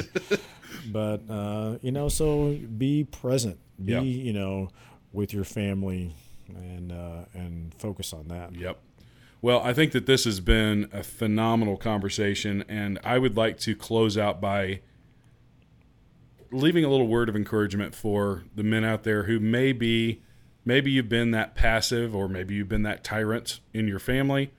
But 0.90 1.22
uh, 1.28 1.78
you 1.82 1.92
know, 1.92 2.08
so 2.08 2.56
be 2.76 3.04
present. 3.04 3.58
Be 3.84 4.00
you 4.00 4.32
know 4.32 4.70
with 5.12 5.32
your 5.32 5.44
family 5.44 6.14
and 6.48 6.92
uh, 6.92 7.24
and 7.34 7.74
focus 7.74 8.12
on 8.12 8.28
that. 8.28 8.54
Yep. 8.54 8.78
Well, 9.46 9.62
I 9.62 9.74
think 9.74 9.92
that 9.92 10.06
this 10.06 10.24
has 10.24 10.40
been 10.40 10.88
a 10.92 11.04
phenomenal 11.04 11.76
conversation, 11.76 12.64
and 12.68 12.98
I 13.04 13.18
would 13.18 13.36
like 13.36 13.60
to 13.60 13.76
close 13.76 14.18
out 14.18 14.40
by 14.40 14.80
leaving 16.50 16.84
a 16.84 16.88
little 16.88 17.06
word 17.06 17.28
of 17.28 17.36
encouragement 17.36 17.94
for 17.94 18.42
the 18.56 18.64
men 18.64 18.84
out 18.84 19.04
there 19.04 19.22
who 19.22 19.38
may 19.38 19.70
be, 19.70 20.20
maybe 20.64 20.90
you've 20.90 21.08
been 21.08 21.30
that 21.30 21.54
passive, 21.54 22.12
or 22.12 22.28
maybe 22.28 22.56
you've 22.56 22.68
been 22.68 22.82
that 22.82 23.04
tyrant 23.04 23.60
in 23.72 23.86
your 23.86 24.00
family, 24.00 24.50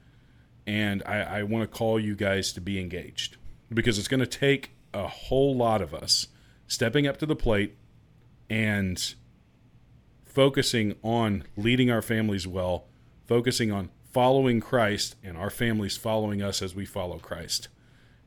and 0.66 1.04
I, 1.06 1.40
I 1.40 1.44
want 1.44 1.70
to 1.70 1.78
call 1.78 2.00
you 2.00 2.16
guys 2.16 2.54
to 2.54 2.62
be 2.62 2.80
engaged 2.80 3.36
because 3.70 4.00
it's 4.00 4.08
going 4.08 4.22
to 4.22 4.26
take 4.26 4.72
a 4.94 5.06
whole 5.06 5.54
lot 5.54 5.82
of 5.82 5.94
us 5.94 6.28
stepping 6.66 7.06
up 7.06 7.18
to 7.18 7.26
the 7.26 7.36
plate 7.36 7.76
and 8.50 9.16
focusing 10.24 10.96
on 11.04 11.44
leading 11.58 11.92
our 11.92 12.02
families 12.02 12.48
well, 12.48 12.86
focusing 13.26 13.70
on 13.70 13.90
following 14.12 14.60
Christ 14.60 15.16
and 15.24 15.38
our 15.38 15.50
families 15.50 15.98
following 15.98 16.42
us 16.42 16.62
as 16.62 16.74
we 16.76 16.86
follow 16.86 17.20
Christ. 17.20 17.68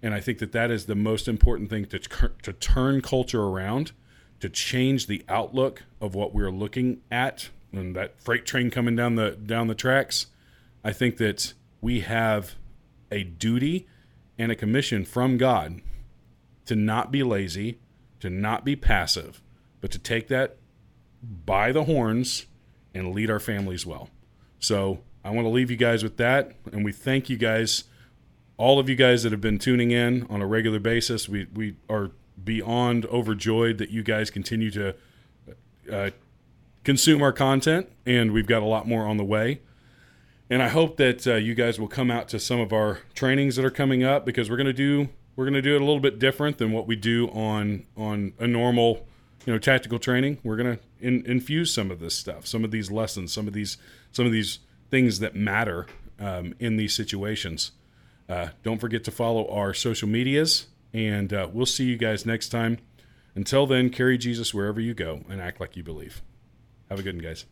And 0.02 0.14
I 0.14 0.20
think 0.20 0.38
that 0.38 0.52
that 0.52 0.70
is 0.70 0.86
the 0.86 0.94
most 0.94 1.28
important 1.28 1.68
thing 1.70 1.84
to, 1.86 1.98
to 1.98 2.52
turn 2.52 3.02
culture 3.02 3.42
around, 3.42 3.92
to 4.40 4.48
change 4.48 5.06
the 5.06 5.22
outlook 5.28 5.82
of 6.00 6.14
what 6.14 6.34
we're 6.34 6.50
looking 6.50 7.02
at 7.10 7.50
and 7.72 7.94
that 7.94 8.20
freight 8.20 8.46
train 8.46 8.70
coming 8.70 8.96
down 8.96 9.14
the 9.14 9.32
down 9.32 9.66
the 9.66 9.74
tracks. 9.74 10.26
I 10.82 10.92
think 10.92 11.18
that 11.18 11.52
we 11.80 12.00
have 12.00 12.54
a 13.10 13.24
duty 13.24 13.86
and 14.38 14.50
a 14.50 14.56
commission 14.56 15.04
from 15.04 15.36
God 15.36 15.80
to 16.66 16.74
not 16.74 17.10
be 17.10 17.22
lazy, 17.22 17.78
to 18.20 18.30
not 18.30 18.64
be 18.64 18.76
passive, 18.76 19.42
but 19.80 19.90
to 19.90 19.98
take 19.98 20.28
that 20.28 20.56
by 21.22 21.72
the 21.72 21.84
horns 21.84 22.46
and 22.94 23.14
lead 23.14 23.30
our 23.30 23.38
families 23.38 23.84
well. 23.84 24.08
So 24.58 25.00
I 25.24 25.30
want 25.30 25.44
to 25.44 25.50
leave 25.50 25.70
you 25.70 25.76
guys 25.76 26.02
with 26.02 26.16
that, 26.16 26.52
and 26.72 26.84
we 26.84 26.92
thank 26.92 27.28
you 27.28 27.36
guys, 27.36 27.84
all 28.56 28.78
of 28.78 28.88
you 28.88 28.96
guys 28.96 29.22
that 29.22 29.32
have 29.32 29.40
been 29.40 29.58
tuning 29.58 29.90
in 29.90 30.26
on 30.30 30.40
a 30.40 30.46
regular 30.46 30.78
basis. 30.78 31.28
We 31.28 31.46
we 31.54 31.76
are 31.88 32.10
beyond 32.42 33.04
overjoyed 33.06 33.78
that 33.78 33.90
you 33.90 34.02
guys 34.02 34.30
continue 34.30 34.70
to 34.70 34.94
uh, 35.92 36.10
consume 36.84 37.22
our 37.22 37.32
content, 37.32 37.88
and 38.06 38.32
we've 38.32 38.46
got 38.46 38.62
a 38.62 38.66
lot 38.66 38.86
more 38.86 39.06
on 39.06 39.16
the 39.16 39.24
way. 39.24 39.60
And 40.48 40.62
I 40.62 40.68
hope 40.68 40.96
that 40.96 41.26
uh, 41.26 41.34
you 41.34 41.54
guys 41.54 41.78
will 41.78 41.88
come 41.88 42.10
out 42.10 42.28
to 42.30 42.40
some 42.40 42.58
of 42.58 42.72
our 42.72 43.00
trainings 43.14 43.56
that 43.56 43.64
are 43.64 43.70
coming 43.70 44.02
up 44.02 44.26
because 44.26 44.50
we're 44.50 44.56
going 44.56 44.66
to 44.66 44.72
do 44.72 45.08
we're 45.36 45.44
going 45.44 45.54
to 45.54 45.62
do 45.62 45.74
it 45.74 45.80
a 45.80 45.84
little 45.84 46.00
bit 46.00 46.18
different 46.18 46.58
than 46.58 46.72
what 46.72 46.86
we 46.86 46.96
do 46.96 47.28
on 47.28 47.86
on 47.96 48.32
a 48.38 48.46
normal 48.46 49.06
you 49.46 49.52
know 49.52 49.58
tactical 49.58 49.98
training. 49.98 50.38
We're 50.42 50.56
going 50.56 50.76
to 50.76 50.82
in, 51.00 51.24
infuse 51.24 51.72
some 51.72 51.90
of 51.90 52.00
this 52.00 52.14
stuff, 52.14 52.46
some 52.46 52.64
of 52.64 52.70
these 52.70 52.90
lessons, 52.90 53.32
some 53.32 53.46
of 53.46 53.52
these 53.52 53.76
some 54.12 54.26
of 54.26 54.32
these 54.32 54.58
things 54.90 55.20
that 55.20 55.34
matter 55.34 55.86
um, 56.18 56.54
in 56.58 56.76
these 56.76 56.94
situations. 56.94 57.72
Uh, 58.28 58.48
don't 58.62 58.78
forget 58.78 59.04
to 59.04 59.10
follow 59.10 59.48
our 59.48 59.74
social 59.74 60.08
medias, 60.08 60.66
and 60.92 61.32
uh, 61.32 61.48
we'll 61.52 61.66
see 61.66 61.84
you 61.84 61.96
guys 61.96 62.24
next 62.24 62.48
time. 62.50 62.78
Until 63.34 63.66
then, 63.66 63.90
carry 63.90 64.18
Jesus 64.18 64.52
wherever 64.52 64.80
you 64.80 64.94
go 64.94 65.24
and 65.28 65.40
act 65.40 65.60
like 65.60 65.76
you 65.76 65.82
believe. 65.82 66.22
Have 66.88 66.98
a 66.98 67.02
good 67.02 67.14
one, 67.14 67.24
guys. 67.24 67.46